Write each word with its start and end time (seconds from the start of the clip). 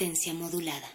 Modulada. 0.00 0.88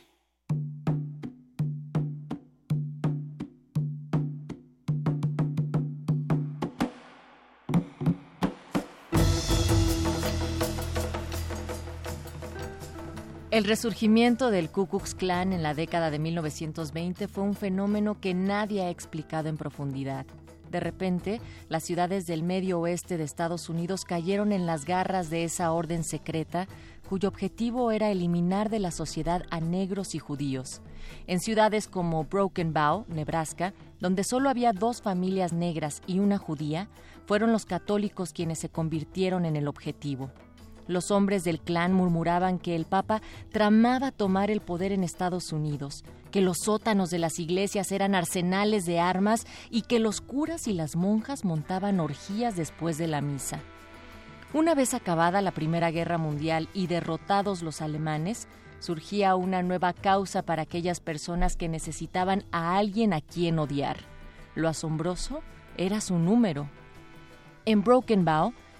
El 13.51 13.63
resurgimiento 13.65 14.49
del 14.49 14.71
Ku 14.71 14.87
Klux 14.87 15.13
Klan 15.13 15.53
en 15.53 15.61
la 15.61 15.75
década 15.75 16.09
de 16.09 16.17
1920 16.17 17.27
fue 17.27 17.43
un 17.43 17.53
fenómeno 17.53 18.19
que 18.19 18.33
nadie 18.33 18.81
ha 18.81 18.89
explicado 18.89 19.49
en 19.49 19.57
profundidad. 19.57 20.25
De 20.71 20.79
repente, 20.79 21.39
las 21.69 21.83
ciudades 21.83 22.25
del 22.25 22.41
medio 22.41 22.79
oeste 22.79 23.17
de 23.17 23.23
Estados 23.23 23.69
Unidos 23.69 24.03
cayeron 24.03 24.51
en 24.51 24.65
las 24.65 24.85
garras 24.85 25.29
de 25.29 25.43
esa 25.43 25.71
orden 25.71 26.03
secreta 26.03 26.67
cuyo 27.05 27.29
objetivo 27.29 27.91
era 27.91 28.09
eliminar 28.09 28.69
de 28.69 28.79
la 28.79 28.91
sociedad 28.91 29.43
a 29.49 29.59
negros 29.59 30.15
y 30.15 30.19
judíos. 30.19 30.81
En 31.27 31.39
ciudades 31.39 31.87
como 31.87 32.23
Broken 32.25 32.73
Bow, 32.73 33.05
Nebraska, 33.07 33.73
donde 33.99 34.23
solo 34.23 34.49
había 34.49 34.73
dos 34.73 35.01
familias 35.01 35.53
negras 35.53 36.01
y 36.07 36.19
una 36.19 36.37
judía, 36.37 36.89
fueron 37.25 37.51
los 37.51 37.65
católicos 37.65 38.33
quienes 38.33 38.59
se 38.59 38.69
convirtieron 38.69 39.45
en 39.45 39.55
el 39.55 39.67
objetivo. 39.67 40.31
Los 40.87 41.09
hombres 41.09 41.43
del 41.43 41.59
clan 41.59 41.93
murmuraban 41.93 42.59
que 42.59 42.75
el 42.75 42.85
Papa 42.85 43.21
tramaba 43.51 44.11
tomar 44.11 44.51
el 44.51 44.61
poder 44.61 44.91
en 44.91 45.03
Estados 45.03 45.51
Unidos, 45.51 46.03
que 46.29 46.41
los 46.41 46.59
sótanos 46.59 47.09
de 47.09 47.17
las 47.17 47.39
iglesias 47.39 47.91
eran 47.91 48.13
arsenales 48.13 48.85
de 48.85 48.99
armas 48.99 49.45
y 49.71 49.81
que 49.83 49.99
los 49.99 50.21
curas 50.21 50.67
y 50.67 50.73
las 50.73 50.95
monjas 50.95 51.43
montaban 51.43 51.99
orgías 51.99 52.55
después 52.55 52.97
de 52.97 53.07
la 53.07 53.21
misa. 53.21 53.61
Una 54.53 54.73
vez 54.73 54.93
acabada 54.93 55.41
la 55.41 55.51
Primera 55.51 55.91
Guerra 55.91 56.17
Mundial 56.17 56.69
y 56.73 56.87
derrotados 56.87 57.61
los 57.61 57.81
alemanes, 57.81 58.47
surgía 58.79 59.35
una 59.35 59.63
nueva 59.63 59.93
causa 59.93 60.43
para 60.43 60.63
aquellas 60.63 60.99
personas 60.99 61.57
que 61.57 61.67
necesitaban 61.67 62.45
a 62.51 62.77
alguien 62.77 63.13
a 63.13 63.21
quien 63.21 63.59
odiar. 63.59 63.97
Lo 64.53 64.69
asombroso 64.69 65.41
era 65.77 65.99
su 65.99 66.17
número. 66.17 66.69
En 67.65 67.83
Broken 67.83 68.25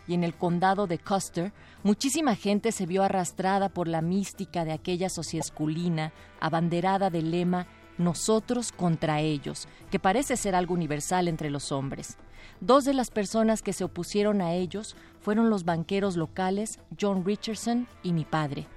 y 0.07 0.13
en 0.13 0.23
el 0.23 0.35
condado 0.35 0.87
de 0.87 0.99
Custer, 0.99 1.51
muchísima 1.83 2.35
gente 2.35 2.71
se 2.71 2.85
vio 2.85 3.03
arrastrada 3.03 3.69
por 3.69 3.87
la 3.87 4.01
mística 4.01 4.63
de 4.63 4.71
aquella 4.71 5.09
sociedad 5.09 5.43
masculina, 5.45 6.13
abanderada 6.39 7.09
del 7.09 7.31
lema 7.31 7.67
nosotros 7.97 8.71
contra 8.71 9.21
ellos, 9.21 9.67
que 9.89 9.99
parece 9.99 10.37
ser 10.37 10.55
algo 10.55 10.73
universal 10.73 11.27
entre 11.27 11.49
los 11.49 11.71
hombres. 11.71 12.17
Dos 12.61 12.85
de 12.85 12.93
las 12.93 13.11
personas 13.11 13.61
que 13.61 13.73
se 13.73 13.83
opusieron 13.83 14.41
a 14.41 14.53
ellos 14.53 14.95
fueron 15.19 15.49
los 15.49 15.65
banqueros 15.65 16.15
locales 16.15 16.79
John 16.99 17.25
Richardson 17.25 17.87
y 18.01 18.13
mi 18.13 18.23
padre, 18.23 18.67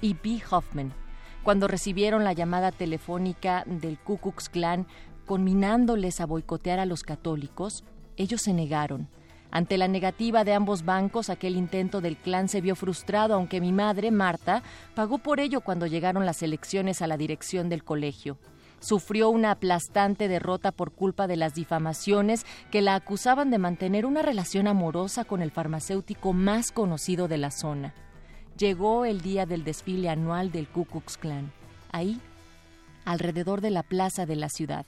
y 0.00 0.14
B. 0.14 0.42
Hoffman. 0.50 0.92
Cuando 1.44 1.68
recibieron 1.68 2.24
la 2.24 2.32
llamada 2.32 2.72
telefónica 2.72 3.64
del 3.66 3.98
Ku 3.98 4.18
Klux 4.18 4.48
Klan 4.48 4.86
conminándoles 5.24 6.20
a 6.20 6.26
boicotear 6.26 6.78
a 6.80 6.86
los 6.86 7.02
católicos, 7.02 7.84
ellos 8.16 8.42
se 8.42 8.52
negaron. 8.52 9.08
Ante 9.50 9.78
la 9.78 9.88
negativa 9.88 10.44
de 10.44 10.52
ambos 10.52 10.84
bancos, 10.84 11.30
aquel 11.30 11.56
intento 11.56 12.00
del 12.00 12.16
clan 12.16 12.48
se 12.48 12.60
vio 12.60 12.74
frustrado, 12.76 13.34
aunque 13.34 13.60
mi 13.60 13.72
madre, 13.72 14.10
Marta, 14.10 14.62
pagó 14.94 15.18
por 15.18 15.40
ello 15.40 15.62
cuando 15.62 15.86
llegaron 15.86 16.26
las 16.26 16.42
elecciones 16.42 17.00
a 17.00 17.06
la 17.06 17.16
dirección 17.16 17.68
del 17.68 17.84
colegio 17.84 18.36
sufrió 18.80 19.30
una 19.30 19.50
aplastante 19.50 20.28
derrota 20.28 20.72
por 20.72 20.92
culpa 20.92 21.26
de 21.26 21.36
las 21.36 21.54
difamaciones 21.54 22.46
que 22.70 22.82
la 22.82 22.94
acusaban 22.94 23.50
de 23.50 23.58
mantener 23.58 24.06
una 24.06 24.22
relación 24.22 24.66
amorosa 24.66 25.24
con 25.24 25.42
el 25.42 25.50
farmacéutico 25.50 26.32
más 26.32 26.72
conocido 26.72 27.28
de 27.28 27.38
la 27.38 27.50
zona. 27.50 27.94
Llegó 28.56 29.04
el 29.04 29.20
día 29.20 29.46
del 29.46 29.64
desfile 29.64 30.08
anual 30.08 30.50
del 30.50 30.68
Ku 30.68 30.84
Klux 30.84 31.16
Klan. 31.16 31.52
Ahí, 31.92 32.20
alrededor 33.04 33.60
de 33.60 33.70
la 33.70 33.82
plaza 33.82 34.26
de 34.26 34.36
la 34.36 34.48
ciudad, 34.48 34.86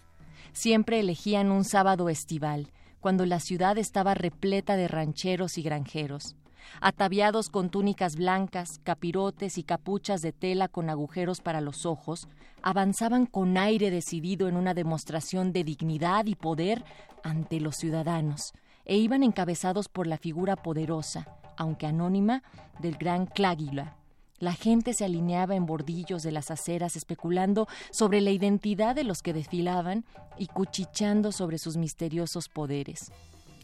siempre 0.52 1.00
elegían 1.00 1.50
un 1.50 1.64
sábado 1.64 2.08
estival, 2.08 2.72
cuando 3.00 3.24
la 3.26 3.40
ciudad 3.40 3.78
estaba 3.78 4.14
repleta 4.14 4.76
de 4.76 4.88
rancheros 4.88 5.56
y 5.56 5.62
granjeros 5.62 6.36
ataviados 6.80 7.48
con 7.48 7.70
túnicas 7.70 8.16
blancas, 8.16 8.80
capirotes 8.84 9.58
y 9.58 9.62
capuchas 9.62 10.22
de 10.22 10.32
tela 10.32 10.68
con 10.68 10.90
agujeros 10.90 11.40
para 11.40 11.60
los 11.60 11.86
ojos, 11.86 12.28
avanzaban 12.62 13.26
con 13.26 13.56
aire 13.56 13.90
decidido 13.90 14.48
en 14.48 14.56
una 14.56 14.74
demostración 14.74 15.52
de 15.52 15.64
dignidad 15.64 16.26
y 16.26 16.34
poder 16.34 16.84
ante 17.22 17.60
los 17.60 17.76
ciudadanos, 17.76 18.52
e 18.84 18.96
iban 18.96 19.22
encabezados 19.22 19.88
por 19.88 20.06
la 20.06 20.18
figura 20.18 20.56
poderosa, 20.56 21.28
aunque 21.56 21.86
anónima, 21.86 22.42
del 22.78 22.96
gran 22.96 23.26
Cláguila. 23.26 23.96
La 24.38 24.54
gente 24.54 24.94
se 24.94 25.04
alineaba 25.04 25.54
en 25.54 25.66
bordillos 25.66 26.22
de 26.22 26.32
las 26.32 26.50
aceras 26.50 26.96
especulando 26.96 27.68
sobre 27.90 28.22
la 28.22 28.30
identidad 28.30 28.94
de 28.94 29.04
los 29.04 29.22
que 29.22 29.34
desfilaban 29.34 30.06
y 30.38 30.46
cuchicheando 30.46 31.30
sobre 31.30 31.58
sus 31.58 31.76
misteriosos 31.76 32.48
poderes. 32.48 33.12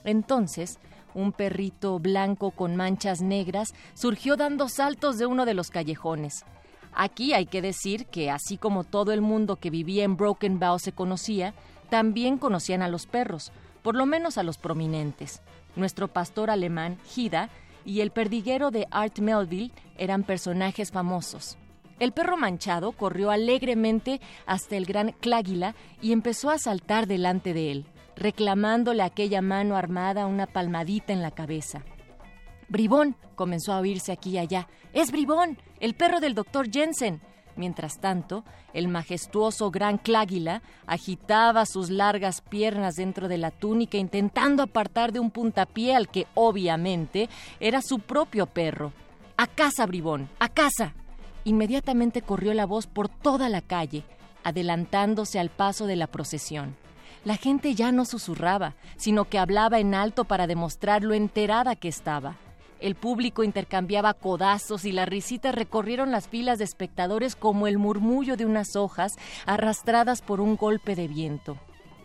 Entonces, 0.05 0.79
un 1.17 1.33
perrito 1.33 1.99
blanco 1.99 2.51
con 2.51 2.77
manchas 2.77 3.23
negras 3.23 3.75
surgió 3.95 4.37
dando 4.37 4.69
saltos 4.69 5.17
de 5.17 5.27
uno 5.27 5.47
de 5.47 5.55
los 5.55 5.71
callejones. 5.71 6.45
Aquí 6.95 7.33
hay 7.33 7.47
que 7.47 7.63
decir 7.63 8.07
que 8.07 8.31
así 8.31 8.59
como 8.59 8.85
todo 8.85 9.13
el 9.13 9.23
mundo 9.23 9.57
que 9.57 9.71
vivía 9.71 10.05
en 10.05 10.17
Broken 10.17 10.59
Bow 10.59 10.79
se 10.79 10.93
conocía, 10.93 11.55
también 11.89 12.39
conocían 12.39 12.83
a 12.83 12.89
los 12.89 13.07
perros, 13.07 13.51
por 13.83 13.95
lo 13.95 14.07
menos 14.07 14.39
a 14.39 14.43
los 14.43 14.59
prominentes. 14.59 15.43
Nuestro 15.75 16.09
pastor 16.09 16.51
alemán, 16.51 16.99
Hida, 17.15 17.49
y 17.85 18.01
el 18.01 18.11
perdiguero 18.11 18.71
de 18.71 18.87
Art 18.91 19.19
Melville 19.19 19.73
eran 19.97 20.23
personajes 20.23 20.91
famosos. 20.91 21.57
El 21.99 22.13
perro 22.13 22.37
manchado 22.37 22.93
corrió 22.93 23.31
alegremente 23.31 24.21
hasta 24.45 24.77
el 24.77 24.85
gran 24.85 25.13
Cláguila 25.13 25.75
y 26.03 26.13
empezó 26.13 26.51
a 26.51 26.59
saltar 26.59 27.07
delante 27.07 27.55
de 27.55 27.73
él 27.73 27.87
reclamándole 28.17 29.03
a 29.03 29.07
aquella 29.07 29.43
mano 29.43 29.77
armada 29.77 30.27
una 30.27 30.47
palmadita 30.47 31.13
en 31.13 31.23
la 31.23 31.31
cabeza. 31.31 31.85
Bribón, 32.69 33.17
comenzó 33.37 33.73
a 33.73 33.79
oírse 33.79 34.11
aquí 34.13 34.31
y 34.31 34.39
allá. 34.39 34.69
Es 34.93 35.13
Bribón, 35.13 35.59
el 35.79 35.95
perro 35.95 36.21
del 36.21 36.35
doctor 36.35 36.71
Jensen. 36.71 37.21
Mientras 37.55 38.01
tanto, 38.01 38.45
el 38.75 38.89
majestuoso 38.89 39.71
gran 39.71 39.97
Cláguila 39.97 40.63
agitaba 40.87 41.65
sus 41.65 41.89
largas 41.89 42.43
piernas 42.43 42.95
dentro 42.97 43.29
de 43.29 43.39
la 43.39 43.51
túnica 43.51 43.97
intentando 43.97 44.63
apartar 44.63 45.13
de 45.13 45.21
un 45.21 45.31
puntapié 45.31 45.95
al 45.95 46.09
que 46.09 46.27
obviamente 46.35 47.31
era 47.61 47.81
su 47.81 48.01
propio 48.01 48.47
perro. 48.47 48.93
¡A 49.39 49.47
casa, 49.47 49.87
bribón! 49.87 50.29
¡A 50.39 50.49
casa! 50.49 50.95
Inmediatamente 51.45 52.21
corrió 52.21 52.53
la 52.53 52.67
voz 52.67 52.87
por 52.87 53.09
toda 53.09 53.49
la 53.49 53.63
calle, 53.63 54.03
adelantándose 54.45 55.39
al 55.39 55.51
paso 55.51 55.87
de 55.87 55.97
la 55.97 56.09
procesión. 56.09 56.77
La 57.27 57.37
gente 57.37 57.75
ya 57.75 57.91
no 57.91 58.05
susurraba, 58.05 58.77
sino 58.97 59.25
que 59.25 59.41
hablaba 59.41 59.81
en 59.81 59.97
alto 59.97 60.27
para 60.27 60.47
demostrar 60.47 61.03
lo 61.03 61.13
enterada 61.13 61.75
que 61.75 61.89
estaba. 61.89 62.37
El 62.79 62.95
público 62.95 63.43
intercambiaba 63.43 64.15
codazos 64.15 64.85
y 64.85 64.93
las 64.93 65.09
risitas 65.09 65.53
recorrieron 65.53 66.13
las 66.13 66.29
filas 66.29 66.59
de 66.59 66.65
espectadores 66.65 67.35
como 67.35 67.67
el 67.67 67.79
murmullo 67.79 68.37
de 68.37 68.47
unas 68.47 68.77
hojas 68.77 69.17
arrastradas 69.45 70.23
por 70.23 70.41
un 70.41 70.55
golpe 70.55 70.95
de 70.95 71.09
viento. 71.09 71.59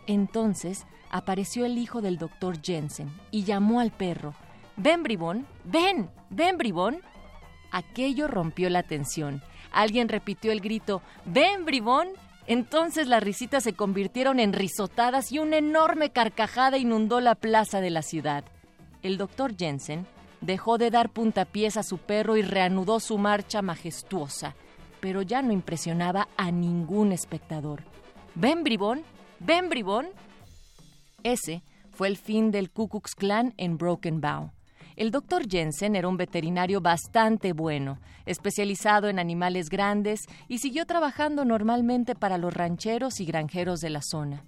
Entonces 0.08 0.88
apareció 1.12 1.66
el 1.66 1.78
hijo 1.78 2.02
del 2.02 2.18
doctor 2.18 2.60
Jensen 2.60 3.12
y 3.30 3.44
llamó 3.44 3.80
al 3.80 3.92
perro. 3.92 4.34
Ven, 4.76 5.04
bribón, 5.04 5.46
ven, 5.66 6.10
ven, 6.32 6.58
bribón. 6.58 7.00
Aquello 7.70 8.28
rompió 8.28 8.72
la 8.72 8.82
tensión. 8.82 9.44
Alguien 9.72 10.10
repitió 10.10 10.52
el 10.52 10.62
grito, 10.62 11.04
ven, 11.26 11.64
bribón. 11.64 12.08
Entonces 12.48 13.08
las 13.08 13.24
risitas 13.24 13.64
se 13.64 13.74
convirtieron 13.74 14.40
en 14.40 14.54
risotadas 14.54 15.32
y 15.32 15.40
una 15.40 15.58
enorme 15.58 16.12
carcajada 16.12 16.78
inundó 16.78 17.22
la 17.22 17.36
plaza 17.36 17.82
de 17.82 17.90
la 17.90 18.02
ciudad. 18.02 18.44
El 19.04 19.18
doctor 19.18 19.56
Jensen 19.56 20.06
dejó 20.42 20.78
de 20.78 20.90
dar 20.90 21.10
puntapiés 21.10 21.78
a 21.78 21.84
su 21.84 21.98
perro 21.98 22.38
y 22.38 22.42
reanudó 22.42 23.00
su 23.00 23.18
marcha 23.18 23.62
majestuosa, 23.62 24.56
pero 25.00 25.22
ya 25.22 25.42
no 25.42 25.52
impresionaba 25.52 26.28
a 26.38 26.52
ningún 26.52 27.12
espectador. 27.12 27.84
¿Ven, 28.36 28.64
bribón? 28.64 29.04
¿Ven, 29.40 29.70
bribón? 29.70 30.08
Ese 31.24 31.64
fue 31.92 32.08
el 32.08 32.18
fin 32.18 32.52
del 32.52 32.72
Ku 32.72 32.88
Klux 32.88 33.16
Klan 33.16 33.54
en 33.58 33.78
Broken 33.78 34.22
Bow. 34.22 34.52
El 34.96 35.12
doctor 35.12 35.50
Jensen 35.50 35.96
era 35.96 36.08
un 36.08 36.18
veterinario 36.18 36.82
bastante 36.82 37.54
bueno, 37.54 38.00
especializado 38.26 39.08
en 39.08 39.20
animales 39.20 39.70
grandes 39.70 40.26
y 40.48 40.60
siguió 40.60 40.86
trabajando 40.86 41.46
normalmente 41.46 42.16
para 42.16 42.38
los 42.38 42.54
rancheros 42.54 43.20
y 43.20 43.26
granjeros 43.26 43.80
de 43.82 43.90
la 43.90 44.02
zona. 44.02 44.44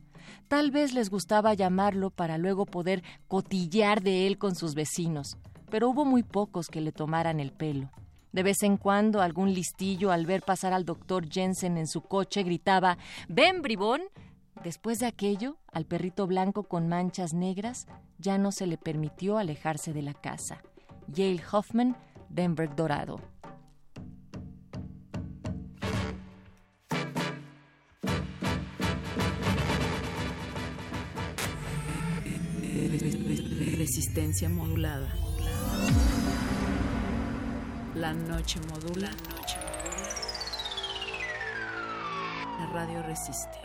Tal 0.47 0.71
vez 0.71 0.93
les 0.93 1.09
gustaba 1.09 1.53
llamarlo 1.53 2.09
para 2.09 2.37
luego 2.37 2.65
poder 2.65 3.03
cotillear 3.27 4.01
de 4.01 4.27
él 4.27 4.37
con 4.37 4.55
sus 4.55 4.75
vecinos, 4.75 5.37
pero 5.69 5.89
hubo 5.89 6.05
muy 6.05 6.23
pocos 6.23 6.67
que 6.67 6.81
le 6.81 6.91
tomaran 6.91 7.39
el 7.39 7.51
pelo. 7.51 7.89
De 8.31 8.43
vez 8.43 8.63
en 8.63 8.77
cuando 8.77 9.21
algún 9.21 9.53
listillo 9.53 10.11
al 10.11 10.25
ver 10.25 10.41
pasar 10.41 10.73
al 10.73 10.85
doctor 10.85 11.29
Jensen 11.29 11.77
en 11.77 11.87
su 11.87 12.01
coche 12.01 12.43
gritaba 12.43 12.97
Ven, 13.29 13.61
bribón, 13.61 14.01
Después 14.61 14.99
de 14.99 15.07
aquello, 15.07 15.57
al 15.71 15.85
perrito 15.85 16.27
blanco 16.27 16.63
con 16.63 16.87
manchas 16.87 17.33
negras 17.33 17.87
ya 18.17 18.37
no 18.37 18.51
se 18.51 18.67
le 18.67 18.77
permitió 18.77 19.37
alejarse 19.37 19.93
de 19.93 20.01
la 20.01 20.13
casa. 20.13 20.61
Yale 21.07 21.41
Hoffman, 21.51 21.97
Denver 22.29 22.73
Dorado. 22.75 23.19
Resistencia 33.77 34.47
modulada. 34.47 35.13
La 37.95 38.13
noche 38.13 38.59
modula. 38.69 39.09
La 42.59 42.65
radio 42.67 43.03
resiste. 43.03 43.62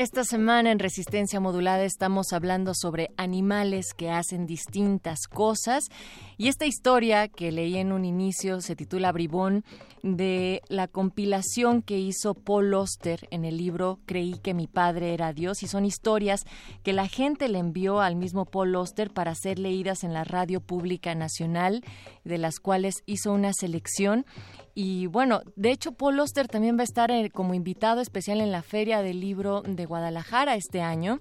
Esta 0.00 0.24
semana 0.24 0.72
en 0.72 0.78
Resistencia 0.78 1.40
Modulada 1.40 1.84
estamos 1.84 2.32
hablando 2.32 2.72
sobre 2.72 3.10
animales 3.18 3.92
que 3.92 4.08
hacen 4.08 4.46
distintas 4.46 5.26
cosas. 5.28 5.90
Y 6.38 6.48
esta 6.48 6.64
historia 6.64 7.28
que 7.28 7.52
leí 7.52 7.76
en 7.76 7.92
un 7.92 8.06
inicio 8.06 8.62
se 8.62 8.74
titula 8.74 9.12
Bribón 9.12 9.62
de 10.02 10.62
la 10.68 10.88
compilación 10.88 11.82
que 11.82 11.98
hizo 11.98 12.32
Paul 12.32 12.72
Oster 12.72 13.28
en 13.30 13.44
el 13.44 13.58
libro 13.58 13.98
Creí 14.06 14.38
que 14.38 14.54
mi 14.54 14.66
padre 14.66 15.12
era 15.12 15.34
Dios. 15.34 15.62
Y 15.62 15.66
son 15.66 15.84
historias 15.84 16.46
que 16.82 16.94
la 16.94 17.06
gente 17.06 17.50
le 17.50 17.58
envió 17.58 18.00
al 18.00 18.16
mismo 18.16 18.46
Paul 18.46 18.76
Oster 18.76 19.10
para 19.10 19.34
ser 19.34 19.58
leídas 19.58 20.02
en 20.02 20.14
la 20.14 20.24
radio 20.24 20.62
pública 20.62 21.14
nacional 21.14 21.84
de 22.24 22.38
las 22.38 22.60
cuales 22.60 23.02
hizo 23.06 23.32
una 23.32 23.52
selección 23.52 24.26
y 24.74 25.06
bueno, 25.06 25.42
de 25.56 25.72
hecho 25.72 25.92
Paul 25.92 26.20
Oster 26.20 26.48
también 26.48 26.76
va 26.76 26.82
a 26.82 26.84
estar 26.84 27.10
eh, 27.10 27.30
como 27.30 27.54
invitado 27.54 28.00
especial 28.00 28.40
en 28.40 28.52
la 28.52 28.62
Feria 28.62 29.02
del 29.02 29.20
Libro 29.20 29.62
de 29.62 29.84
Guadalajara 29.84 30.54
este 30.54 30.80
año. 30.80 31.20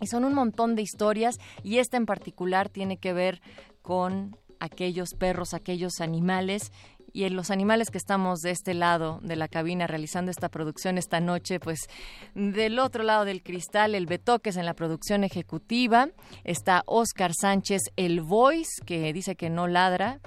Y 0.00 0.06
son 0.06 0.24
un 0.24 0.32
montón 0.32 0.76
de 0.76 0.82
historias 0.82 1.36
y 1.62 1.78
esta 1.78 1.98
en 1.98 2.06
particular 2.06 2.70
tiene 2.70 2.96
que 2.96 3.12
ver 3.12 3.42
con 3.82 4.36
aquellos 4.58 5.10
perros, 5.14 5.52
aquellos 5.52 6.00
animales 6.00 6.72
y 7.12 7.24
en 7.24 7.36
los 7.36 7.50
animales 7.50 7.90
que 7.90 7.98
estamos 7.98 8.40
de 8.40 8.50
este 8.50 8.74
lado 8.74 9.20
de 9.22 9.36
la 9.36 9.48
cabina 9.48 9.86
realizando 9.86 10.30
esta 10.30 10.48
producción 10.48 10.98
esta 10.98 11.20
noche, 11.20 11.60
pues 11.60 11.80
del 12.34 12.78
otro 12.78 13.02
lado 13.02 13.24
del 13.24 13.42
cristal, 13.42 13.94
el 13.94 14.06
Betoques 14.06 14.56
en 14.56 14.66
la 14.66 14.74
producción 14.74 15.24
ejecutiva, 15.24 16.08
está 16.44 16.82
Oscar 16.86 17.32
Sánchez, 17.34 17.82
el 17.96 18.20
Voice, 18.20 18.82
que 18.84 19.12
dice 19.12 19.36
que 19.36 19.50
no 19.50 19.66
ladra, 19.66 20.20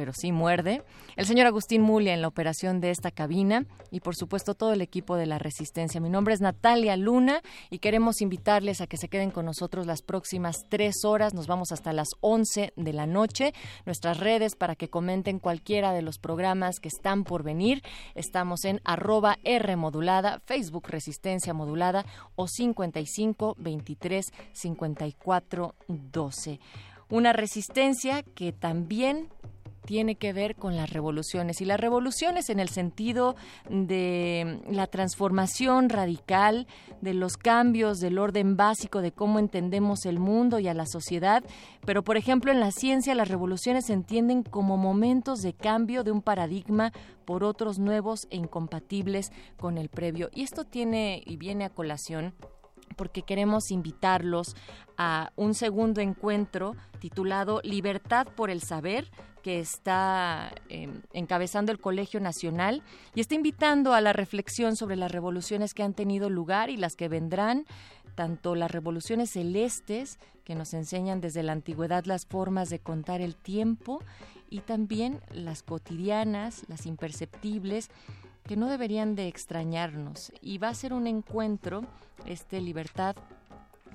pero 0.00 0.14
sí 0.14 0.32
muerde, 0.32 0.82
el 1.16 1.26
señor 1.26 1.46
Agustín 1.46 1.82
Mulia 1.82 2.14
en 2.14 2.22
la 2.22 2.28
operación 2.28 2.80
de 2.80 2.90
esta 2.90 3.10
cabina 3.10 3.66
y 3.90 4.00
por 4.00 4.16
supuesto 4.16 4.54
todo 4.54 4.72
el 4.72 4.80
equipo 4.80 5.14
de 5.16 5.26
la 5.26 5.38
Resistencia. 5.38 6.00
Mi 6.00 6.08
nombre 6.08 6.32
es 6.32 6.40
Natalia 6.40 6.96
Luna 6.96 7.42
y 7.68 7.80
queremos 7.80 8.22
invitarles 8.22 8.80
a 8.80 8.86
que 8.86 8.96
se 8.96 9.10
queden 9.10 9.30
con 9.30 9.44
nosotros 9.44 9.86
las 9.86 10.00
próximas 10.00 10.64
tres 10.70 11.04
horas. 11.04 11.34
Nos 11.34 11.46
vamos 11.46 11.70
hasta 11.70 11.92
las 11.92 12.08
once 12.22 12.72
de 12.76 12.94
la 12.94 13.04
noche. 13.04 13.52
Nuestras 13.84 14.20
redes 14.20 14.56
para 14.56 14.74
que 14.74 14.88
comenten 14.88 15.38
cualquiera 15.38 15.92
de 15.92 16.00
los 16.00 16.18
programas 16.18 16.80
que 16.80 16.88
están 16.88 17.24
por 17.24 17.42
venir. 17.42 17.82
Estamos 18.14 18.64
en 18.64 18.80
arroba 18.84 19.36
R 19.44 19.76
Facebook 20.46 20.88
Resistencia 20.88 21.52
modulada 21.52 22.06
o 22.36 22.48
55 22.48 23.54
23 23.58 24.32
54 24.54 25.74
12 25.88 26.60
una 27.10 27.32
resistencia 27.32 28.22
que 28.22 28.52
también 28.52 29.28
tiene 29.84 30.16
que 30.16 30.32
ver 30.32 30.56
con 30.56 30.76
las 30.76 30.90
revoluciones 30.90 31.60
y 31.60 31.64
las 31.64 31.80
revoluciones 31.80 32.50
en 32.50 32.60
el 32.60 32.68
sentido 32.68 33.36
de 33.68 34.60
la 34.70 34.86
transformación 34.86 35.88
radical, 35.88 36.66
de 37.00 37.14
los 37.14 37.36
cambios 37.36 38.00
del 38.00 38.18
orden 38.18 38.56
básico 38.56 39.00
de 39.00 39.12
cómo 39.12 39.38
entendemos 39.38 40.06
el 40.06 40.18
mundo 40.18 40.58
y 40.58 40.68
a 40.68 40.74
la 40.74 40.86
sociedad, 40.86 41.42
pero 41.84 42.02
por 42.04 42.16
ejemplo 42.16 42.52
en 42.52 42.60
la 42.60 42.72
ciencia 42.72 43.14
las 43.14 43.28
revoluciones 43.28 43.86
se 43.86 43.92
entienden 43.92 44.42
como 44.42 44.76
momentos 44.76 45.40
de 45.42 45.54
cambio 45.54 46.04
de 46.04 46.12
un 46.12 46.22
paradigma 46.22 46.92
por 47.24 47.44
otros 47.44 47.78
nuevos 47.78 48.26
e 48.30 48.36
incompatibles 48.36 49.32
con 49.56 49.78
el 49.78 49.88
previo. 49.88 50.30
Y 50.34 50.42
esto 50.42 50.64
tiene 50.64 51.22
y 51.24 51.36
viene 51.36 51.64
a 51.64 51.70
colación 51.70 52.34
porque 52.96 53.22
queremos 53.22 53.70
invitarlos 53.70 54.56
a 54.96 55.32
un 55.36 55.54
segundo 55.54 56.00
encuentro 56.00 56.76
titulado 56.98 57.60
Libertad 57.64 58.26
por 58.26 58.50
el 58.50 58.62
Saber, 58.62 59.10
que 59.42 59.58
está 59.58 60.52
em, 60.68 61.00
encabezando 61.12 61.72
el 61.72 61.80
Colegio 61.80 62.20
Nacional 62.20 62.82
y 63.14 63.20
está 63.20 63.34
invitando 63.34 63.94
a 63.94 64.00
la 64.00 64.12
reflexión 64.12 64.76
sobre 64.76 64.96
las 64.96 65.10
revoluciones 65.10 65.72
que 65.72 65.82
han 65.82 65.94
tenido 65.94 66.28
lugar 66.28 66.68
y 66.68 66.76
las 66.76 66.94
que 66.94 67.08
vendrán, 67.08 67.64
tanto 68.14 68.54
las 68.54 68.70
revoluciones 68.70 69.30
celestes, 69.30 70.18
que 70.44 70.54
nos 70.54 70.74
enseñan 70.74 71.20
desde 71.20 71.42
la 71.42 71.52
antigüedad 71.52 72.04
las 72.04 72.26
formas 72.26 72.68
de 72.68 72.80
contar 72.80 73.20
el 73.20 73.36
tiempo, 73.36 74.02
y 74.50 74.60
también 74.60 75.20
las 75.32 75.62
cotidianas, 75.62 76.64
las 76.68 76.84
imperceptibles, 76.84 77.88
que 78.50 78.56
no 78.56 78.66
deberían 78.66 79.14
de 79.14 79.28
extrañarnos. 79.28 80.32
Y 80.42 80.58
va 80.58 80.70
a 80.70 80.74
ser 80.74 80.92
un 80.92 81.06
encuentro, 81.06 81.84
este 82.26 82.60
Libertad 82.60 83.14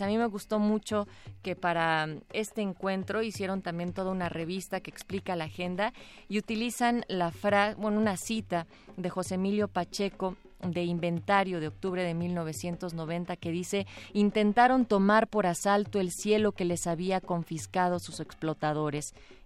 A 0.01 0.07
mí 0.07 0.17
me 0.17 0.25
gustó 0.27 0.59
mucho 0.59 1.07
que 1.41 1.55
para 1.55 2.07
este 2.31 2.61
encuentro 2.61 3.21
hicieron 3.21 3.61
también 3.61 3.93
toda 3.93 4.11
una 4.11 4.29
revista 4.29 4.79
que 4.79 4.91
explica 4.91 5.35
la 5.35 5.45
agenda 5.45 5.93
y 6.29 6.37
utilizan 6.37 7.05
la 7.07 7.31
frase, 7.31 7.75
bueno, 7.75 7.99
una 7.99 8.17
cita 8.17 8.67
de 8.97 9.09
José 9.09 9.35
Emilio 9.35 9.67
Pacheco 9.67 10.35
de 10.71 10.83
inventario 10.83 11.59
de 11.59 11.67
octubre 11.67 12.03
de 12.03 12.13
1990 12.13 13.35
que 13.37 13.51
dice 13.51 13.85
intentaron 14.13 14.85
tomar 14.85 15.27
por 15.27 15.45
asalto 15.45 15.99
el 15.99 16.11
cielo 16.11 16.53
que 16.53 16.65
les 16.65 16.87
había 16.87 17.21
confiscado 17.21 17.99
sus 17.99 18.19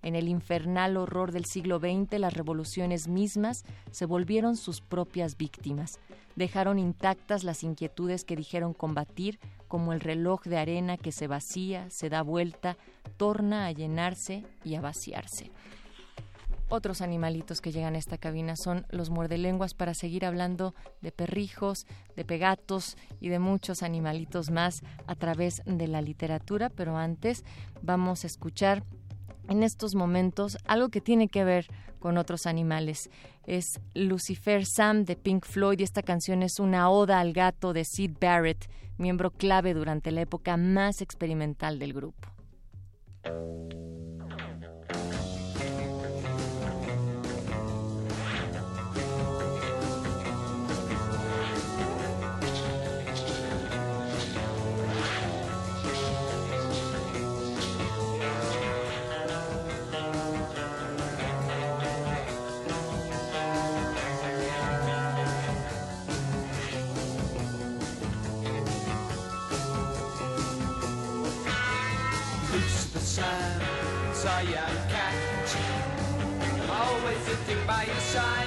En 0.02 0.16
el 0.16 0.28
infernal 0.28 0.98
horror 0.98 1.32
del 1.32 1.46
siglo 1.46 1.80
XX 1.80 2.20
las 2.20 2.34
revoluciones 2.34 3.08
mismas 3.08 3.64
se 3.92 4.06
volvieron 4.06 4.56
sus 4.56 4.82
propias 4.82 5.38
víctimas. 5.38 6.00
Dejaron 6.36 6.80
intactas 6.80 7.44
las 7.44 7.64
inquietudes 7.64 8.24
que 8.24 8.36
dijeron 8.36 8.74
combatir, 8.74 9.40
como 9.68 9.94
el 9.94 10.00
reloj 10.00 10.44
de 10.44 10.58
arena 10.58 10.98
que 10.98 11.12
se 11.12 11.28
vacía, 11.28 11.90
se 11.90 12.10
da 12.10 12.22
vuelta, 12.22 12.78
torna 13.18 13.66
a 13.66 13.72
llenarse 13.72 14.44
y 14.64 14.76
a 14.76 14.82
vaciarse 14.82 15.52
otros 16.70 17.02
animalitos 17.02 17.62
que 17.62 17.72
llegan 17.72 17.96
a 17.96 17.98
esta 17.98 18.18
cabina 18.18 18.56
son 18.56 18.86
los 18.90 19.10
muerdelenguas 19.10 19.74
para 19.74 19.94
seguir 19.94 20.26
hablando 20.26 20.76
de 21.02 21.12
perrijos, 21.12 21.86
de 22.16 22.26
pegatos 22.26 22.98
y 23.22 23.30
de 23.30 23.40
muchos 23.40 23.84
animalitos 23.84 24.50
más 24.52 24.82
a 25.08 25.16
través 25.16 25.62
de 25.66 25.88
la 25.88 26.02
literatura, 26.02 26.70
pero 26.70 26.98
antes 26.98 27.46
vamos 27.82 28.24
a 28.24 28.28
escuchar 28.28 28.84
en 29.48 29.64
estos 29.64 29.96
momentos 29.96 30.58
algo 30.66 30.90
que 30.90 31.02
tiene 31.02 31.28
que 31.28 31.44
ver 31.44 31.68
con 32.00 32.18
otros 32.18 32.46
animales. 32.46 33.10
Es 33.46 33.80
Lucifer 33.94 34.66
Sam 34.66 35.06
de 35.06 35.16
Pink 35.16 35.46
Floyd 35.46 35.80
y 35.80 35.84
esta 35.84 36.04
canción 36.04 36.44
es 36.44 36.60
una 36.60 36.90
oda 36.90 37.20
al 37.20 37.34
gato 37.34 37.74
de 37.74 37.86
Sid 37.86 38.12
Barrett, 38.20 38.70
miembro 38.98 39.32
clave 39.32 39.74
durante 39.74 40.12
la 40.12 40.22
época 40.22 40.58
más 40.58 41.02
experimental 41.02 41.80
del 41.80 41.94
grupo. 41.94 42.28
sunshine. 78.08 78.47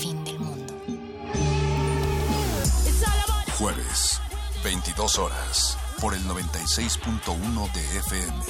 22 4.91 5.19
horas, 5.19 5.77
por 6.01 6.13
el 6.13 6.21
96.1 6.25 7.71
de 7.71 7.97
FM, 7.99 8.43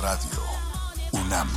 Radio 0.00 0.42
UNAM. 1.12 1.50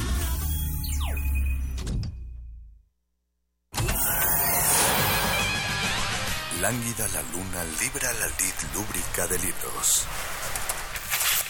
Lánguida 6.60 7.08
la 7.08 7.22
luna 7.32 7.64
libra 7.80 8.12
la 8.12 8.28
lid 8.28 8.54
lúbrica 8.74 9.26
de 9.28 9.40
libros. 9.40 10.06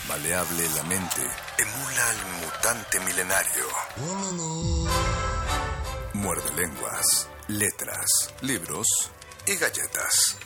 Maleable 0.08 0.70
la 0.76 0.84
mente 0.84 1.28
emula 1.58 2.10
al 2.10 2.18
mutante 2.40 3.00
milenario. 3.00 3.66
Muerde 6.14 6.54
lenguas, 6.56 7.30
letras, 7.48 8.32
libros 8.42 8.88
y 9.48 9.56
galletas. 9.56 10.38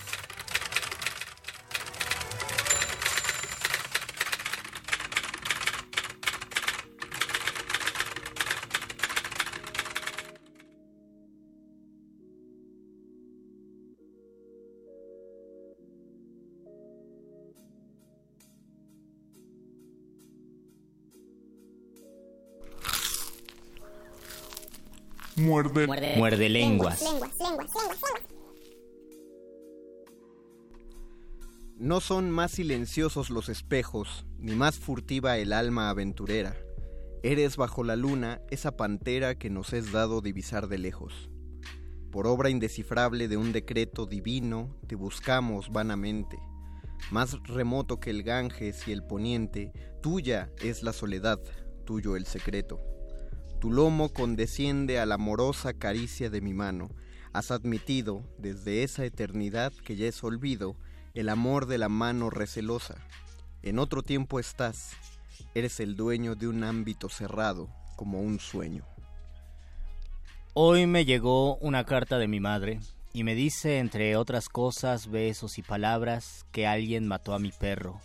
Muerde. 25.39 25.87
Muerde, 26.17 26.49
lenguas. 26.49 27.03
No 31.77 32.01
son 32.01 32.29
más 32.29 32.51
silenciosos 32.51 33.29
los 33.29 33.47
espejos, 33.47 34.25
ni 34.37 34.53
más 34.53 34.77
furtiva 34.77 35.37
el 35.37 35.53
alma 35.53 35.89
aventurera. 35.89 36.57
Eres 37.23 37.55
bajo 37.55 37.85
la 37.85 37.95
luna 37.95 38.41
esa 38.49 38.75
pantera 38.75 39.35
que 39.35 39.49
nos 39.49 39.71
es 39.71 39.93
dado 39.93 40.19
divisar 40.19 40.67
de 40.67 40.77
lejos. 40.77 41.29
Por 42.11 42.27
obra 42.27 42.49
indescifrable 42.49 43.29
de 43.29 43.37
un 43.37 43.53
decreto 43.53 44.05
divino, 44.05 44.75
te 44.87 44.95
buscamos 44.95 45.69
vanamente. 45.71 46.37
Más 47.11 47.41
remoto 47.43 47.99
que 47.99 48.09
el 48.09 48.23
Ganges 48.23 48.87
y 48.87 48.91
el 48.91 49.03
poniente, 49.03 49.71
tuya 50.01 50.51
es 50.61 50.83
la 50.83 50.91
soledad, 50.91 51.39
tuyo 51.85 52.17
el 52.17 52.25
secreto. 52.25 52.81
Tu 53.59 53.71
lomo 53.71 54.07
condesciende 54.07 54.99
a 54.99 55.05
la 55.05 55.15
amorosa 55.15 55.73
caricia 55.73 56.29
de 56.29 56.39
mi 56.39 56.53
mano. 56.53 56.89
Has 57.33 57.51
admitido, 57.51 58.23
desde 58.37 58.83
esa 58.83 59.03
eternidad 59.03 59.73
que 59.73 59.97
ya 59.97 60.07
es 60.07 60.23
olvido, 60.23 60.77
el 61.13 61.27
amor 61.27 61.65
de 61.65 61.77
la 61.77 61.89
mano 61.89 62.29
recelosa. 62.29 62.95
En 63.61 63.77
otro 63.77 64.01
tiempo 64.01 64.39
estás, 64.39 64.93
eres 65.53 65.81
el 65.81 65.97
dueño 65.97 66.35
de 66.35 66.47
un 66.47 66.63
ámbito 66.63 67.09
cerrado, 67.09 67.67
como 67.97 68.21
un 68.21 68.39
sueño. 68.39 68.85
Hoy 70.53 70.87
me 70.87 71.03
llegó 71.03 71.57
una 71.57 71.83
carta 71.83 72.17
de 72.17 72.29
mi 72.29 72.39
madre 72.39 72.79
y 73.11 73.25
me 73.25 73.35
dice, 73.35 73.79
entre 73.79 74.15
otras 74.15 74.47
cosas, 74.47 75.07
besos 75.07 75.57
y 75.57 75.63
palabras, 75.63 76.45
que 76.53 76.65
alguien 76.65 77.07
mató 77.07 77.33
a 77.33 77.39
mi 77.39 77.51
perro. 77.51 77.99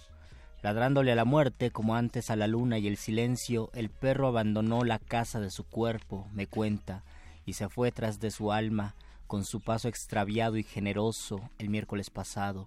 Ladrándole 0.64 1.12
a 1.12 1.14
la 1.14 1.26
muerte, 1.26 1.70
como 1.70 1.94
antes 1.94 2.30
a 2.30 2.36
la 2.36 2.46
luna 2.46 2.78
y 2.78 2.86
el 2.86 2.96
silencio, 2.96 3.68
el 3.74 3.90
perro 3.90 4.28
abandonó 4.28 4.82
la 4.82 4.98
casa 4.98 5.38
de 5.38 5.50
su 5.50 5.64
cuerpo, 5.64 6.26
me 6.32 6.46
cuenta, 6.46 7.04
y 7.44 7.52
se 7.52 7.68
fue 7.68 7.92
tras 7.92 8.18
de 8.18 8.30
su 8.30 8.50
alma, 8.50 8.94
con 9.26 9.44
su 9.44 9.60
paso 9.60 9.88
extraviado 9.88 10.56
y 10.56 10.62
generoso, 10.62 11.50
el 11.58 11.68
miércoles 11.68 12.08
pasado. 12.08 12.66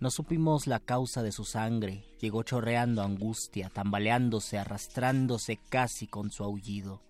No 0.00 0.10
supimos 0.10 0.66
la 0.66 0.80
causa 0.80 1.22
de 1.22 1.32
su 1.32 1.46
sangre, 1.46 2.04
llegó 2.20 2.42
chorreando 2.42 3.02
angustia, 3.02 3.70
tambaleándose, 3.70 4.58
arrastrándose 4.58 5.58
casi 5.70 6.06
con 6.06 6.30
su 6.30 6.44
aullido, 6.44 7.00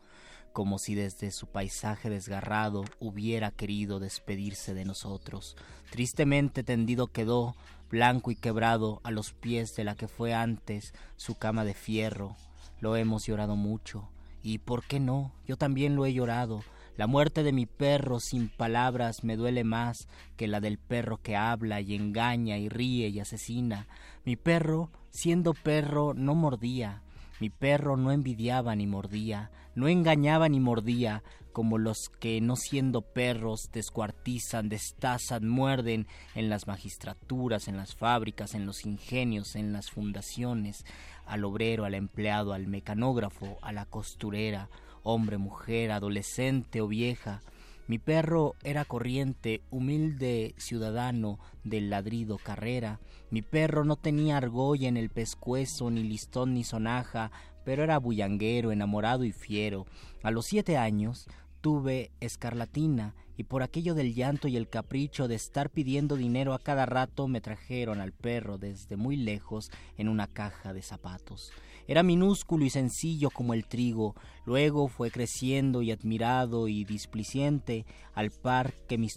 como 0.52 0.78
si 0.78 0.94
desde 0.94 1.32
su 1.32 1.48
paisaje 1.48 2.08
desgarrado 2.08 2.84
hubiera 3.00 3.50
querido 3.50 3.98
despedirse 3.98 4.74
de 4.74 4.84
nosotros. 4.84 5.56
Tristemente 5.90 6.62
tendido 6.62 7.08
quedó, 7.08 7.56
blanco 7.90 8.30
y 8.30 8.36
quebrado 8.36 9.00
a 9.02 9.10
los 9.10 9.32
pies 9.32 9.74
de 9.76 9.84
la 9.84 9.96
que 9.96 10.08
fue 10.08 10.32
antes 10.32 10.94
su 11.16 11.36
cama 11.36 11.64
de 11.64 11.74
fierro. 11.74 12.36
Lo 12.80 12.96
hemos 12.96 13.26
llorado 13.26 13.56
mucho. 13.56 14.08
Y 14.42 14.58
por 14.58 14.84
qué 14.84 15.00
no, 15.00 15.32
yo 15.46 15.56
también 15.56 15.96
lo 15.96 16.06
he 16.06 16.14
llorado. 16.14 16.62
La 16.96 17.06
muerte 17.06 17.42
de 17.42 17.52
mi 17.52 17.66
perro 17.66 18.20
sin 18.20 18.48
palabras 18.48 19.24
me 19.24 19.36
duele 19.36 19.64
más 19.64 20.08
que 20.36 20.48
la 20.48 20.60
del 20.60 20.78
perro 20.78 21.18
que 21.18 21.36
habla 21.36 21.80
y 21.80 21.94
engaña 21.94 22.58
y 22.58 22.68
ríe 22.68 23.08
y 23.08 23.20
asesina. 23.20 23.86
Mi 24.24 24.36
perro, 24.36 24.90
siendo 25.10 25.54
perro, 25.54 26.14
no 26.14 26.34
mordía. 26.34 27.02
Mi 27.40 27.48
perro 27.48 27.96
no 27.96 28.12
envidiaba 28.12 28.76
ni 28.76 28.86
mordía, 28.86 29.50
no 29.74 29.88
engañaba 29.88 30.48
ni 30.50 30.60
mordía, 30.60 31.22
como 31.52 31.78
los 31.78 32.08
que 32.20 32.40
no 32.40 32.56
siendo 32.56 33.02
perros 33.02 33.70
descuartizan, 33.72 34.68
destazan, 34.68 35.48
muerden 35.48 36.06
en 36.34 36.48
las 36.48 36.66
magistraturas, 36.66 37.68
en 37.68 37.76
las 37.76 37.94
fábricas, 37.94 38.54
en 38.54 38.66
los 38.66 38.84
ingenios, 38.86 39.56
en 39.56 39.72
las 39.72 39.90
fundaciones, 39.90 40.84
al 41.26 41.44
obrero, 41.44 41.84
al 41.84 41.94
empleado, 41.94 42.52
al 42.52 42.66
mecanógrafo, 42.66 43.58
a 43.62 43.72
la 43.72 43.86
costurera, 43.86 44.68
hombre, 45.02 45.38
mujer, 45.38 45.92
adolescente 45.92 46.80
o 46.80 46.88
vieja. 46.88 47.42
Mi 47.86 47.98
perro 47.98 48.54
era 48.62 48.84
corriente, 48.84 49.62
humilde 49.70 50.54
ciudadano 50.58 51.40
del 51.64 51.90
ladrido 51.90 52.38
carrera. 52.38 53.00
Mi 53.30 53.42
perro 53.42 53.84
no 53.84 53.96
tenía 53.96 54.36
argolla 54.36 54.88
en 54.88 54.96
el 54.96 55.10
pescuezo, 55.10 55.90
ni 55.90 56.04
listón 56.04 56.54
ni 56.54 56.62
sonaja, 56.62 57.32
pero 57.70 57.84
era 57.84 58.00
bullanguero, 58.00 58.72
enamorado 58.72 59.22
y 59.22 59.30
fiero. 59.30 59.86
A 60.24 60.32
los 60.32 60.46
siete 60.46 60.76
años 60.76 61.28
tuve 61.60 62.10
escarlatina 62.18 63.14
y 63.36 63.44
por 63.44 63.62
aquello 63.62 63.94
del 63.94 64.12
llanto 64.12 64.48
y 64.48 64.56
el 64.56 64.68
capricho 64.68 65.28
de 65.28 65.36
estar 65.36 65.70
pidiendo 65.70 66.16
dinero 66.16 66.52
a 66.52 66.58
cada 66.58 66.84
rato 66.84 67.28
me 67.28 67.40
trajeron 67.40 68.00
al 68.00 68.10
perro 68.10 68.58
desde 68.58 68.96
muy 68.96 69.14
lejos 69.14 69.70
en 69.96 70.08
una 70.08 70.26
caja 70.26 70.72
de 70.72 70.82
zapatos. 70.82 71.52
Era 71.86 72.02
minúsculo 72.02 72.64
y 72.64 72.70
sencillo 72.70 73.30
como 73.30 73.54
el 73.54 73.68
trigo, 73.68 74.16
luego 74.44 74.88
fue 74.88 75.12
creciendo 75.12 75.80
y 75.80 75.92
admirado 75.92 76.66
y 76.66 76.82
displiciente 76.82 77.86
al 78.14 78.32
par 78.32 78.74
que 78.88 78.98
mis, 78.98 79.16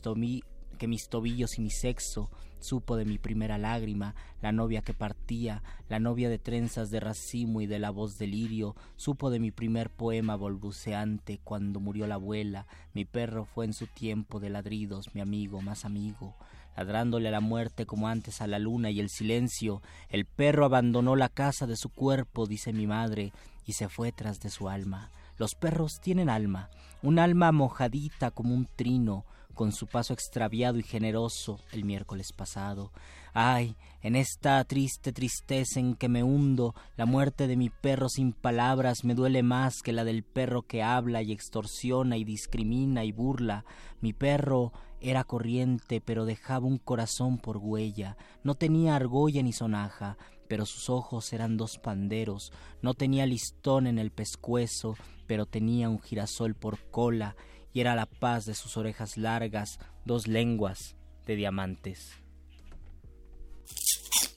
que 0.78 0.88
mis 0.88 1.10
tobillos 1.10 1.58
y 1.58 1.62
mi 1.64 1.72
sexo, 1.72 2.30
supo 2.64 2.96
de 2.96 3.06
mi 3.06 3.18
primera 3.18 3.58
lágrima, 3.58 4.16
la 4.42 4.52
novia 4.52 4.82
que 4.82 4.94
partía, 4.94 5.62
la 5.90 6.00
novia 6.00 6.30
de 6.30 6.40
trenzas 6.40 6.90
de 6.90 7.00
racimo 7.00 7.62
y 7.62 7.68
de 7.68 7.80
la 7.80 7.92
voz 7.92 8.18
de 8.18 8.28
lirio, 8.28 8.76
supo 8.96 9.30
de 9.30 9.40
mi 9.40 9.52
primer 9.52 9.90
poema 9.90 10.36
balbuceante 10.36 11.40
cuando 11.44 11.80
murió 11.80 12.08
la 12.08 12.16
abuela, 12.16 12.66
mi 12.94 13.06
perro 13.06 13.46
fue 13.46 13.66
en 13.66 13.74
su 13.74 13.88
tiempo 13.88 14.40
de 14.40 14.50
ladridos, 14.50 15.14
mi 15.14 15.22
amigo 15.22 15.62
más 15.62 15.86
amigo, 15.86 16.36
ladrándole 16.76 17.28
a 17.28 17.32
la 17.32 17.42
muerte 17.42 17.86
como 17.86 18.08
antes 18.08 18.42
a 18.42 18.48
la 18.48 18.60
luna 18.60 18.90
y 18.90 19.00
el 19.00 19.10
silencio, 19.10 19.82
el 20.10 20.26
perro 20.26 20.66
abandonó 20.66 21.16
la 21.16 21.30
casa 21.30 21.68
de 21.68 21.76
su 21.76 21.90
cuerpo, 21.90 22.48
dice 22.48 22.74
mi 22.74 22.88
madre, 22.88 23.32
y 23.66 23.74
se 23.74 23.90
fue 23.90 24.12
tras 24.12 24.40
de 24.40 24.50
su 24.50 24.70
alma. 24.70 25.10
Los 25.38 25.56
perros 25.56 26.00
tienen 26.00 26.30
alma, 26.30 26.70
un 27.02 27.20
alma 27.20 27.52
mojadita 27.52 28.32
como 28.32 28.54
un 28.54 28.68
trino, 28.76 29.26
con 29.54 29.72
su 29.72 29.88
paso 29.88 30.14
extraviado 30.14 30.78
y 30.78 30.84
generoso 30.84 31.60
el 31.72 31.86
miércoles 31.86 32.34
pasado. 32.34 32.92
Ay, 33.34 33.76
en 34.02 34.16
esta 34.16 34.64
triste 34.66 35.12
tristeza 35.12 35.80
en 35.80 35.96
que 35.96 36.10
me 36.10 36.24
hundo, 36.24 36.76
la 36.98 37.06
muerte 37.06 37.48
de 37.48 37.56
mi 37.56 37.70
perro 37.70 38.10
sin 38.10 38.34
palabras 38.34 39.04
me 39.04 39.16
duele 39.16 39.44
más 39.44 39.82
que 39.82 39.94
la 39.94 40.04
del 40.04 40.24
perro 40.24 40.64
que 40.64 40.84
habla 40.84 41.22
y 41.22 41.32
extorsiona 41.32 42.18
y 42.18 42.24
discrimina 42.24 43.06
y 43.06 43.12
burla. 43.12 43.66
Mi 44.02 44.14
perro 44.14 44.72
era 45.00 45.24
corriente, 45.24 46.00
pero 46.00 46.26
dejaba 46.26 46.66
un 46.66 46.78
corazón 46.78 47.38
por 47.38 47.58
huella, 47.58 48.18
no 48.44 48.56
tenía 48.56 48.96
argolla 48.96 49.42
ni 49.44 49.52
sonaja, 49.52 50.18
pero 50.48 50.66
sus 50.66 50.90
ojos 50.90 51.34
eran 51.34 51.58
dos 51.58 51.78
panderos, 51.78 52.54
no 52.82 52.94
tenía 52.94 53.26
listón 53.26 53.88
en 53.88 54.00
el 54.00 54.12
pescuezo, 54.12 54.96
pero 55.28 55.46
tenía 55.46 55.90
un 55.90 56.00
girasol 56.00 56.56
por 56.56 56.80
cola, 56.92 57.36
y 57.74 57.82
era 57.82 57.96
la 57.96 58.06
paz 58.06 58.46
de 58.46 58.54
sus 58.54 58.78
orejas 58.78 59.18
largas, 59.18 59.80
dos 60.06 60.28
lenguas 60.28 60.96
de 61.26 61.36
diamantes. 61.36 62.12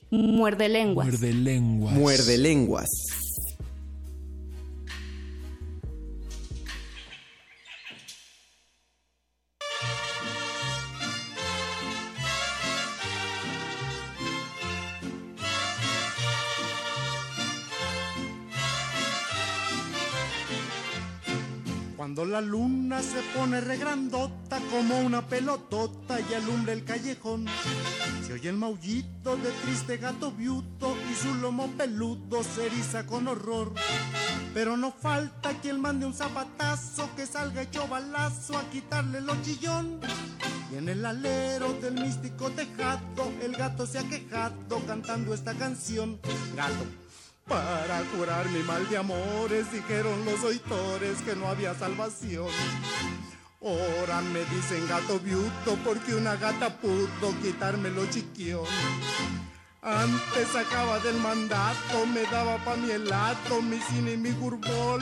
Muerde 0.09 0.69
lenguas. 0.69 1.07
Muerde 1.07 1.33
lenguas. 1.33 1.93
Muerde 1.95 2.37
lenguas. 2.37 2.87
Cuando 22.07 22.23
la 22.23 22.39
luna 22.39 23.01
se 23.01 23.21
pone 23.37 23.59
regrandota 23.59 24.61
como 24.71 24.97
una 25.01 25.27
pelotota 25.27 26.17
y 26.21 26.33
alumbra 26.35 26.71
el 26.71 26.85
callejón, 26.85 27.45
se 28.25 28.31
oye 28.31 28.47
el 28.47 28.55
maullito 28.55 29.35
de 29.35 29.51
triste 29.51 29.97
gato 29.97 30.31
viuto 30.31 30.95
y 31.11 31.15
su 31.15 31.35
lomo 31.35 31.67
peludo 31.71 32.45
se 32.45 32.67
eriza 32.67 33.05
con 33.05 33.27
horror. 33.27 33.73
Pero 34.53 34.77
no 34.77 34.93
falta 34.93 35.51
quien 35.61 35.81
mande 35.81 36.05
un 36.05 36.13
zapatazo 36.13 37.09
que 37.17 37.25
salga 37.25 37.63
hecho 37.63 37.85
balazo 37.89 38.57
a 38.57 38.63
quitarle 38.69 39.19
lo 39.19 39.35
chillón. 39.41 39.99
Y 40.71 40.77
en 40.77 40.87
el 40.87 41.05
alero 41.05 41.73
del 41.73 41.95
místico 41.95 42.49
tejado, 42.51 43.33
el 43.41 43.51
gato 43.51 43.85
se 43.85 43.99
ha 43.99 44.07
quejado 44.07 44.79
cantando 44.87 45.33
esta 45.33 45.53
canción. 45.55 46.21
Gato. 46.55 47.06
Para 47.47 48.01
curar 48.15 48.49
mi 48.49 48.59
mal 48.63 48.87
de 48.89 48.97
amores, 48.97 49.71
dijeron 49.71 50.25
los 50.25 50.43
oitores 50.43 51.21
que 51.21 51.35
no 51.35 51.47
había 51.47 51.73
salvación. 51.73 52.49
Ahora 53.61 54.21
me 54.21 54.39
dicen 54.45 54.87
gato 54.87 55.19
viuto 55.19 55.77
porque 55.83 56.13
una 56.13 56.35
gata 56.35 56.69
pudo 56.69 57.33
quitarme 57.41 57.89
lo 57.89 58.05
chiquión. 58.07 58.65
Antes 59.81 60.49
sacaba 60.51 60.99
del 60.99 61.15
mandato, 61.17 62.05
me 62.13 62.23
daba 62.23 62.57
pa' 62.65 62.75
mi 62.75 62.91
helado, 62.91 63.61
mi 63.61 63.79
cine 63.79 64.13
y 64.13 64.17
mi 64.17 64.31
gurbol. 64.31 65.01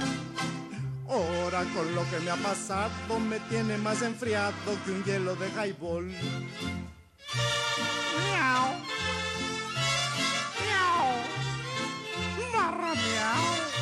Ahora 1.10 1.64
con 1.74 1.96
lo 1.96 2.08
que 2.10 2.20
me 2.20 2.32
ha 2.32 2.36
pasado 2.36 3.20
me 3.20 3.40
tiene 3.42 3.78
más 3.78 4.02
enfriado 4.02 4.54
que 4.86 4.92
un 4.92 5.04
hielo 5.04 5.36
de 5.36 5.50
highball. 5.50 6.08
Miau. 8.32 8.76
Barra 12.76 12.94
miau. 12.94 13.75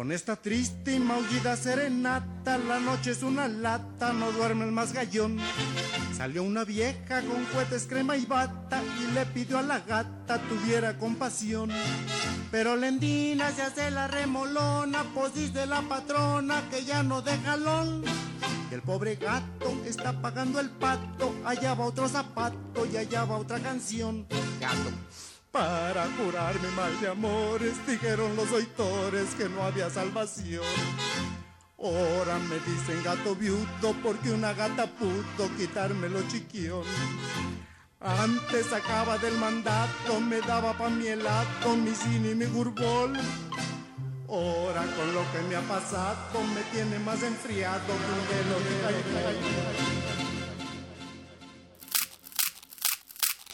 Con 0.00 0.12
esta 0.12 0.34
triste 0.34 0.94
y 0.94 0.98
maullida 0.98 1.58
serenata, 1.58 2.56
la 2.56 2.80
noche 2.80 3.10
es 3.10 3.22
una 3.22 3.48
lata, 3.48 4.14
no 4.14 4.32
duerme 4.32 4.64
el 4.64 4.72
más 4.72 4.94
gallón. 4.94 5.36
Salió 6.16 6.42
una 6.42 6.64
vieja 6.64 7.20
con 7.20 7.44
cohetes, 7.52 7.86
crema 7.86 8.16
y 8.16 8.24
bata 8.24 8.82
y 8.98 9.12
le 9.12 9.26
pidió 9.26 9.58
a 9.58 9.62
la 9.62 9.80
gata 9.80 10.38
tuviera 10.48 10.96
compasión. 10.96 11.70
Pero 12.50 12.76
Lendina 12.76 13.50
se 13.50 13.60
hace 13.60 13.90
la 13.90 14.08
remolona, 14.08 15.04
pues 15.14 15.34
dice 15.34 15.66
la 15.66 15.82
patrona 15.82 16.62
que 16.70 16.82
ya 16.82 17.02
no 17.02 17.20
de 17.20 17.36
jalón. 17.36 18.02
Y 18.70 18.74
el 18.74 18.80
pobre 18.80 19.16
gato 19.16 19.82
está 19.84 20.22
pagando 20.22 20.60
el 20.60 20.70
pato, 20.70 21.34
allá 21.44 21.74
va 21.74 21.84
otro 21.84 22.08
zapato 22.08 22.86
y 22.90 22.96
allá 22.96 23.26
va 23.26 23.36
otra 23.36 23.60
canción. 23.60 24.26
Gato. 24.58 24.92
Para 25.52 26.06
curar 26.16 26.54
mal 26.76 27.00
de 27.00 27.08
amores, 27.08 27.74
dijeron 27.84 28.36
los 28.36 28.52
oitores 28.52 29.34
que 29.34 29.48
no 29.48 29.64
había 29.64 29.90
salvación. 29.90 30.62
Ahora 31.76 32.38
me 32.38 32.54
dicen 32.60 33.02
gato 33.02 33.34
viudo 33.34 33.94
porque 34.00 34.30
una 34.30 34.52
gata 34.52 34.86
pudo 34.86 35.50
quitarme 35.56 36.08
lo 36.08 36.22
chiquión. 36.28 36.84
Antes 37.98 38.66
sacaba 38.66 39.18
del 39.18 39.36
mandato, 39.38 40.20
me 40.20 40.40
daba 40.40 40.72
pa' 40.72 40.88
mi 40.88 41.08
helado, 41.08 41.76
mi 41.76 41.94
cine 41.96 42.30
y 42.30 42.34
mi 42.36 42.46
gurbol. 42.46 43.18
Ahora 44.28 44.82
con 44.82 45.12
lo 45.12 45.32
que 45.32 45.42
me 45.48 45.56
ha 45.56 45.62
pasado 45.62 46.44
me 46.54 46.62
tiene 46.72 46.98
más 47.00 47.22
enfriado 47.24 47.86
que 47.86 47.92
un 47.92 48.22
hielo 48.28 48.56
de 50.14 50.19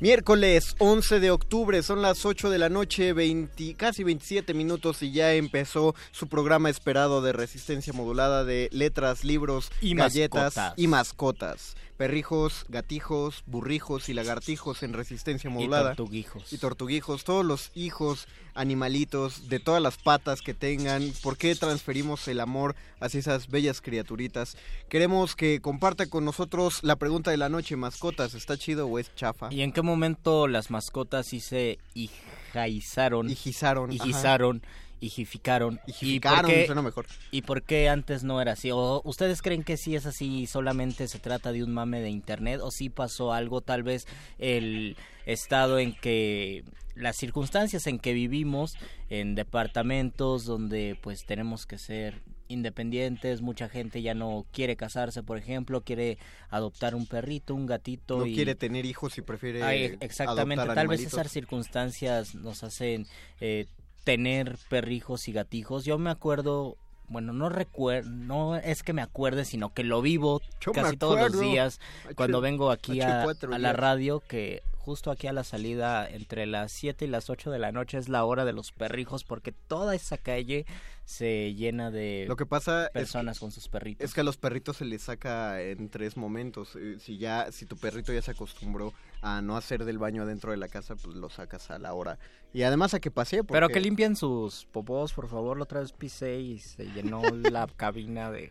Miércoles 0.00 0.76
11 0.78 1.20
de 1.20 1.30
octubre, 1.30 1.82
son 1.82 2.00
las 2.00 2.24
8 2.24 2.48
de 2.48 2.56
la 2.58 2.70
noche, 2.70 3.12
20, 3.12 3.74
casi 3.74 4.02
27 4.02 4.54
minutos 4.54 5.02
y 5.02 5.12
ya 5.12 5.34
empezó 5.34 5.94
su 6.10 6.26
programa 6.26 6.70
esperado 6.70 7.20
de 7.20 7.34
resistencia 7.34 7.92
modulada 7.92 8.44
de 8.44 8.70
letras, 8.72 9.24
libros, 9.24 9.70
Y 9.82 9.94
galletas 9.94 10.56
mascotas. 10.56 10.74
y 10.78 10.86
mascotas. 10.86 11.76
Perrijos, 11.98 12.64
gatijos, 12.70 13.42
burrijos 13.44 14.08
y 14.08 14.14
lagartijos 14.14 14.82
en 14.82 14.94
resistencia 14.94 15.50
modulada. 15.50 15.94
tortuguijos. 15.94 16.50
Y 16.50 16.56
tortuguijos, 16.56 17.24
todos 17.24 17.44
los 17.44 17.70
hijos, 17.74 18.26
animalitos, 18.54 19.50
de 19.50 19.60
todas 19.60 19.82
las 19.82 19.98
patas 19.98 20.40
que 20.40 20.54
tengan. 20.54 21.12
¿Por 21.22 21.36
qué 21.36 21.54
transferimos 21.54 22.26
el 22.28 22.40
amor 22.40 22.74
hacia 23.00 23.20
esas 23.20 23.48
bellas 23.48 23.82
criaturitas? 23.82 24.56
Queremos 24.88 25.36
que 25.36 25.60
comparta 25.60 26.06
con 26.06 26.24
nosotros 26.24 26.78
la 26.82 26.96
pregunta 26.96 27.30
de 27.32 27.36
la 27.36 27.50
noche, 27.50 27.76
mascotas, 27.76 28.32
¿está 28.32 28.56
chido 28.56 28.86
o 28.86 28.98
es 28.98 29.14
chafa? 29.14 29.48
¿Y 29.52 29.60
en 29.60 29.70
qué 29.72 29.82
momento 29.90 30.48
las 30.48 30.70
mascotas 30.70 31.26
sí 31.26 31.40
se 31.40 31.78
hijaizaron? 31.94 33.30
Hijizaron. 33.30 33.92
Hijizaron, 33.92 34.62
hijificaron. 35.00 35.80
Hijificaron, 35.86 36.38
¿Y 36.38 36.42
por 36.44 36.54
qué- 36.60 36.66
suena 36.66 36.82
mejor. 36.82 37.06
¿Y 37.30 37.42
por 37.42 37.62
qué 37.62 37.88
antes 37.88 38.22
no 38.24 38.40
era 38.40 38.52
así? 38.52 38.70
¿O 38.70 39.00
ustedes 39.04 39.42
creen 39.42 39.62
que 39.64 39.76
sí 39.76 39.94
es 39.96 40.06
así 40.06 40.46
solamente 40.46 41.08
se 41.08 41.18
trata 41.18 41.52
de 41.52 41.64
un 41.64 41.72
mame 41.72 42.00
de 42.00 42.10
internet? 42.10 42.60
¿O 42.62 42.70
sí 42.70 42.88
pasó 42.90 43.32
algo? 43.32 43.60
Tal 43.60 43.82
vez 43.82 44.06
el 44.38 44.96
estado 45.26 45.78
en 45.78 45.94
que 45.94 46.64
las 46.94 47.16
circunstancias 47.16 47.86
en 47.86 47.98
que 47.98 48.12
vivimos 48.12 48.74
en 49.08 49.34
departamentos 49.34 50.44
donde 50.44 50.98
pues 51.00 51.24
tenemos 51.24 51.64
que 51.66 51.78
ser 51.78 52.20
independientes, 52.50 53.40
mucha 53.40 53.68
gente 53.68 54.02
ya 54.02 54.14
no 54.14 54.44
quiere 54.52 54.76
casarse, 54.76 55.22
por 55.22 55.38
ejemplo, 55.38 55.82
quiere 55.82 56.18
adoptar 56.48 56.94
un 56.94 57.06
perrito, 57.06 57.54
un 57.54 57.66
gatito 57.66 58.18
No 58.18 58.26
y 58.26 58.34
quiere 58.34 58.54
tener 58.54 58.84
hijos 58.84 59.16
y 59.18 59.22
prefiere 59.22 59.62
Ay, 59.62 59.96
exactamente, 60.00 60.62
adoptar 60.62 60.74
tal 60.74 60.88
vez 60.88 61.00
esas 61.00 61.30
circunstancias 61.30 62.34
nos 62.34 62.64
hacen 62.64 63.06
eh, 63.40 63.66
tener 64.04 64.58
perrijos 64.68 65.28
y 65.28 65.32
gatijos. 65.32 65.84
Yo 65.84 65.98
me 65.98 66.10
acuerdo, 66.10 66.76
bueno, 67.08 67.32
no 67.32 67.48
recuerdo, 67.48 68.10
no 68.10 68.56
es 68.56 68.82
que 68.82 68.92
me 68.92 69.02
acuerde, 69.02 69.44
sino 69.44 69.72
que 69.72 69.84
lo 69.84 70.02
vivo 70.02 70.42
Yo 70.60 70.72
casi 70.72 70.96
todos 70.96 71.18
los 71.18 71.40
días 71.40 71.80
cuando 72.16 72.40
vengo 72.40 72.70
aquí 72.70 73.00
a, 73.00 73.22
a 73.22 73.58
la 73.58 73.72
radio, 73.72 74.20
que 74.20 74.62
justo 74.90 75.12
aquí 75.12 75.28
a 75.28 75.32
la 75.32 75.44
salida 75.44 76.04
entre 76.10 76.46
las 76.46 76.72
7 76.72 77.04
y 77.04 77.08
las 77.08 77.30
8 77.30 77.52
de 77.52 77.60
la 77.60 77.70
noche 77.70 77.96
es 77.96 78.08
la 78.08 78.24
hora 78.24 78.44
de 78.44 78.52
los 78.52 78.72
perrijos 78.72 79.22
porque 79.22 79.52
toda 79.52 79.94
esa 79.94 80.18
calle 80.18 80.66
se 81.04 81.54
llena 81.54 81.92
de 81.92 82.24
Lo 82.26 82.34
que 82.34 82.44
pasa 82.44 82.86
es 82.86 82.90
personas 82.90 83.38
con 83.38 83.52
sus 83.52 83.68
perritos. 83.68 84.04
Es 84.04 84.12
que 84.14 84.22
a 84.22 84.24
los 84.24 84.36
perritos 84.36 84.78
se 84.78 84.84
les 84.84 85.02
saca 85.02 85.62
en 85.62 85.90
tres 85.90 86.16
momentos. 86.16 86.74
Eh, 86.74 86.96
Si 86.98 87.18
ya, 87.18 87.52
si 87.52 87.66
tu 87.66 87.76
perrito 87.76 88.12
ya 88.12 88.20
se 88.20 88.32
acostumbró 88.32 88.92
a 89.22 89.40
no 89.42 89.56
hacer 89.56 89.84
del 89.84 89.98
baño 89.98 90.26
dentro 90.26 90.50
de 90.50 90.56
la 90.56 90.66
casa, 90.66 90.96
pues 90.96 91.14
lo 91.14 91.30
sacas 91.30 91.70
a 91.70 91.78
la 91.78 91.94
hora. 91.94 92.18
Y 92.52 92.62
además 92.64 92.92
a 92.94 92.98
que. 93.00 93.12
Pero 93.12 93.44
porque- 93.46 93.74
que 93.74 93.80
limpien 93.80 94.16
sus 94.16 94.66
popós, 94.72 95.12
por 95.12 95.28
favor. 95.28 95.56
La 95.56 95.62
otra 95.62 95.80
vez 95.82 95.92
pisé 95.92 96.40
y 96.40 96.58
se 96.58 96.84
llenó 96.86 97.22
la 97.22 97.68
cabina 97.76 98.32
de, 98.32 98.50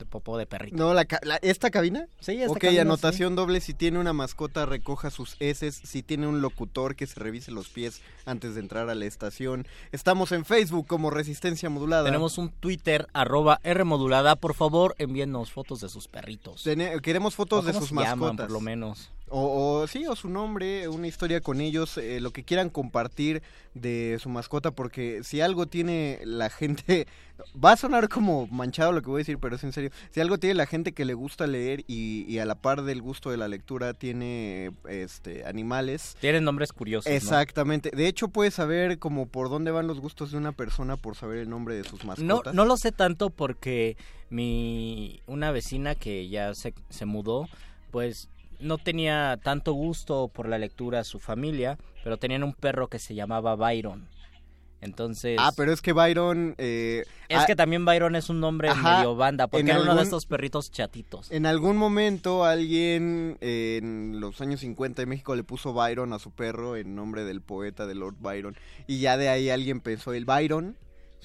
de 0.00 0.06
popó 0.06 0.36
de 0.36 0.46
perrito. 0.46 0.76
No, 0.76 0.92
la, 0.94 1.04
ca- 1.04 1.20
la- 1.22 1.36
¿esta 1.36 1.70
cabina? 1.70 2.08
Sí, 2.18 2.32
esta 2.40 2.50
Ok, 2.52 2.58
cabina, 2.58 2.82
anotación 2.82 3.36
doble. 3.36 3.60
Si 3.60 3.74
tiene 3.74 3.98
una 4.00 4.12
mascota, 4.12 4.66
recoja 4.66 5.10
sus 5.10 5.36
heces. 5.38 5.80
Si 5.84 6.02
tiene 6.02 6.26
un 6.26 6.40
locutor, 6.42 6.96
que 6.96 7.06
se 7.06 7.20
revise 7.20 7.52
los 7.52 7.68
pies 7.68 8.02
antes 8.26 8.54
de 8.54 8.60
entrar 8.60 8.88
a 8.90 8.94
la 8.96 9.04
estación. 9.04 9.66
Estamos 9.92 10.32
en 10.32 10.44
Facebook 10.44 10.86
como 10.88 11.10
Resistencia 11.10 11.70
Modulada. 11.70 12.04
Tenemos 12.04 12.38
un 12.38 12.48
Twitter, 12.50 13.06
arroba 13.12 13.60
Rmodulada. 13.62 14.34
Por 14.36 14.54
favor, 14.54 14.94
envíennos 14.98 15.52
fotos 15.52 15.80
de 15.80 15.88
sus 15.88 16.08
perritos. 16.08 16.62
Tene- 16.64 17.00
queremos 17.00 17.34
fotos 17.36 17.64
¿O 17.64 17.66
de 17.66 17.72
sus 17.74 17.92
mascotas. 17.92 18.18
llaman, 18.18 18.36
por 18.36 18.50
lo 18.50 18.60
menos. 18.60 19.10
O, 19.32 19.80
o 19.82 19.86
sí, 19.86 20.06
o 20.08 20.16
su 20.16 20.28
nombre, 20.28 20.88
una 20.88 21.06
historia 21.06 21.40
con 21.40 21.60
ellos, 21.60 21.96
eh, 21.98 22.20
lo 22.20 22.32
que 22.32 22.42
quieran 22.42 22.68
compartir 22.68 23.42
de 23.74 24.18
su 24.20 24.28
mascota, 24.28 24.72
porque 24.72 25.20
si 25.22 25.40
algo 25.40 25.66
tiene 25.66 26.18
la 26.24 26.50
gente, 26.50 27.06
va 27.64 27.72
a 27.72 27.76
sonar 27.76 28.08
como 28.08 28.48
manchado 28.48 28.90
lo 28.90 29.02
que 29.02 29.08
voy 29.08 29.18
a 29.18 29.22
decir, 29.22 29.38
pero 29.38 29.54
es 29.54 29.62
en 29.62 29.72
serio, 29.72 29.90
si 30.10 30.20
algo 30.20 30.38
tiene 30.38 30.54
la 30.54 30.66
gente 30.66 30.92
que 30.92 31.04
le 31.04 31.14
gusta 31.14 31.46
leer 31.46 31.84
y, 31.86 32.24
y 32.28 32.38
a 32.40 32.44
la 32.44 32.56
par 32.56 32.82
del 32.82 33.00
gusto 33.02 33.30
de 33.30 33.36
la 33.36 33.46
lectura 33.46 33.94
tiene 33.94 34.72
este 34.88 35.44
animales. 35.46 36.16
Tienen 36.20 36.42
nombres 36.42 36.72
curiosos. 36.72 37.08
¿no? 37.08 37.16
Exactamente. 37.16 37.90
De 37.94 38.08
hecho, 38.08 38.28
puedes 38.28 38.54
saber 38.54 38.98
como 38.98 39.26
por 39.26 39.48
dónde 39.48 39.70
van 39.70 39.86
los 39.86 40.00
gustos 40.00 40.32
de 40.32 40.38
una 40.38 40.50
persona 40.50 40.96
por 40.96 41.14
saber 41.14 41.38
el 41.38 41.48
nombre 41.48 41.76
de 41.76 41.84
sus 41.84 42.02
No, 42.04 42.08
mascotas. 42.08 42.52
no 42.52 42.64
lo 42.64 42.76
sé 42.76 42.90
tanto 42.90 43.30
porque 43.30 43.96
mi 44.28 45.22
una 45.26 45.52
vecina 45.52 45.94
que 45.94 46.28
ya 46.28 46.52
se, 46.54 46.74
se 46.88 47.04
mudó, 47.06 47.48
pues 47.92 48.28
no 48.60 48.78
tenía 48.78 49.38
tanto 49.42 49.72
gusto 49.72 50.28
por 50.28 50.48
la 50.48 50.58
lectura 50.58 51.04
su 51.04 51.18
familia, 51.18 51.78
pero 52.04 52.16
tenían 52.16 52.42
un 52.42 52.54
perro 52.54 52.88
que 52.88 52.98
se 52.98 53.14
llamaba 53.14 53.56
Byron. 53.56 54.08
Entonces, 54.82 55.36
Ah, 55.38 55.52
pero 55.54 55.72
es 55.72 55.82
que 55.82 55.92
Byron... 55.92 56.54
eh, 56.56 57.04
es 57.28 57.38
ah, 57.38 57.44
que 57.46 57.54
también 57.54 57.84
Byron 57.84 58.16
es 58.16 58.30
un 58.30 58.40
nombre 58.40 58.70
Ajá, 58.70 58.96
medio 58.98 59.14
banda, 59.14 59.46
porque 59.46 59.60
en 59.70 59.76
era 59.76 59.82
uno 59.82 59.94
de 59.94 60.02
estos 60.02 60.24
perritos 60.24 60.70
chatitos. 60.70 61.30
En 61.30 61.44
algún 61.44 61.76
momento 61.76 62.44
alguien 62.44 63.36
en 63.42 64.20
los 64.20 64.40
años 64.40 64.60
50 64.60 65.02
de 65.02 65.06
México 65.06 65.36
le 65.36 65.44
puso 65.44 65.74
Byron 65.74 66.14
a 66.14 66.18
su 66.18 66.30
perro 66.30 66.76
en 66.76 66.94
nombre 66.94 67.24
del 67.24 67.42
poeta 67.42 67.86
de 67.86 67.94
Lord 67.94 68.16
Byron 68.20 68.56
y 68.86 69.00
ya 69.00 69.18
de 69.18 69.28
ahí 69.28 69.50
alguien 69.50 69.80
pensó 69.80 70.14
el 70.14 70.24
Byron 70.24 70.76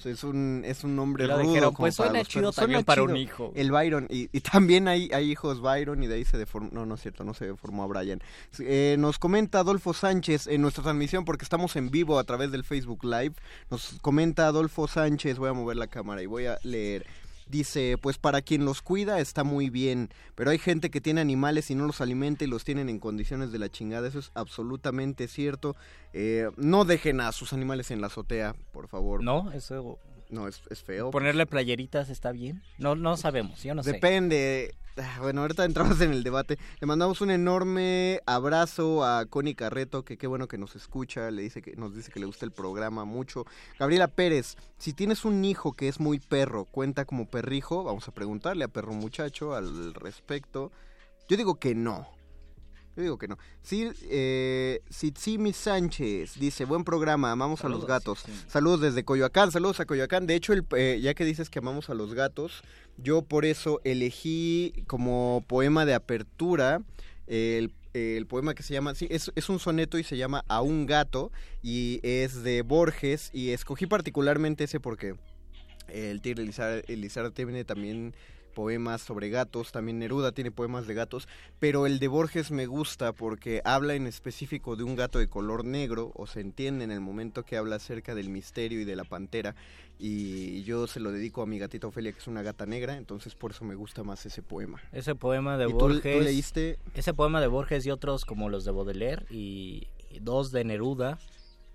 Es 0.04 0.22
un, 0.24 0.62
es 0.64 0.84
un 0.84 0.94
nombre 0.94 1.26
rudo. 1.26 1.38
dijeron, 1.38 1.74
pues, 1.74 1.94
suena 1.94 2.22
chido 2.24 2.52
también 2.52 2.80
Suena 2.80 2.84
para 2.84 3.02
un 3.02 3.16
hijo. 3.16 3.52
El 3.56 3.72
Byron. 3.72 4.06
Y, 4.10 4.28
y 4.30 4.40
también 4.40 4.88
hay, 4.88 5.10
hay 5.12 5.30
hijos 5.30 5.60
Byron 5.60 6.02
y 6.02 6.06
de 6.06 6.16
ahí 6.16 6.24
se 6.24 6.38
deformó. 6.38 6.68
No, 6.72 6.86
no 6.86 6.94
es 6.94 7.00
cierto, 7.00 7.24
no 7.24 7.34
se 7.34 7.46
deformó 7.46 7.82
a 7.82 7.86
Brian. 7.86 8.20
Eh, 8.58 8.96
nos 8.98 9.18
comenta 9.18 9.60
Adolfo 9.60 9.94
Sánchez 9.94 10.46
en 10.46 10.62
nuestra 10.62 10.84
transmisión, 10.84 11.24
porque 11.24 11.44
estamos 11.44 11.76
en 11.76 11.90
vivo 11.90 12.18
a 12.18 12.24
través 12.24 12.52
del 12.52 12.62
Facebook 12.62 13.04
Live. 13.04 13.34
Nos 13.70 13.98
comenta 14.02 14.46
Adolfo 14.46 14.86
Sánchez. 14.86 15.38
Voy 15.38 15.50
a 15.50 15.54
mover 15.54 15.76
la 15.76 15.86
cámara 15.86 16.22
y 16.22 16.26
voy 16.26 16.46
a 16.46 16.58
leer. 16.62 17.06
Dice, 17.48 17.96
pues 18.00 18.18
para 18.18 18.42
quien 18.42 18.64
los 18.64 18.82
cuida 18.82 19.20
está 19.20 19.44
muy 19.44 19.70
bien, 19.70 20.10
pero 20.34 20.50
hay 20.50 20.58
gente 20.58 20.90
que 20.90 21.00
tiene 21.00 21.20
animales 21.20 21.70
y 21.70 21.76
no 21.76 21.86
los 21.86 22.00
alimenta 22.00 22.44
y 22.44 22.48
los 22.48 22.64
tienen 22.64 22.88
en 22.88 22.98
condiciones 22.98 23.52
de 23.52 23.60
la 23.60 23.68
chingada, 23.68 24.08
eso 24.08 24.18
es 24.18 24.32
absolutamente 24.34 25.28
cierto. 25.28 25.76
Eh, 26.12 26.50
no 26.56 26.84
dejen 26.84 27.20
a 27.20 27.30
sus 27.30 27.52
animales 27.52 27.92
en 27.92 28.00
la 28.00 28.08
azotea, 28.08 28.56
por 28.72 28.88
favor. 28.88 29.22
No, 29.22 29.52
eso... 29.52 29.98
No, 30.30 30.48
es, 30.48 30.60
es 30.70 30.82
feo. 30.82 31.10
¿Ponerle 31.10 31.46
playeritas 31.46 32.08
está 32.10 32.32
bien? 32.32 32.62
No, 32.78 32.94
no 32.94 33.16
sabemos, 33.16 33.62
yo 33.62 33.74
no 33.74 33.82
sé. 33.82 33.92
Depende. 33.92 34.74
Ah, 34.98 35.18
Bueno, 35.20 35.42
ahorita 35.42 35.64
entramos 35.64 36.00
en 36.00 36.12
el 36.12 36.22
debate. 36.22 36.58
Le 36.80 36.86
mandamos 36.86 37.20
un 37.20 37.30
enorme 37.30 38.20
abrazo 38.24 39.04
a 39.04 39.26
Connie 39.26 39.54
Carreto, 39.54 40.04
que 40.04 40.16
qué 40.16 40.26
bueno 40.26 40.48
que 40.48 40.56
nos 40.56 40.74
escucha, 40.74 41.30
le 41.30 41.42
dice 41.42 41.60
que 41.60 41.76
nos 41.76 41.94
dice 41.94 42.10
que 42.10 42.18
le 42.18 42.26
gusta 42.26 42.46
el 42.46 42.52
programa 42.52 43.04
mucho. 43.04 43.44
Gabriela 43.78 44.08
Pérez, 44.08 44.56
si 44.78 44.94
tienes 44.94 45.24
un 45.26 45.44
hijo 45.44 45.74
que 45.74 45.88
es 45.88 46.00
muy 46.00 46.18
perro, 46.18 46.64
cuenta 46.64 47.04
como 47.04 47.26
perrijo, 47.26 47.84
vamos 47.84 48.08
a 48.08 48.12
preguntarle 48.12 48.64
a 48.64 48.68
perro 48.68 48.94
muchacho 48.94 49.54
al 49.54 49.92
respecto. 49.92 50.72
Yo 51.28 51.36
digo 51.36 51.56
que 51.56 51.74
no. 51.74 52.08
Yo 52.96 53.02
digo 53.02 53.18
que 53.18 53.28
no. 53.28 53.36
Sí, 53.62 53.90
eh, 54.04 54.80
Sitsimi 54.88 55.52
Sánchez 55.52 56.38
dice, 56.40 56.64
buen 56.64 56.82
programa, 56.82 57.30
amamos 57.30 57.62
a 57.62 57.68
los 57.68 57.86
gatos. 57.86 58.24
Saludos 58.48 58.80
desde 58.80 59.04
Coyoacán, 59.04 59.52
saludos 59.52 59.80
a 59.80 59.84
Coyoacán. 59.84 60.26
De 60.26 60.34
hecho, 60.34 60.54
el, 60.54 60.64
eh, 60.74 60.98
ya 61.02 61.12
que 61.12 61.26
dices 61.26 61.50
que 61.50 61.58
amamos 61.58 61.90
a 61.90 61.94
los 61.94 62.14
gatos, 62.14 62.62
yo 62.96 63.20
por 63.20 63.44
eso 63.44 63.82
elegí 63.84 64.72
como 64.86 65.44
poema 65.46 65.84
de 65.84 65.92
apertura 65.92 66.80
el, 67.26 67.72
el 67.92 68.26
poema 68.26 68.54
que 68.54 68.62
se 68.62 68.72
llama, 68.72 68.94
sí, 68.94 69.06
es, 69.10 69.30
es 69.34 69.48
un 69.48 69.58
soneto 69.58 69.98
y 69.98 70.04
se 70.04 70.16
llama 70.16 70.44
A 70.48 70.62
un 70.62 70.86
gato 70.86 71.32
y 71.62 72.00
es 72.02 72.42
de 72.42 72.62
Borges 72.62 73.30
y 73.32 73.50
escogí 73.50 73.86
particularmente 73.86 74.64
ese 74.64 74.80
porque 74.80 75.16
el 75.88 76.20
tío 76.20 76.32
Elizar, 76.32 76.82
Elizar 76.88 77.30
tiene 77.30 77.64
también 77.64 78.14
poemas 78.60 79.02
sobre 79.02 79.28
gatos, 79.28 79.70
también 79.70 79.98
Neruda 79.98 80.32
tiene 80.32 80.50
poemas 80.50 80.86
de 80.86 80.94
gatos, 80.94 81.28
pero 81.60 81.84
el 81.84 81.98
de 81.98 82.08
Borges 82.08 82.50
me 82.50 82.64
gusta 82.64 83.12
porque 83.12 83.60
habla 83.66 83.92
en 83.94 84.06
específico 84.06 84.76
de 84.76 84.82
un 84.82 84.96
gato 84.96 85.18
de 85.18 85.28
color 85.28 85.66
negro, 85.66 86.10
o 86.14 86.26
se 86.26 86.40
entiende 86.40 86.82
en 86.84 86.90
el 86.90 87.02
momento 87.02 87.42
que 87.42 87.58
habla 87.58 87.76
acerca 87.76 88.14
del 88.14 88.30
misterio 88.30 88.80
y 88.80 88.84
de 88.86 88.96
la 88.96 89.04
pantera, 89.04 89.54
y 89.98 90.62
yo 90.62 90.86
se 90.86 91.00
lo 91.00 91.12
dedico 91.12 91.42
a 91.42 91.46
mi 91.46 91.58
gatita 91.58 91.86
Ofelia, 91.86 92.12
que 92.12 92.18
es 92.18 92.26
una 92.28 92.40
gata 92.42 92.64
negra, 92.64 92.96
entonces 92.96 93.34
por 93.34 93.50
eso 93.50 93.66
me 93.66 93.74
gusta 93.74 94.02
más 94.04 94.24
ese 94.24 94.40
poema. 94.42 94.80
Ese 94.90 95.14
poema 95.14 95.58
de 95.58 95.66
¿Y 95.66 95.72
tú- 95.72 95.78
tú 95.78 95.84
Borges. 95.88 96.24
leíste? 96.24 96.78
Ese 96.94 97.12
poema 97.12 97.42
de 97.42 97.48
Borges 97.48 97.84
y 97.84 97.90
otros 97.90 98.24
como 98.24 98.48
los 98.48 98.64
de 98.64 98.70
Baudelaire 98.70 99.26
y 99.28 99.86
dos 100.20 100.50
de 100.50 100.64
Neruda. 100.64 101.18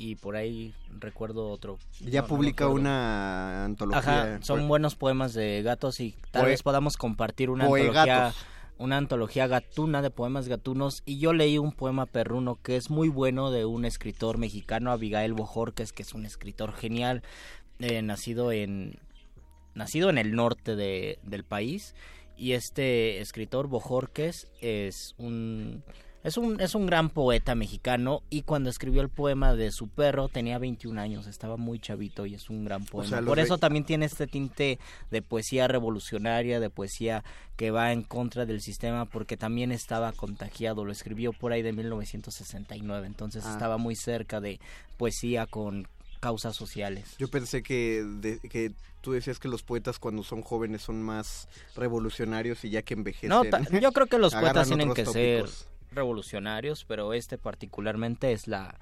Y 0.04 0.16
por 0.16 0.36
ahí 0.36 0.74
recuerdo 1.00 1.48
otro. 1.50 1.78
Ya 2.00 2.22
no- 2.22 2.28
publica 2.28 2.68
una 2.68 3.66
antología. 3.66 4.00
Ajá, 4.00 4.40
son 4.42 4.62
Por- 4.62 4.68
buenos 4.68 4.96
poemas 4.96 5.34
de 5.36 5.62
gatos 5.62 6.00
y 6.00 6.16
tal 6.32 6.44
Poe- 6.44 6.50
vez 6.50 6.64
podamos 6.64 6.98
compartir 6.98 7.52
una 7.52 7.68
Poegatos. 7.68 7.98
antología, 8.10 8.34
una 8.80 8.98
antología 8.98 9.46
gatuna 9.46 10.02
de 10.02 10.10
poemas 10.10 10.48
gatunos. 10.48 11.04
Y 11.06 11.20
yo 11.20 11.34
leí 11.34 11.60
un 11.60 11.72
poema 11.72 12.08
perruno 12.08 12.58
que 12.64 12.78
es 12.78 12.90
muy 12.90 13.10
bueno 13.10 13.52
de 13.52 13.66
un 13.66 13.86
escritor 13.86 14.40
mexicano, 14.40 14.92
Abigail 14.92 15.34
Bojorques, 15.34 15.94
que 15.94 16.02
es 16.02 16.14
un 16.16 16.26
escritor 16.26 16.74
genial, 16.74 17.22
eh, 17.78 18.02
nacido 18.02 18.52
en 18.52 18.98
nacido 19.76 20.10
en 20.10 20.18
el 20.18 20.34
norte 20.36 20.76
de- 20.76 21.20
del 21.24 21.44
país. 21.44 21.94
Y 22.36 22.54
este 22.54 23.20
escritor 23.22 23.68
Bojorques 23.68 24.48
es 24.62 25.14
un 25.20 25.84
es 26.24 26.38
un, 26.38 26.60
es 26.62 26.76
un 26.76 26.86
gran 26.86 27.10
poeta 27.10 27.56
mexicano 27.56 28.22
y 28.30 28.44
cuando 28.44 28.70
escribió 28.70 29.02
el 29.02 29.10
poema 29.10 29.56
de 29.56 29.72
su 29.72 29.88
perro 29.88 30.28
tenía 30.28 30.58
21 30.60 31.00
años, 31.02 31.26
estaba 31.28 31.58
muy 31.58 31.80
chavito 31.80 32.26
y 32.26 32.36
es 32.36 32.50
un 32.50 32.64
gran 32.66 32.86
poema. 32.86 33.10
sea, 33.10 33.22
Por 33.22 33.38
de- 33.38 33.44
eso 33.44 33.58
también 33.58 33.86
tiene 33.86 34.06
este 34.06 34.28
tinte 34.28 34.78
de 35.10 35.22
poesía 35.22 35.68
revolucionaria, 35.68 36.60
de 36.60 36.70
poesía 36.70 37.24
que 37.56 37.72
va 37.72 37.92
en 37.92 38.04
contra 38.04 38.46
del 38.46 38.62
sistema 38.62 39.06
porque 39.06 39.38
también 39.38 39.72
estaba 39.72 40.12
contagiado, 40.12 40.86
lo 40.86 40.92
escribió 40.92 41.34
por 41.34 41.52
ahí 41.54 41.62
de 41.64 41.74
1969, 41.74 43.08
entonces 43.08 43.44
Ah. 43.46 43.52
estaba 43.54 43.78
muy 43.78 43.96
cerca 43.96 44.40
de 44.40 44.60
poesía 44.98 45.46
con 45.48 45.88
causas 46.20 46.56
sociales. 46.56 47.16
Yo 47.18 47.30
pensé 47.30 47.64
que, 47.64 48.04
de- 48.20 48.40
que 48.42 48.74
tú 49.02 49.12
decías 49.14 49.40
que 49.40 49.48
los 49.48 49.64
poetas 49.64 49.98
cuando 49.98 50.22
son 50.22 50.44
jóvenes 50.44 50.84
son 50.84 51.02
más 51.02 51.48
revolucionarios 51.76 52.64
y 52.64 52.70
ya 52.70 52.84
que 52.84 52.94
envejecen. 52.94 53.30
No, 53.30 53.44
yo 53.80 53.92
creo 53.92 54.06
que 54.06 54.20
los 54.20 54.32
poetas 54.62 54.68
tienen 54.68 54.94
que 54.94 55.06
ser. 55.08 55.46
Revolucionarios, 55.92 56.86
pero 56.86 57.14
este 57.14 57.38
particularmente 57.38 58.32
es 58.32 58.48
la, 58.48 58.80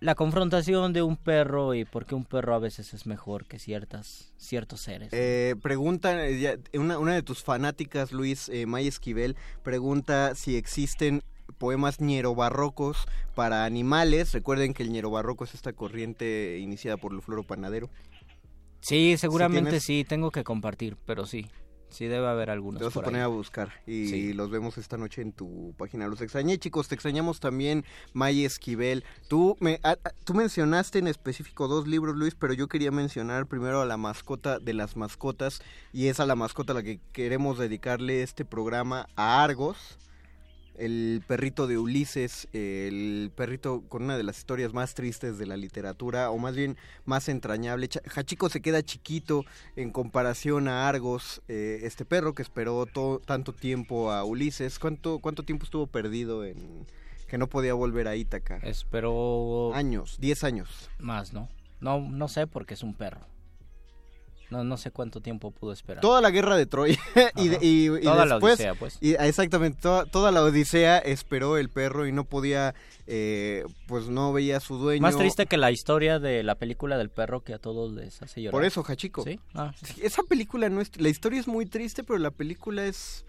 la 0.00 0.14
confrontación 0.14 0.92
de 0.92 1.02
un 1.02 1.16
perro 1.16 1.74
y 1.74 1.84
por 1.84 2.06
qué 2.06 2.14
un 2.14 2.24
perro 2.24 2.54
a 2.54 2.58
veces 2.58 2.94
es 2.94 3.06
mejor 3.06 3.46
que 3.46 3.58
ciertas 3.58 4.32
ciertos 4.36 4.80
seres. 4.80 5.10
Eh, 5.12 5.54
pregunta, 5.62 6.26
eh, 6.26 6.58
una, 6.74 6.98
una 6.98 7.14
de 7.14 7.22
tus 7.22 7.42
fanáticas, 7.42 8.12
Luis 8.12 8.48
eh, 8.48 8.66
May 8.66 8.88
Esquivel, 8.88 9.36
pregunta 9.62 10.34
si 10.34 10.56
existen 10.56 11.22
poemas 11.58 12.00
ñerobarrocos 12.00 13.06
para 13.34 13.64
animales. 13.64 14.32
Recuerden 14.32 14.72
que 14.72 14.82
el 14.82 14.90
ñerobarroco 14.90 15.44
es 15.44 15.54
esta 15.54 15.72
corriente 15.72 16.58
iniciada 16.58 16.96
por 16.96 17.20
floro 17.22 17.42
panadero. 17.42 17.90
sí, 18.80 19.16
seguramente 19.18 19.80
sí, 19.80 20.04
tengo 20.08 20.30
que 20.30 20.44
compartir, 20.44 20.96
pero 21.04 21.26
sí, 21.26 21.46
sí 21.90 22.06
debe 22.06 22.26
haber 22.26 22.50
algunos. 22.50 22.78
Te 22.78 22.84
vas 22.84 22.96
a 22.96 23.02
poner 23.02 23.20
ahí. 23.22 23.24
a 23.24 23.28
buscar 23.28 23.72
y 23.86 24.06
Sí. 24.08 24.32
los 24.32 24.50
vemos 24.50 24.78
esta 24.78 24.96
noche 24.96 25.22
en 25.22 25.32
tu 25.32 25.74
página. 25.76 26.06
Los 26.08 26.20
extrañé, 26.20 26.58
chicos. 26.58 26.88
Te 26.88 26.94
extrañamos 26.94 27.40
también, 27.40 27.84
May 28.12 28.44
Esquivel. 28.44 29.04
Tú, 29.28 29.56
me, 29.60 29.80
a- 29.82 29.92
a- 29.92 30.10
tú 30.24 30.34
mencionaste 30.34 30.98
en 30.98 31.06
específico 31.08 31.68
dos 31.68 31.86
libros, 31.86 32.16
Luis, 32.16 32.34
pero 32.34 32.52
yo 32.54 32.68
quería 32.68 32.90
mencionar 32.90 33.46
primero 33.46 33.80
a 33.80 33.86
la 33.86 33.96
mascota 33.96 34.58
de 34.58 34.74
las 34.74 34.96
mascotas 34.96 35.62
y 35.92 36.06
es 36.06 36.20
a 36.20 36.26
la 36.26 36.34
mascota 36.36 36.72
a 36.72 36.76
la 36.76 36.82
que 36.82 37.00
queremos 37.12 37.58
dedicarle 37.58 38.22
este 38.22 38.44
programa 38.44 39.08
a 39.16 39.42
Argos. 39.42 39.98
El 40.80 41.22
perrito 41.26 41.66
de 41.66 41.76
Ulises, 41.76 42.48
el 42.54 43.30
perrito 43.36 43.82
con 43.88 44.04
una 44.04 44.16
de 44.16 44.22
las 44.22 44.38
historias 44.38 44.72
más 44.72 44.94
tristes 44.94 45.36
de 45.36 45.44
la 45.46 45.56
literatura, 45.58 46.30
o 46.30 46.38
más 46.38 46.56
bien 46.56 46.76
más 47.04 47.28
entrañable. 47.28 47.88
Hachiko 48.16 48.48
se 48.48 48.62
queda 48.62 48.82
chiquito 48.82 49.44
en 49.76 49.90
comparación 49.92 50.68
a 50.68 50.88
Argos, 50.88 51.42
eh, 51.48 51.80
este 51.82 52.04
perro 52.06 52.32
que 52.34 52.40
esperó 52.42 52.86
to- 52.86 53.20
tanto 53.26 53.52
tiempo 53.52 54.10
a 54.10 54.24
Ulises. 54.24 54.78
¿Cuánto, 54.78 55.18
¿Cuánto 55.18 55.42
tiempo 55.42 55.64
estuvo 55.64 55.86
perdido 55.86 56.44
en 56.46 56.86
que 57.28 57.36
no 57.36 57.46
podía 57.46 57.74
volver 57.74 58.08
a 58.08 58.16
Ítaca? 58.16 58.56
Esperó 58.62 59.72
Años, 59.74 60.16
10 60.18 60.44
años. 60.44 60.88
más, 60.98 61.32
¿no? 61.34 61.48
No, 61.80 62.00
no 62.00 62.28
sé 62.28 62.46
porque 62.46 62.74
es 62.74 62.82
un 62.82 62.94
perro. 62.94 63.20
No, 64.50 64.64
no 64.64 64.76
sé 64.76 64.90
cuánto 64.90 65.20
tiempo 65.20 65.50
pudo 65.52 65.72
esperar. 65.72 66.00
Toda 66.00 66.20
la 66.20 66.30
guerra 66.30 66.56
de 66.56 66.66
Troya 66.66 66.98
y, 67.36 67.48
de- 67.48 67.56
Ajá. 67.56 67.64
y- 67.64 67.86
y 67.98 68.02
Toda 68.02 68.26
la 68.26 68.34
después, 68.34 68.54
Odisea, 68.54 68.74
pues. 68.74 68.98
y- 69.00 69.12
exactamente, 69.14 69.80
toda, 69.80 70.06
toda 70.06 70.32
la 70.32 70.42
Odisea 70.42 70.98
esperó 70.98 71.56
el 71.56 71.68
perro 71.70 72.06
y 72.06 72.12
no 72.12 72.24
podía, 72.24 72.74
eh, 73.06 73.64
pues 73.86 74.08
no 74.08 74.32
veía 74.32 74.56
a 74.56 74.60
su 74.60 74.76
dueño. 74.76 75.02
Más 75.02 75.16
triste 75.16 75.46
que 75.46 75.56
la 75.56 75.70
historia 75.70 76.18
de 76.18 76.42
la 76.42 76.56
película 76.56 76.98
del 76.98 77.10
perro 77.10 77.42
que 77.44 77.54
a 77.54 77.58
todos 77.58 77.92
les 77.92 78.20
hace 78.22 78.42
llorar. 78.42 78.52
Por 78.52 78.64
eso, 78.64 78.84
Hachiko. 78.86 79.22
¿Sí? 79.22 79.38
Ah. 79.54 79.72
Esa 80.02 80.22
película 80.24 80.68
no 80.68 80.80
es... 80.80 80.90
La 81.00 81.08
historia 81.08 81.38
es 81.40 81.46
muy 81.48 81.66
triste, 81.66 82.02
pero 82.02 82.18
la 82.18 82.30
película 82.32 82.84
es... 82.86 83.24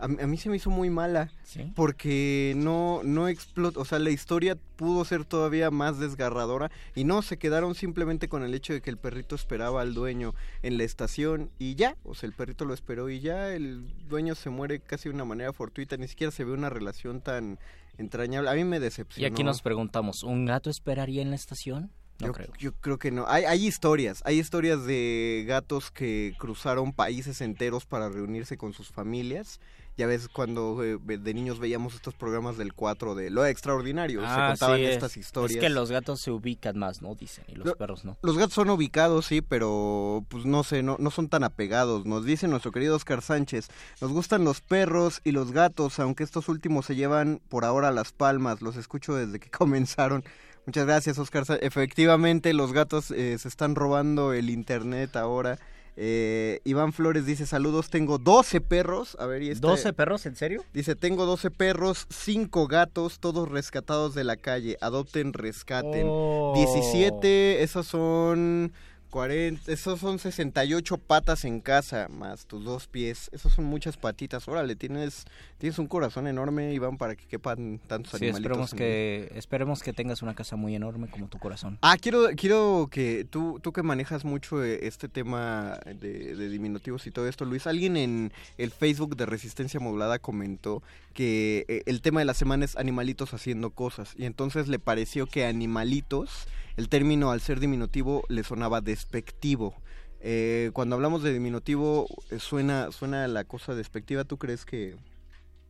A, 0.00 0.08
mí- 0.08 0.16
a 0.20 0.26
mí 0.26 0.36
se 0.36 0.48
me 0.50 0.56
hizo 0.56 0.70
muy 0.70 0.90
mala. 0.90 1.30
Sí. 1.44 1.72
Porque 1.76 2.54
no, 2.56 3.02
no 3.04 3.28
explotó... 3.28 3.80
O 3.80 3.84
sea, 3.84 3.98
la 3.98 4.10
historia 4.10 4.56
pudo 4.76 5.04
ser 5.04 5.24
todavía 5.24 5.70
más 5.70 5.98
desgarradora. 5.98 6.70
Y 6.94 7.04
no, 7.04 7.22
se 7.22 7.36
quedaron 7.36 7.74
simplemente 7.74 8.28
con 8.28 8.42
el 8.42 8.54
hecho 8.54 8.72
de 8.72 8.80
que 8.80 8.90
el 8.90 8.96
perrito 8.96 9.34
esperaba 9.34 9.82
al 9.82 9.94
dueño 9.94 10.34
en 10.62 10.78
la 10.78 10.84
estación. 10.84 11.50
Y 11.58 11.74
ya, 11.74 11.96
o 12.04 12.14
sea, 12.14 12.26
el 12.28 12.32
perrito 12.34 12.64
lo 12.64 12.74
esperó 12.74 13.10
y 13.10 13.20
ya 13.20 13.52
el 13.52 13.84
dueño 14.08 14.34
se 14.34 14.50
muere 14.50 14.80
casi 14.80 15.08
de 15.08 15.14
una 15.14 15.24
manera 15.24 15.52
fortuita. 15.52 15.96
Ni 15.96 16.08
siquiera 16.08 16.30
se 16.30 16.44
ve 16.44 16.52
una 16.52 16.70
relación 16.70 17.20
tan 17.20 17.58
entrañable. 17.98 18.50
A 18.50 18.54
mí 18.54 18.64
me 18.64 18.76
Y 18.76 18.80
decepcionó. 18.80 19.32
aquí 19.34 19.44
nos 19.44 19.62
preguntamos, 19.62 20.22
¿un 20.22 20.46
gato 20.46 20.70
esperaría 20.70 21.22
en 21.22 21.30
la 21.30 21.36
estación? 21.36 21.90
No 22.20 22.26
yo, 22.28 22.32
creo. 22.34 22.52
yo 22.58 22.72
creo 22.80 22.98
que 22.98 23.10
no. 23.10 23.24
Hay, 23.28 23.44
hay 23.44 23.66
historias, 23.66 24.20
hay 24.26 24.38
historias 24.38 24.84
de 24.84 25.44
gatos 25.48 25.90
que 25.90 26.34
cruzaron 26.38 26.92
países 26.92 27.40
enteros 27.40 27.86
para 27.86 28.10
reunirse 28.10 28.58
con 28.58 28.74
sus 28.74 28.88
familias. 28.88 29.58
Ya 29.96 30.06
ves 30.06 30.28
cuando 30.28 30.82
eh, 30.82 30.98
de 30.98 31.34
niños 31.34 31.58
veíamos 31.58 31.94
estos 31.94 32.14
programas 32.14 32.56
del 32.56 32.72
4 32.72 33.14
de 33.14 33.28
lo 33.28 33.44
extraordinario, 33.44 34.20
se 34.20 34.26
Ah, 34.26 34.48
contaban 34.50 34.78
sí, 34.78 34.84
estas 34.86 35.16
historias. 35.18 35.56
Es 35.56 35.60
que 35.60 35.68
los 35.68 35.90
gatos 35.90 36.20
se 36.22 36.30
ubican 36.30 36.78
más, 36.78 37.02
¿no? 37.02 37.14
Dicen, 37.14 37.44
y 37.48 37.54
los 37.56 37.66
Lo- 37.66 37.76
perros 37.76 38.04
no. 38.06 38.16
Los 38.22 38.38
gatos 38.38 38.54
son 38.54 38.70
ubicados, 38.70 39.26
sí, 39.26 39.42
pero 39.42 40.24
pues 40.28 40.46
no 40.46 40.64
sé, 40.64 40.82
no, 40.82 40.96
no 40.98 41.10
son 41.10 41.28
tan 41.28 41.44
apegados. 41.44 42.06
Nos 42.06 42.24
dice 42.24 42.48
nuestro 42.48 42.72
querido 42.72 42.96
Oscar 42.96 43.20
Sánchez, 43.20 43.68
nos 44.00 44.10
gustan 44.10 44.42
los 44.44 44.62
perros 44.62 45.20
y 45.22 45.32
los 45.32 45.52
gatos, 45.52 45.98
aunque 45.98 46.24
estos 46.24 46.48
últimos 46.48 46.86
se 46.86 46.96
llevan 46.96 47.40
por 47.50 47.66
ahora 47.66 47.90
las 47.90 48.12
palmas. 48.12 48.62
Los 48.62 48.76
escucho 48.76 49.14
desde 49.14 49.38
que 49.38 49.50
comenzaron. 49.50 50.24
Muchas 50.66 50.86
gracias, 50.86 51.18
Oscar. 51.18 51.44
Efectivamente, 51.60 52.52
los 52.54 52.72
gatos 52.72 53.10
eh, 53.10 53.36
se 53.38 53.48
están 53.48 53.74
robando 53.74 54.32
el 54.32 54.50
internet 54.50 55.16
ahora. 55.16 55.58
Eh, 56.02 56.60
Iván 56.64 56.94
Flores 56.94 57.26
dice, 57.26 57.44
saludos, 57.44 57.90
tengo 57.90 58.16
12 58.16 58.62
perros. 58.62 59.18
A 59.20 59.26
ver, 59.26 59.42
y 59.42 59.50
este- 59.50 59.66
¿12 59.66 59.92
perros? 59.92 60.24
¿En 60.24 60.34
serio? 60.34 60.64
Dice, 60.72 60.96
tengo 60.96 61.26
12 61.26 61.50
perros, 61.50 62.06
5 62.08 62.68
gatos, 62.68 63.18
todos 63.20 63.50
rescatados 63.50 64.14
de 64.14 64.24
la 64.24 64.36
calle. 64.36 64.78
Adopten, 64.80 65.34
rescaten. 65.34 66.06
Oh. 66.08 66.54
17, 66.56 67.62
esos 67.62 67.86
son 67.86 68.72
40, 69.10 69.70
esos 69.72 70.00
son 70.00 70.18
68 70.18 70.96
patas 70.98 71.44
en 71.44 71.60
casa, 71.60 72.08
más 72.08 72.46
tus 72.46 72.64
dos 72.64 72.86
pies. 72.86 73.28
Esos 73.32 73.52
son 73.52 73.64
muchas 73.66 73.96
patitas. 73.96 74.46
Órale, 74.48 74.76
tienes, 74.76 75.24
tienes 75.58 75.78
un 75.78 75.86
corazón 75.86 76.26
enorme, 76.26 76.72
Iván, 76.72 76.96
para 76.96 77.16
que 77.16 77.26
quepan 77.26 77.80
tantos 77.86 78.12
Sí, 78.18 78.26
animalitos. 78.28 78.40
esperemos 78.40 78.74
que, 78.74 79.32
esperemos 79.34 79.82
que 79.82 79.92
tengas 79.92 80.22
una 80.22 80.34
casa 80.34 80.56
muy 80.56 80.74
enorme 80.74 81.08
como 81.10 81.28
tu 81.28 81.38
corazón. 81.38 81.78
Ah, 81.82 81.96
quiero, 82.00 82.28
quiero 82.36 82.88
que 82.90 83.26
tú, 83.28 83.58
tú 83.60 83.72
que 83.72 83.82
manejas 83.82 84.24
mucho 84.24 84.64
eh, 84.64 84.86
este 84.86 85.08
tema 85.08 85.78
de, 85.84 86.36
de 86.36 86.48
diminutivos 86.48 87.06
y 87.06 87.10
todo 87.10 87.28
esto, 87.28 87.44
Luis, 87.44 87.66
alguien 87.66 87.96
en 87.96 88.32
el 88.58 88.70
Facebook 88.70 89.16
de 89.16 89.26
Resistencia 89.26 89.80
Modulada 89.80 90.18
comentó 90.18 90.82
que 91.12 91.64
eh, 91.68 91.82
el 91.86 92.00
tema 92.02 92.20
de 92.20 92.26
la 92.26 92.34
semana 92.34 92.64
es 92.64 92.76
animalitos 92.76 93.34
haciendo 93.34 93.70
cosas 93.70 94.14
y 94.16 94.24
entonces 94.26 94.68
le 94.68 94.78
pareció 94.78 95.26
que 95.26 95.44
animalitos, 95.44 96.46
el 96.80 96.88
término 96.88 97.30
al 97.30 97.42
ser 97.42 97.60
diminutivo 97.60 98.24
le 98.28 98.42
sonaba 98.42 98.80
despectivo. 98.80 99.74
Eh, 100.22 100.70
cuando 100.72 100.96
hablamos 100.96 101.22
de 101.22 101.32
diminutivo 101.32 102.06
eh, 102.30 102.38
suena, 102.38 102.90
suena 102.90 103.28
la 103.28 103.44
cosa 103.44 103.74
despectiva, 103.74 104.24
¿tú 104.24 104.38
crees 104.38 104.64
que, 104.64 104.96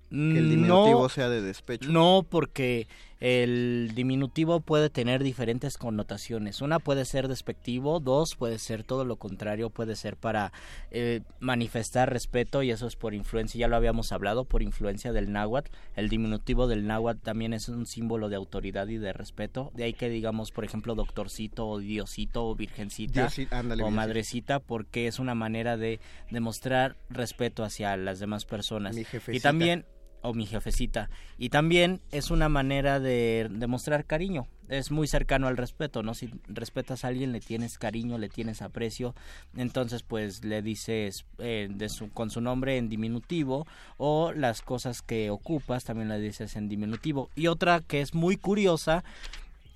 que 0.08 0.38
el 0.38 0.46
Mm, 0.46 0.50
diminutivo 0.50 1.02
no, 1.02 1.08
sea 1.08 1.28
de 1.28 1.42
despecho? 1.42 1.90
No, 1.90 2.24
porque 2.28 2.86
el 3.20 3.92
diminutivo 3.94 4.60
puede 4.60 4.88
tener 4.88 5.22
diferentes 5.22 5.76
connotaciones. 5.76 6.62
Una 6.62 6.78
puede 6.78 7.04
ser 7.04 7.28
despectivo, 7.28 8.00
dos 8.00 8.34
puede 8.34 8.58
ser 8.58 8.82
todo 8.82 9.04
lo 9.04 9.16
contrario, 9.16 9.68
puede 9.68 9.94
ser 9.94 10.16
para 10.16 10.52
eh, 10.90 11.20
manifestar 11.38 12.10
respeto 12.10 12.62
y 12.62 12.70
eso 12.70 12.86
es 12.86 12.96
por 12.96 13.12
influencia, 13.12 13.60
ya 13.60 13.68
lo 13.68 13.76
habíamos 13.76 14.12
hablado, 14.12 14.44
por 14.44 14.62
influencia 14.62 15.12
del 15.12 15.32
náhuatl. 15.32 15.70
El 15.96 16.08
diminutivo 16.08 16.66
del 16.66 16.86
náhuatl 16.86 17.20
también 17.20 17.52
es 17.52 17.68
un 17.68 17.86
símbolo 17.86 18.30
de 18.30 18.36
autoridad 18.36 18.88
y 18.88 18.96
de 18.96 19.12
respeto. 19.12 19.70
De 19.74 19.84
ahí 19.84 19.92
que 19.92 20.08
digamos, 20.08 20.50
por 20.50 20.64
ejemplo, 20.64 20.94
doctorcito 20.94 21.68
o 21.68 21.78
diosito 21.78 22.46
o 22.46 22.54
virgencita 22.54 23.28
Diosi- 23.28 23.48
ándale, 23.50 23.82
o 23.82 23.90
madrecita 23.90 24.60
porque 24.60 25.06
es 25.06 25.18
una 25.18 25.34
manera 25.34 25.76
de 25.76 26.00
demostrar 26.30 26.96
respeto 27.10 27.64
hacia 27.64 27.96
las 27.98 28.18
demás 28.18 28.46
personas. 28.46 28.96
Mi 28.96 29.04
Y 29.28 29.40
también 29.40 29.84
o 30.22 30.34
mi 30.34 30.46
jefecita. 30.46 31.10
Y 31.38 31.50
también 31.50 32.00
es 32.10 32.30
una 32.30 32.48
manera 32.48 33.00
de 33.00 33.48
demostrar 33.50 34.04
cariño. 34.04 34.46
Es 34.68 34.90
muy 34.90 35.08
cercano 35.08 35.48
al 35.48 35.56
respeto, 35.56 36.02
¿no? 36.02 36.14
Si 36.14 36.30
respetas 36.46 37.04
a 37.04 37.08
alguien, 37.08 37.32
le 37.32 37.40
tienes 37.40 37.76
cariño, 37.76 38.18
le 38.18 38.28
tienes 38.28 38.62
aprecio, 38.62 39.16
entonces 39.56 40.04
pues 40.04 40.44
le 40.44 40.62
dices 40.62 41.24
eh, 41.38 41.68
con 42.14 42.30
su 42.30 42.40
nombre 42.40 42.76
en 42.76 42.88
diminutivo 42.88 43.66
o 43.96 44.32
las 44.32 44.62
cosas 44.62 45.02
que 45.02 45.30
ocupas 45.30 45.84
también 45.84 46.08
le 46.08 46.20
dices 46.20 46.54
en 46.54 46.68
diminutivo. 46.68 47.30
Y 47.34 47.48
otra 47.48 47.80
que 47.80 48.00
es 48.00 48.14
muy 48.14 48.36
curiosa 48.36 49.02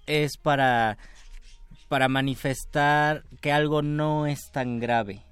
es 0.07 0.37
para, 0.37 0.97
para 1.89 2.09
manifestar 2.09 3.25
que 3.41 3.51
algo 3.51 3.83
no 3.83 4.27
es 4.27 4.53
tan 4.53 4.79
grave. 4.79 5.23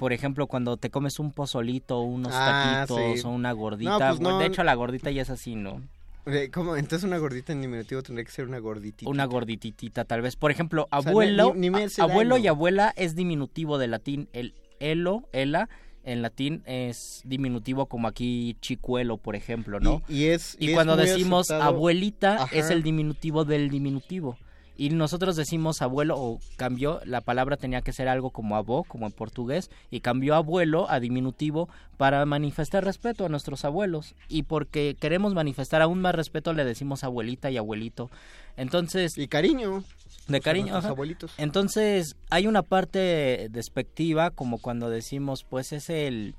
Por 0.00 0.14
ejemplo, 0.14 0.46
cuando 0.46 0.78
te 0.78 0.88
comes 0.88 1.18
un 1.18 1.30
pozolito, 1.30 2.00
unos 2.00 2.32
Ah, 2.34 2.86
taquitos 2.86 3.20
sí. 3.20 3.26
o 3.26 3.30
una 3.30 3.50
No, 3.50 3.56
gordita. 3.56 4.08
pues 4.08 4.20
no. 4.20 4.38
De 4.38 4.46
hecho, 4.46 4.64
la 4.64 4.72
gordita 4.74 5.10
ya 5.10 5.20
es 5.20 5.28
así, 5.28 5.56
¿no? 5.56 5.82
Eh, 6.24 6.50
¿Cómo? 6.50 6.74
Entonces 6.76 7.06
una 7.06 7.18
gordita 7.18 7.52
en 7.52 7.60
diminutivo 7.60 8.02
tendría 8.02 8.24
que 8.24 8.30
ser 8.30 8.46
una 8.46 8.60
gorditita. 8.60 9.10
Una 9.10 9.26
gordititita, 9.26 10.06
tal 10.06 10.22
vez. 10.22 10.36
Por 10.36 10.50
ejemplo, 10.50 10.88
O 10.90 11.02
sea, 11.02 11.10
abuelo, 11.10 11.52
ni- 11.54 11.68
ni 11.68 11.78
abuelo 11.98 12.36
daño. 12.36 12.44
y 12.44 12.46
abuela 12.48 12.94
es 12.96 13.14
diminutivo 13.14 13.76
de 13.76 13.88
latín. 13.88 14.28
El 14.32 14.54
elo, 14.80 15.28
ela, 15.32 15.68
en 16.02 16.22
latín 16.22 16.62
es 16.64 17.20
diminutivo 17.26 17.84
como 17.84 18.08
aquí 18.08 18.56
chicuelo, 18.62 19.18
por 19.18 19.36
ejemplo, 19.36 19.80
¿no? 19.80 20.02
Y, 20.08 20.14
y 20.16 20.24
es, 20.28 20.56
Y 20.58 20.68
es 20.68 20.74
cuando 20.74 20.96
decimos 20.96 21.50
aceptado- 21.50 21.74
abuelita 21.74 22.44
Ajá. 22.44 22.56
es 22.56 22.70
el 22.70 22.82
diminutivo 22.82 23.44
del 23.44 23.68
diminutivo. 23.68 24.38
Y 24.76 24.90
nosotros 24.90 25.36
decimos 25.36 25.82
abuelo 25.82 26.16
o 26.18 26.38
cambió, 26.56 27.00
la 27.04 27.20
palabra 27.20 27.56
tenía 27.56 27.82
que 27.82 27.92
ser 27.92 28.08
algo 28.08 28.30
como 28.30 28.56
abó, 28.56 28.84
como 28.84 29.06
en 29.06 29.12
portugués, 29.12 29.70
y 29.90 30.00
cambió 30.00 30.34
abuelo 30.34 30.90
a 30.90 31.00
diminutivo 31.00 31.68
para 31.96 32.24
manifestar 32.24 32.84
respeto 32.84 33.26
a 33.26 33.28
nuestros 33.28 33.64
abuelos. 33.64 34.14
Y 34.28 34.44
porque 34.44 34.96
queremos 34.98 35.34
manifestar 35.34 35.82
aún 35.82 36.00
más 36.00 36.14
respeto 36.14 36.52
le 36.52 36.64
decimos 36.64 37.04
abuelita 37.04 37.50
y 37.50 37.58
abuelito. 37.58 38.10
Entonces... 38.56 39.18
Y 39.18 39.28
cariño. 39.28 39.84
De 40.28 40.40
cariño. 40.40 40.76
ajá. 40.76 40.88
abuelitos. 40.88 41.34
Entonces 41.36 42.16
hay 42.30 42.46
una 42.46 42.62
parte 42.62 43.48
despectiva 43.50 44.30
como 44.30 44.58
cuando 44.58 44.88
decimos 44.88 45.44
pues 45.44 45.72
es 45.72 45.90
el... 45.90 46.34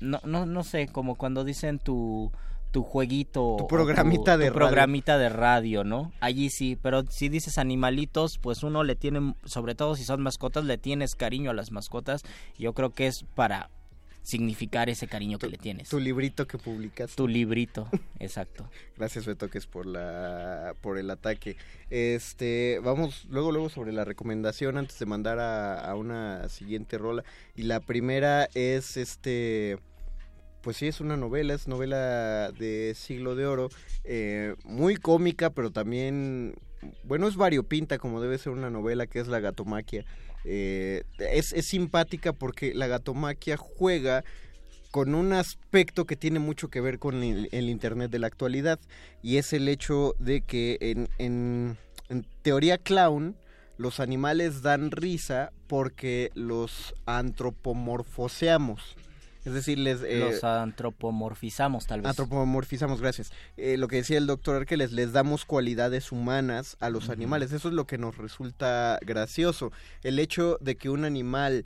No, 0.00 0.20
no, 0.24 0.44
no 0.44 0.64
sé, 0.64 0.88
como 0.88 1.14
cuando 1.14 1.44
dicen 1.44 1.78
tu 1.78 2.30
tu 2.70 2.82
jueguito 2.82 3.56
Tu 3.58 3.66
programita 3.66 4.36
de 4.36 4.48
tu 4.48 4.52
radio. 4.54 4.68
programita 4.68 5.18
de 5.18 5.28
radio, 5.28 5.84
¿no? 5.84 6.12
Allí 6.20 6.50
sí, 6.50 6.76
pero 6.80 7.04
si 7.08 7.28
dices 7.28 7.58
animalitos, 7.58 8.38
pues 8.38 8.62
uno 8.62 8.84
le 8.84 8.96
tiene, 8.96 9.34
sobre 9.44 9.74
todo 9.74 9.96
si 9.96 10.04
son 10.04 10.20
mascotas, 10.22 10.64
le 10.64 10.78
tienes 10.78 11.14
cariño 11.14 11.50
a 11.50 11.54
las 11.54 11.72
mascotas. 11.72 12.22
Yo 12.58 12.72
creo 12.74 12.90
que 12.90 13.06
es 13.06 13.24
para 13.34 13.70
significar 14.22 14.90
ese 14.90 15.06
cariño 15.06 15.38
que 15.38 15.46
le 15.46 15.56
tienes. 15.56 15.88
Tu 15.88 16.00
librito 16.00 16.48
que 16.48 16.58
publicas. 16.58 17.14
Tu 17.14 17.28
librito, 17.28 17.88
exacto. 18.18 18.68
Gracias 18.96 19.24
Betoques 19.24 19.66
por 19.68 19.86
la 19.86 20.74
por 20.80 20.98
el 20.98 21.10
ataque. 21.10 21.56
Este, 21.90 22.80
vamos 22.82 23.26
luego 23.30 23.52
luego 23.52 23.68
sobre 23.68 23.92
la 23.92 24.04
recomendación 24.04 24.78
antes 24.78 24.98
de 24.98 25.06
mandar 25.06 25.38
a, 25.38 25.78
a 25.78 25.94
una 25.94 26.48
siguiente 26.48 26.98
rola 26.98 27.22
y 27.54 27.62
la 27.62 27.78
primera 27.78 28.48
es 28.54 28.96
este 28.96 29.78
pues 30.66 30.78
sí 30.78 30.88
es 30.88 31.00
una 31.00 31.16
novela, 31.16 31.54
es 31.54 31.68
novela 31.68 32.50
de 32.50 32.96
siglo 32.96 33.36
de 33.36 33.46
oro, 33.46 33.68
eh, 34.02 34.56
muy 34.64 34.96
cómica, 34.96 35.50
pero 35.50 35.70
también, 35.70 36.56
bueno, 37.04 37.28
es 37.28 37.36
variopinta 37.36 37.98
como 37.98 38.20
debe 38.20 38.36
ser 38.36 38.52
una 38.52 38.68
novela 38.68 39.06
que 39.06 39.20
es 39.20 39.28
La 39.28 39.38
Gatomaquia. 39.38 40.04
Eh, 40.44 41.04
es, 41.18 41.52
es 41.52 41.66
simpática 41.66 42.32
porque 42.32 42.74
La 42.74 42.88
Gatomaquia 42.88 43.56
juega 43.56 44.24
con 44.90 45.14
un 45.14 45.34
aspecto 45.34 46.04
que 46.04 46.16
tiene 46.16 46.40
mucho 46.40 46.66
que 46.66 46.80
ver 46.80 46.98
con 46.98 47.22
el, 47.22 47.70
Internet 47.70 48.10
de 48.10 48.18
la 48.18 48.26
actualidad 48.26 48.80
y 49.22 49.36
es 49.36 49.52
el 49.52 49.68
hecho 49.68 50.16
de 50.18 50.40
que 50.40 50.78
en, 50.80 51.08
en, 51.18 51.76
en 52.08 52.26
teoría 52.42 52.76
clown 52.76 53.36
los 53.78 54.00
animales 54.00 54.62
dan 54.62 54.90
risa 54.90 55.52
porque 55.68 56.32
los 56.34 56.92
antropomorfoseamos. 57.06 58.96
Es 59.46 59.52
decir, 59.54 59.78
les... 59.78 60.02
eh, 60.02 60.18
Los 60.18 60.42
antropomorfizamos 60.44 61.86
tal 61.86 62.00
vez. 62.02 62.10
Antropomorfizamos, 62.10 63.00
gracias. 63.00 63.30
Eh, 63.56 63.76
lo 63.76 63.88
que 63.88 63.96
decía 63.96 64.18
el 64.18 64.26
doctor 64.26 64.56
Arqueles, 64.56 64.92
les 64.92 65.12
damos 65.12 65.44
cualidades 65.44 66.12
humanas 66.12 66.76
a 66.80 66.90
los 66.90 67.08
animales. 67.10 67.52
Eso 67.52 67.68
es 67.68 67.74
lo 67.74 67.86
que 67.86 67.96
nos 67.96 68.18
resulta 68.18 68.98
gracioso. 69.02 69.72
El 70.02 70.18
hecho 70.18 70.58
de 70.60 70.76
que 70.76 70.90
un 70.90 71.04
animal 71.04 71.64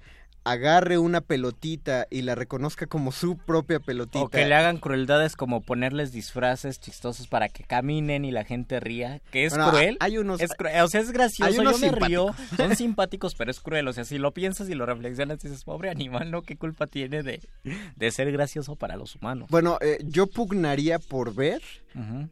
agarre 0.50 0.98
una 0.98 1.20
pelotita 1.20 2.06
y 2.10 2.22
la 2.22 2.34
reconozca 2.34 2.86
como 2.86 3.12
su 3.12 3.36
propia 3.36 3.80
pelotita. 3.80 4.24
O 4.24 4.28
que 4.28 4.44
le 4.46 4.54
hagan 4.54 4.78
crueldades 4.78 5.36
como 5.36 5.60
ponerles 5.62 6.12
disfraces 6.12 6.80
chistosos 6.80 7.26
para 7.28 7.48
que 7.48 7.64
caminen 7.64 8.24
y 8.24 8.30
la 8.30 8.44
gente 8.44 8.80
ría, 8.80 9.20
que 9.30 9.44
es 9.46 9.50
Bueno, 9.54 9.70
cruel. 9.70 9.96
hay 10.00 10.18
unos- 10.18 10.40
es 10.40 10.50
o 10.82 10.88
sea, 10.88 11.00
es 11.00 11.12
gracioso, 11.12 11.50
hay 11.52 11.58
unos 11.58 11.80
yo 11.80 11.90
me 11.92 11.98
río. 11.98 12.34
Son 12.56 12.74
simpáticos, 12.76 13.34
pero 13.34 13.50
es 13.50 13.60
cruel. 13.60 13.86
O 13.88 13.92
sea, 13.92 14.04
si 14.04 14.18
lo 14.18 14.32
piensas 14.32 14.68
y 14.68 14.74
lo 14.74 14.86
reflexionas, 14.86 15.38
dices, 15.40 15.64
pobre 15.64 15.90
animal, 15.90 16.30
¿no? 16.30 16.42
¿Qué 16.42 16.56
culpa 16.56 16.86
tiene 16.86 17.22
de, 17.22 17.40
de 17.96 18.10
ser 18.10 18.30
gracioso 18.32 18.76
para 18.76 18.96
los 18.96 19.16
humanos? 19.16 19.48
Bueno, 19.50 19.78
eh, 19.80 19.98
yo 20.04 20.26
pugnaría 20.26 20.98
por 20.98 21.34
ver 21.34 21.62
Ujú. 21.94 22.28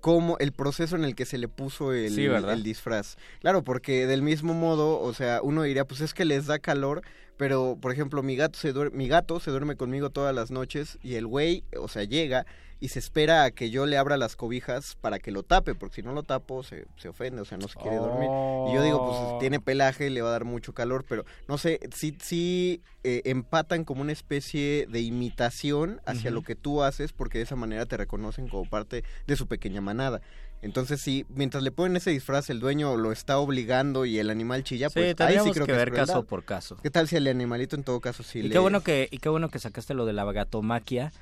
cómo 0.00 0.36
el 0.38 0.52
proceso 0.52 0.96
en 0.96 1.04
el 1.04 1.14
que 1.14 1.24
se 1.24 1.38
le 1.38 1.48
puso 1.48 1.92
el, 1.92 2.10
Sí, 2.14 2.26
¿verdad? 2.28 2.52
el 2.54 2.62
disfraz. 2.62 3.16
Claro, 3.40 3.62
porque 3.62 4.06
del 4.06 4.22
mismo 4.22 4.52
modo, 4.52 5.00
o 5.00 5.14
sea, 5.14 5.40
uno 5.42 5.62
diría, 5.62 5.84
pues 5.84 6.00
es 6.00 6.12
que 6.12 6.24
les 6.24 6.46
da 6.46 6.58
calor, 6.58 7.02
pero 7.36 7.76
por 7.80 7.92
ejemplo, 7.92 8.22
mi 8.22 8.36
gato 8.36 8.58
se 8.58 8.72
duerme, 8.72 8.96
mi 8.96 9.08
gato 9.08 9.40
se 9.40 9.50
duerme 9.50 9.76
conmigo 9.76 10.10
todas 10.10 10.34
las 10.34 10.50
noches 10.50 10.98
y 11.02 11.14
el 11.14 11.26
güey, 11.26 11.64
o 11.78 11.88
sea, 11.88 12.04
llega 12.04 12.46
y 12.78 12.88
se 12.88 12.98
espera 12.98 13.44
a 13.44 13.50
que 13.52 13.70
yo 13.70 13.86
le 13.86 13.96
abra 13.96 14.16
las 14.16 14.34
cobijas 14.34 14.96
para 15.00 15.20
que 15.20 15.30
lo 15.30 15.44
tape, 15.44 15.76
porque 15.76 15.96
si 15.96 16.02
no 16.02 16.12
lo 16.12 16.24
tapo 16.24 16.64
se, 16.64 16.86
se 16.96 17.08
ofende, 17.08 17.40
o 17.40 17.44
sea, 17.44 17.56
no 17.56 17.68
se 17.68 17.78
quiere 17.78 17.96
dormir. 17.96 18.28
Y 18.68 18.74
yo 18.74 18.82
digo, 18.82 18.98
Oh. 19.00 19.28
pues 19.30 19.38
tiene 19.38 19.60
pelaje, 19.60 20.10
le 20.10 20.20
va 20.20 20.30
a 20.30 20.32
dar 20.32 20.44
mucho 20.44 20.72
calor, 20.74 21.04
pero 21.08 21.24
no 21.46 21.58
sé, 21.58 21.78
sí, 21.94 22.16
sí 22.20 22.82
eh, 23.04 23.22
empatan 23.24 23.84
como 23.84 24.00
una 24.02 24.10
especie 24.10 24.86
de 24.90 25.00
imitación 25.00 26.00
hacia 26.06 26.32
lo 26.32 26.42
que 26.42 26.56
tú 26.56 26.82
haces, 26.82 27.12
porque 27.12 27.38
de 27.38 27.44
esa 27.44 27.54
manera 27.54 27.86
te 27.86 27.96
reconocen 27.96 28.48
como 28.48 28.68
parte 28.68 29.04
de 29.28 29.36
su 29.36 29.46
pequeña 29.46 29.80
manada. 29.80 30.20
Entonces 30.62 31.00
sí, 31.00 31.26
mientras 31.28 31.62
le 31.64 31.72
ponen 31.72 31.96
ese 31.96 32.10
disfraz, 32.10 32.48
el 32.48 32.60
dueño 32.60 32.96
lo 32.96 33.10
está 33.10 33.38
obligando 33.38 34.06
y 34.06 34.18
el 34.18 34.30
animal 34.30 34.62
chilla, 34.62 34.88
Sí, 34.88 34.94
pues 34.94 35.20
ahí 35.20 35.38
sí 35.42 35.50
creo 35.50 35.66
que 35.66 35.72
que, 35.72 35.78
es 35.78 35.78
ver 35.78 35.92
caso 35.92 36.24
por 36.24 36.44
caso. 36.44 36.76
¿Qué 36.82 36.90
tal 36.90 37.08
si 37.08 37.16
el 37.16 37.26
animalito 37.26 37.74
en 37.74 37.82
todo 37.82 38.00
caso 38.00 38.22
sí 38.22 38.38
Y 38.38 38.42
le... 38.42 38.50
qué 38.50 38.58
bueno 38.58 38.80
que 38.80 39.08
y 39.10 39.18
qué 39.18 39.28
bueno 39.28 39.48
que 39.48 39.58
sacaste 39.58 39.92
lo 39.92 40.06
de 40.06 40.12
la 40.12 40.24
gatomaquia 40.32 41.12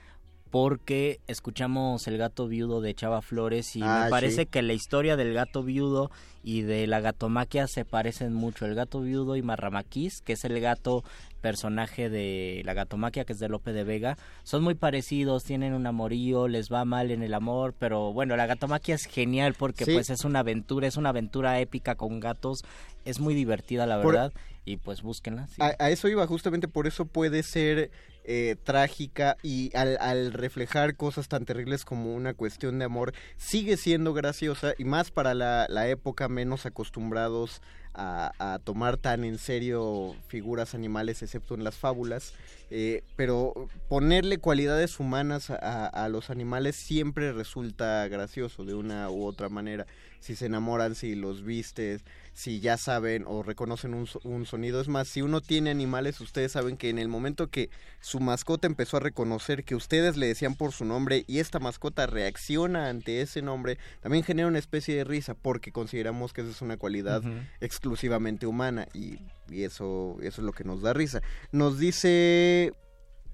porque 0.50 1.20
escuchamos 1.26 2.06
El 2.08 2.18
gato 2.18 2.48
viudo 2.48 2.80
de 2.80 2.94
Chava 2.94 3.22
Flores 3.22 3.76
y 3.76 3.82
Ah, 3.82 4.02
me 4.04 4.10
parece 4.10 4.42
sí. 4.42 4.46
que 4.46 4.62
la 4.62 4.72
historia 4.72 5.16
del 5.16 5.32
gato 5.32 5.62
viudo 5.62 6.10
y 6.42 6.62
de 6.62 6.86
la 6.86 7.00
gatomaquia 7.00 7.66
se 7.66 7.84
parecen 7.84 8.32
mucho. 8.32 8.66
El 8.66 8.74
gato 8.74 9.00
viudo 9.00 9.36
y 9.36 9.42
Marramaquis, 9.42 10.22
que 10.22 10.32
es 10.32 10.44
el 10.44 10.58
gato 10.60 11.04
personaje 11.40 12.10
de 12.10 12.62
la 12.64 12.74
gatomaquia, 12.74 13.24
que 13.24 13.32
es 13.32 13.38
de 13.38 13.48
Lope 13.48 13.72
de 13.72 13.84
Vega, 13.84 14.16
son 14.42 14.62
muy 14.62 14.74
parecidos, 14.74 15.44
tienen 15.44 15.72
un 15.74 15.86
amorío, 15.86 16.48
les 16.48 16.70
va 16.70 16.84
mal 16.84 17.10
en 17.10 17.22
el 17.22 17.32
amor, 17.34 17.74
pero 17.78 18.12
bueno, 18.12 18.36
la 18.36 18.46
gatomaquia 18.46 18.94
es 18.94 19.04
genial 19.06 19.54
porque 19.58 19.84
Sí. 19.84 19.92
pues 19.92 20.10
es 20.10 20.24
una 20.24 20.40
aventura, 20.40 20.86
es 20.86 20.96
una 20.96 21.10
aventura 21.10 21.58
épica 21.60 21.94
con 21.94 22.20
gatos, 22.20 22.62
es 23.04 23.20
muy 23.20 23.34
divertida 23.34 23.86
la 23.86 24.02
Por- 24.02 24.12
verdad, 24.14 24.32
y 24.64 24.76
pues 24.76 25.02
búsquenla. 25.02 25.46
sí. 25.48 25.56
A, 25.58 25.90
eso 25.90 26.08
iba, 26.08 26.26
justamente 26.26 26.68
por 26.68 26.86
eso 26.86 27.06
puede 27.06 27.42
ser 27.42 27.90
eh, 28.24 28.56
trágica 28.62 29.36
y 29.42 29.74
al, 29.74 29.96
al 30.00 30.32
reflejar 30.32 30.94
cosas 30.94 31.28
tan 31.28 31.44
terribles 31.46 31.84
como 31.84 32.14
una 32.14 32.34
cuestión 32.34 32.78
de 32.78 32.84
amor, 32.84 33.14
sigue 33.36 33.76
siendo 33.76 34.12
graciosa 34.12 34.74
y 34.78 34.84
más 34.84 35.10
para 35.10 35.34
la, 35.34 35.88
época 35.88 36.28
menos 36.28 36.66
acostumbrados 36.66 37.62
a, 37.94 38.32
a 38.38 38.58
tomar 38.58 38.98
tan 38.98 39.24
en 39.24 39.38
serio 39.38 40.14
figuras 40.28 40.74
animales, 40.74 41.22
excepto 41.22 41.54
en 41.54 41.64
las 41.64 41.76
fábulas. 41.76 42.34
eh, 42.70 43.02
pero 43.16 43.68
ponerle 43.88 44.38
cualidades 44.38 45.00
humanas 45.00 45.50
a, 45.50 45.86
a 45.86 46.08
los 46.08 46.30
animales 46.30 46.76
siempre 46.76 47.32
resulta 47.32 48.06
gracioso 48.08 48.64
de 48.64 48.74
una 48.74 49.10
u 49.10 49.24
otra 49.24 49.48
manera. 49.48 49.86
Si 50.20 50.36
se 50.36 50.46
enamoran, 50.46 50.94
si 50.94 51.14
los 51.14 51.42
vistes, 51.42 52.04
si 52.40 52.60
ya 52.60 52.76
saben 52.78 53.24
o 53.26 53.42
reconocen 53.42 53.92
un, 53.92 54.06
so- 54.06 54.20
un 54.24 54.46
sonido. 54.46 54.80
Es 54.80 54.88
más, 54.88 55.08
si 55.08 55.20
uno 55.20 55.40
tiene 55.42 55.70
animales, 55.70 56.20
ustedes 56.20 56.52
saben 56.52 56.76
que 56.78 56.88
en 56.88 56.98
el 56.98 57.08
momento 57.08 57.48
que 57.48 57.68
su 58.00 58.18
mascota 58.18 58.66
empezó 58.66 58.96
a 58.96 59.00
reconocer 59.00 59.62
que 59.62 59.74
ustedes 59.74 60.16
le 60.16 60.26
decían 60.26 60.54
por 60.54 60.72
su 60.72 60.84
nombre 60.86 61.24
y 61.26 61.38
esta 61.40 61.58
mascota 61.58 62.06
reacciona 62.06 62.88
ante 62.88 63.20
ese 63.20 63.42
nombre, 63.42 63.76
también 64.00 64.24
genera 64.24 64.48
una 64.48 64.58
especie 64.58 64.96
de 64.96 65.04
risa 65.04 65.34
porque 65.34 65.70
consideramos 65.70 66.32
que 66.32 66.40
esa 66.40 66.50
es 66.50 66.62
una 66.62 66.78
cualidad 66.78 67.22
exclusivamente 67.60 68.46
humana 68.46 68.88
y, 68.94 69.18
y 69.50 69.64
eso, 69.64 70.16
eso 70.22 70.40
es 70.40 70.44
lo 70.46 70.52
que 70.52 70.64
nos 70.64 70.80
da 70.80 70.92
risa. 70.94 71.20
Nos 71.52 71.78
dice 71.78 72.72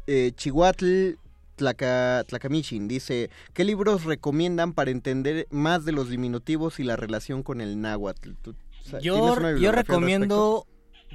eh, 0.09 0.33
Chihuatl 0.35 1.13
Tlaca, 1.57 2.23
Tlacamichin, 2.29 2.87
dice, 2.87 3.31
¿qué 3.55 3.65
libros 3.65 4.05
recomiendan 4.05 4.75
para 4.75 4.91
entender 4.91 5.47
más 5.51 5.87
de 5.87 5.93
los 5.93 6.11
diminutivos 6.11 6.79
y 6.81 6.85
la 6.85 6.97
relación 6.97 7.43
con 7.43 7.63
el 7.63 7.81
náhuatl? 7.81 8.33
¿Tú 8.43 8.55
Yo, 9.01 9.57
yo 9.59 9.73
recomiendo 9.73 10.67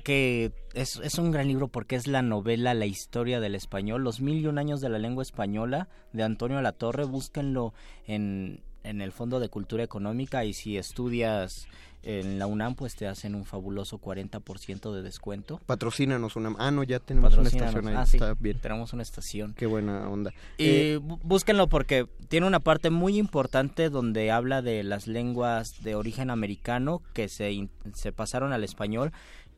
que 0.04 0.52
es, 0.74 0.98
es 0.98 1.18
un 1.18 1.32
gran 1.32 1.48
libro 1.48 1.68
porque 1.68 1.96
es 1.96 2.08
la 2.08 2.22
novela 2.22 2.74
La 2.74 2.86
historia 2.86 3.40
del 3.40 3.56
español, 3.56 4.04
Los 4.04 4.22
mil 4.22 4.42
y 4.42 4.48
un 4.48 4.58
años 4.58 4.82
de 4.82 4.90
la 4.90 5.00
lengua 5.00 5.24
española 5.24 5.90
de 6.14 6.24
Antonio 6.24 6.62
Latorre, 6.62 7.06
búsquenlo 7.06 7.74
en, 8.06 8.64
en 8.84 9.02
el 9.02 9.12
Fondo 9.12 9.40
de 9.40 9.50
Cultura 9.50 9.84
Económica 9.84 10.44
y 10.46 10.54
si 10.54 10.78
estudias 10.78 11.68
en 12.04 12.40
la 12.40 12.48
UNAM 12.48 12.74
pues 12.74 12.96
te 12.96 13.06
hacen 13.08 13.36
un 13.36 13.46
fabuloso 13.46 14.00
40% 14.02 14.92
de 14.92 15.04
descuento. 15.04 15.60
Patrocínanos 15.68 16.36
una... 16.36 16.56
Ah, 16.58 16.72
no, 16.72 16.82
ya 16.84 16.98
tenemos 17.00 17.38
una 17.38 17.48
estación 17.48 17.88
ahí. 17.88 17.96
Ah, 17.96 18.06
sí, 18.08 18.18
Está 18.18 18.34
bien. 18.40 18.58
tenemos 18.60 18.92
una 18.94 19.04
estación. 19.04 19.54
Qué 19.54 19.68
buena 19.68 20.10
onda. 20.10 20.32
Y 20.58 20.66
Eh, 20.66 21.00
bú- 21.00 21.20
búsquenlo 21.22 21.68
porque 21.70 22.08
tiene 22.28 22.48
una 22.48 22.60
parte 22.60 22.90
muy 22.90 23.18
importante 23.20 23.92
donde 23.92 24.32
habla 24.32 24.64
de 24.64 24.82
las 24.84 25.06
lenguas 25.06 25.84
de 25.84 25.94
origen 25.94 26.32
americano 26.32 27.04
que 27.14 27.30
se, 27.30 27.70
se 27.94 28.12
pasaron 28.12 28.52
al 28.52 28.64
español 28.64 29.12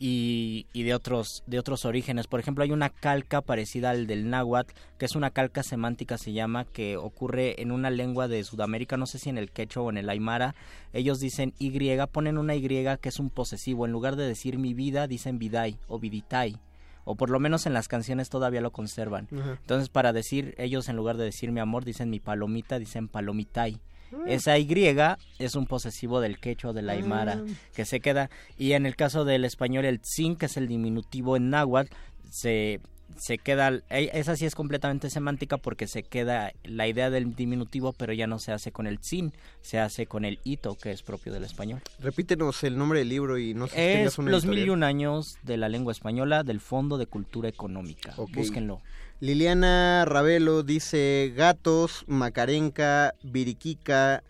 y, 0.06 0.66
y 0.74 0.84
de 0.84 0.94
otros 0.94 1.46
de 1.48 1.60
otros 1.60 1.86
orígenes. 1.86 2.28
Por 2.28 2.42
ejemplo, 2.42 2.66
hay 2.66 2.74
una 2.74 2.90
calca 2.90 3.40
parecida 3.40 3.92
al 3.92 4.06
del 4.06 4.30
náhuatl, 4.30 4.74
que 4.98 5.06
es 5.06 5.16
una 5.16 5.30
calca 5.30 5.64
semántica 5.64 6.18
se 6.18 6.34
llama, 6.34 6.66
que 6.66 6.98
ocurre 6.98 7.62
en 7.62 7.72
una 7.72 7.90
lengua 7.90 8.28
de 8.28 8.44
Sudamérica, 8.44 8.98
no 8.98 9.06
sé 9.06 9.18
si 9.18 9.30
en 9.30 9.38
el 9.38 9.50
quechua 9.50 9.84
o 9.84 9.90
en 9.90 9.98
el 9.98 10.10
aymara. 10.10 10.56
Ellos 10.92 11.22
dicen 11.22 11.54
Y, 11.58 11.72
ponen 12.08 12.38
una 12.38 12.54
Y 12.54 12.68
que 12.68 13.08
es 13.08 13.18
un 13.18 13.30
posesivo. 13.30 13.86
En 13.86 13.94
lugar 13.94 14.18
de 14.18 14.28
decir 14.28 14.58
mi 14.58 14.74
vida, 14.74 15.08
dicen 15.08 15.40
vidai 15.40 15.80
o 15.88 16.00
viditai. 16.00 16.60
O 17.06 17.16
por 17.16 17.30
lo 17.30 17.40
menos 17.40 17.66
en 17.66 17.72
las 17.72 17.88
canciones 17.88 18.30
todavía 18.30 18.60
lo 18.60 18.72
conservan. 18.72 19.30
Entonces, 19.32 19.88
para 19.88 20.12
decir, 20.12 20.54
ellos 20.58 20.90
en 20.90 20.98
lugar 20.98 21.16
de 21.16 21.24
decir 21.24 21.54
mi 21.54 21.62
amor, 21.62 21.86
dicen 21.86 22.10
mi 22.10 22.20
palomita, 22.20 22.78
dicen 22.78 23.08
palomitai. 23.08 23.80
Ah. 24.14 24.24
Esa 24.28 24.58
Y 24.58 25.18
es 25.40 25.56
un 25.56 25.66
posesivo 25.66 26.22
del 26.22 26.40
quechua 26.40 26.72
o 26.72 26.74
de 26.74 26.82
la 26.82 26.94
aymara 26.94 27.42
Ah. 27.44 27.54
que 27.76 27.86
se 27.86 28.00
queda. 28.00 28.30
Y 28.58 28.74
en 28.74 28.86
el 28.86 28.96
caso 28.96 29.26
del 29.26 29.46
español, 29.46 29.86
el 29.86 30.00
tzin, 30.00 30.36
que 30.36 30.46
es 30.48 30.58
el 30.58 30.68
diminutivo 30.68 31.36
en 31.38 31.50
náhuatl, 31.50 31.92
se, 32.30 32.80
se 33.18 33.38
queda. 33.38 33.70
e- 33.90 34.10
Esa 34.14 34.36
sí 34.36 34.46
es 34.46 34.56
completamente 34.56 35.10
semántica 35.10 35.58
porque 35.58 35.88
se 35.88 36.04
queda 36.04 36.52
la 36.64 36.88
idea 36.88 37.10
del 37.10 37.36
diminutivo, 37.36 37.94
pero 37.94 38.14
ya 38.14 38.28
no 38.28 38.40
se 38.40 38.52
hace 38.52 38.72
con 38.72 38.88
el 38.88 39.00
tzin, 39.00 39.34
se 39.62 39.80
hace 39.80 40.06
con 40.06 40.26
el 40.26 40.40
hito, 40.44 40.76
que 40.76 40.92
es 40.92 41.02
propio 41.04 41.32
del 41.34 41.44
español. 41.44 41.82
repítenos 42.00 42.64
el 42.64 42.78
nombre 42.78 43.00
del 43.00 43.10
libro 43.10 43.38
y 43.38 43.54
no 43.54 43.68
sé 43.68 43.76
si 43.76 43.82
Es 43.82 43.96
tengas 43.98 44.18
una 44.18 44.32
Los 44.32 44.46
mil 44.46 44.60
y 44.66 44.70
un 44.70 44.84
años 44.84 45.38
de 45.44 45.58
la 45.58 45.70
lengua 45.70 45.92
española 45.92 46.44
del 46.44 46.60
Fondo 46.60 46.98
de 46.98 47.06
Cultura 47.06 47.50
Económica. 47.50 48.14
Ok. 48.18 48.32
Búsquenlo. 48.36 48.82
Liliana 49.20 50.04
Ravelo 50.06 50.64
dice 50.64 51.32
gatos, 51.36 52.04
macarenca, 52.08 53.14
viriquica, 53.24 54.22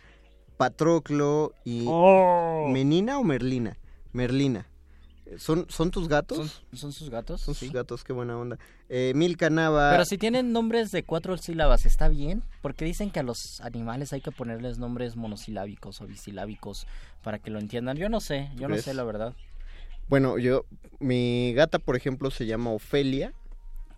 patroclo 0.57 1.53
y 1.65 1.85
Oh. 1.87 2.67
menina 2.71 3.17
o 3.19 3.23
merlina. 3.23 3.75
Merlina. 4.11 4.67
¿Son, 5.39 5.65
¿Son 5.69 5.91
tus 5.91 6.07
gatos? 6.07 6.37
¿Son, 6.71 6.77
son 6.79 6.91
sus 6.93 7.09
gatos? 7.09 7.41
Son 7.41 7.53
Sí. 7.55 7.65
sus 7.65 7.73
gatos, 7.73 8.03
qué 8.03 8.13
buena 8.13 8.37
onda. 8.37 8.57
Eh, 8.89 9.13
Milka 9.15 9.49
Nava. 9.49 9.91
Pero 9.91 10.05
si 10.05 10.17
tienen 10.17 10.51
nombres 10.51 10.91
de 10.91 11.03
cuatro 11.03 11.37
sílabas, 11.37 11.85
¿está 11.85 12.07
bien? 12.09 12.43
Porque 12.61 12.85
dicen 12.85 13.11
que 13.11 13.19
a 13.19 13.23
los 13.23 13.61
animales 13.61 14.13
hay 14.13 14.21
que 14.21 14.31
ponerles 14.31 14.77
nombres 14.77 15.15
monosilábicos 15.15 16.01
o 16.01 16.07
bisilábicos 16.07 16.87
para 17.23 17.39
que 17.39 17.49
lo 17.51 17.59
entiendan. 17.59 17.97
Yo 17.97 18.09
no 18.09 18.19
sé, 18.19 18.49
yo 18.55 18.67
no 18.67 18.77
sé 18.77 18.93
la 18.93 19.03
verdad. 19.03 19.33
Bueno, 20.09 20.37
yo, 20.37 20.65
mi 20.99 21.53
gata, 21.53 21.79
por 21.79 21.95
ejemplo, 21.95 22.29
se 22.31 22.45
llama 22.45 22.71
Ofelia. 22.71 23.33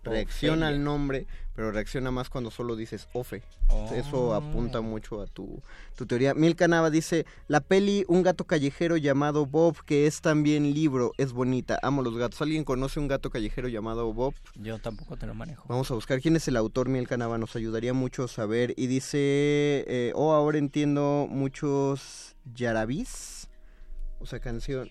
Reacciona 0.04 0.66
Ofelia. 0.66 0.68
al 0.68 0.84
nombre, 0.84 1.26
pero 1.56 1.72
reacciona 1.72 2.10
más 2.10 2.28
cuando 2.28 2.50
solo 2.50 2.76
dices 2.76 3.08
Ofe. 3.14 3.42
Oh. 3.70 3.90
Eso 3.94 4.34
apunta 4.34 4.82
mucho 4.82 5.22
a 5.22 5.26
tu, 5.26 5.62
tu 5.96 6.06
teoría. 6.06 6.34
Milka 6.34 6.68
Nava 6.68 6.90
dice, 6.90 7.24
la 7.48 7.60
peli 7.60 8.04
Un 8.08 8.22
gato 8.22 8.44
callejero 8.44 8.98
llamado 8.98 9.46
Bob, 9.46 9.82
que 9.84 10.06
es 10.06 10.20
también 10.20 10.74
libro, 10.74 11.12
es 11.16 11.32
bonita. 11.32 11.78
Amo 11.82 12.02
los 12.02 12.16
gatos. 12.16 12.42
¿Alguien 12.42 12.62
conoce 12.62 13.00
un 13.00 13.08
gato 13.08 13.30
callejero 13.30 13.68
llamado 13.68 14.12
Bob? 14.12 14.34
Yo 14.54 14.78
tampoco 14.78 15.16
te 15.16 15.26
lo 15.26 15.34
manejo. 15.34 15.64
Vamos 15.66 15.90
a 15.90 15.94
buscar 15.94 16.20
quién 16.20 16.36
es 16.36 16.46
el 16.46 16.56
autor, 16.56 16.88
Milka 16.90 17.16
Nava, 17.16 17.38
nos 17.38 17.56
ayudaría 17.56 17.94
mucho 17.94 18.28
saber. 18.28 18.74
Y 18.76 18.86
dice, 18.86 19.16
eh, 19.88 20.12
oh, 20.14 20.32
ahora 20.34 20.58
entiendo 20.58 21.26
muchos 21.30 22.36
yarabís. 22.54 23.48
O 24.20 24.26
sea, 24.26 24.40
canción. 24.40 24.90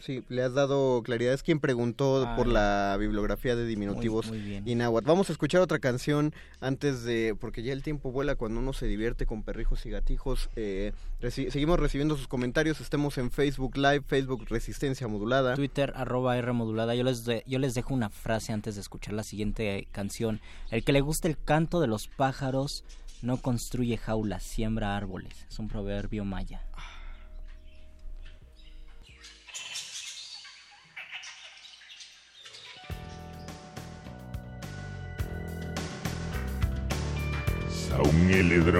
Sí, 0.00 0.24
le 0.28 0.42
has 0.42 0.54
dado 0.54 1.02
claridad. 1.02 1.32
Es 1.34 1.42
quien 1.42 1.60
preguntó 1.60 2.24
Ah, 2.26 2.34
por 2.36 2.46
la 2.46 2.96
bibliografía 2.98 3.54
de 3.54 3.66
diminutivos 3.66 4.26
Muy- 4.28 4.38
muy 4.38 4.48
bien. 4.48 4.66
y 4.66 4.74
náhuatl. 4.74 5.06
Vamos 5.06 5.28
a 5.28 5.32
escuchar 5.32 5.60
otra 5.60 5.78
canción 5.78 6.34
antes 6.60 7.04
de... 7.04 7.36
Porque 7.38 7.62
ya 7.62 7.72
el 7.72 7.82
tiempo 7.82 8.10
vuela 8.10 8.34
cuando 8.34 8.60
uno 8.60 8.72
se 8.72 8.86
divierte 8.86 9.26
con 9.26 9.42
perrijos 9.42 9.84
y 9.86 9.90
gatijos. 9.90 10.48
Eh, 10.56 10.92
reci- 11.20 11.50
seguimos 11.50 11.78
recibiendo 11.78 12.16
sus 12.16 12.28
comentarios. 12.28 12.80
Estemos 12.80 13.18
en 13.18 13.30
Facebook 13.30 13.76
Live, 13.76 14.02
Facebook 14.06 14.46
Resistencia 14.48 15.06
Modulada. 15.06 15.54
Twitter 15.54 15.92
arroba 15.94 16.36
R 16.38 16.52
modulada. 16.52 16.94
Yo 16.94 17.04
les, 17.04 17.24
de- 17.24 17.44
yo 17.46 17.58
les 17.58 17.74
dejo 17.74 17.92
una 17.94 18.08
frase 18.10 18.52
antes 18.52 18.74
de 18.74 18.80
escuchar 18.80 19.14
la 19.14 19.22
siguiente 19.22 19.86
canción. 19.92 20.40
El 20.70 20.82
que 20.82 20.92
le 20.92 21.02
guste 21.02 21.28
el 21.28 21.36
canto 21.36 21.80
de 21.80 21.86
los 21.86 22.08
pájaros 22.08 22.84
no 23.22 23.36
construye 23.36 23.98
jaulas, 23.98 24.42
siembra 24.42 24.96
árboles. 24.96 25.46
Es 25.50 25.58
un 25.58 25.68
proverbio 25.68 26.24
maya. 26.24 26.62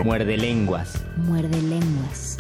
Muerde 0.05 0.37
lenguas. 0.37 1.05
Muerde 1.17 1.61
lenguas. 1.63 2.40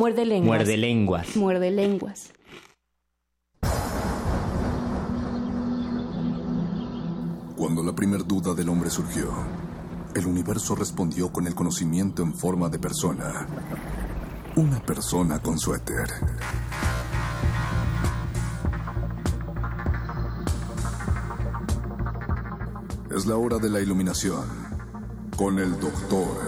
Muerde 0.00 0.24
lenguas. 0.24 0.56
Muerde 0.56 0.76
lenguas. 0.78 1.36
Muerde 1.36 1.70
lenguas. 1.70 2.32
Cuando 7.54 7.82
la 7.82 7.94
primer 7.94 8.26
duda 8.26 8.54
del 8.54 8.70
hombre 8.70 8.88
surgió, 8.88 9.28
el 10.14 10.24
universo 10.24 10.74
respondió 10.74 11.30
con 11.30 11.46
el 11.46 11.54
conocimiento 11.54 12.22
en 12.22 12.32
forma 12.32 12.70
de 12.70 12.78
persona. 12.78 13.46
Una 14.56 14.80
persona 14.80 15.38
con 15.42 15.58
suéter. 15.58 16.08
Es 23.14 23.26
la 23.26 23.36
hora 23.36 23.58
de 23.58 23.68
la 23.68 23.80
iluminación 23.80 24.46
con 25.36 25.58
el 25.58 25.78
doctor 25.78 26.38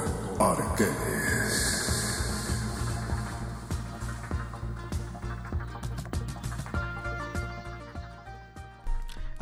Arqueles. 0.41 1.42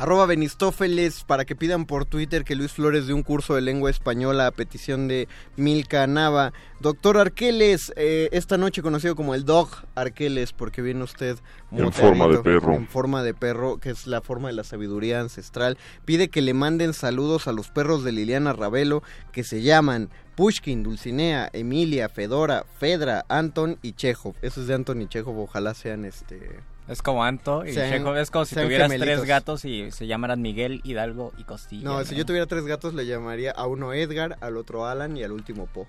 Arroba 0.01 0.25
Benistófeles 0.25 1.23
para 1.25 1.45
que 1.45 1.55
pidan 1.55 1.85
por 1.85 2.05
Twitter 2.05 2.43
que 2.43 2.55
Luis 2.55 2.71
Flores 2.71 3.05
de 3.05 3.13
un 3.13 3.21
curso 3.21 3.53
de 3.53 3.61
lengua 3.61 3.91
española 3.91 4.47
a 4.47 4.51
petición 4.51 5.07
de 5.07 5.27
Milka 5.57 6.07
Nava. 6.07 6.53
Doctor 6.79 7.19
Arqueles, 7.19 7.93
eh, 7.95 8.27
esta 8.31 8.57
noche 8.57 8.81
conocido 8.81 9.15
como 9.15 9.35
el 9.35 9.45
Dog 9.45 9.69
Arqueles, 9.93 10.53
porque 10.53 10.81
viene 10.81 11.03
usted 11.03 11.37
En 11.71 11.93
forma 11.93 12.27
de 12.29 12.39
perro. 12.39 12.73
En 12.73 12.87
forma 12.87 13.21
de 13.21 13.35
perro, 13.35 13.77
que 13.77 13.91
es 13.91 14.07
la 14.07 14.21
forma 14.21 14.47
de 14.47 14.55
la 14.55 14.63
sabiduría 14.63 15.21
ancestral. 15.21 15.77
Pide 16.03 16.29
que 16.29 16.41
le 16.41 16.55
manden 16.55 16.95
saludos 16.95 17.47
a 17.47 17.51
los 17.51 17.69
perros 17.69 18.03
de 18.03 18.11
Liliana 18.11 18.53
Ravelo 18.53 19.03
que 19.31 19.43
se 19.43 19.61
llaman 19.61 20.09
Pushkin, 20.33 20.81
Dulcinea, 20.81 21.51
Emilia, 21.53 22.09
Fedora, 22.09 22.65
Fedra, 22.79 23.23
Anton 23.29 23.77
y 23.83 23.93
Chekhov. 23.93 24.33
Esos 24.41 24.65
de 24.65 24.73
Anton 24.73 24.99
y 24.99 25.07
Chekhov, 25.07 25.37
ojalá 25.37 25.75
sean 25.75 26.05
este. 26.05 26.70
Es 26.91 27.01
como 27.01 27.23
Anto 27.23 27.65
y 27.65 27.71
Sean-. 27.71 28.05
Es 28.17 28.29
como 28.29 28.43
si 28.43 28.55
tuvieras 28.55 28.91
gemelitos. 28.91 29.15
tres 29.15 29.27
gatos 29.27 29.65
y 29.65 29.91
se 29.91 30.07
llamaran 30.07 30.41
Miguel, 30.41 30.81
Hidalgo 30.83 31.31
y 31.37 31.45
Costilla. 31.45 31.85
No, 31.85 32.03
si 32.03 32.15
yo 32.15 32.25
tuviera 32.25 32.47
tres 32.47 32.65
gatos 32.65 32.93
le 32.93 33.05
llamaría 33.05 33.51
a 33.51 33.65
uno 33.65 33.93
Edgar, 33.93 34.37
al 34.41 34.57
otro 34.57 34.85
Alan 34.85 35.15
y 35.15 35.23
al 35.23 35.31
último 35.31 35.67
Po. 35.67 35.87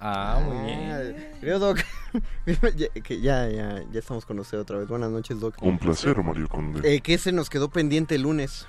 Ah, 0.00 0.40
muy 0.44 0.66
bien. 0.66 1.32
Creo, 1.40 1.58
Doc, 1.58 1.78
ya, 2.76 2.88
que 2.88 3.20
ya, 3.20 3.48
ya, 3.48 3.84
ya 3.90 3.98
estamos 3.98 4.24
con 4.24 4.38
usted 4.38 4.58
otra 4.58 4.78
vez. 4.78 4.88
Buenas 4.88 5.10
noches, 5.10 5.40
Doc. 5.40 5.56
Un 5.60 5.78
placer, 5.78 6.16
Mario 6.22 6.48
Conde. 6.48 6.80
Eh, 6.94 7.00
¿Qué 7.00 7.18
se 7.18 7.32
nos 7.32 7.50
quedó 7.50 7.70
pendiente 7.70 8.14
el 8.14 8.22
lunes? 8.22 8.66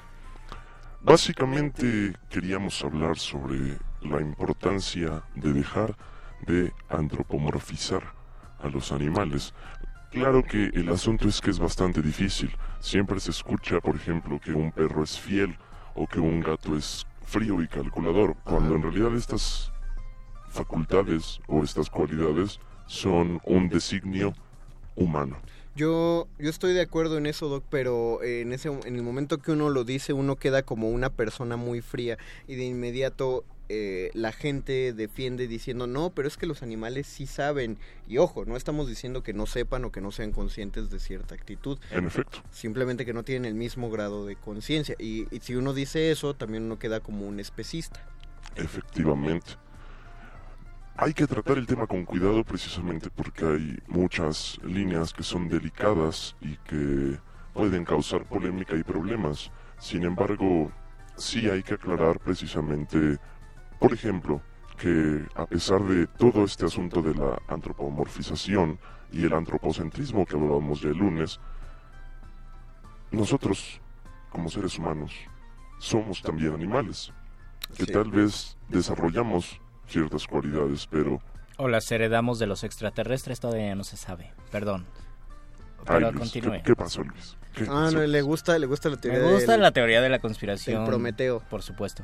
Básicamente 1.01 2.13
queríamos 2.29 2.83
hablar 2.83 3.17
sobre 3.17 3.77
la 4.01 4.21
importancia 4.21 5.23
de 5.35 5.53
dejar 5.53 5.95
de 6.47 6.71
antropomorfizar 6.89 8.03
a 8.59 8.69
los 8.69 8.91
animales. 8.91 9.53
Claro 10.13 10.43
que 10.43 10.65
el 10.75 10.89
asunto 10.89 11.27
es 11.27 11.41
que 11.41 11.49
es 11.49 11.57
bastante 11.57 11.99
difícil. 11.99 12.55
Siempre 12.79 13.19
se 13.19 13.31
escucha, 13.31 13.81
por 13.81 13.95
ejemplo, 13.95 14.39
que 14.39 14.53
un 14.53 14.71
perro 14.71 15.03
es 15.03 15.19
fiel 15.19 15.57
o 15.95 16.05
que 16.05 16.19
un 16.19 16.39
gato 16.39 16.77
es 16.77 17.07
frío 17.25 17.59
y 17.63 17.67
calculador, 17.67 18.35
cuando 18.43 18.75
en 18.75 18.83
realidad 18.83 19.15
estas 19.15 19.71
facultades 20.49 21.39
o 21.47 21.63
estas 21.63 21.89
cualidades 21.89 22.59
son 22.85 23.41
un 23.43 23.69
designio 23.69 24.35
humano. 24.95 25.35
Yo, 25.75 26.27
yo 26.37 26.51
estoy 26.51 26.73
de 26.73 26.81
acuerdo 26.81 27.17
en 27.17 27.25
eso, 27.25 27.49
Doc, 27.49 27.63
pero 27.71 28.21
en, 28.21 28.53
ese, 28.53 28.69
en 28.69 28.95
el 28.95 29.01
momento 29.01 29.39
que 29.39 29.51
uno 29.51 29.71
lo 29.71 29.83
dice, 29.83 30.13
uno 30.13 30.35
queda 30.35 30.61
como 30.61 30.89
una 30.89 31.09
persona 31.09 31.57
muy 31.57 31.81
fría 31.81 32.19
y 32.47 32.53
de 32.53 32.65
inmediato 32.65 33.45
eh, 33.75 34.11
la 34.13 34.31
gente 34.31 34.93
defiende 34.93 35.47
diciendo, 35.47 35.87
no, 35.87 36.11
pero 36.11 36.27
es 36.27 36.37
que 36.37 36.45
los 36.45 36.61
animales 36.61 37.07
sí 37.07 37.25
saben. 37.25 37.79
Y 38.07 38.19
ojo, 38.19 38.45
no 38.45 38.55
estamos 38.55 38.87
diciendo 38.87 39.23
que 39.23 39.33
no 39.33 39.47
sepan 39.47 39.83
o 39.83 39.91
que 39.91 39.99
no 39.99 40.11
sean 40.11 40.31
conscientes 40.31 40.91
de 40.91 40.99
cierta 40.99 41.33
actitud. 41.33 41.79
En 41.89 42.05
efecto. 42.05 42.43
Simplemente 42.51 43.03
que 43.03 43.13
no 43.13 43.23
tienen 43.23 43.45
el 43.45 43.55
mismo 43.55 43.89
grado 43.89 44.27
de 44.27 44.35
conciencia. 44.35 44.95
Y, 44.99 45.25
y 45.35 45.39
si 45.39 45.55
uno 45.55 45.73
dice 45.73 46.11
eso, 46.11 46.35
también 46.35 46.65
uno 46.65 46.77
queda 46.77 46.99
como 46.99 47.27
un 47.27 47.39
especista. 47.39 48.05
Efectivamente. 48.55 49.53
Hay 50.95 51.15
que 51.15 51.25
tratar 51.25 51.57
el 51.57 51.65
tema 51.65 51.87
con 51.87 52.05
cuidado 52.05 52.43
precisamente 52.43 53.09
porque 53.09 53.43
hay 53.43 53.79
muchas 53.87 54.59
líneas 54.63 55.11
que 55.11 55.23
son 55.23 55.49
delicadas 55.49 56.35
y 56.39 56.57
que 56.57 57.17
pueden 57.55 57.85
causar 57.85 58.25
polémica 58.25 58.75
y 58.75 58.83
problemas. 58.83 59.49
Sin 59.79 60.03
embargo, 60.03 60.71
sí 61.17 61.49
hay 61.49 61.63
que 61.63 61.75
aclarar 61.75 62.19
precisamente, 62.19 63.17
por 63.83 63.93
ejemplo, 63.93 64.41
que 64.77 65.25
a 65.35 65.45
pesar 65.45 65.81
de 65.83 66.07
todo 66.07 66.45
este 66.45 66.65
asunto 66.65 67.01
de 67.01 67.13
la 67.15 67.37
antropomorfización 67.49 68.79
y 69.11 69.25
el 69.25 69.33
antropocentrismo 69.33 70.25
que 70.25 70.35
hablábamos 70.37 70.79
ya 70.81 70.87
el 70.89 70.97
lunes, 70.97 71.37
nosotros, 73.11 73.81
como 74.31 74.49
seres 74.49 74.79
humanos, 74.79 75.11
somos 75.79 76.21
también 76.21 76.53
animales, 76.53 77.11
que 77.77 77.85
Sí. 77.85 77.91
tal 77.91 78.09
vez 78.09 78.57
desarrollamos 78.69 79.59
ciertas 79.87 80.25
cualidades, 80.27 80.87
pero 80.87 81.19
O 81.57 81.67
las 81.67 81.91
heredamos 81.91 82.39
de 82.39 82.47
los 82.47 82.63
extraterrestres, 82.63 83.39
todavía 83.39 83.75
no 83.75 83.83
se 83.83 83.95
sabe. 83.95 84.33
Perdón. 84.51 84.85
Ay, 85.79 85.83
Pero 85.99 86.11
Luis, 86.11 86.19
continúe. 86.31 86.51
¿qué, 86.53 86.63
qué 86.63 86.75
pasó, 86.75 87.03
Luis? 87.03 87.37
¿Qué 87.53 87.65
Ah, 87.65 87.83
pasó? 87.85 87.97
no, 87.97 88.07
le 88.07 88.21
gusta, 88.23 88.57
le 88.57 88.65
gusta 88.65 88.89
la 88.89 88.95
Me 88.95 89.01
teoría 89.03 89.31
gusta 89.33 89.51
del- 89.51 89.61
la 89.61 89.71
teoría 89.71 90.01
de 90.01 90.09
la 90.09 90.17
conspiración. 90.19 90.83
Prometeo. 90.85 91.41
Por 91.51 91.61
supuesto. 91.61 92.03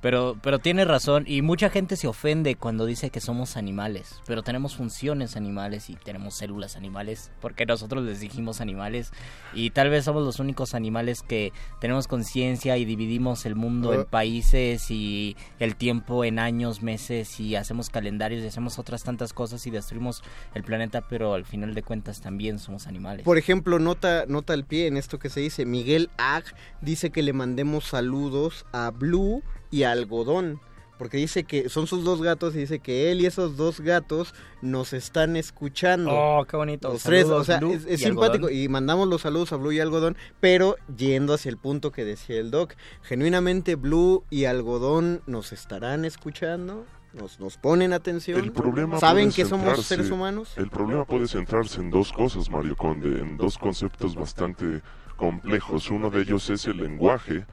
Pero, 0.00 0.36
pero 0.42 0.58
tiene 0.58 0.84
razón 0.86 1.24
y 1.26 1.42
mucha 1.42 1.68
gente 1.68 1.96
se 1.96 2.06
ofende 2.08 2.54
cuando 2.54 2.86
dice 2.86 3.10
que 3.10 3.20
somos 3.20 3.56
animales, 3.58 4.20
pero 4.26 4.42
tenemos 4.42 4.74
funciones 4.74 5.36
animales 5.36 5.90
y 5.90 5.94
tenemos 5.96 6.34
células 6.34 6.76
animales, 6.76 7.30
porque 7.40 7.66
nosotros 7.66 8.02
les 8.04 8.20
dijimos 8.20 8.62
animales 8.62 9.10
y 9.52 9.70
tal 9.70 9.90
vez 9.90 10.06
somos 10.06 10.24
los 10.24 10.38
únicos 10.40 10.74
animales 10.74 11.22
que 11.22 11.52
tenemos 11.80 12.06
conciencia 12.08 12.78
y 12.78 12.84
dividimos 12.86 13.44
el 13.44 13.54
mundo 13.56 13.92
en 13.92 14.00
Oh. 14.00 14.06
países 14.06 14.90
y 14.90 15.36
el 15.58 15.76
tiempo 15.76 16.24
en 16.24 16.38
años, 16.38 16.82
meses 16.82 17.38
y 17.38 17.54
hacemos 17.56 17.90
calendarios 17.90 18.42
y 18.42 18.46
hacemos 18.46 18.78
otras 18.78 19.02
tantas 19.02 19.32
cosas 19.34 19.66
y 19.66 19.70
destruimos 19.70 20.22
el 20.54 20.64
planeta, 20.64 21.02
pero 21.08 21.34
al 21.34 21.44
final 21.44 21.74
de 21.74 21.82
cuentas 21.82 22.20
también 22.22 22.58
somos 22.58 22.86
animales. 22.86 23.24
Por 23.24 23.36
ejemplo, 23.36 23.78
nota, 23.78 24.24
nota 24.26 24.54
al 24.54 24.64
pie 24.64 24.86
en 24.86 24.96
esto 24.96 25.18
que 25.18 25.28
se 25.28 25.40
dice. 25.40 25.66
Miguel 25.66 26.08
Ag 26.16 26.44
dice 26.80 27.10
que 27.10 27.22
le 27.22 27.32
mandemos 27.34 27.84
saludos 27.84 28.64
a 28.72 28.90
Blue 28.90 29.42
y 29.70 29.84
Algodón. 29.84 30.60
Porque 31.00 31.16
dice 31.16 31.44
que 31.44 31.70
son 31.70 31.86
sus 31.86 32.04
dos 32.04 32.20
gatos 32.20 32.54
y 32.54 32.58
dice 32.58 32.78
que 32.78 33.10
él 33.10 33.22
y 33.22 33.26
esos 33.26 33.56
dos 33.56 33.80
gatos 33.80 34.34
nos 34.60 34.92
están 34.92 35.34
escuchando. 35.34 36.10
Oh, 36.12 36.44
qué 36.44 36.58
bonito. 36.58 36.92
Los 36.92 37.02
tres, 37.02 37.22
Saludos, 37.22 37.40
o 37.40 37.44
sea, 37.44 37.58
Blue 37.58 37.72
es, 37.72 37.86
es 37.86 38.02
y 38.02 38.04
simpático. 38.04 38.48
Algodón. 38.48 38.62
Y 38.62 38.68
mandamos 38.68 39.08
los 39.08 39.22
saludos 39.22 39.50
a 39.54 39.56
Blue 39.56 39.72
y 39.72 39.80
Algodón, 39.80 40.18
pero 40.40 40.76
yendo 40.94 41.32
hacia 41.32 41.48
el 41.48 41.56
punto 41.56 41.90
que 41.90 42.04
decía 42.04 42.38
el 42.38 42.50
Doc. 42.50 42.74
Genuinamente, 43.00 43.76
Blue 43.76 44.24
y 44.28 44.44
Algodón 44.44 45.22
nos 45.26 45.54
estarán 45.54 46.04
escuchando, 46.04 46.84
nos, 47.14 47.40
nos 47.40 47.56
ponen 47.56 47.94
atención. 47.94 48.38
El 48.38 48.52
problema 48.52 49.00
¿Saben 49.00 49.32
que 49.32 49.46
somos 49.46 49.82
seres 49.86 50.10
humanos? 50.10 50.52
El 50.58 50.68
problema 50.68 51.06
puede 51.06 51.28
centrarse 51.28 51.80
en 51.80 51.88
dos 51.88 52.12
cosas, 52.12 52.50
Mario 52.50 52.76
Conde, 52.76 53.20
en 53.20 53.38
dos 53.38 53.56
conceptos 53.56 54.14
bastante 54.14 54.82
complejos. 55.16 55.90
Uno 55.90 56.10
de 56.10 56.20
ellos 56.20 56.50
es 56.50 56.66
el 56.66 56.76
lenguaje 56.76 57.46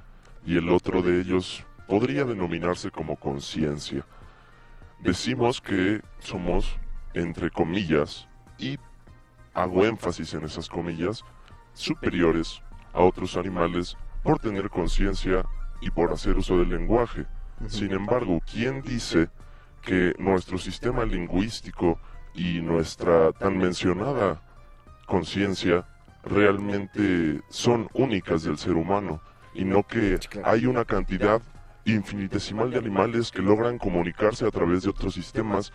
y 0.45 0.57
el 0.57 0.67
otro 0.67 1.01
de 1.01 1.21
ellos 1.21 1.63
podría 1.87 2.25
denominarse 2.25 2.91
como 2.91 3.15
conciencia. 3.15 4.05
Decimos 4.99 5.61
que 5.61 6.01
somos, 6.19 6.77
entre 7.13 7.49
comillas, 7.49 8.27
y 8.57 8.77
hago 9.53 9.85
énfasis 9.85 10.33
en 10.33 10.43
esas 10.43 10.67
comillas, 10.67 11.23
superiores 11.73 12.61
a 12.93 13.01
otros 13.01 13.37
animales 13.37 13.95
por 14.23 14.39
tener 14.39 14.69
conciencia 14.69 15.45
y 15.81 15.89
por 15.91 16.11
hacer 16.11 16.37
uso 16.37 16.57
del 16.57 16.69
lenguaje. 16.69 17.25
Sin 17.67 17.91
embargo, 17.91 18.39
¿quién 18.51 18.81
dice 18.81 19.29
que 19.81 20.13
nuestro 20.17 20.57
sistema 20.57 21.05
lingüístico 21.05 21.99
y 22.33 22.61
nuestra 22.61 23.31
tan 23.31 23.57
mencionada 23.57 24.41
conciencia 25.05 25.87
realmente 26.23 27.41
son 27.49 27.87
únicas 27.93 28.43
del 28.43 28.57
ser 28.57 28.73
humano 28.73 29.21
y 29.53 29.63
no 29.63 29.83
que 29.83 30.19
hay 30.43 30.65
una 30.65 30.85
cantidad 30.85 31.41
infinitesimal 31.93 32.71
de 32.71 32.77
animales 32.77 33.31
que 33.31 33.41
logran 33.41 33.77
comunicarse 33.77 34.45
a 34.45 34.51
través 34.51 34.83
de 34.83 34.89
otros 34.89 35.13
sistemas, 35.13 35.71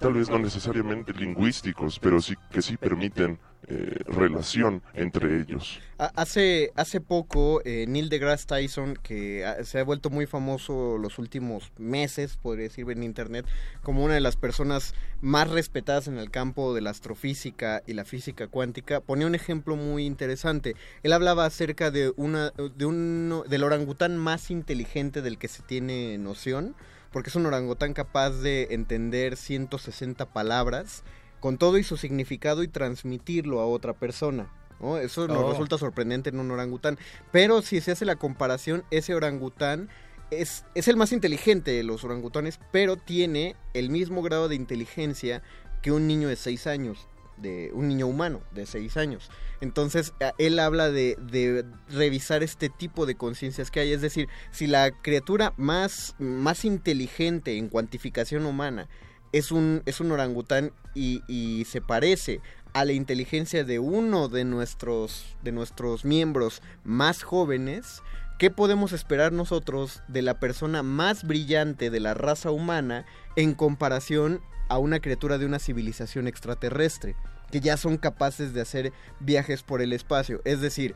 tal 0.00 0.14
vez 0.14 0.28
no 0.28 0.38
necesariamente 0.38 1.12
lingüísticos, 1.12 1.98
pero 1.98 2.20
sí 2.20 2.34
que 2.50 2.62
sí 2.62 2.76
permiten 2.76 3.38
eh, 3.66 4.00
relación 4.08 4.82
entre 4.92 5.40
ellos. 5.40 5.80
Ha- 5.98 6.12
Hace, 6.16 6.70
hace 6.76 7.00
poco, 7.00 7.62
eh, 7.64 7.86
Neil 7.88 8.10
deGrasse 8.10 8.44
Tyson, 8.46 8.98
que 9.02 9.46
ha- 9.46 9.64
se 9.64 9.78
ha 9.80 9.84
vuelto 9.84 10.10
muy 10.10 10.26
famoso 10.26 10.98
los 10.98 11.18
últimos 11.18 11.72
meses, 11.78 12.36
podría 12.36 12.64
decir 12.64 12.84
en 12.90 13.02
internet, 13.02 13.46
como 13.82 14.04
una 14.04 14.12
de 14.14 14.20
las 14.20 14.36
personas 14.36 14.94
más 15.22 15.48
respetadas 15.48 16.08
en 16.08 16.18
el 16.18 16.30
campo 16.30 16.74
de 16.74 16.82
la 16.82 16.90
astrofísica 16.90 17.82
y 17.86 17.94
la 17.94 18.04
física 18.04 18.48
cuántica, 18.48 19.00
ponía 19.00 19.26
un 19.26 19.34
ejemplo 19.34 19.76
muy 19.76 20.04
interesante. 20.04 20.76
Él 21.02 21.14
hablaba 21.14 21.46
acerca 21.46 21.90
de 21.90 22.12
una, 22.16 22.50
de 22.76 22.84
uno, 22.84 23.44
del 23.48 23.64
orangután 23.64 24.18
más 24.18 24.50
inteligente 24.50 25.22
del 25.22 25.38
que 25.38 25.48
se 25.48 25.62
tiene 25.62 26.18
noción, 26.18 26.74
porque 27.14 27.30
es 27.30 27.36
un 27.36 27.46
orangután 27.46 27.92
capaz 27.94 28.30
de 28.30 28.66
entender 28.72 29.36
160 29.36 30.32
palabras 30.32 31.04
con 31.38 31.58
todo 31.58 31.78
y 31.78 31.84
su 31.84 31.96
significado 31.96 32.64
y 32.64 32.68
transmitirlo 32.68 33.60
a 33.60 33.66
otra 33.66 33.92
persona. 33.92 34.52
¿no? 34.80 34.98
Eso 34.98 35.28
nos 35.28 35.38
Oh. 35.44 35.50
resulta 35.52 35.78
sorprendente 35.78 36.30
en 36.30 36.40
un 36.40 36.50
orangután. 36.50 36.98
Pero 37.30 37.62
si 37.62 37.80
se 37.80 37.92
hace 37.92 38.04
la 38.04 38.16
comparación, 38.16 38.82
ese 38.90 39.14
orangután 39.14 39.90
es, 40.32 40.64
es 40.74 40.88
el 40.88 40.96
más 40.96 41.12
inteligente 41.12 41.70
de 41.70 41.84
los 41.84 42.02
orangutanes, 42.02 42.58
pero 42.72 42.96
tiene 42.96 43.54
el 43.74 43.90
mismo 43.90 44.20
grado 44.20 44.48
de 44.48 44.56
inteligencia 44.56 45.40
que 45.82 45.92
un 45.92 46.08
niño 46.08 46.26
de 46.26 46.34
6 46.34 46.66
años, 46.66 47.06
de 47.36 47.70
un 47.74 47.88
niño 47.88 48.06
humano 48.06 48.40
de 48.52 48.66
6 48.66 48.96
años. 48.96 49.30
Entonces, 49.60 50.12
él 50.38 50.58
habla 50.58 50.90
de, 50.90 51.16
de 51.20 51.64
revisar 51.90 52.42
este 52.42 52.68
tipo 52.68 53.06
de 53.06 53.16
conciencias 53.16 53.70
que 53.70 53.80
hay. 53.80 53.92
Es 53.92 54.02
decir, 54.02 54.28
si 54.50 54.66
la 54.66 54.90
criatura 54.90 55.52
más, 55.56 56.14
más 56.18 56.64
inteligente 56.64 57.56
en 57.56 57.68
cuantificación 57.68 58.46
humana 58.46 58.88
es 59.32 59.50
un, 59.50 59.82
es 59.84 60.00
un 60.00 60.12
orangután 60.12 60.72
y, 60.94 61.22
y 61.26 61.64
se 61.64 61.80
parece 61.80 62.40
a 62.72 62.84
la 62.84 62.92
inteligencia 62.92 63.64
de 63.64 63.78
uno 63.78 64.28
de 64.28 64.44
nuestros, 64.44 65.36
de 65.42 65.52
nuestros 65.52 66.04
miembros 66.04 66.60
más 66.82 67.22
jóvenes, 67.22 68.02
¿qué 68.38 68.50
podemos 68.50 68.92
esperar 68.92 69.32
nosotros 69.32 70.02
de 70.08 70.22
la 70.22 70.38
persona 70.40 70.82
más 70.82 71.24
brillante 71.24 71.90
de 71.90 72.00
la 72.00 72.14
raza 72.14 72.50
humana 72.50 73.06
en 73.36 73.54
comparación 73.54 74.40
a 74.68 74.78
una 74.78 75.00
criatura 75.00 75.38
de 75.38 75.46
una 75.46 75.58
civilización 75.58 76.26
extraterrestre? 76.28 77.16
Que 77.50 77.60
ya 77.60 77.76
son 77.76 77.98
capaces 77.98 78.52
de 78.54 78.60
hacer 78.60 78.92
viajes 79.20 79.62
por 79.62 79.80
el 79.82 79.92
espacio. 79.92 80.40
Es 80.44 80.60
decir, 80.60 80.94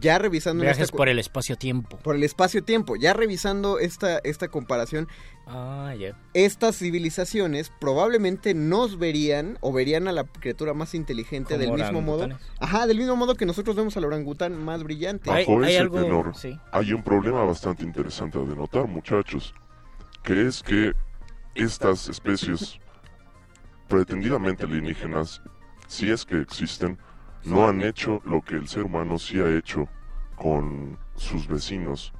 ya 0.00 0.18
revisando 0.18 0.62
Viajes 0.62 0.84
esta 0.86 0.96
por 0.96 1.08
el 1.08 1.18
espacio-tiempo. 1.18 1.96
por 1.98 2.16
el 2.16 2.24
espacio-tiempo, 2.24 2.96
ya 2.96 3.12
revisando 3.12 3.78
esta, 3.78 4.18
esta 4.18 4.48
comparación, 4.48 5.06
Ah, 5.46 5.94
ya. 5.98 6.18
estas 6.34 6.76
civilizaciones 6.76 7.70
probablemente 7.80 8.52
nos 8.52 8.98
verían 8.98 9.58
o 9.60 9.72
verían 9.72 10.08
a 10.08 10.12
la 10.12 10.24
criatura 10.24 10.74
más 10.74 10.94
inteligente 10.94 11.54
Como 11.54 11.60
del 11.76 11.82
mismo 11.84 12.02
modo. 12.02 12.28
Ajá, 12.58 12.86
del 12.88 12.98
mismo 12.98 13.14
modo 13.14 13.36
que 13.36 13.46
nosotros 13.46 13.76
vemos 13.76 13.96
al 13.96 14.04
orangután 14.04 14.60
más 14.62 14.82
brillante. 14.82 15.30
Bajo 15.30 15.62
ese 15.64 15.88
tenor, 15.88 16.32
hay 16.72 16.92
un 16.92 17.02
problema 17.04 17.44
bastante 17.44 17.84
interesante 17.84 18.38
de 18.40 18.56
notar, 18.56 18.88
muchachos, 18.88 19.54
que 20.24 20.48
es 20.48 20.64
que 20.64 20.92
estas 21.54 22.08
especies 22.08 22.80
pretendidamente 23.88 24.64
alienígenas, 24.64 25.42
si 25.86 26.10
es 26.10 26.24
que 26.24 26.40
existen, 26.40 26.98
no 27.44 27.68
han 27.68 27.82
hecho 27.82 28.20
lo 28.24 28.42
que 28.42 28.54
el 28.56 28.68
ser 28.68 28.84
humano 28.84 29.18
sí 29.18 29.38
ha 29.40 29.48
hecho 29.56 29.88
con 30.34 30.98
sus 31.14 31.46
vecinos 31.46 32.12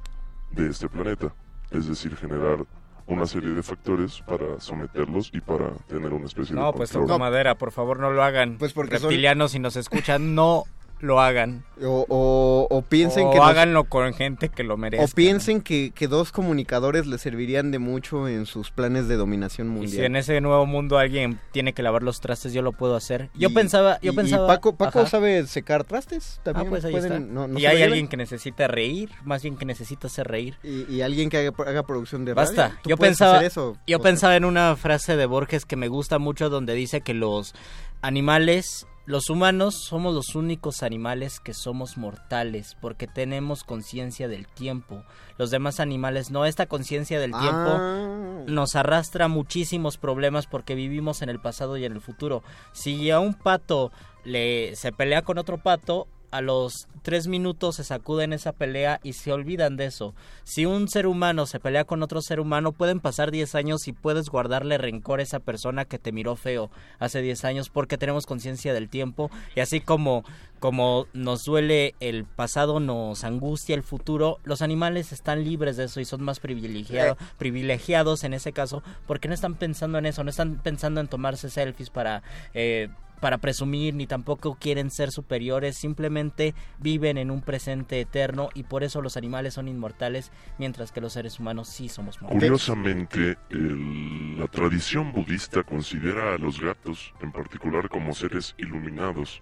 de 0.51 0.69
este 0.69 0.87
planeta, 0.87 1.33
es 1.71 1.87
decir, 1.87 2.15
generar 2.15 2.65
una 3.05 3.25
serie 3.25 3.49
de 3.51 3.63
factores 3.63 4.21
para 4.27 4.59
someterlos 4.59 5.29
y 5.33 5.39
para 5.39 5.69
tener 5.87 6.13
una 6.13 6.25
especie 6.25 6.55
de 6.55 6.61
No, 6.61 6.73
pues 6.73 6.91
toco 6.91 7.17
madera, 7.19 7.55
por 7.57 7.71
favor 7.71 7.99
no 7.99 8.11
lo 8.11 8.21
hagan. 8.23 8.57
Pues 8.57 8.73
porque 8.73 8.97
son- 8.99 9.09
Reptilianos, 9.09 9.51
si 9.51 9.59
nos 9.59 9.75
escuchan, 9.77 10.35
no 10.35 10.63
lo 10.99 11.19
hagan. 11.21 11.63
O, 11.83 12.05
o- 12.09 12.67
o 12.75 12.81
piensen 12.81 13.27
O 13.27 13.31
que... 13.31 13.37
háganlo 13.39 13.83
con 13.83 14.11
gente 14.15 14.49
que 14.49 14.63
lo 14.63 14.77
merezca. 14.77 15.05
o 15.05 15.07
piensen 15.09 15.61
que, 15.61 15.91
que 15.93 16.07
dos 16.07 16.31
comunicadores 16.31 17.05
les 17.05 17.21
servirían 17.21 17.69
de 17.69 17.77
mucho 17.77 18.27
en 18.27 18.47
sus 18.47 18.71
planes 18.71 19.07
de 19.07 19.15
dominación 19.15 19.67
Y 19.67 19.69
mundial. 19.71 19.91
si 19.91 20.01
en 20.03 20.15
ese 20.15 20.41
nuevo 20.41 20.65
mundo 20.65 20.97
alguien 20.97 21.39
tiene 21.51 21.73
que 21.73 21.83
lavar 21.83 22.01
los 22.01 22.19
trastes, 22.19 22.51
yo 22.53 22.63
lo 22.63 22.71
puedo 22.71 22.95
hacer. 22.95 23.29
Yo 23.35 23.49
Y- 23.49 23.53
pensaba, 23.53 23.99
yo 24.01 24.11
y- 24.11 24.13
y 24.13 24.17
pensaba. 24.17 24.47
Paco, 24.47 24.75
Paco 24.75 25.01
Ajá. 25.01 25.09
sabe 25.09 25.45
secar 25.45 25.83
trastes 25.83 26.39
también. 26.43 26.65
Ah, 26.67 26.69
pues 26.71 26.85
ahí 26.85 26.91
pueden- 26.91 27.13
está. 27.13 27.19
no- 27.33 27.47
no 27.47 27.59
y 27.59 27.65
hay 27.67 27.83
alguien 27.83 28.07
que 28.07 28.17
necesita 28.17 28.67
reír, 28.67 29.11
más 29.23 29.43
bien 29.43 29.55
que 29.55 29.65
necesita 29.65 30.07
hacer 30.07 30.27
reír. 30.27 30.57
Y, 30.63 30.91
y 30.91 31.01
alguien 31.01 31.29
que 31.29 31.37
haga, 31.37 31.53
haga 31.67 31.83
producción 31.83 32.25
de 32.25 32.33
radio. 32.33 32.47
Basta. 32.47 32.79
Yo 32.85 32.97
pensaba, 32.97 33.45
eso, 33.45 33.77
yo 33.85 33.99
pensaba 33.99 34.35
en 34.35 34.45
una 34.45 34.75
frase 34.75 35.15
de 35.15 35.25
Borges 35.27 35.65
que 35.65 35.75
me 35.75 35.89
gusta 35.89 36.17
mucho 36.17 36.49
donde 36.49 36.73
dice 36.73 37.01
que 37.01 37.13
los 37.13 37.53
animales, 38.01 38.87
los 39.07 39.29
humanos 39.29 39.73
somos 39.85 40.13
los 40.13 40.35
únicos 40.35 40.83
animales 40.83 41.39
que 41.39 41.53
somos 41.53 41.95
mortales 41.97 42.75
porque 42.81 43.07
tenemos 43.07 43.63
conciencia 43.63 44.27
del 44.27 44.47
tiempo. 44.47 45.01
Los 45.37 45.49
demás 45.49 45.79
animales 45.79 46.29
no. 46.29 46.43
Esta 46.45 46.65
conciencia 46.65 47.17
del 47.17 47.31
tiempo 47.31 47.47
Ah. 47.49 48.43
nos 48.47 48.75
arrastra 48.75 49.29
muchísimos 49.29 49.97
problemas 49.97 50.45
porque 50.45 50.75
vivimos 50.75 51.21
en 51.21 51.29
el 51.29 51.39
pasado 51.39 51.77
y 51.77 51.85
en 51.85 51.93
el 51.93 52.01
futuro. 52.01 52.43
Si 52.73 53.09
a 53.09 53.21
un 53.21 53.33
pato 53.33 53.93
le 54.25 54.75
se 54.75 54.91
pelea 54.91 55.21
con 55.21 55.37
otro 55.37 55.57
pato, 55.57 56.07
a 56.37 56.41
los 56.41 56.87
tres 57.01 57.27
minutos 57.27 57.77
se 57.77 57.83
sacuden 57.83 58.31
esa 58.31 58.51
pelea 58.51 58.99
y 59.01 59.13
se 59.13 59.31
olvidan 59.31 59.75
de 59.75 59.85
eso. 59.85 60.13
Si 60.43 60.65
un 60.65 60.87
ser 60.87 61.07
humano 61.07 61.45
se 61.47 61.59
pelea 61.59 61.83
con 61.83 62.03
otro 62.03 62.21
ser 62.21 62.39
humano, 62.39 62.73
pueden 62.73 62.99
pasar 62.99 63.31
10 63.31 63.55
años 63.55 63.87
y 63.87 63.93
puedes 63.93 64.29
guardarle 64.29 64.77
rencor 64.77 65.19
a 65.19 65.23
esa 65.23 65.39
persona 65.39 65.85
que 65.85 65.97
te 65.97 66.11
miró 66.11 66.35
feo 66.35 66.69
hace 66.99 67.21
10 67.21 67.45
años 67.45 67.69
porque 67.69 67.97
tenemos 67.97 68.27
conciencia 68.27 68.73
del 68.73 68.87
tiempo 68.87 69.31
y 69.55 69.61
así 69.61 69.81
como 69.81 70.23
como 70.59 71.05
nos 71.13 71.45
duele 71.45 71.93
el 71.99 72.25
pasado, 72.25 72.79
nos 72.79 73.23
angustia 73.23 73.75
el 73.75 73.83
futuro, 73.83 74.39
los 74.43 74.63
animales 74.63 75.11
están 75.11 75.43
libres 75.43 75.77
de 75.77 75.83
eso 75.83 75.99
y 75.99 76.05
son 76.05 76.23
más 76.23 76.39
privilegiados, 76.39 77.15
privilegiados 77.37 78.23
en 78.23 78.33
ese 78.33 78.53
caso 78.53 78.81
porque 79.05 79.27
no 79.27 79.35
están 79.35 79.53
pensando 79.53 79.99
en 79.99 80.07
eso, 80.07 80.23
no 80.23 80.31
están 80.31 80.55
pensando 80.55 80.99
en 80.99 81.07
tomarse 81.07 81.51
selfies 81.51 81.91
para 81.91 82.23
eh, 82.55 82.89
para 83.19 83.37
presumir 83.39 83.93
ni 83.95 84.07
tampoco 84.07 84.55
quieren 84.59 84.91
ser 84.91 85.11
superiores, 85.11 85.75
simplemente 85.77 86.53
viven 86.79 87.17
en 87.17 87.31
un 87.31 87.41
presente 87.41 87.99
eterno 87.99 88.49
y 88.53 88.63
por 88.63 88.83
eso 88.83 89.01
los 89.01 89.17
animales 89.17 89.55
son 89.55 89.67
inmortales 89.67 90.31
mientras 90.57 90.91
que 90.91 91.01
los 91.01 91.13
seres 91.13 91.39
humanos 91.39 91.67
sí 91.69 91.89
somos 91.89 92.21
mortales. 92.21 92.43
Curiosamente, 92.43 93.37
el- 93.49 94.39
la 94.39 94.47
tradición 94.47 95.11
budista 95.13 95.63
considera 95.63 96.33
a 96.35 96.37
los 96.37 96.59
gatos 96.61 97.13
en 97.21 97.31
particular 97.31 97.89
como 97.89 98.13
seres 98.13 98.53
iluminados, 98.57 99.41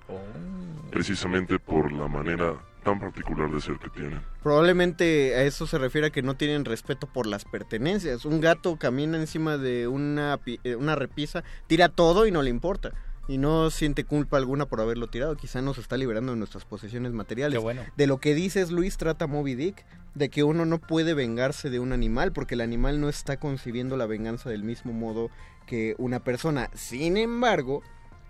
precisamente 0.92 1.60
por 1.60 1.92
la 1.92 2.08
manera 2.08 2.56
tan 2.84 3.00
particular 3.00 3.50
de 3.52 3.60
ser 3.62 3.80
que 3.80 3.90
tienen. 3.90 4.22
Probablemente 4.44 5.34
a 5.36 5.42
eso 5.44 5.66
se 5.66 5.80
refiere 5.80 6.08
a 6.08 6.10
que 6.12 6.22
no 6.22 6.36
tienen 6.36 6.66
respeto 6.66 7.08
por 7.08 7.26
las 7.26 7.44
pertenencias. 7.44 8.26
Un 8.26 8.40
gato 8.42 8.78
camina 8.78 9.18
encima 9.18 9.58
de 9.58 9.88
una, 9.88 10.40
eh, 10.64 10.76
una 10.76 10.94
repisa, 10.96 11.44
tira 11.66 11.90
todo 11.90 12.28
y 12.28 12.32
no 12.32 12.44
le 12.44 12.52
importa. 12.52 12.92
Y 13.28 13.40
no 13.40 13.72
siente 13.72 14.04
culpa 14.04 14.38
alguna 14.38 14.68
por 14.68 14.82
haberlo 14.82 15.08
tirado. 15.08 15.36
Quizá 15.36 15.62
nos 15.62 15.78
está 15.80 15.98
liberando 15.98 16.34
de 16.34 16.38
nuestras 16.38 16.64
posesiones 16.66 17.12
materiales. 17.12 17.58
Qué 17.58 17.64
bueno. 17.64 17.82
De 17.98 18.06
lo 18.06 18.20
que 18.20 18.36
dices, 18.36 18.70
Luis, 18.72 18.98
trata 18.98 19.26
Moby 19.26 19.56
Dick, 19.56 19.84
de 20.14 20.30
que 20.30 20.44
uno 20.44 20.66
no 20.66 20.80
puede 20.80 21.14
vengarse 21.16 21.70
de 21.72 21.80
un 21.80 21.92
animal 21.92 22.32
porque 22.34 22.54
el 22.54 22.62
animal 22.62 23.02
no 23.02 23.10
está 23.10 23.38
concibiendo 23.38 23.98
la 23.98 24.06
venganza 24.06 24.50
del 24.52 24.64
mismo 24.64 24.94
modo 24.94 25.30
que 25.66 25.96
una 25.98 26.20
persona. 26.24 26.70
Sin 26.76 27.18
embargo, 27.18 27.82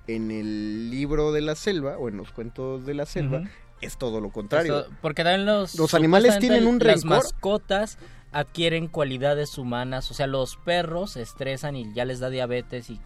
en 0.08 0.32
el 0.32 0.90
libro 0.92 1.34
de 1.34 1.42
la 1.42 1.56
selva 1.56 1.98
o 1.98 2.08
en 2.08 2.16
los 2.16 2.32
cuentos 2.32 2.86
de 2.86 2.94
la 2.94 3.06
selva, 3.06 3.44
es 3.82 3.98
todo 3.98 4.22
lo 4.22 4.30
contrario. 4.32 4.80
Eso- 4.82 4.90
porque 5.02 5.24
también 5.26 5.46
los 5.46 5.76
Los 5.76 5.94
animales 5.94 6.40
tienen 6.40 6.68
un 6.68 6.80
las 6.80 7.02
rencor. 7.02 7.10
mascotas 7.18 7.98
adquieren 8.32 8.88
cualidades 8.88 9.58
humanas, 9.58 10.10
o 10.10 10.14
sea, 10.14 10.28
los 10.28 10.56
perros 10.58 11.12
se 11.12 11.22
estresan 11.22 11.76
y 11.76 11.94
ya 11.94 12.06
les 12.06 12.20
da 12.20 12.30
diabetes 12.30 12.90
y 12.90 13.00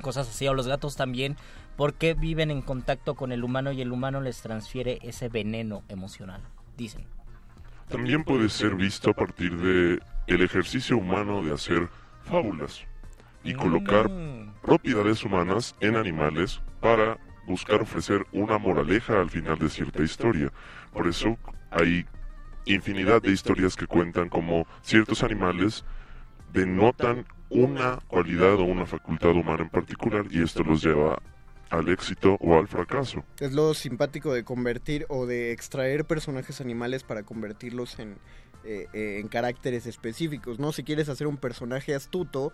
cosas 0.00 0.28
así, 0.28 0.46
o 0.48 0.54
los 0.54 0.66
gatos 0.66 0.96
también, 0.96 1.36
porque 1.76 2.14
viven 2.14 2.50
en 2.50 2.62
contacto 2.62 3.14
con 3.14 3.32
el 3.32 3.44
humano 3.44 3.72
y 3.72 3.80
el 3.80 3.92
humano 3.92 4.20
les 4.20 4.40
transfiere 4.42 4.98
ese 5.02 5.28
veneno 5.28 5.82
emocional, 5.88 6.42
dicen. 6.76 7.06
También 7.88 8.24
puede 8.24 8.48
ser 8.48 8.74
visto 8.76 9.10
a 9.10 9.14
partir 9.14 9.56
de 9.56 10.00
el 10.26 10.42
ejercicio 10.42 10.96
humano 10.96 11.42
de 11.42 11.52
hacer 11.52 11.88
fábulas 12.22 12.82
y 13.42 13.54
colocar 13.54 14.08
Mm. 14.08 14.54
propiedades 14.62 15.24
humanas 15.24 15.74
en 15.80 15.96
animales 15.96 16.60
para 16.80 17.18
buscar 17.46 17.82
ofrecer 17.82 18.26
una 18.32 18.58
moraleja 18.58 19.20
al 19.20 19.30
final 19.30 19.58
de 19.58 19.68
cierta 19.68 20.02
historia. 20.02 20.52
Por 20.92 21.08
eso 21.08 21.36
hay 21.70 22.06
infinidad 22.66 23.22
de 23.22 23.32
historias 23.32 23.74
que 23.74 23.86
cuentan 23.86 24.28
como 24.28 24.66
ciertos 24.82 25.22
animales 25.24 25.84
denotan 26.52 27.24
una 27.50 27.98
cualidad 28.06 28.54
o 28.54 28.64
una 28.64 28.86
facultad 28.86 29.30
humana 29.30 29.64
en 29.64 29.70
particular 29.70 30.24
y 30.30 30.42
esto 30.42 30.62
los 30.62 30.82
lleva 30.82 31.20
al 31.70 31.88
éxito 31.88 32.36
o 32.40 32.56
al 32.56 32.66
fracaso. 32.68 33.24
Es 33.38 33.52
lo 33.52 33.74
simpático 33.74 34.32
de 34.32 34.44
convertir 34.44 35.06
o 35.08 35.26
de 35.26 35.52
extraer 35.52 36.04
personajes 36.04 36.60
animales 36.60 37.04
para 37.04 37.22
convertirlos 37.22 37.98
en, 37.98 38.16
eh, 38.64 38.86
eh, 38.92 39.18
en 39.20 39.28
caracteres 39.28 39.86
específicos, 39.86 40.58
¿no? 40.58 40.72
Si 40.72 40.82
quieres 40.82 41.08
hacer 41.08 41.26
un 41.26 41.36
personaje 41.36 41.94
astuto, 41.94 42.52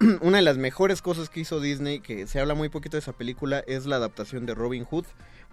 una 0.20 0.38
de 0.38 0.42
las 0.42 0.56
mejores 0.56 1.02
cosas 1.02 1.28
que 1.28 1.40
hizo 1.40 1.60
Disney, 1.60 2.00
que 2.00 2.26
se 2.26 2.40
habla 2.40 2.54
muy 2.54 2.68
poquito 2.68 2.96
de 2.96 3.00
esa 3.00 3.12
película, 3.12 3.62
es 3.66 3.86
la 3.86 3.96
adaptación 3.96 4.46
de 4.46 4.54
Robin 4.54 4.84
Hood. 4.84 5.04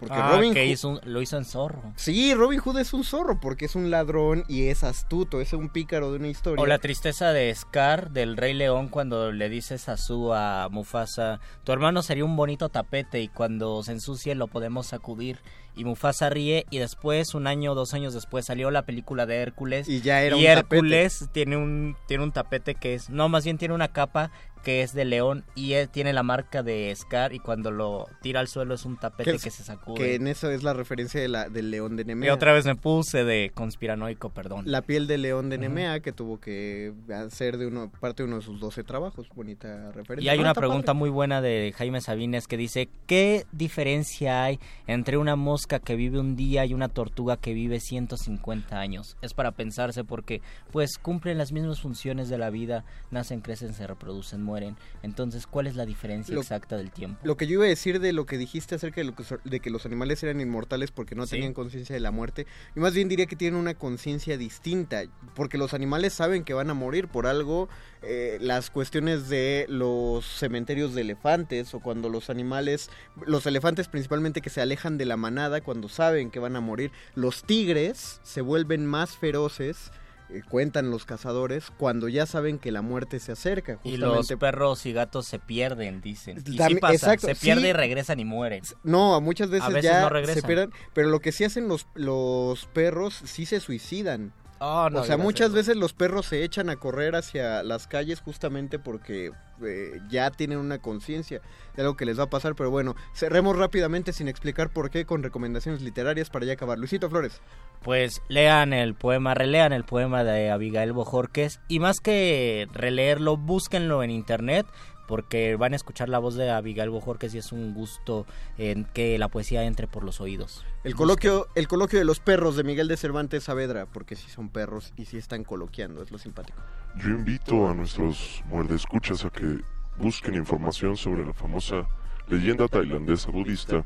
Porque 0.02 0.16
Ah, 0.18 0.32
Robin 0.36 0.54
que 0.54 0.64
Hood... 0.66 0.72
hizo 0.72 0.90
un- 0.90 1.00
lo 1.06 1.22
hizo 1.22 1.38
en 1.38 1.46
zorro. 1.46 1.94
Sí, 1.96 2.34
Robin 2.34 2.60
Hood 2.60 2.80
es 2.80 2.92
un 2.92 3.04
zorro 3.04 3.40
porque 3.40 3.66
es 3.66 3.76
un 3.76 3.92
ladrón 3.92 4.44
y 4.48 4.68
es 4.68 4.84
astuto, 4.84 5.40
es 5.40 5.54
un 5.54 5.70
pícaro 5.70 6.12
de 6.12 6.18
una 6.18 6.28
historia. 6.28 6.62
O 6.62 6.66
la 6.66 6.80
tristeza 6.80 7.32
de 7.34 7.54
Scar 7.56 8.10
del 8.12 8.36
Rey 8.36 8.54
León 8.56 8.90
cuando 8.90 9.32
le 9.32 9.48
dice 9.48 9.78
Sasu 9.78 10.34
a 10.34 10.68
Mufasa, 10.72 11.40
tu 11.64 11.72
hermano 11.72 12.02
sería 12.02 12.26
un 12.26 12.36
bonito 12.36 12.70
tapete 12.70 13.22
y 13.22 13.28
cuando 13.28 13.84
se 13.84 13.92
ensucie 13.94 14.34
lo 14.36 14.48
podemos 14.48 14.88
sacudir. 14.88 15.38
Y 15.74 15.86
Mufasa 15.86 16.30
ríe 16.30 16.66
y 16.70 16.80
después, 16.80 17.34
un 17.34 17.48
año 17.48 17.72
o 17.72 17.76
dos 17.76 17.94
años 17.94 18.14
después, 18.14 18.46
salió 18.46 18.72
la 18.72 18.82
película 18.86 19.26
de 19.26 19.38
Hércules. 19.38 19.88
Y 19.88 20.02
ya 20.02 20.22
era 20.22 20.36
y 20.36 20.42
un 20.42 20.46
Hércules 20.52 21.30
tiene 21.32 21.56
un, 21.56 21.96
tiene 22.10 22.24
un 22.26 22.34
tapete 22.34 22.76
que 22.76 22.94
es, 22.94 23.10
no, 23.10 23.30
más 23.30 23.46
bien 23.46 23.58
tiene 23.58 23.74
una 23.74 23.88
capa 23.88 24.32
que 24.64 24.82
es 24.82 24.94
de 24.94 25.06
león 25.06 25.44
y 25.56 25.74
él 25.74 25.90
tiene 25.90 26.14
la 26.14 26.24
marca 26.24 26.64
de 26.64 26.94
Scar 26.96 27.34
y 27.34 27.40
cuando 27.40 27.72
lo 27.72 28.08
tira 28.22 28.40
al 28.40 28.48
suelo 28.48 28.74
es 28.76 28.86
un 28.86 28.98
tapete 28.98 29.32
es- 29.36 29.44
que 29.44 29.50
se 29.52 29.64
sacude. 29.64 29.98
Que 29.98 30.16
en 30.16 30.28
eso 30.28 30.50
es 30.52 30.64
la 30.64 30.74
referencia 30.74 31.20
de 31.22 31.28
la, 31.28 31.50
del 31.50 31.72
león 31.72 31.96
de 31.96 32.04
Y 32.04 32.06
Nemea. 32.06 32.34
otra 32.34 32.54
vez 32.54 32.66
me 32.66 32.76
puse 32.76 33.24
de 33.24 33.52
conspiranoico, 33.54 34.30
perdón. 34.30 34.64
La 34.68 34.82
piel 34.82 35.08
de 35.08 35.18
león 35.18 35.50
de 35.50 35.58
Nemea, 35.58 36.00
que 36.02 36.12
tuvo 36.12 36.40
que 36.40 36.94
hacer 37.14 37.58
de 37.58 37.68
uno, 37.68 37.92
parte 38.00 38.24
de 38.24 38.28
uno 38.28 38.38
de 38.38 38.42
sus 38.44 38.60
12 38.60 38.84
trabajos. 38.84 39.28
Bonita 39.34 39.92
referencia. 39.92 40.26
Y 40.26 40.30
hay 40.34 40.40
una 40.40 40.54
pregunta 40.54 40.88
padre. 40.88 41.00
muy 41.00 41.10
buena 41.10 41.42
de 41.42 41.74
Jaime 41.78 42.02
Sabines 42.02 42.48
que 42.48 42.58
dice, 42.58 42.90
¿qué 43.08 43.46
diferencia 43.52 44.44
hay 44.44 44.60
entre 44.88 45.18
una 45.18 45.36
mosca 45.36 45.80
que 45.80 45.96
vive 45.96 46.20
un 46.20 46.36
día 46.36 46.66
y 46.66 46.74
una 46.74 46.88
tortuga 46.90 47.38
que 47.38 47.54
vive 47.54 47.80
150 47.80 48.80
años? 48.80 49.18
Es 49.22 49.34
para 49.34 49.52
pensarse 49.52 50.04
porque 50.04 50.42
pues 50.72 50.98
cumplen 50.98 51.38
las 51.38 51.52
mismas 51.52 51.80
funciones 51.82 52.30
de 52.30 52.38
la 52.38 52.50
vida, 52.50 52.84
nacen, 53.10 53.42
crecen, 53.42 53.74
se 53.74 53.88
reproducen, 53.88 54.42
mueren. 54.52 54.76
Entonces, 55.02 55.48
¿cuál 55.48 55.68
es 55.68 55.76
la 55.76 55.86
diferencia 55.86 56.36
Lo- 56.36 56.42
exacta 56.42 56.76
del 56.78 56.92
tiempo? 56.92 57.20
Lo 57.24 57.38
que 57.38 57.48
yo 57.48 57.54
iba 57.54 57.64
a 57.66 57.68
decir 57.68 58.00
de 58.02 58.12
lo 58.12 58.26
que 58.26 58.38
dijiste 58.38 58.76
acerca 58.76 59.00
de, 59.02 59.06
lo 59.06 59.16
que, 59.16 59.24
so- 59.24 59.40
de 59.46 59.60
que 59.62 59.70
los 59.70 59.86
animales 59.86 60.22
eran 60.24 60.42
inmortales 60.42 60.92
porque 60.92 61.16
no 61.16 61.26
Sí. 61.26 61.32
tenían 61.38 61.54
conciencia 61.54 61.94
de 61.94 62.02
la 62.02 62.12
muerte, 62.12 62.46
y 62.76 62.80
más 62.80 62.94
bien 62.94 63.08
diría 63.08 63.26
que 63.28 63.36
tienen 63.38 63.60
una 63.60 63.74
conciencia 63.76 64.38
distinta, 64.38 65.04
porque 65.36 65.58
los 65.58 65.74
animales 65.74 66.14
saben 66.14 66.44
que 66.44 66.54
van 66.54 66.70
a 66.70 66.74
morir 66.74 67.08
por 67.08 67.28
algo, 67.28 67.70
eh, 68.02 68.38
las 68.42 68.70
cuestiones 68.70 69.30
de 69.30 69.66
los 69.70 70.26
cementerios 70.26 70.94
de 70.94 71.02
elefantes, 71.02 71.74
o 71.74 71.80
cuando 71.80 72.10
los 72.10 72.30
animales, 72.30 72.90
los 73.26 73.46
elefantes 73.46 73.88
principalmente 73.88 74.42
que 74.42 74.50
se 74.50 74.60
alejan 74.62 74.98
de 74.98 75.06
la 75.06 75.18
manada 75.18 75.62
cuando 75.62 75.88
saben 75.88 76.30
que 76.32 76.40
van 76.40 76.56
a 76.58 76.62
morir, 76.62 76.92
los 77.16 77.44
tigres 77.44 78.20
se 78.24 78.42
vuelven 78.42 78.86
más 78.86 79.16
feroces. 79.18 79.92
Eh, 80.34 80.42
Cuentan 80.48 80.92
los 80.92 81.06
cazadores 81.06 81.72
cuando 81.78 82.08
ya 82.08 82.26
saben 82.26 82.60
que 82.60 82.72
la 82.72 82.82
muerte 82.82 83.20
se 83.20 83.32
acerca. 83.32 83.80
Y 83.84 83.98
los 83.98 84.28
perros 84.40 84.86
y 84.86 84.94
gatos 84.94 85.26
se 85.26 85.40
pierden, 85.40 86.02
dicen. 86.02 86.44
Y 86.46 86.58
sí 86.58 86.76
pasa, 86.76 86.94
exacto, 86.94 87.28
se 87.28 87.36
pierden 87.36 87.64
sí. 87.66 87.70
y 87.70 87.74
regresan 87.74 88.20
y 88.20 88.26
mueren. 88.26 88.64
No, 88.84 89.20
muchas 89.22 89.50
veces, 89.50 89.82
ya 89.82 90.10
no 90.10 90.26
se 90.26 90.44
pierden, 90.44 90.72
pero 90.94 91.10
lo 91.10 91.20
que 91.20 91.32
sí 91.32 91.44
hacen 91.44 91.68
los, 91.68 91.88
los 91.96 92.66
perros 92.68 93.22
sí 93.26 93.46
se 93.46 93.60
suicidan. 93.60 94.34
Oh, 94.64 94.92
no 94.92 95.00
o 95.00 95.04
sea, 95.04 95.18
muchas 95.18 95.54
veces 95.54 95.76
los 95.76 95.94
perros 95.94 96.28
se 96.28 96.44
echan 96.44 96.70
a 96.70 96.76
correr 96.76 97.16
hacia 97.16 97.64
las 97.64 97.88
calles 97.88 98.22
justamente 98.22 98.78
porque 98.78 99.32
eh, 99.66 100.00
ya 100.08 100.30
tienen 100.30 100.60
una 100.60 100.78
conciencia 100.78 101.42
de 101.76 101.82
algo 101.82 101.98
que 101.98 102.06
les 102.06 102.20
va 102.20 102.26
a 102.26 102.30
pasar. 102.30 102.54
Pero 102.54 102.70
bueno, 102.70 102.96
cerremos 103.16 103.58
rápidamente 103.58 104.14
sin 104.14 104.28
explicar 104.28 104.70
por 104.70 104.92
qué 104.92 105.04
con 105.06 105.24
recomendaciones 105.24 105.82
literarias 105.82 106.30
para 106.30 106.46
ya 106.46 106.54
acabar. 106.54 106.78
Luisito 106.78 107.10
Flores. 107.10 107.42
Pues 107.82 108.22
lean 108.28 108.72
el 108.72 108.94
poema, 108.94 109.34
relean 109.34 109.74
el 109.74 109.84
poema 109.84 110.24
de 110.24 110.52
Abigail 110.52 110.94
Bojorquez 110.94 111.60
y 111.68 111.80
más 111.80 112.00
que 112.00 112.68
releerlo, 112.72 113.38
búsquenlo 113.38 114.04
en 114.04 114.12
internet 114.12 114.68
porque 115.12 115.58
van 115.58 115.74
a 115.74 115.76
escuchar 115.76 116.08
la 116.08 116.20
voz 116.20 116.36
de 116.36 116.50
Abigail 116.52 116.90
Bojorquez 116.90 117.36
y 117.36 117.38
es 117.38 117.52
un 117.52 117.74
gusto 117.74 118.26
en 118.58 118.86
que 118.86 119.20
la 119.20 119.28
poesía 119.28 119.66
entre 119.66 119.86
por 119.86 120.06
los 120.06 120.22
oídos. 120.22 120.66
El 120.86 120.96
coloquio, 120.96 121.50
el 121.54 121.68
coloquio 121.68 122.00
de 122.00 122.06
los 122.06 122.22
perros 122.22 122.56
de 122.56 122.64
Miguel 122.64 122.88
de 122.88 122.96
Cervantes 122.96 123.44
Saavedra, 123.44 123.88
porque 123.88 124.16
sí 124.16 124.30
son 124.30 124.48
perros 124.48 124.94
y 124.96 125.04
sí 125.04 125.18
están 125.18 125.44
coloquiando, 125.44 126.02
es 126.02 126.12
lo 126.12 126.18
simpático. 126.18 126.62
Yo 126.96 127.10
invito 127.10 127.68
a 127.68 127.74
nuestros 127.74 128.42
muerdescuchas 128.46 129.26
a 129.26 129.30
que 129.30 129.60
busquen 129.98 130.36
información 130.36 130.96
sobre 130.96 131.26
la 131.26 131.34
famosa 131.34 131.86
leyenda 132.30 132.70
tailandesa 132.70 133.32
budista 133.32 133.84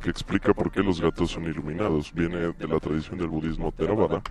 que 0.00 0.08
explica 0.08 0.54
por 0.54 0.72
qué 0.72 0.82
los 0.82 0.98
gatos 0.98 1.32
son 1.32 1.44
iluminados. 1.44 2.10
Viene 2.14 2.54
de 2.54 2.68
la 2.68 2.80
tradición 2.80 3.18
del 3.18 3.28
budismo 3.28 3.70
Theravada 3.70 4.22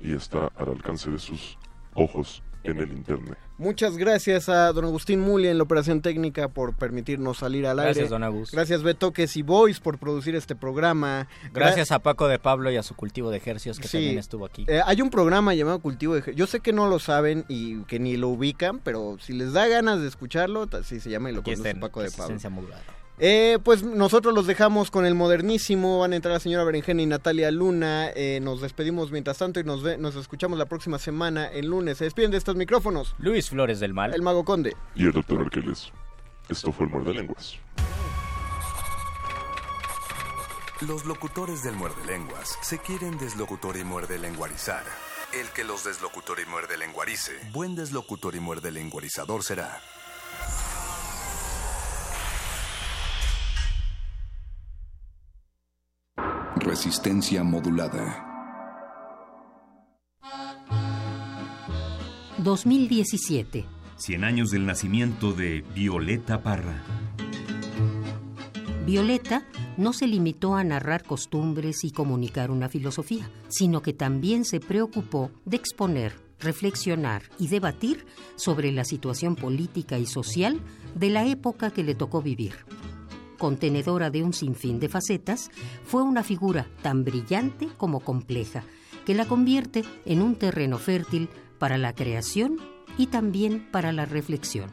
y 0.00 0.12
está 0.12 0.50
al 0.54 0.68
alcance 0.68 1.10
de 1.10 1.18
sus 1.18 1.56
ojos 1.94 2.42
en 2.68 2.78
el 2.80 2.92
internet. 2.92 3.36
Muchas 3.58 3.96
gracias 3.96 4.48
a 4.48 4.72
don 4.72 4.84
Agustín 4.84 5.20
Muli 5.20 5.48
en 5.48 5.56
la 5.58 5.64
operación 5.64 6.00
técnica 6.00 6.48
por 6.48 6.74
permitirnos 6.74 7.38
salir 7.38 7.66
al 7.66 7.78
aire. 7.80 7.90
Gracias, 7.92 8.10
don 8.10 8.22
Agus. 8.22 8.52
Gracias, 8.52 8.82
Betoques 8.82 9.36
y 9.36 9.42
Boys, 9.42 9.80
por 9.80 9.98
producir 9.98 10.34
este 10.36 10.54
programa. 10.54 11.26
Gracias 11.52 11.90
a 11.90 11.98
Paco 11.98 12.28
de 12.28 12.38
Pablo 12.38 12.70
y 12.70 12.76
a 12.76 12.82
su 12.82 12.94
cultivo 12.94 13.30
de 13.30 13.38
ejercicios 13.38 13.78
que 13.80 13.88
Sí. 13.88 13.96
también 13.98 14.18
estuvo 14.18 14.44
aquí. 14.46 14.64
Eh, 14.68 14.80
hay 14.84 15.02
un 15.02 15.10
programa 15.10 15.54
llamado 15.54 15.80
Cultivo 15.80 16.14
de 16.14 16.22
Ejer- 16.22 16.34
Yo 16.34 16.46
sé 16.46 16.60
que 16.60 16.72
no 16.72 16.88
lo 16.88 16.98
saben 17.00 17.44
y 17.48 17.82
que 17.84 17.98
ni 17.98 18.16
lo 18.16 18.28
ubican, 18.28 18.78
pero 18.78 19.16
si 19.20 19.32
les 19.32 19.52
da 19.52 19.66
ganas 19.66 20.00
de 20.00 20.08
escucharlo, 20.08 20.66
ta- 20.68 20.84
sí 20.84 21.00
se 21.00 21.10
llama 21.10 21.30
y 21.30 21.34
lo 21.34 21.40
Aquí 21.40 21.50
conduce 21.52 21.68
está 21.70 21.76
en 21.76 21.80
Paco 21.80 22.02
de 22.02 22.10
Pablo. 22.12 22.38
Eh, 23.20 23.58
pues 23.64 23.82
nosotros 23.82 24.32
los 24.34 24.46
dejamos 24.46 24.90
con 24.90 25.04
el 25.04 25.14
modernísimo. 25.14 25.98
Van 26.00 26.12
a 26.12 26.16
entrar 26.16 26.34
la 26.34 26.40
señora 26.40 26.64
Berenjena 26.64 27.02
y 27.02 27.06
Natalia 27.06 27.50
Luna. 27.50 28.10
Eh, 28.14 28.38
nos 28.42 28.60
despedimos 28.60 29.10
mientras 29.10 29.38
tanto 29.38 29.58
y 29.60 29.64
nos, 29.64 29.82
ve- 29.82 29.98
nos 29.98 30.14
escuchamos 30.16 30.58
la 30.58 30.66
próxima 30.66 30.98
semana, 30.98 31.46
el 31.46 31.66
lunes. 31.66 31.98
Se 31.98 32.04
despiden 32.04 32.30
de 32.30 32.36
estos 32.36 32.54
micrófonos. 32.56 33.14
Luis 33.18 33.50
Flores 33.50 33.80
del 33.80 33.92
Mal. 33.94 34.14
El 34.14 34.22
Mago 34.22 34.44
Conde. 34.44 34.76
Y 34.94 35.06
el 35.06 35.12
doctor 35.12 35.40
Arqueles. 35.40 35.90
Esto 36.48 36.72
fue 36.72 36.86
el 36.86 36.92
Muerde 36.92 37.14
Lenguas. 37.14 37.56
Los 40.86 41.04
locutores 41.06 41.64
del 41.64 41.74
muerde 41.74 41.96
lenguas 42.06 42.56
se 42.62 42.78
quieren 42.78 43.18
deslocutor 43.18 43.76
y 43.76 43.82
muerde 43.82 44.16
lenguarizar. 44.16 44.84
El 45.38 45.48
que 45.48 45.64
los 45.64 45.82
deslocutor 45.82 46.38
y 46.38 46.48
muerde 46.48 46.76
lenguarice, 46.78 47.32
buen 47.52 47.74
deslocutor 47.74 48.36
y 48.36 48.40
muerde 48.40 48.70
lenguarizador 48.70 49.42
será. 49.42 49.80
Resistencia 56.68 57.42
modulada. 57.44 58.26
2017. 62.36 63.64
100 63.96 64.24
años 64.24 64.50
del 64.50 64.66
nacimiento 64.66 65.32
de 65.32 65.64
Violeta 65.74 66.42
Parra. 66.42 66.82
Violeta 68.84 69.46
no 69.78 69.94
se 69.94 70.06
limitó 70.06 70.56
a 70.56 70.62
narrar 70.62 71.04
costumbres 71.04 71.84
y 71.84 71.90
comunicar 71.90 72.50
una 72.50 72.68
filosofía, 72.68 73.30
sino 73.48 73.80
que 73.80 73.94
también 73.94 74.44
se 74.44 74.60
preocupó 74.60 75.30
de 75.46 75.56
exponer, 75.56 76.20
reflexionar 76.38 77.22
y 77.38 77.48
debatir 77.48 78.04
sobre 78.36 78.72
la 78.72 78.84
situación 78.84 79.36
política 79.36 79.98
y 79.98 80.04
social 80.04 80.60
de 80.94 81.08
la 81.08 81.24
época 81.24 81.70
que 81.70 81.82
le 81.82 81.94
tocó 81.94 82.20
vivir. 82.20 82.56
Contenedora 83.38 84.10
de 84.10 84.22
un 84.22 84.32
sinfín 84.32 84.80
de 84.80 84.88
facetas, 84.88 85.50
fue 85.84 86.02
una 86.02 86.22
figura 86.22 86.66
tan 86.82 87.04
brillante 87.04 87.68
como 87.76 88.00
compleja, 88.00 88.64
que 89.06 89.14
la 89.14 89.26
convierte 89.26 89.84
en 90.04 90.22
un 90.22 90.34
terreno 90.34 90.78
fértil 90.78 91.28
para 91.58 91.78
la 91.78 91.94
creación 91.94 92.58
y 92.98 93.06
también 93.06 93.68
para 93.70 93.92
la 93.92 94.04
reflexión. 94.04 94.70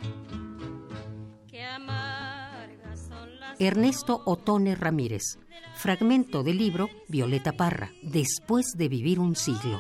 Ernesto 3.59 4.21
Otone 4.25 4.75
Ramírez. 4.75 5.39
Fragmento 5.75 6.43
del 6.43 6.57
libro 6.57 6.89
Violeta 7.07 7.53
Parra, 7.53 7.91
Después 8.01 8.73
de 8.75 8.89
vivir 8.89 9.19
un 9.19 9.35
siglo. 9.35 9.79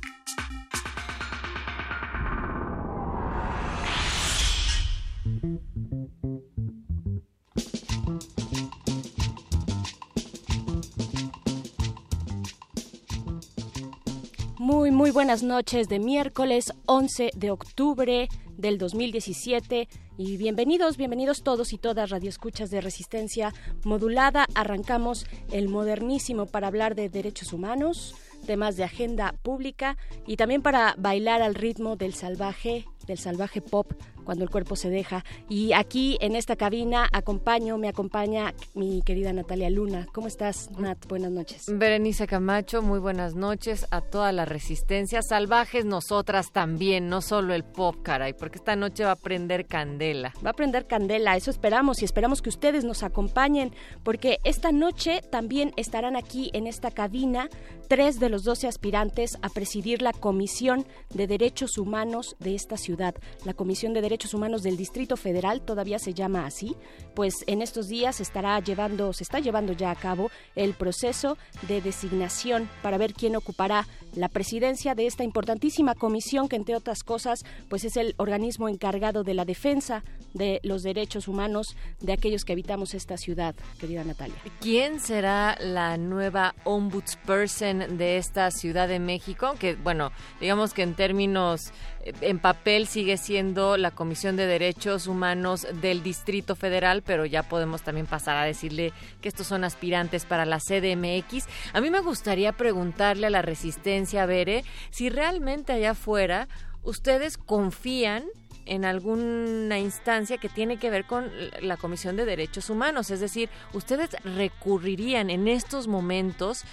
Muy, 15.01 15.09
buenas 15.09 15.41
noches 15.41 15.89
de 15.89 15.97
miércoles 15.97 16.73
11 16.85 17.31
de 17.35 17.49
octubre 17.49 18.29
del 18.55 18.77
2017 18.77 19.89
y 20.15 20.37
bienvenidos, 20.37 20.95
bienvenidos 20.95 21.41
todos 21.41 21.73
y 21.73 21.79
todas 21.79 22.11
radioescuchas 22.11 22.69
de 22.69 22.81
resistencia 22.81 23.51
modulada. 23.83 24.45
Arrancamos 24.53 25.25
el 25.51 25.69
modernísimo 25.69 26.45
para 26.45 26.67
hablar 26.67 26.93
de 26.93 27.09
derechos 27.09 27.51
humanos, 27.51 28.13
temas 28.45 28.77
de 28.77 28.83
agenda 28.83 29.33
pública 29.41 29.97
y 30.27 30.37
también 30.37 30.61
para 30.61 30.93
bailar 30.99 31.41
al 31.41 31.55
ritmo 31.55 31.95
del 31.95 32.13
salvaje, 32.13 32.85
del 33.07 33.17
salvaje 33.17 33.59
pop 33.59 33.91
cuando 34.23 34.43
el 34.43 34.49
cuerpo 34.49 34.75
se 34.75 34.89
deja. 34.89 35.23
Y 35.49 35.73
aquí 35.73 36.17
en 36.21 36.35
esta 36.35 36.55
cabina 36.55 37.07
acompaño, 37.11 37.77
me 37.77 37.87
acompaña 37.87 38.53
mi 38.73 39.01
querida 39.01 39.33
Natalia 39.33 39.69
Luna. 39.69 40.07
¿Cómo 40.13 40.27
estás, 40.27 40.69
Nat? 40.77 41.05
Buenas 41.07 41.31
noches. 41.31 41.65
Berenice 41.67 42.27
Camacho, 42.27 42.81
muy 42.81 42.99
buenas 42.99 43.35
noches 43.35 43.87
a 43.91 44.01
toda 44.01 44.31
la 44.31 44.45
resistencia. 44.45 45.21
Salvajes 45.21 45.85
nosotras 45.85 46.51
también, 46.51 47.09
no 47.09 47.21
solo 47.21 47.53
el 47.53 47.63
pop, 47.63 47.95
caray, 48.03 48.33
porque 48.33 48.57
esta 48.57 48.75
noche 48.75 49.03
va 49.03 49.11
a 49.11 49.15
prender 49.15 49.65
candela. 49.65 50.33
Va 50.45 50.51
a 50.51 50.53
prender 50.53 50.87
candela, 50.87 51.35
eso 51.35 51.51
esperamos 51.51 52.01
y 52.01 52.05
esperamos 52.05 52.41
que 52.41 52.49
ustedes 52.49 52.83
nos 52.83 53.03
acompañen, 53.03 53.73
porque 54.03 54.39
esta 54.43 54.71
noche 54.71 55.21
también 55.29 55.73
estarán 55.77 56.15
aquí 56.15 56.49
en 56.53 56.67
esta 56.67 56.91
cabina 56.91 57.49
tres 57.87 58.19
de 58.19 58.29
los 58.29 58.43
doce 58.43 58.67
aspirantes 58.67 59.37
a 59.41 59.49
presidir 59.49 60.01
la 60.01 60.13
Comisión 60.13 60.85
de 61.13 61.27
Derechos 61.27 61.77
Humanos 61.77 62.37
de 62.39 62.55
esta 62.55 62.77
ciudad, 62.77 63.15
la 63.43 63.53
Comisión 63.53 63.93
de 63.93 64.01
Derechos 64.01 64.10
Humanos 64.33 64.61
del 64.61 64.77
Distrito 64.77 65.15
Federal, 65.15 65.61
todavía 65.61 65.97
se 65.97 66.13
llama 66.13 66.45
así, 66.45 66.75
pues 67.15 67.33
en 67.47 67.61
estos 67.61 67.87
días 67.87 68.19
estará 68.19 68.59
llevando, 68.59 69.13
se 69.13 69.23
está 69.23 69.39
llevando 69.39 69.73
ya 69.73 69.89
a 69.89 69.95
cabo 69.95 70.29
el 70.55 70.73
proceso 70.73 71.37
de 71.67 71.81
designación 71.81 72.69
para 72.81 72.97
ver 72.97 73.13
quién 73.13 73.35
ocupará 73.35 73.87
la 74.15 74.29
presidencia 74.29 74.95
de 74.95 75.07
esta 75.07 75.23
importantísima 75.23 75.95
comisión 75.95 76.49
que 76.49 76.55
entre 76.55 76.75
otras 76.75 77.03
cosas 77.03 77.45
pues 77.69 77.83
es 77.83 77.97
el 77.97 78.13
organismo 78.17 78.69
encargado 78.69 79.23
de 79.23 79.33
la 79.33 79.45
defensa 79.45 80.03
de 80.33 80.59
los 80.63 80.83
derechos 80.83 81.27
humanos 81.27 81.75
de 81.99 82.13
aquellos 82.13 82.45
que 82.45 82.53
habitamos 82.53 82.93
esta 82.93 83.17
ciudad, 83.17 83.53
querida 83.79 84.03
Natalia. 84.03 84.35
¿Quién 84.61 84.99
será 84.99 85.57
la 85.59 85.97
nueva 85.97 86.55
ombudsperson 86.63 87.97
de 87.97 88.17
esta 88.17 88.49
Ciudad 88.51 88.87
de 88.87 88.99
México? 88.99 89.55
Que 89.59 89.75
bueno, 89.75 90.11
digamos 90.39 90.73
que 90.73 90.83
en 90.83 90.95
términos 90.95 91.71
eh, 92.03 92.13
en 92.21 92.39
papel 92.39 92.87
sigue 92.87 93.17
siendo 93.17 93.77
la 93.77 93.91
Comisión 93.91 94.37
de 94.37 94.47
Derechos 94.47 95.07
Humanos 95.07 95.67
del 95.81 96.01
Distrito 96.01 96.55
Federal, 96.55 97.01
pero 97.01 97.25
ya 97.25 97.43
podemos 97.43 97.81
también 97.81 98.05
pasar 98.05 98.37
a 98.37 98.45
decirle 98.45 98.93
que 99.21 99.27
estos 99.27 99.47
son 99.47 99.63
aspirantes 99.63 100.25
para 100.25 100.45
la 100.45 100.59
CDMX. 100.59 101.45
A 101.73 101.81
mí 101.81 101.89
me 101.89 101.99
gustaría 101.99 102.53
preguntarle 102.53 103.27
a 103.27 103.29
la 103.29 103.41
Resistencia 103.41 104.00
Bere 104.25 104.63
si 104.89 105.09
realmente 105.09 105.73
allá 105.73 105.91
afuera 105.91 106.47
ustedes 106.83 107.37
confían 107.37 108.25
en 108.65 108.85
alguna 108.85 109.79
instancia 109.79 110.37
que 110.37 110.49
tiene 110.49 110.77
que 110.77 110.89
ver 110.89 111.05
con 111.05 111.31
la 111.61 111.77
Comisión 111.77 112.15
de 112.15 112.25
Derechos 112.25 112.69
Humanos. 112.69 113.09
Es 113.09 113.19
decir, 113.19 113.49
ustedes 113.73 114.11
recurrirían 114.23 115.29
en 115.29 115.47
estos 115.47 115.87
momentos 115.87 116.63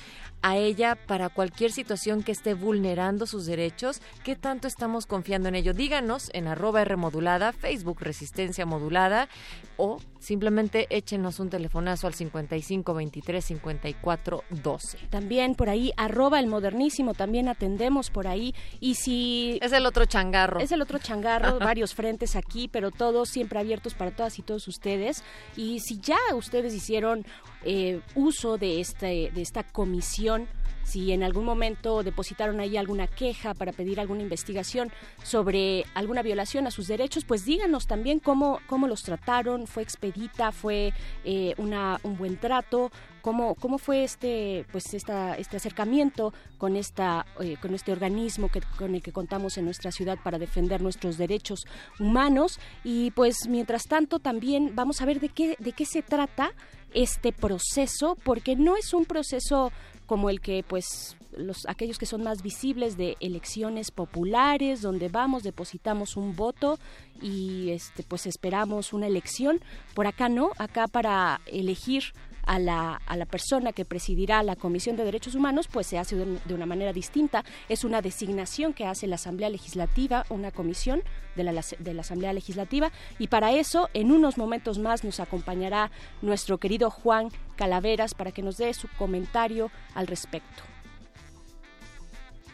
a 0.42 0.56
ella 0.56 0.94
para 0.94 1.28
cualquier 1.28 1.72
situación 1.72 2.22
que 2.22 2.32
esté 2.32 2.54
vulnerando 2.54 3.26
sus 3.26 3.46
derechos. 3.46 4.00
¿Qué 4.22 4.36
tanto 4.36 4.68
estamos 4.68 5.06
confiando 5.06 5.48
en 5.48 5.56
ello? 5.56 5.74
Díganos 5.74 6.30
en 6.32 6.46
arroba 6.46 6.82
R 6.82 6.96
modulada, 6.96 7.52
Facebook 7.52 8.00
Resistencia 8.00 8.66
Modulada 8.66 9.28
o 9.76 9.98
simplemente 10.18 10.86
échenos 10.90 11.40
un 11.40 11.50
telefonazo 11.50 12.06
al 12.06 12.14
55 12.14 12.94
23 12.94 13.44
54 13.44 14.44
12. 14.50 14.98
También 15.10 15.54
por 15.54 15.68
ahí, 15.68 15.92
arroba 15.96 16.40
el 16.40 16.46
modernísimo, 16.46 17.14
también 17.14 17.48
atendemos 17.48 18.10
por 18.10 18.26
ahí. 18.26 18.54
Y 18.80 18.94
si... 18.94 19.58
Es 19.62 19.72
el 19.72 19.86
otro 19.86 20.04
changarro. 20.04 20.60
Es 20.60 20.72
el 20.72 20.82
otro 20.82 20.98
changarro, 20.98 21.58
varios 21.60 21.94
frentes 21.94 22.36
aquí, 22.36 22.68
pero 22.68 22.90
todos 22.90 23.28
siempre 23.28 23.58
abiertos 23.58 23.94
para 23.94 24.10
todas 24.10 24.38
y 24.38 24.42
todos 24.42 24.68
ustedes. 24.68 25.22
Y 25.56 25.80
si 25.80 26.00
ya 26.00 26.18
ustedes 26.34 26.74
hicieron 26.74 27.24
eh, 27.64 28.00
uso 28.14 28.56
de, 28.56 28.80
este, 28.80 29.30
de 29.34 29.42
esta 29.42 29.62
comisión 29.64 30.48
si 30.88 31.12
en 31.12 31.22
algún 31.22 31.44
momento 31.44 32.02
depositaron 32.02 32.60
ahí 32.60 32.76
alguna 32.76 33.06
queja 33.06 33.54
para 33.54 33.72
pedir 33.72 34.00
alguna 34.00 34.22
investigación 34.22 34.90
sobre 35.22 35.84
alguna 35.94 36.22
violación 36.22 36.66
a 36.66 36.70
sus 36.70 36.88
derechos, 36.88 37.24
pues 37.24 37.44
díganos 37.44 37.86
también 37.86 38.20
cómo, 38.20 38.60
cómo 38.66 38.88
los 38.88 39.02
trataron, 39.02 39.66
fue 39.66 39.82
expedita, 39.82 40.52
fue 40.52 40.92
eh, 41.24 41.54
una, 41.58 42.00
un 42.02 42.16
buen 42.16 42.38
trato, 42.38 42.90
cómo, 43.20 43.54
cómo 43.56 43.78
fue 43.78 44.04
este, 44.04 44.64
pues 44.72 44.94
esta, 44.94 45.34
este 45.34 45.58
acercamiento 45.58 46.32
con, 46.56 46.76
esta, 46.76 47.26
eh, 47.40 47.56
con 47.60 47.74
este 47.74 47.92
organismo 47.92 48.48
que, 48.48 48.62
con 48.78 48.94
el 48.94 49.02
que 49.02 49.12
contamos 49.12 49.58
en 49.58 49.66
nuestra 49.66 49.92
ciudad 49.92 50.18
para 50.22 50.38
defender 50.38 50.80
nuestros 50.80 51.18
derechos 51.18 51.66
humanos. 52.00 52.58
Y 52.84 53.10
pues 53.10 53.46
mientras 53.48 53.84
tanto 53.84 54.18
también 54.18 54.72
vamos 54.74 55.00
a 55.02 55.04
ver 55.04 55.20
de 55.20 55.28
qué, 55.28 55.56
de 55.58 55.72
qué 55.72 55.84
se 55.84 56.02
trata 56.02 56.52
este 56.94 57.32
proceso, 57.32 58.16
porque 58.24 58.56
no 58.56 58.76
es 58.76 58.94
un 58.94 59.04
proceso 59.04 59.72
como 60.08 60.30
el 60.30 60.40
que 60.40 60.64
pues 60.66 61.16
los 61.36 61.66
aquellos 61.68 61.98
que 61.98 62.06
son 62.06 62.24
más 62.24 62.42
visibles 62.42 62.96
de 62.96 63.16
elecciones 63.20 63.92
populares 63.92 64.80
donde 64.82 65.08
vamos 65.08 65.44
depositamos 65.44 66.16
un 66.16 66.34
voto 66.34 66.80
y 67.22 67.70
este 67.70 68.02
pues 68.02 68.26
esperamos 68.26 68.92
una 68.92 69.06
elección. 69.06 69.60
Por 69.94 70.08
acá 70.08 70.28
no 70.28 70.50
acá 70.58 70.88
para 70.88 71.40
elegir 71.46 72.14
a 72.48 72.58
la, 72.58 73.00
a 73.06 73.16
la 73.16 73.26
persona 73.26 73.72
que 73.74 73.84
presidirá 73.84 74.42
la 74.42 74.56
Comisión 74.56 74.96
de 74.96 75.04
Derechos 75.04 75.34
Humanos, 75.34 75.68
pues 75.70 75.86
se 75.86 75.98
hace 75.98 76.16
de, 76.16 76.38
de, 76.42 76.54
una 76.54 76.64
manera 76.64 76.94
distinta. 76.94 77.44
Es 77.68 77.84
una 77.84 78.00
designación 78.00 78.72
que 78.72 78.86
hace 78.86 79.06
la 79.06 79.16
Asamblea 79.16 79.50
Legislativa, 79.50 80.24
una 80.30 80.50
comisión 80.50 81.02
de 81.36 81.44
la, 81.44 81.52
de 81.52 81.94
la 81.94 82.00
Asamblea 82.00 82.32
Legislativa. 82.32 82.90
Y 83.18 83.28
para 83.28 83.52
eso, 83.52 83.90
en 83.92 84.10
unos 84.10 84.38
momentos 84.38 84.78
más, 84.78 85.04
nos 85.04 85.20
acompañará 85.20 85.90
nuestro 86.22 86.56
querido 86.56 86.88
Juan 86.90 87.28
Calaveras 87.56 88.14
para 88.14 88.32
que 88.32 88.40
nos 88.42 88.56
dé 88.56 88.72
su 88.72 88.88
comentario 88.96 89.70
al 89.94 90.06
respecto. 90.06 90.62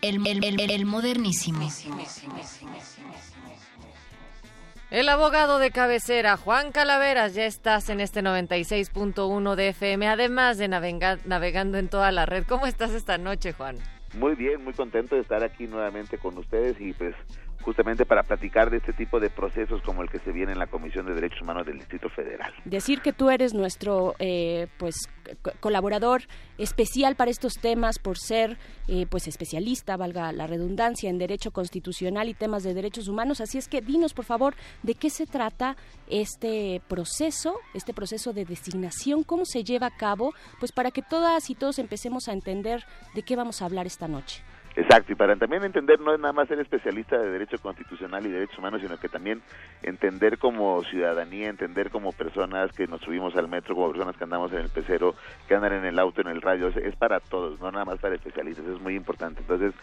El, 0.02 0.26
el, 0.26 0.42
el, 0.42 0.70
el 0.70 0.86
modernísimo. 0.86 1.70
El 4.94 5.08
abogado 5.08 5.58
de 5.58 5.72
cabecera, 5.72 6.36
Juan 6.36 6.70
Calaveras, 6.70 7.34
ya 7.34 7.46
estás 7.46 7.90
en 7.90 7.98
este 7.98 8.22
96.1 8.22 9.56
de 9.56 9.68
FM, 9.70 10.06
además 10.06 10.56
de 10.56 10.68
navega 10.68 11.18
navegando 11.24 11.78
en 11.78 11.88
toda 11.88 12.12
la 12.12 12.26
red. 12.26 12.44
¿Cómo 12.48 12.68
estás 12.68 12.92
esta 12.92 13.18
noche, 13.18 13.54
Juan? 13.54 13.76
Muy 14.16 14.36
bien, 14.36 14.62
muy 14.62 14.72
contento 14.72 15.16
de 15.16 15.22
estar 15.22 15.42
aquí 15.42 15.66
nuevamente 15.66 16.16
con 16.16 16.38
ustedes 16.38 16.80
y 16.80 16.92
pues 16.92 17.16
justamente 17.64 18.04
para 18.04 18.22
platicar 18.22 18.70
de 18.70 18.76
este 18.76 18.92
tipo 18.92 19.18
de 19.18 19.30
procesos 19.30 19.80
como 19.82 20.02
el 20.02 20.10
que 20.10 20.18
se 20.18 20.32
viene 20.32 20.52
en 20.52 20.58
la 20.58 20.66
Comisión 20.66 21.06
de 21.06 21.14
Derechos 21.14 21.40
Humanos 21.40 21.66
del 21.66 21.78
Distrito 21.78 22.08
Federal. 22.10 22.52
Decir 22.64 23.00
que 23.00 23.12
tú 23.12 23.30
eres 23.30 23.54
nuestro 23.54 24.14
eh, 24.18 24.68
pues 24.78 24.94
colaborador 25.60 26.22
especial 26.58 27.16
para 27.16 27.30
estos 27.30 27.54
temas 27.54 27.98
por 27.98 28.18
ser 28.18 28.58
eh, 28.88 29.06
pues 29.08 29.26
especialista, 29.26 29.96
valga 29.96 30.30
la 30.32 30.46
redundancia, 30.46 31.08
en 31.08 31.18
derecho 31.18 31.50
constitucional 31.50 32.28
y 32.28 32.34
temas 32.34 32.62
de 32.62 32.74
derechos 32.74 33.08
humanos. 33.08 33.40
Así 33.40 33.58
es 33.58 33.68
que 33.68 33.80
dinos 33.80 34.12
por 34.12 34.26
favor 34.26 34.54
de 34.82 34.94
qué 34.94 35.08
se 35.08 35.26
trata 35.26 35.76
este 36.08 36.82
proceso, 36.88 37.56
este 37.72 37.94
proceso 37.94 38.32
de 38.32 38.44
designación, 38.44 39.22
cómo 39.22 39.46
se 39.46 39.64
lleva 39.64 39.86
a 39.86 39.96
cabo, 39.96 40.34
pues 40.60 40.72
para 40.72 40.90
que 40.90 41.02
todas 41.02 41.48
y 41.48 41.54
todos 41.54 41.78
empecemos 41.78 42.28
a 42.28 42.32
entender 42.32 42.84
de 43.14 43.22
qué 43.22 43.36
vamos 43.36 43.62
a 43.62 43.64
hablar 43.64 43.86
esta 43.86 44.08
noche. 44.08 44.42
Exacto, 44.76 45.12
y 45.12 45.14
para 45.14 45.36
también 45.36 45.62
entender 45.62 46.00
no 46.00 46.12
es 46.12 46.18
nada 46.18 46.32
más 46.32 46.48
ser 46.48 46.58
especialista 46.58 47.16
de 47.16 47.30
derecho 47.30 47.58
constitucional 47.58 48.26
y 48.26 48.30
derechos 48.30 48.58
humanos, 48.58 48.80
sino 48.82 48.98
que 48.98 49.08
también 49.08 49.40
entender 49.84 50.38
como 50.38 50.82
ciudadanía, 50.82 51.48
entender 51.48 51.90
como 51.90 52.10
personas 52.10 52.72
que 52.72 52.88
nos 52.88 53.00
subimos 53.00 53.36
al 53.36 53.46
metro, 53.46 53.76
como 53.76 53.92
personas 53.92 54.16
que 54.16 54.24
andamos 54.24 54.52
en 54.52 54.58
el 54.58 54.70
pecero, 54.70 55.14
que 55.46 55.54
andan 55.54 55.74
en 55.74 55.84
el 55.84 55.96
auto, 56.00 56.22
en 56.22 56.26
el 56.26 56.42
radio, 56.42 56.68
es, 56.68 56.76
es 56.76 56.96
para 56.96 57.20
todos, 57.20 57.60
no 57.60 57.70
nada 57.70 57.84
más 57.84 58.00
para 58.00 58.16
especialistas, 58.16 58.66
es 58.66 58.80
muy 58.80 58.96
importante. 58.96 59.42
Entonces, 59.42 59.74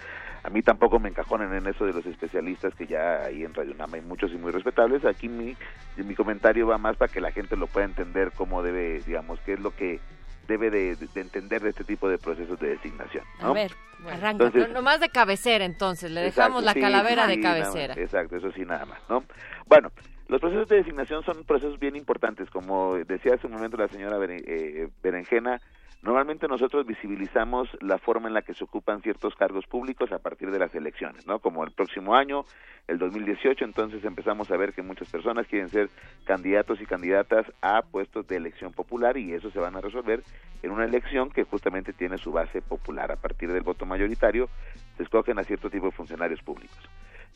a 0.43 0.49
mí 0.49 0.61
tampoco 0.61 0.99
me 0.99 1.07
encajonen 1.07 1.53
en 1.53 1.67
eso 1.67 1.85
de 1.85 1.93
los 1.93 2.05
especialistas 2.05 2.75
que 2.75 2.85
ya 2.85 3.23
hay 3.23 3.45
en 3.45 3.53
Radio 3.53 3.73
Nama 3.75 3.95
hay 3.95 4.01
muchos 4.01 4.31
y 4.33 4.37
muy 4.37 4.51
respetables. 4.51 5.05
Aquí 5.05 5.29
mi, 5.29 5.55
mi 5.95 6.15
comentario 6.15 6.67
va 6.67 6.77
más 6.77 6.97
para 6.97 7.11
que 7.11 7.21
la 7.21 7.31
gente 7.31 7.55
lo 7.55 7.67
pueda 7.67 7.85
entender 7.85 8.33
cómo 8.35 8.61
debe, 8.61 8.99
digamos, 9.05 9.39
qué 9.41 9.53
es 9.53 9.59
lo 9.61 9.73
que 9.73 10.01
debe 10.47 10.69
de, 10.69 10.95
de, 10.95 11.21
entender 11.21 11.61
de 11.61 11.69
este 11.69 11.83
tipo 11.83 12.09
de 12.09 12.17
procesos 12.17 12.59
de 12.59 12.69
designación. 12.69 13.23
¿no? 13.41 13.49
A 13.49 13.53
ver, 13.53 13.71
bueno, 13.99 14.17
arranca. 14.17 14.45
Entonces, 14.45 14.67
no, 14.69 14.73
nomás 14.75 14.99
de 14.99 15.09
cabecera, 15.09 15.65
entonces, 15.65 16.11
le 16.11 16.21
dejamos 16.21 16.63
la 16.63 16.73
calavera 16.73 17.27
sí, 17.27 17.35
de 17.35 17.41
cabecera. 17.41 17.93
Exacto, 17.95 18.37
eso 18.37 18.51
sí, 18.51 18.65
nada 18.65 18.85
más, 18.85 18.99
¿no? 19.09 19.23
Bueno, 19.67 19.91
los 20.27 20.39
procesos 20.39 20.67
de 20.69 20.77
designación 20.77 21.23
son 21.23 21.43
procesos 21.43 21.79
bien 21.79 21.95
importantes, 21.95 22.49
como 22.49 22.95
decía 22.95 23.35
hace 23.35 23.47
un 23.47 23.53
momento 23.53 23.77
la 23.77 23.87
señora 23.89 24.17
eh, 24.29 24.89
Berenjena, 25.03 25.61
Normalmente 26.03 26.47
nosotros 26.47 26.87
visibilizamos 26.87 27.69
la 27.79 27.99
forma 27.99 28.27
en 28.27 28.33
la 28.33 28.41
que 28.41 28.55
se 28.55 28.63
ocupan 28.63 29.03
ciertos 29.03 29.35
cargos 29.35 29.67
públicos 29.67 30.11
a 30.11 30.17
partir 30.17 30.49
de 30.49 30.57
las 30.57 30.73
elecciones, 30.73 31.27
¿no? 31.27 31.37
Como 31.37 31.63
el 31.63 31.71
próximo 31.71 32.15
año, 32.15 32.43
el 32.87 32.97
2018, 32.97 33.63
entonces 33.63 34.03
empezamos 34.03 34.49
a 34.49 34.57
ver 34.57 34.73
que 34.73 34.81
muchas 34.81 35.11
personas 35.11 35.45
quieren 35.45 35.69
ser 35.69 35.89
candidatos 36.23 36.81
y 36.81 36.87
candidatas 36.87 37.45
a 37.61 37.83
puestos 37.83 38.27
de 38.27 38.37
elección 38.37 38.73
popular 38.73 39.15
y 39.15 39.33
eso 39.33 39.51
se 39.51 39.59
van 39.59 39.75
a 39.75 39.81
resolver 39.81 40.23
en 40.63 40.71
una 40.71 40.85
elección 40.85 41.29
que 41.29 41.43
justamente 41.43 41.93
tiene 41.93 42.17
su 42.17 42.31
base 42.31 42.63
popular. 42.63 43.11
A 43.11 43.17
partir 43.17 43.51
del 43.51 43.61
voto 43.61 43.85
mayoritario 43.85 44.49
se 44.97 45.03
escogen 45.03 45.37
a 45.37 45.43
cierto 45.43 45.69
tipo 45.69 45.85
de 45.85 45.91
funcionarios 45.91 46.41
públicos. 46.41 46.79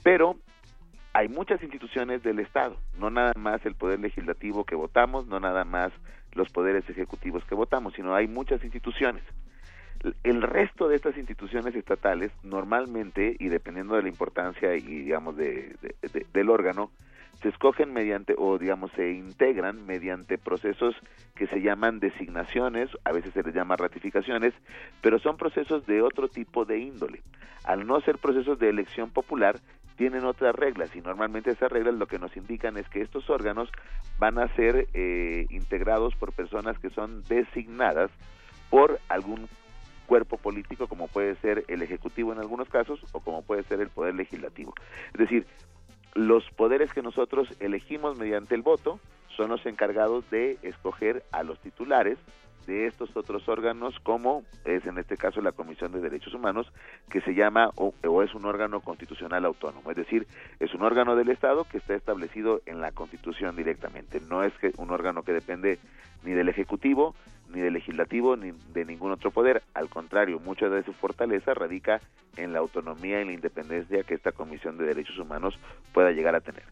Pero 0.01 0.38
hay 1.13 1.28
muchas 1.30 1.61
instituciones 1.61 2.24
del 2.24 2.39
Estado, 2.39 2.78
no 2.97 3.11
nada 3.11 3.34
más 3.38 3.63
el 3.66 3.76
poder 3.76 3.99
legislativo 3.99 4.66
que 4.66 4.76
votamos, 4.76 5.28
no 5.28 5.39
nada 5.39 5.66
más 5.66 5.93
los 6.36 6.50
poderes 6.50 6.88
ejecutivos 6.90 7.44
que 7.46 7.56
votamos, 7.56 7.94
sino 7.94 8.14
hay 8.14 8.28
muchas 8.28 8.64
instituciones. 8.64 9.24
El 10.24 10.42
resto 10.42 10.88
de 10.88 10.98
estas 10.98 11.18
instituciones 11.18 11.74
estatales, 11.74 12.32
normalmente, 12.44 13.36
y 13.40 13.48
dependiendo 13.48 13.96
de 13.96 14.04
la 14.04 14.10
importancia 14.10 14.76
y, 14.76 14.82
digamos, 14.82 15.36
de, 15.36 15.76
del 16.32 16.50
órgano, 16.50 16.92
se 17.42 17.50
escogen 17.50 17.94
mediante, 17.94 18.36
o 18.38 18.58
digamos, 18.58 18.92
se 18.92 19.12
integran 19.12 19.86
mediante 19.86 20.38
procesos 20.38 20.96
que 21.36 21.48
se 21.48 21.62
llaman 21.62 22.00
designaciones, 22.00 22.90
a 23.04 23.12
veces 23.12 23.34
se 23.34 23.44
les 23.44 23.54
llama 23.54 23.76
ratificaciones, 23.76 24.54
pero 25.02 25.20
son 25.20 25.38
procesos 25.38 25.86
de 25.86 26.02
otro 26.02 26.28
tipo 26.28 26.66
de 26.66 26.80
índole. 26.80 27.22
Al 27.64 27.88
no 27.88 28.00
ser 28.02 28.20
procesos 28.20 28.60
de 28.60 28.70
elección 28.70 29.10
popular, 29.10 29.60
tienen 29.96 30.26
otras 30.26 30.56
reglas 30.56 30.96
y 30.96 31.02
normalmente 31.02 31.52
esas 31.52 31.72
reglas 31.72 31.96
lo 31.96 32.08
que 32.08 32.20
nos 32.20 32.36
indican 32.36 32.78
es 32.78 32.88
que 32.89 33.02
estos 33.02 33.30
órganos 33.30 33.70
van 34.20 34.39
a 34.39 34.48
ser 34.56 34.88
eh, 34.93 35.46
integrados 35.50 36.16
por 36.16 36.34
personas 36.34 36.78
que 36.80 36.89
son 36.89 37.24
designadas 37.24 38.12
por 38.70 39.00
algún 39.10 39.48
cuerpo 40.06 40.38
político 40.38 40.88
como 40.88 41.08
puede 41.08 41.36
ser 41.38 41.66
el 41.68 41.82
ejecutivo 41.82 42.32
en 42.32 42.39
algunos 42.39 42.70
casos 42.70 43.00
o 43.12 43.20
como 43.20 43.41
puede 43.41 43.64
ser 43.64 43.82
el 43.82 43.89
poder 43.89 44.16
legislativo. 44.16 44.74
Es 45.14 45.20
decir, 45.20 45.48
los 46.14 46.50
poderes 46.52 46.93
que 46.93 47.02
nosotros 47.02 47.50
elegimos 47.60 48.18
mediante 48.18 48.56
el 48.56 48.62
voto 48.62 49.00
son 49.36 49.50
los 49.50 49.66
encargados 49.66 50.30
de 50.30 50.58
escoger 50.62 51.24
a 51.32 51.43
los 51.43 51.60
titulares 51.60 52.18
de 52.66 52.88
estos 52.88 53.16
otros 53.16 53.47
órganos 53.47 53.99
como 54.01 54.43
es 54.63 54.86
en 54.86 54.97
este 54.97 55.18
caso 55.18 55.41
la 55.41 55.51
Comisión 55.51 55.91
de 55.91 56.01
Derechos 56.01 56.34
Humanos 56.34 56.72
que 57.09 57.22
se 57.22 57.34
llama 57.34 57.70
o, 57.76 57.93
es 58.24 58.34
un 58.34 58.45
órgano 58.45 58.82
constitucional 58.82 59.45
autónomo, 59.45 59.91
es 59.91 59.97
decir, 59.97 60.28
es 60.59 60.74
un 60.74 60.82
órgano 60.82 61.16
del 61.16 61.30
Estado 61.30 61.66
que 61.66 61.78
está 61.78 61.95
establecido 61.95 62.61
en 62.66 62.82
la 62.82 62.91
Constitución 62.91 63.55
directamente, 63.55 64.20
no 64.20 64.43
es 64.43 64.53
que 64.53 64.72
un 64.78 64.91
órgano 64.91 65.24
que 65.24 65.34
depende 65.34 65.80
ni 66.24 66.32
del 66.32 66.49
Ejecutivo, 66.49 67.16
ni 67.53 67.61
del 67.61 67.74
Legislativo, 67.74 68.36
ni 68.36 68.51
de 68.74 68.86
ningún 68.86 69.11
otro 69.11 69.32
poder, 69.32 69.61
al 69.74 69.89
contrario, 69.89 70.39
mucha 70.39 70.68
de 70.70 70.84
su 70.84 70.93
fortaleza 70.93 71.53
radica 71.53 72.01
en 72.38 72.53
la 72.53 72.59
autonomía 72.59 73.22
y 73.22 73.26
la 73.26 73.34
independencia 73.34 74.03
que 74.03 74.16
esta 74.16 74.32
Comisión 74.32 74.78
de 74.78 74.86
Derechos 74.86 75.18
Humanos 75.20 75.57
pueda 75.93 76.11
llegar 76.11 76.36
a 76.36 76.41
tener. 76.41 76.63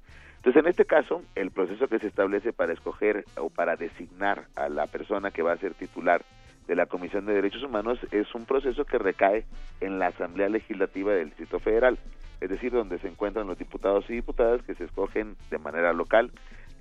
Entonces, 0.44 0.62
en 0.62 0.70
este 0.70 0.84
caso, 0.84 1.24
el 1.36 1.52
proceso 1.52 1.88
que 1.88 2.00
se 2.00 2.08
establece 2.08 2.52
para 2.52 2.74
escoger 2.74 3.24
o 3.38 3.50
para 3.50 3.78
designar 3.78 4.44
a 4.58 4.68
la 4.68 4.88
persona 4.88 5.32
que 5.32 5.42
va 5.42 5.54
a 5.54 5.58
ser 5.58 5.74
titular 5.74 6.22
de 6.68 6.76
la 6.76 6.86
Comisión 6.86 7.26
de 7.26 7.34
Derechos 7.34 7.64
Humanos 7.64 7.98
es 8.12 8.36
un 8.36 8.44
proceso 8.44 8.84
que 8.84 8.98
recae 8.98 9.46
en 9.80 10.00
la 10.00 10.08
Asamblea 10.08 10.50
Legislativa 10.50 11.14
del 11.14 11.28
Distrito 11.28 11.62
Federal, 11.62 11.98
es 12.42 12.50
decir, 12.50 12.74
donde 12.74 13.00
se 13.00 13.08
encuentran 13.08 13.48
los 13.48 13.58
diputados 13.58 14.04
y 14.10 14.16
diputadas 14.16 14.62
que 14.64 14.76
se 14.76 14.84
escogen 14.84 15.38
de 15.50 15.60
manera 15.60 15.94
local 15.94 16.30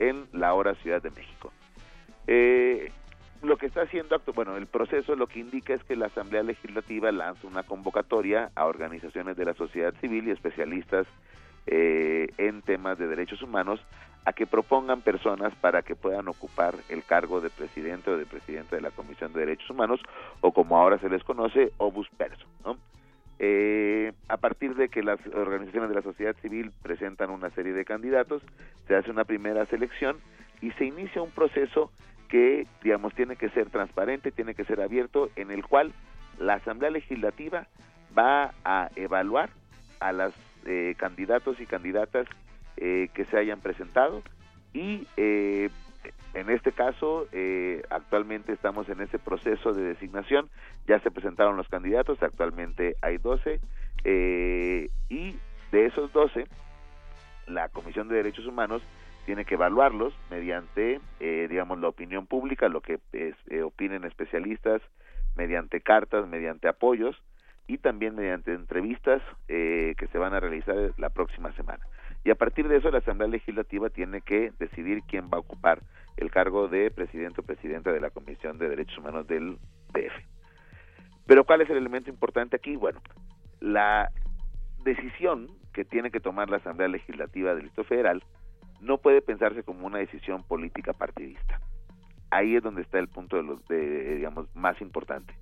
en 0.00 0.26
la 0.32 0.54
hora 0.54 0.74
Ciudad 0.74 1.00
de 1.00 1.10
México. 1.10 1.52
Eh, 2.26 2.90
lo 3.42 3.58
que 3.58 3.66
está 3.66 3.82
haciendo, 3.82 4.20
bueno, 4.34 4.56
el 4.56 4.66
proceso 4.66 5.14
lo 5.14 5.28
que 5.28 5.38
indica 5.38 5.72
es 5.72 5.84
que 5.84 5.94
la 5.94 6.06
Asamblea 6.06 6.42
Legislativa 6.42 7.12
lanza 7.12 7.46
una 7.46 7.62
convocatoria 7.62 8.50
a 8.56 8.64
organizaciones 8.64 9.36
de 9.36 9.44
la 9.44 9.54
sociedad 9.54 9.94
civil 10.00 10.26
y 10.26 10.32
especialistas 10.32 11.06
eh, 11.66 12.28
en 12.38 12.62
temas 12.62 12.98
de 12.98 13.06
derechos 13.06 13.42
humanos 13.42 13.80
a 14.24 14.32
que 14.32 14.46
propongan 14.46 15.00
personas 15.00 15.52
para 15.56 15.82
que 15.82 15.96
puedan 15.96 16.28
ocupar 16.28 16.76
el 16.88 17.02
cargo 17.02 17.40
de 17.40 17.50
presidente 17.50 18.10
o 18.10 18.16
de 18.16 18.26
presidente 18.26 18.76
de 18.76 18.82
la 18.82 18.90
Comisión 18.90 19.32
de 19.32 19.40
Derechos 19.40 19.70
Humanos 19.70 20.00
o 20.40 20.52
como 20.52 20.78
ahora 20.78 20.98
se 20.98 21.08
les 21.08 21.24
conoce, 21.24 21.72
obus 21.78 22.08
perso. 22.10 22.46
Eh, 23.44 24.12
a 24.28 24.36
partir 24.36 24.76
de 24.76 24.88
que 24.88 25.02
las 25.02 25.18
organizaciones 25.26 25.88
de 25.88 25.96
la 25.96 26.02
sociedad 26.02 26.36
civil 26.40 26.70
presentan 26.82 27.30
una 27.30 27.50
serie 27.50 27.72
de 27.72 27.84
candidatos, 27.84 28.42
se 28.86 28.94
hace 28.94 29.10
una 29.10 29.24
primera 29.24 29.66
selección 29.66 30.18
y 30.60 30.70
se 30.72 30.84
inicia 30.84 31.22
un 31.22 31.32
proceso 31.32 31.90
que, 32.28 32.68
digamos, 32.84 33.14
tiene 33.14 33.34
que 33.34 33.50
ser 33.50 33.68
transparente, 33.68 34.30
tiene 34.30 34.54
que 34.54 34.64
ser 34.64 34.80
abierto, 34.80 35.28
en 35.34 35.50
el 35.50 35.66
cual 35.66 35.92
la 36.38 36.54
Asamblea 36.54 36.90
Legislativa 36.90 37.66
va 38.16 38.54
a 38.64 38.90
evaluar 38.94 39.50
a 39.98 40.12
las 40.12 40.32
eh, 40.66 40.94
candidatos 40.96 41.60
y 41.60 41.66
candidatas 41.66 42.26
eh, 42.76 43.08
que 43.14 43.24
se 43.26 43.36
hayan 43.36 43.60
presentado. 43.60 44.22
Y 44.72 45.06
eh, 45.16 45.70
en 46.34 46.50
este 46.50 46.72
caso 46.72 47.26
actualmente 47.90 48.52
estamos 48.52 48.88
en 48.88 49.00
ese 49.00 49.18
proceso 49.18 49.72
de 49.72 49.82
designación. 49.82 50.48
Ya 50.86 50.98
se 51.00 51.10
presentaron 51.10 51.56
los 51.56 51.68
candidatos 51.68 52.22
actualmente 52.22 52.96
hay 53.02 53.18
12 53.18 53.60
y 54.04 55.36
de 55.72 55.86
esos 55.86 56.12
12 56.12 56.46
la 57.46 57.68
Comisión 57.68 58.08
de 58.08 58.16
Derechos 58.16 58.46
Humanos 58.46 58.82
tiene 59.26 59.44
que 59.44 59.54
evaluarlos 59.54 60.14
mediante 60.30 61.00
digamos 61.20 61.78
la 61.78 61.88
opinión 61.88 62.26
pública 62.26 62.68
lo 62.68 62.80
que 62.80 62.98
opinen 63.62 64.04
especialistas 64.04 64.80
mediante 65.36 65.82
cartas 65.82 66.26
mediante 66.26 66.66
apoyos 66.66 67.22
y 67.72 67.78
también 67.78 68.14
mediante 68.14 68.52
entrevistas 68.52 69.22
eh, 69.48 69.94
que 69.96 70.06
se 70.08 70.18
van 70.18 70.34
a 70.34 70.40
realizar 70.40 70.76
la 70.98 71.08
próxima 71.08 71.52
semana. 71.52 71.82
Y 72.22 72.30
a 72.30 72.34
partir 72.34 72.68
de 72.68 72.76
eso 72.76 72.90
la 72.90 72.98
Asamblea 72.98 73.30
Legislativa 73.30 73.88
tiene 73.88 74.20
que 74.20 74.52
decidir 74.58 75.02
quién 75.08 75.30
va 75.32 75.38
a 75.38 75.40
ocupar 75.40 75.80
el 76.18 76.30
cargo 76.30 76.68
de 76.68 76.90
presidente 76.90 77.40
o 77.40 77.44
presidenta 77.44 77.90
de 77.90 78.00
la 78.00 78.10
Comisión 78.10 78.58
de 78.58 78.68
Derechos 78.68 78.98
Humanos 78.98 79.26
del 79.26 79.56
DF. 79.94 80.12
Pero 81.26 81.44
¿cuál 81.44 81.62
es 81.62 81.70
el 81.70 81.78
elemento 81.78 82.10
importante 82.10 82.56
aquí? 82.56 82.76
Bueno, 82.76 83.00
la 83.60 84.10
decisión 84.84 85.48
que 85.72 85.86
tiene 85.86 86.10
que 86.10 86.20
tomar 86.20 86.50
la 86.50 86.58
Asamblea 86.58 86.88
Legislativa 86.88 87.54
del 87.54 87.62
Distrito 87.62 87.88
Federal 87.88 88.22
no 88.82 88.98
puede 88.98 89.22
pensarse 89.22 89.62
como 89.62 89.86
una 89.86 89.98
decisión 89.98 90.42
política 90.42 90.92
partidista. 90.92 91.58
Ahí 92.30 92.54
es 92.54 92.62
donde 92.62 92.82
está 92.82 92.98
el 92.98 93.08
punto 93.08 93.36
de 93.36 93.44
los, 93.44 93.66
de, 93.68 94.16
digamos, 94.16 94.54
más 94.54 94.78
importante. 94.82 95.32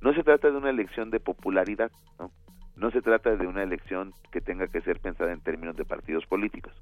No 0.00 0.12
se 0.14 0.22
trata 0.22 0.50
de 0.50 0.56
una 0.56 0.70
elección 0.70 1.10
de 1.10 1.20
popularidad, 1.20 1.90
¿no? 2.18 2.30
No 2.76 2.90
se 2.90 3.00
trata 3.00 3.36
de 3.36 3.46
una 3.46 3.62
elección 3.62 4.12
que 4.30 4.40
tenga 4.40 4.66
que 4.68 4.82
ser 4.82 5.00
pensada 5.00 5.32
en 5.32 5.40
términos 5.40 5.76
de 5.76 5.86
partidos 5.86 6.26
políticos. 6.26 6.74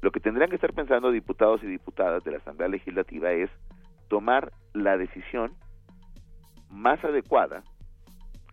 Lo 0.00 0.12
que 0.12 0.20
tendrían 0.20 0.50
que 0.50 0.54
estar 0.54 0.72
pensando 0.72 1.10
diputados 1.10 1.62
y 1.64 1.66
diputadas 1.66 2.22
de 2.22 2.30
la 2.30 2.36
Asamblea 2.38 2.68
Legislativa 2.68 3.32
es 3.32 3.50
tomar 4.08 4.52
la 4.72 4.96
decisión 4.96 5.52
más 6.70 7.02
adecuada 7.04 7.64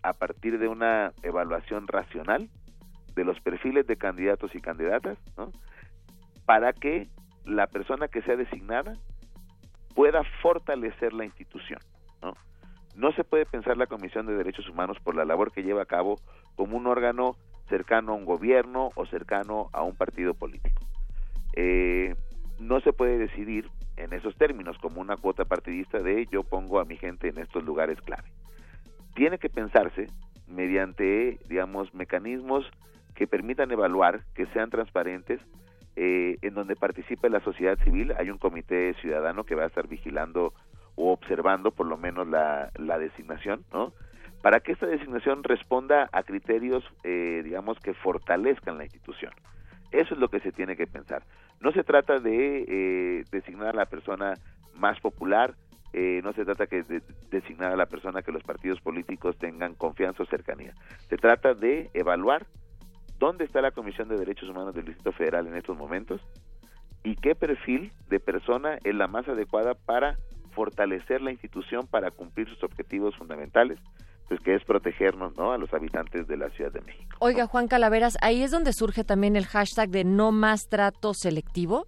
a 0.01 0.13
partir 0.13 0.57
de 0.57 0.67
una 0.67 1.13
evaluación 1.21 1.87
racional 1.87 2.49
de 3.15 3.23
los 3.23 3.39
perfiles 3.41 3.85
de 3.85 3.97
candidatos 3.97 4.55
y 4.55 4.61
candidatas, 4.61 5.17
¿no? 5.37 5.51
para 6.45 6.73
que 6.73 7.07
la 7.45 7.67
persona 7.67 8.07
que 8.07 8.21
sea 8.23 8.35
designada 8.35 8.95
pueda 9.95 10.23
fortalecer 10.41 11.13
la 11.13 11.25
institución. 11.25 11.79
¿no? 12.21 12.33
No 12.95 13.11
se 13.13 13.23
puede 13.23 13.45
pensar 13.45 13.77
la 13.77 13.87
Comisión 13.87 14.25
de 14.25 14.35
Derechos 14.35 14.69
Humanos 14.69 14.97
por 15.03 15.15
la 15.15 15.25
labor 15.25 15.51
que 15.51 15.63
lleva 15.63 15.81
a 15.81 15.87
cabo 15.87 16.19
como 16.55 16.77
un 16.77 16.87
órgano 16.87 17.35
cercano 17.69 18.11
a 18.11 18.15
un 18.15 18.25
gobierno 18.25 18.91
o 18.95 19.05
cercano 19.05 19.69
a 19.73 19.81
un 19.83 19.95
partido 19.95 20.33
político. 20.33 20.83
Eh, 21.55 22.15
no 22.59 22.79
se 22.81 22.93
puede 22.93 23.17
decidir 23.17 23.69
en 23.97 24.13
esos 24.13 24.35
términos 24.35 24.77
como 24.79 25.01
una 25.01 25.17
cuota 25.17 25.45
partidista 25.45 25.99
de 25.99 26.27
yo 26.31 26.43
pongo 26.43 26.79
a 26.79 26.85
mi 26.85 26.97
gente 26.97 27.29
en 27.29 27.39
estos 27.39 27.63
lugares 27.63 27.99
clave. 28.01 28.29
Tiene 29.15 29.37
que 29.37 29.49
pensarse 29.49 30.07
mediante, 30.47 31.39
digamos, 31.47 31.93
mecanismos 31.93 32.65
que 33.15 33.27
permitan 33.27 33.71
evaluar, 33.71 34.23
que 34.33 34.47
sean 34.47 34.69
transparentes, 34.69 35.39
eh, 35.95 36.37
en 36.41 36.55
donde 36.55 36.75
participe 36.75 37.29
la 37.29 37.39
sociedad 37.41 37.77
civil. 37.83 38.13
Hay 38.17 38.31
un 38.31 38.39
comité 38.39 38.93
ciudadano 38.95 39.43
que 39.43 39.55
va 39.55 39.63
a 39.63 39.67
estar 39.67 39.87
vigilando 39.87 40.53
o 40.95 41.11
observando 41.11 41.71
por 41.71 41.87
lo 41.87 41.97
menos 41.97 42.27
la, 42.27 42.71
la 42.75 42.97
designación, 42.97 43.63
¿no? 43.71 43.93
Para 44.41 44.59
que 44.59 44.73
esta 44.73 44.87
designación 44.87 45.43
responda 45.43 46.09
a 46.11 46.23
criterios, 46.23 46.83
eh, 47.03 47.41
digamos, 47.43 47.79
que 47.79 47.93
fortalezcan 47.93 48.77
la 48.77 48.83
institución. 48.83 49.31
Eso 49.91 50.15
es 50.15 50.19
lo 50.19 50.27
que 50.27 50.39
se 50.41 50.51
tiene 50.51 50.75
que 50.75 50.87
pensar. 50.87 51.23
No 51.61 51.71
se 51.71 51.83
trata 51.83 52.19
de 52.19 52.65
eh, 52.67 53.23
designar 53.31 53.69
a 53.69 53.73
la 53.73 53.85
persona 53.85 54.33
más 54.75 54.99
popular, 54.99 55.55
eh, 55.93 56.21
no 56.23 56.33
se 56.33 56.43
trata 56.43 56.65
de 56.65 57.01
designar 57.29 57.71
a 57.71 57.77
la 57.77 57.85
persona 57.85 58.23
que 58.23 58.31
los 58.31 58.43
partidos 58.43 58.81
políticos 58.81 59.37
tengan 59.37 59.75
confianza 59.75 60.23
o 60.23 60.25
cercanía. 60.25 60.73
Se 61.07 61.17
trata 61.17 61.53
de 61.53 61.89
evaluar 61.93 62.47
dónde 63.19 63.45
está 63.45 63.61
la 63.61 63.71
Comisión 63.71 64.09
de 64.09 64.17
Derechos 64.17 64.49
Humanos 64.49 64.73
del 64.73 64.85
Distrito 64.85 65.11
Federal 65.11 65.47
en 65.47 65.55
estos 65.55 65.77
momentos 65.77 66.19
y 67.03 67.15
qué 67.15 67.35
perfil 67.35 67.91
de 68.09 68.19
persona 68.19 68.79
es 68.83 68.95
la 68.95 69.07
más 69.07 69.27
adecuada 69.27 69.75
para 69.75 70.17
fortalecer 70.53 71.21
la 71.21 71.31
institución 71.31 71.87
para 71.87 72.11
cumplir 72.11 72.47
sus 72.49 72.63
objetivos 72.63 73.15
fundamentales, 73.15 73.79
pues 74.27 74.39
que 74.39 74.55
es 74.55 74.63
protegernos 74.63 75.35
¿no? 75.37 75.51
a 75.51 75.57
los 75.57 75.73
habitantes 75.73 76.27
de 76.27 76.37
la 76.37 76.49
Ciudad 76.49 76.71
de 76.71 76.81
México. 76.81 77.17
Oiga, 77.19 77.47
Juan 77.47 77.67
Calaveras, 77.67 78.17
ahí 78.21 78.43
es 78.43 78.51
donde 78.51 78.73
surge 78.73 79.03
también 79.03 79.35
el 79.35 79.45
hashtag 79.45 79.89
de 79.89 80.03
no 80.03 80.31
más 80.31 80.67
trato 80.69 81.13
selectivo. 81.13 81.87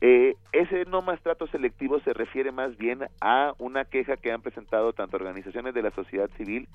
Eh, 0.00 0.34
ese 0.52 0.84
no 0.86 1.00
más 1.00 1.20
trato 1.22 1.46
selectivo 1.46 2.00
se 2.00 2.12
refiere 2.12 2.50
más 2.50 2.76
bien 2.76 3.06
a 3.20 3.54
una 3.58 3.84
queja 3.84 4.16
que 4.16 4.32
han 4.32 4.42
presentado 4.42 4.92
tanto 4.92 5.16
organizaciones 5.16 5.74
de 5.74 5.82
la 5.82 5.92
sociedad 5.92 6.28
civil 6.36 6.68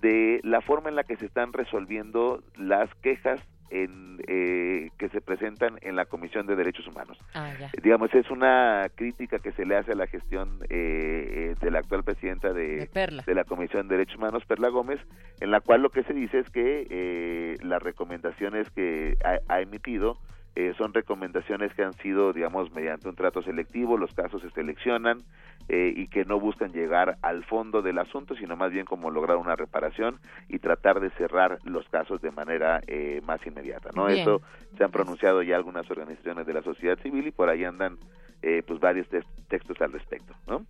de 0.00 0.40
la 0.42 0.60
forma 0.60 0.88
en 0.88 0.96
la 0.96 1.04
que 1.04 1.16
se 1.16 1.26
están 1.26 1.52
resolviendo 1.52 2.42
las 2.56 2.92
quejas 2.96 3.40
en, 3.70 4.20
eh, 4.26 4.90
que 4.98 5.08
se 5.08 5.20
presentan 5.20 5.78
en 5.82 5.96
la 5.96 6.06
Comisión 6.06 6.46
de 6.46 6.56
Derechos 6.56 6.86
Humanos. 6.86 7.18
Ah, 7.34 7.52
ya. 7.58 7.70
Digamos, 7.82 8.14
es 8.14 8.30
una 8.30 8.88
crítica 8.94 9.38
que 9.38 9.52
se 9.52 9.64
le 9.64 9.76
hace 9.76 9.92
a 9.92 9.96
la 9.96 10.06
gestión 10.06 10.60
eh, 10.68 11.52
eh, 11.52 11.54
de 11.60 11.70
la 11.70 11.80
actual 11.80 12.04
presidenta 12.04 12.52
de, 12.52 12.88
De 13.26 13.34
la 13.34 13.44
Comisión 13.44 13.88
de 13.88 13.96
Derechos 13.96 14.16
Humanos, 14.16 14.44
Perla 14.46 14.68
Gómez, 14.68 15.00
en 15.40 15.50
la 15.50 15.60
cual 15.60 15.82
lo 15.82 15.90
que 15.90 16.02
se 16.04 16.14
dice 16.14 16.38
es 16.40 16.50
que 16.50 16.86
eh, 16.90 17.56
las 17.62 17.82
recomendaciones 17.82 18.70
que 18.70 19.16
ha, 19.24 19.38
ha 19.52 19.60
emitido 19.60 20.18
eh, 20.58 20.74
son 20.76 20.92
recomendaciones 20.92 21.72
que 21.72 21.84
han 21.84 21.92
sido, 21.98 22.32
digamos, 22.32 22.72
mediante 22.72 23.08
un 23.08 23.14
trato 23.14 23.42
selectivo, 23.42 23.96
los 23.96 24.12
casos 24.12 24.42
se 24.42 24.50
seleccionan 24.50 25.22
eh, 25.68 25.92
y 25.94 26.08
que 26.08 26.24
no 26.24 26.40
buscan 26.40 26.72
llegar 26.72 27.16
al 27.22 27.44
fondo 27.44 27.80
del 27.80 27.96
asunto, 27.98 28.34
sino 28.34 28.56
más 28.56 28.72
bien 28.72 28.84
como 28.84 29.12
lograr 29.12 29.36
una 29.36 29.54
reparación 29.54 30.18
y 30.48 30.58
tratar 30.58 30.98
de 30.98 31.10
cerrar 31.10 31.60
los 31.62 31.88
casos 31.90 32.20
de 32.22 32.32
manera 32.32 32.80
eh, 32.88 33.20
más 33.24 33.38
inmediata, 33.46 33.90
¿no? 33.94 34.06
Bien. 34.06 34.18
Eso 34.18 34.42
se 34.76 34.82
han 34.82 34.90
pronunciado 34.90 35.42
ya 35.42 35.54
algunas 35.54 35.88
organizaciones 35.92 36.44
de 36.44 36.54
la 36.54 36.62
sociedad 36.62 36.98
civil 37.04 37.28
y 37.28 37.30
por 37.30 37.48
ahí 37.50 37.62
andan 37.62 37.96
eh, 38.42 38.62
pues 38.66 38.78
varios 38.80 39.08
tex- 39.08 39.26
textos 39.48 39.80
al 39.80 39.92
respecto, 39.92 40.34
¿no? 40.46 40.64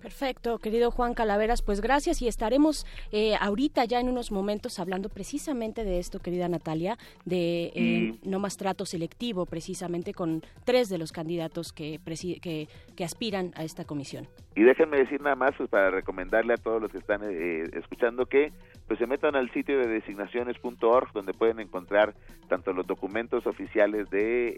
Perfecto, 0.00 0.58
querido 0.58 0.90
Juan 0.90 1.14
Calaveras, 1.14 1.62
pues 1.62 1.80
gracias 1.80 2.20
y 2.22 2.28
estaremos 2.28 2.86
eh, 3.12 3.34
ahorita 3.40 3.84
ya 3.84 4.00
en 4.00 4.08
unos 4.08 4.30
momentos 4.32 4.78
hablando 4.80 5.08
precisamente 5.08 5.84
de 5.84 5.98
esto, 5.98 6.18
querida 6.18 6.48
Natalia, 6.48 6.98
de 7.24 7.72
eh, 7.74 8.18
no 8.24 8.38
más 8.40 8.56
trato 8.56 8.84
selectivo, 8.84 9.46
precisamente 9.46 10.12
con 10.12 10.42
tres 10.64 10.88
de 10.88 10.98
los 10.98 11.12
candidatos 11.12 11.72
que, 11.72 12.00
que 12.04 13.04
aspiran 13.04 13.52
a 13.54 13.64
esta 13.64 13.84
comisión. 13.84 14.26
Y 14.54 14.62
déjenme 14.62 14.98
decir 14.98 15.20
nada 15.22 15.36
más 15.36 15.52
pues, 15.56 15.70
para 15.70 15.90
recomendarle 15.90 16.54
a 16.54 16.56
todos 16.58 16.82
los 16.82 16.90
que 16.92 16.98
están 16.98 17.20
eh, 17.24 17.64
escuchando 17.74 18.26
que 18.26 18.52
pues 18.86 18.98
se 18.98 19.06
metan 19.06 19.34
al 19.36 19.50
sitio 19.52 19.78
de 19.78 19.86
designaciones.org 19.88 21.12
donde 21.12 21.32
pueden 21.32 21.60
encontrar 21.60 22.14
tanto 22.48 22.72
los 22.72 22.86
documentos 22.86 23.46
oficiales 23.46 24.10
de 24.10 24.48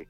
eh, 0.00 0.06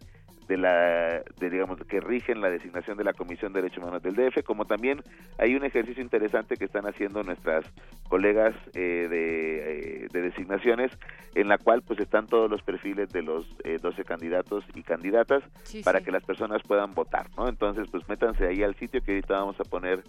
de 0.49 0.57
la 0.59 1.23
de 1.39 1.51
digamos 1.51 1.79
que 1.89 2.01
rigen 2.01 2.41
la 2.41 2.51
designación 2.51 2.97
de 2.97 3.05
la 3.05 3.13
Comisión 3.13 3.53
de 3.53 3.63
Derechos 3.63 3.83
Humanos 3.83 4.03
del 4.03 4.15
DF 4.15 4.43
como 4.45 4.65
también 4.67 5.03
hay 5.39 5.55
un 5.55 5.65
ejercicio 5.65 6.03
interesante 6.03 6.57
que 6.57 6.65
están 6.67 6.87
haciendo 6.87 7.23
nuestras 7.23 7.65
colegas 8.09 8.55
eh, 8.75 9.07
de, 9.09 10.05
eh, 10.05 10.09
de 10.13 10.21
designaciones 10.23 10.93
en 11.35 11.49
la 11.49 11.59
cual 11.59 11.83
pues 11.83 11.99
están 12.01 12.27
todos 12.27 12.51
los 12.51 12.63
perfiles 12.63 13.09
de 13.11 13.23
los 13.23 13.47
eh, 13.65 13.79
12 13.81 14.05
candidatos 14.05 14.65
y 14.75 14.83
candidatas 14.83 15.43
Sí, 15.65 15.83
para 15.83 15.99
sí. 16.01 16.05
que 16.05 16.13
las 16.13 16.23
personas 16.25 16.63
puedan 16.63 16.95
votar, 16.95 17.27
¿no? 17.37 17.49
Entonces, 17.49 17.89
pues 17.91 18.09
métanse 18.09 18.47
ahí 18.47 18.63
al 18.63 18.75
sitio 18.77 19.03
que 19.03 19.13
ahorita 19.13 19.35
vamos 19.35 19.59
a 19.61 19.65
poner 19.65 20.03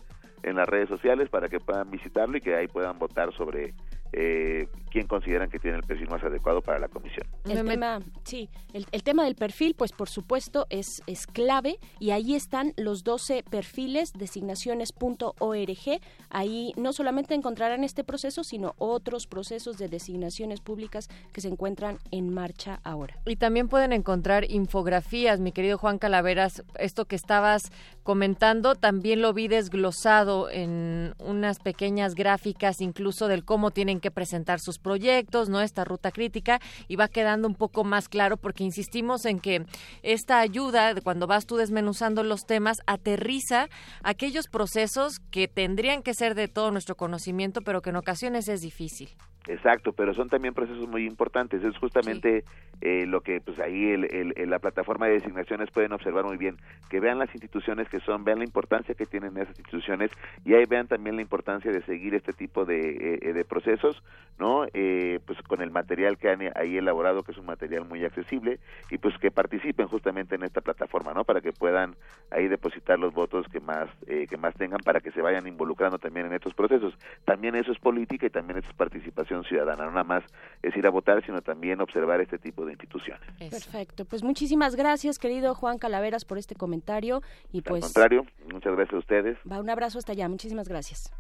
en 0.44 0.56
las 0.58 0.68
redes 0.70 0.90
sociales 0.90 1.30
para 1.30 1.50
que 1.50 1.60
puedan 1.60 1.90
visitarlo 1.90 2.38
y 2.38 2.42
que 2.42 2.56
ahí 2.56 2.68
puedan 2.68 3.00
votar 3.00 3.34
sobre 3.34 3.74
eh, 4.18 4.68
quién 4.92 5.08
consideran 5.08 5.50
que 5.50 5.60
tiene 5.60 5.76
el 5.76 5.84
perfil 5.84 6.08
más 6.10 6.24
adecuado 6.24 6.62
para 6.62 6.80
la 6.80 6.88
comisión. 6.88 7.28
El 7.44 7.66
tema, 7.66 8.00
sí, 8.24 8.50
el, 8.72 8.86
el 8.94 9.04
tema 9.04 9.26
del 9.26 9.36
perfil, 9.36 9.76
pues 9.78 9.92
por 9.92 10.08
supuesto 10.08 10.68
es, 10.70 11.04
es 11.06 11.28
clave 11.28 11.80
y 12.00 12.12
ahí 12.12 12.34
están 12.34 12.72
los 12.78 13.04
12 13.04 13.44
perfiles, 13.44 14.14
designaciones.org. 14.14 16.02
Ahí 16.30 16.72
no 16.78 16.94
solamente 16.94 17.34
encontrarán 17.34 17.84
este 17.84 18.06
proceso, 18.06 18.46
sino 18.46 18.74
otros 18.78 19.28
procesos 19.28 19.78
de 19.78 19.90
designaciones 19.90 20.62
públicas 20.62 21.10
que 21.34 21.42
se 21.42 21.50
encuentran 21.50 21.98
en 22.12 22.34
marcha 22.34 22.80
ahora. 22.86 23.18
Y 23.26 23.36
también 23.36 23.68
pueden 23.68 23.92
encontrar 23.92 24.50
infografías, 24.50 25.42
mi 25.42 25.52
querido 25.52 25.78
Juan 25.78 25.98
Calaveras. 25.98 26.64
Esto 26.80 27.04
que 27.04 27.18
estabas 27.18 27.70
comentando, 28.04 28.76
también 28.76 29.22
lo 29.22 29.34
vi 29.34 29.50
desglosado 29.50 30.50
en 30.50 31.16
unas 31.20 31.60
pequeñas 31.60 32.16
gráficas, 32.16 32.80
incluso 32.80 33.28
del 33.28 33.44
cómo 33.44 33.72
tienen 33.72 34.00
que 34.00 34.05
presentar 34.12 34.60
sus 34.60 34.80
proyectos, 34.80 35.50
¿no? 35.50 35.62
Esta 35.62 35.84
ruta 35.84 36.12
crítica, 36.12 36.60
y 36.88 36.96
va 36.96 37.08
quedando 37.08 37.48
un 37.48 37.56
poco 37.56 37.84
más 37.84 38.10
claro, 38.10 38.38
porque 38.38 38.64
insistimos 38.64 39.26
en 39.26 39.40
que 39.40 39.66
esta 40.04 40.40
ayuda, 40.40 40.94
cuando 41.02 41.28
vas 41.28 41.46
tú 41.46 41.58
desmenuzando 41.58 42.24
los 42.24 42.46
temas, 42.46 42.82
aterriza 42.88 43.70
aquellos 44.04 44.48
procesos 44.48 45.20
que 45.32 45.48
tendrían 45.48 46.04
que 46.04 46.14
ser 46.14 46.36
de 46.36 46.48
todo 46.48 46.72
nuestro 46.72 46.96
conocimiento, 46.96 47.62
pero 47.62 47.82
que 47.82 47.90
en 47.90 47.98
ocasiones 47.98 48.48
es 48.48 48.62
difícil. 48.62 49.10
Exacto, 49.48 49.94
pero 49.94 50.14
son 50.14 50.30
también 50.30 50.54
procesos 50.54 50.88
muy 50.88 51.06
importantes. 51.06 51.64
Es 51.64 51.78
justamente 51.78 52.44
eh, 52.82 53.06
lo 53.06 53.22
que 53.22 53.42
pues 53.42 53.60
ahí 53.60 53.92
el, 53.92 54.34
la 54.50 54.60
plataforma 54.60 55.06
de 55.08 55.14
designaciones 55.14 55.70
pueden 55.72 55.94
observar 55.94 56.26
muy 56.26 56.38
bien, 56.38 56.58
que 56.90 57.00
vean 57.00 57.20
las 57.20 57.34
instituciones 57.34 57.88
que 57.90 58.00
son, 58.00 58.24
vean 58.24 58.40
la 58.40 58.46
importancia 58.46 58.96
que 58.96 59.06
tienen 59.06 59.38
esas 59.38 59.58
instituciones 59.58 60.12
y 60.44 60.54
ahí 60.56 60.66
vean 60.66 60.88
también 60.88 61.16
la 61.16 61.22
importancia 61.22 61.72
de 61.72 61.82
seguir 61.84 62.16
este 62.16 62.34
tipo 62.34 62.66
de, 62.66 63.20
eh, 63.22 63.34
de 63.34 63.46
procesos, 63.46 64.02
¿no? 64.40 64.66
Eh, 64.74 65.20
pues 65.26 65.40
con 65.44 65.62
el 65.62 65.72
material 65.72 66.18
que 66.18 66.30
han 66.30 66.42
ahí 66.56 66.78
elaborado, 66.78 67.24
que 67.24 67.32
es 67.32 67.38
un 67.38 67.46
material 67.46 67.86
muy 67.86 68.04
accesible 68.04 68.60
y 68.90 68.98
pues 68.98 69.18
que 69.20 69.32
participen 69.32 69.88
justamente 69.88 70.36
en 70.36 70.44
esta 70.44 70.62
plataforma, 70.62 71.14
¿no? 71.14 71.24
Para 71.24 71.42
que 71.42 71.54
puedan 71.54 71.96
ahí 72.32 72.48
depositar 72.48 72.98
los 72.98 73.14
votos 73.14 73.48
que 73.48 73.60
más 73.60 73.90
eh, 74.08 74.26
que 74.28 74.38
más 74.38 74.56
tengan 74.56 74.80
para 74.80 75.02
que 75.02 75.12
se 75.12 75.22
vayan 75.22 75.48
involucrando 75.48 76.00
también 76.00 76.26
en 76.26 76.34
estos 76.34 76.54
procesos. 76.54 76.98
También 77.26 77.56
eso 77.56 77.72
es 77.72 77.80
política 77.80 78.26
y 78.26 78.30
también 78.32 78.58
eso 78.58 78.70
es 78.70 78.76
participación 78.76 79.35
ciudadana, 79.44 79.86
no 79.86 79.92
nada 79.92 80.04
más 80.04 80.24
es 80.62 80.76
ir 80.76 80.86
a 80.88 80.90
votar, 80.90 81.24
sino 81.26 81.42
también 81.42 81.82
observar 81.82 82.22
este 82.22 82.38
tipo 82.38 82.66
de 82.66 82.72
instituciones. 82.74 83.24
Perfecto, 83.38 84.06
pues 84.06 84.24
muchísimas 84.24 84.76
gracias, 84.76 85.20
querido 85.20 85.54
Juan 85.56 85.78
Calaveras, 85.78 86.26
por 86.26 86.38
este 86.38 86.56
comentario 86.56 87.22
y 87.52 87.58
Al 87.58 87.64
pues 87.64 87.84
contrario, 87.84 88.26
muchas 88.52 88.74
gracias 88.74 88.94
a 88.96 89.00
ustedes. 89.00 89.38
va 89.50 89.60
un 89.60 89.70
abrazo 89.70 89.98
hasta 89.98 90.14
allá, 90.14 90.30
muchísimas 90.30 90.68
gracias. 90.70 91.12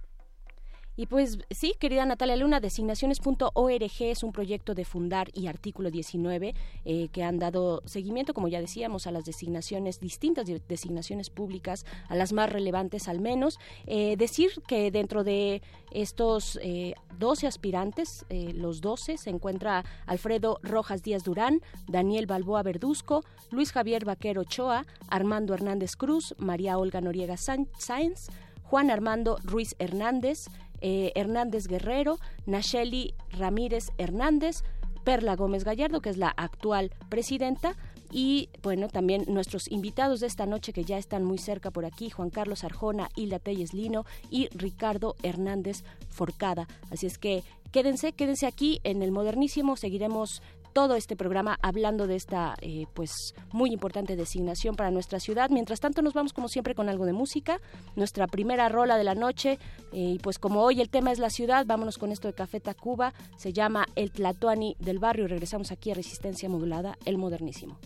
Y 0.97 1.07
pues 1.07 1.39
sí, 1.51 1.73
querida 1.77 2.05
Natalia 2.05 2.37
Luna, 2.37 2.61
designaciones.org 2.61 3.91
es 3.99 4.23
un 4.23 4.31
proyecto 4.31 4.73
de 4.73 4.85
Fundar 4.85 5.27
y 5.33 5.47
Artículo 5.47 5.91
19 5.91 6.55
eh, 6.85 7.09
que 7.09 7.23
han 7.23 7.37
dado 7.37 7.81
seguimiento, 7.85 8.33
como 8.33 8.47
ya 8.47 8.61
decíamos, 8.61 9.05
a 9.05 9.11
las 9.11 9.25
designaciones, 9.25 9.99
distintas 9.99 10.45
de- 10.45 10.61
designaciones 10.69 11.29
públicas, 11.29 11.85
a 12.07 12.15
las 12.15 12.31
más 12.31 12.49
relevantes 12.49 13.09
al 13.09 13.19
menos. 13.19 13.59
Eh, 13.87 14.15
decir 14.15 14.51
que 14.67 14.89
dentro 14.89 15.25
de 15.25 15.61
estos 15.91 16.57
eh, 16.61 16.93
12 17.19 17.47
aspirantes, 17.47 18.25
eh, 18.29 18.53
los 18.53 18.79
12, 18.79 19.17
se 19.17 19.29
encuentra 19.29 19.83
Alfredo 20.05 20.59
Rojas 20.63 21.03
Díaz 21.03 21.25
Durán, 21.25 21.61
Daniel 21.87 22.25
Balboa 22.25 22.63
Verduzco, 22.63 23.25
Luis 23.51 23.73
Javier 23.73 24.05
Vaquero 24.05 24.41
Ochoa, 24.41 24.85
Armando 25.09 25.53
Hernández 25.53 25.97
Cruz, 25.97 26.33
María 26.37 26.77
Olga 26.77 27.01
Noriega 27.01 27.35
Sáenz, 27.35 28.27
Juan 28.63 28.89
Armando 28.89 29.37
Ruiz 29.43 29.75
Hernández, 29.77 30.47
eh, 30.81 31.11
Hernández 31.15 31.67
Guerrero, 31.67 32.17
Nacheli 32.45 33.13
Ramírez 33.31 33.91
Hernández, 33.97 34.63
Perla 35.03 35.35
Gómez 35.35 35.63
Gallardo, 35.63 36.01
que 36.01 36.09
es 36.09 36.17
la 36.17 36.29
actual 36.29 36.91
presidenta, 37.09 37.75
y 38.11 38.49
bueno, 38.63 38.87
también 38.87 39.25
nuestros 39.27 39.69
invitados 39.69 40.19
de 40.19 40.27
esta 40.27 40.45
noche 40.45 40.73
que 40.73 40.83
ya 40.83 40.97
están 40.97 41.23
muy 41.23 41.37
cerca 41.37 41.71
por 41.71 41.85
aquí, 41.85 42.09
Juan 42.09 42.29
Carlos 42.29 42.63
Arjona, 42.63 43.09
Hilda 43.15 43.39
Telles 43.39 43.73
Lino 43.73 44.05
y 44.29 44.47
Ricardo 44.49 45.15
Hernández 45.21 45.83
Forcada. 46.09 46.67
Así 46.91 47.07
es 47.07 47.17
que 47.17 47.43
quédense, 47.71 48.13
quédense 48.13 48.47
aquí 48.47 48.79
en 48.83 49.01
el 49.01 49.11
Modernísimo, 49.11 49.75
seguiremos 49.75 50.41
todo 50.75 50.95
este 50.95 51.15
programa 51.15 51.57
hablando 51.61 52.05
de 52.05 52.17
esta 52.17 52.57
eh, 52.59 52.83
pues 52.93 53.33
muy 53.53 53.71
importante 53.71 54.17
designación 54.17 54.75
para 54.75 54.91
nuestra 54.91 55.21
ciudad. 55.21 55.49
Mientras 55.49 55.79
tanto 55.79 56.01
nos 56.01 56.13
vamos 56.13 56.33
como 56.33 56.49
siempre 56.49 56.75
con 56.75 56.89
algo 56.89 57.05
de 57.05 57.13
música, 57.13 57.61
nuestra 57.95 58.27
primera 58.27 58.67
rola 58.67 58.97
de 58.97 59.05
la 59.05 59.15
noche 59.15 59.53
eh, 59.93 60.15
y 60.15 60.19
pues 60.19 60.37
como 60.37 60.63
hoy 60.63 60.81
el 60.81 60.89
tema 60.89 61.13
es 61.13 61.19
la 61.19 61.29
ciudad, 61.29 61.65
vámonos 61.65 61.97
con 61.97 62.11
esto 62.11 62.27
de 62.27 62.33
Café 62.33 62.59
Tacuba, 62.59 63.13
se 63.37 63.53
llama 63.53 63.85
El 63.95 64.11
Tlatoani 64.11 64.75
del 64.79 64.99
barrio, 64.99 65.29
regresamos 65.29 65.71
aquí 65.71 65.91
a 65.91 65.93
Resistencia 65.93 66.49
Modulada, 66.49 66.97
el 67.05 67.17
modernísimo. 67.17 67.79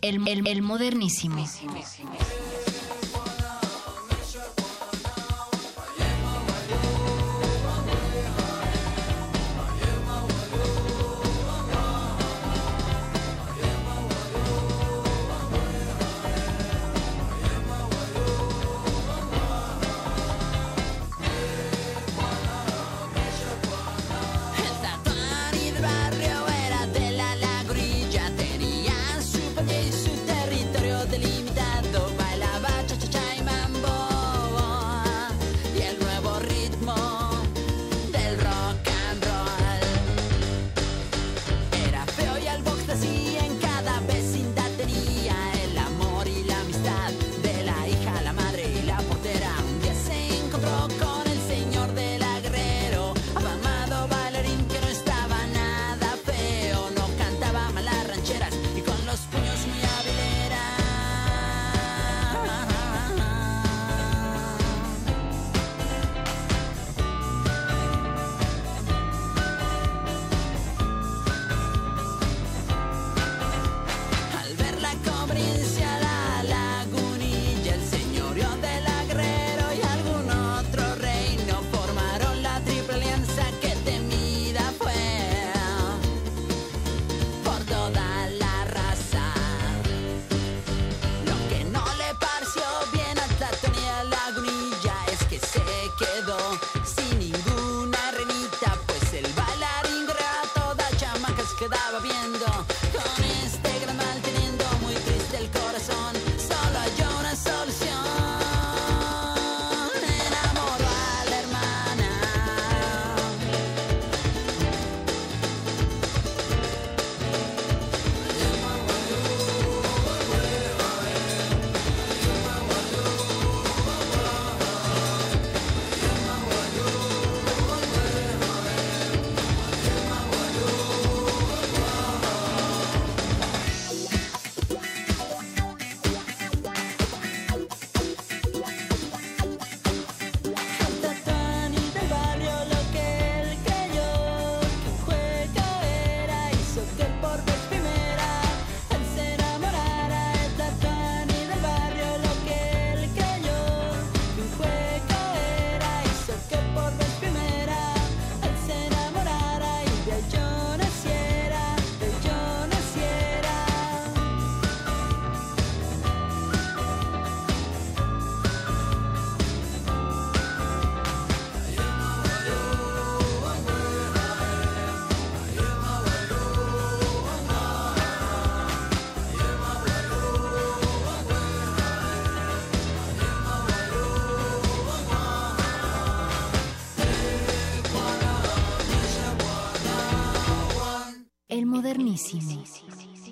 El, 0.00 0.26
el- 0.28 0.46
el 0.46 0.62
modernísimo. 0.62 1.36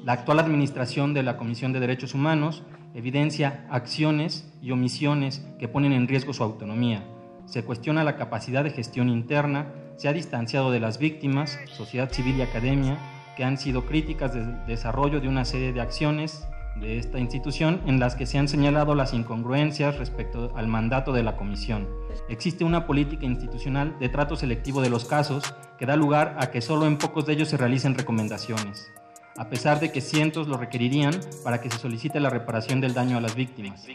La 0.05 0.12
actual 0.12 0.39
administración 0.39 1.14
de 1.14 1.22
la 1.22 1.39
Comisión 1.39 1.72
de 1.72 1.81
Derechos 1.81 2.12
Humanos 2.12 2.62
evidencia 2.93 3.66
acciones 3.70 4.47
y 4.60 4.70
omisiones 4.70 5.47
que 5.59 5.66
ponen 5.66 5.94
en 5.94 6.06
riesgo 6.06 6.35
su 6.35 6.43
autonomía. 6.43 7.02
Se 7.47 7.64
cuestiona 7.64 8.05
la 8.05 8.18
capacidad 8.18 8.64
de 8.64 8.70
gestión 8.70 9.09
interna, 9.09 9.72
se 9.97 10.09
ha 10.09 10.12
distanciado 10.12 10.70
de 10.70 10.78
las 10.78 10.98
víctimas, 10.98 11.59
sociedad 11.72 12.12
civil 12.12 12.36
y 12.36 12.43
academia, 12.43 12.98
que 13.35 13.44
han 13.44 13.56
sido 13.56 13.86
críticas 13.86 14.35
del 14.35 14.66
desarrollo 14.66 15.22
de 15.22 15.28
una 15.28 15.47
serie 15.47 15.72
de 15.72 15.81
acciones 15.81 16.47
de 16.76 16.98
esta 16.98 17.18
institución 17.18 17.81
en 17.86 17.98
las 17.98 18.14
que 18.14 18.26
se 18.26 18.36
han 18.36 18.47
señalado 18.48 18.94
las 18.94 19.14
incongruencias 19.14 19.97
respecto 19.97 20.52
al 20.55 20.68
mandato 20.68 21.14
de 21.14 21.22
la 21.22 21.39
Comisión. 21.39 21.89
Existe 22.28 22.62
una 22.62 22.86
política 22.86 23.24
institucional 23.24 23.98
de 23.98 24.10
trato 24.10 24.36
selectivo 24.36 24.82
de 24.82 24.90
los 24.90 25.06
casos 25.06 25.55
que 25.78 25.86
da 25.86 25.97
lugar 25.97 26.36
a 26.39 26.51
que 26.51 26.60
solo 26.60 26.85
en 26.85 26.98
pocos 26.98 27.24
de 27.24 27.32
ellos 27.32 27.48
se 27.48 27.56
realicen 27.56 27.94
recomendaciones, 27.94 28.93
a 29.36 29.48
pesar 29.48 29.81
de 29.81 29.90
que 29.90 30.01
cientos 30.01 30.48
lo 30.48 30.56
requerirían 30.56 31.19
para 31.43 31.61
que 31.61 31.70
se 31.70 31.78
solicite 31.78 32.20
la 32.20 32.31
reparación 32.31 32.81
del 32.81 32.94
daño 32.94 33.19
a 33.19 33.20
las 33.20 33.35
víctimas. 33.35 33.86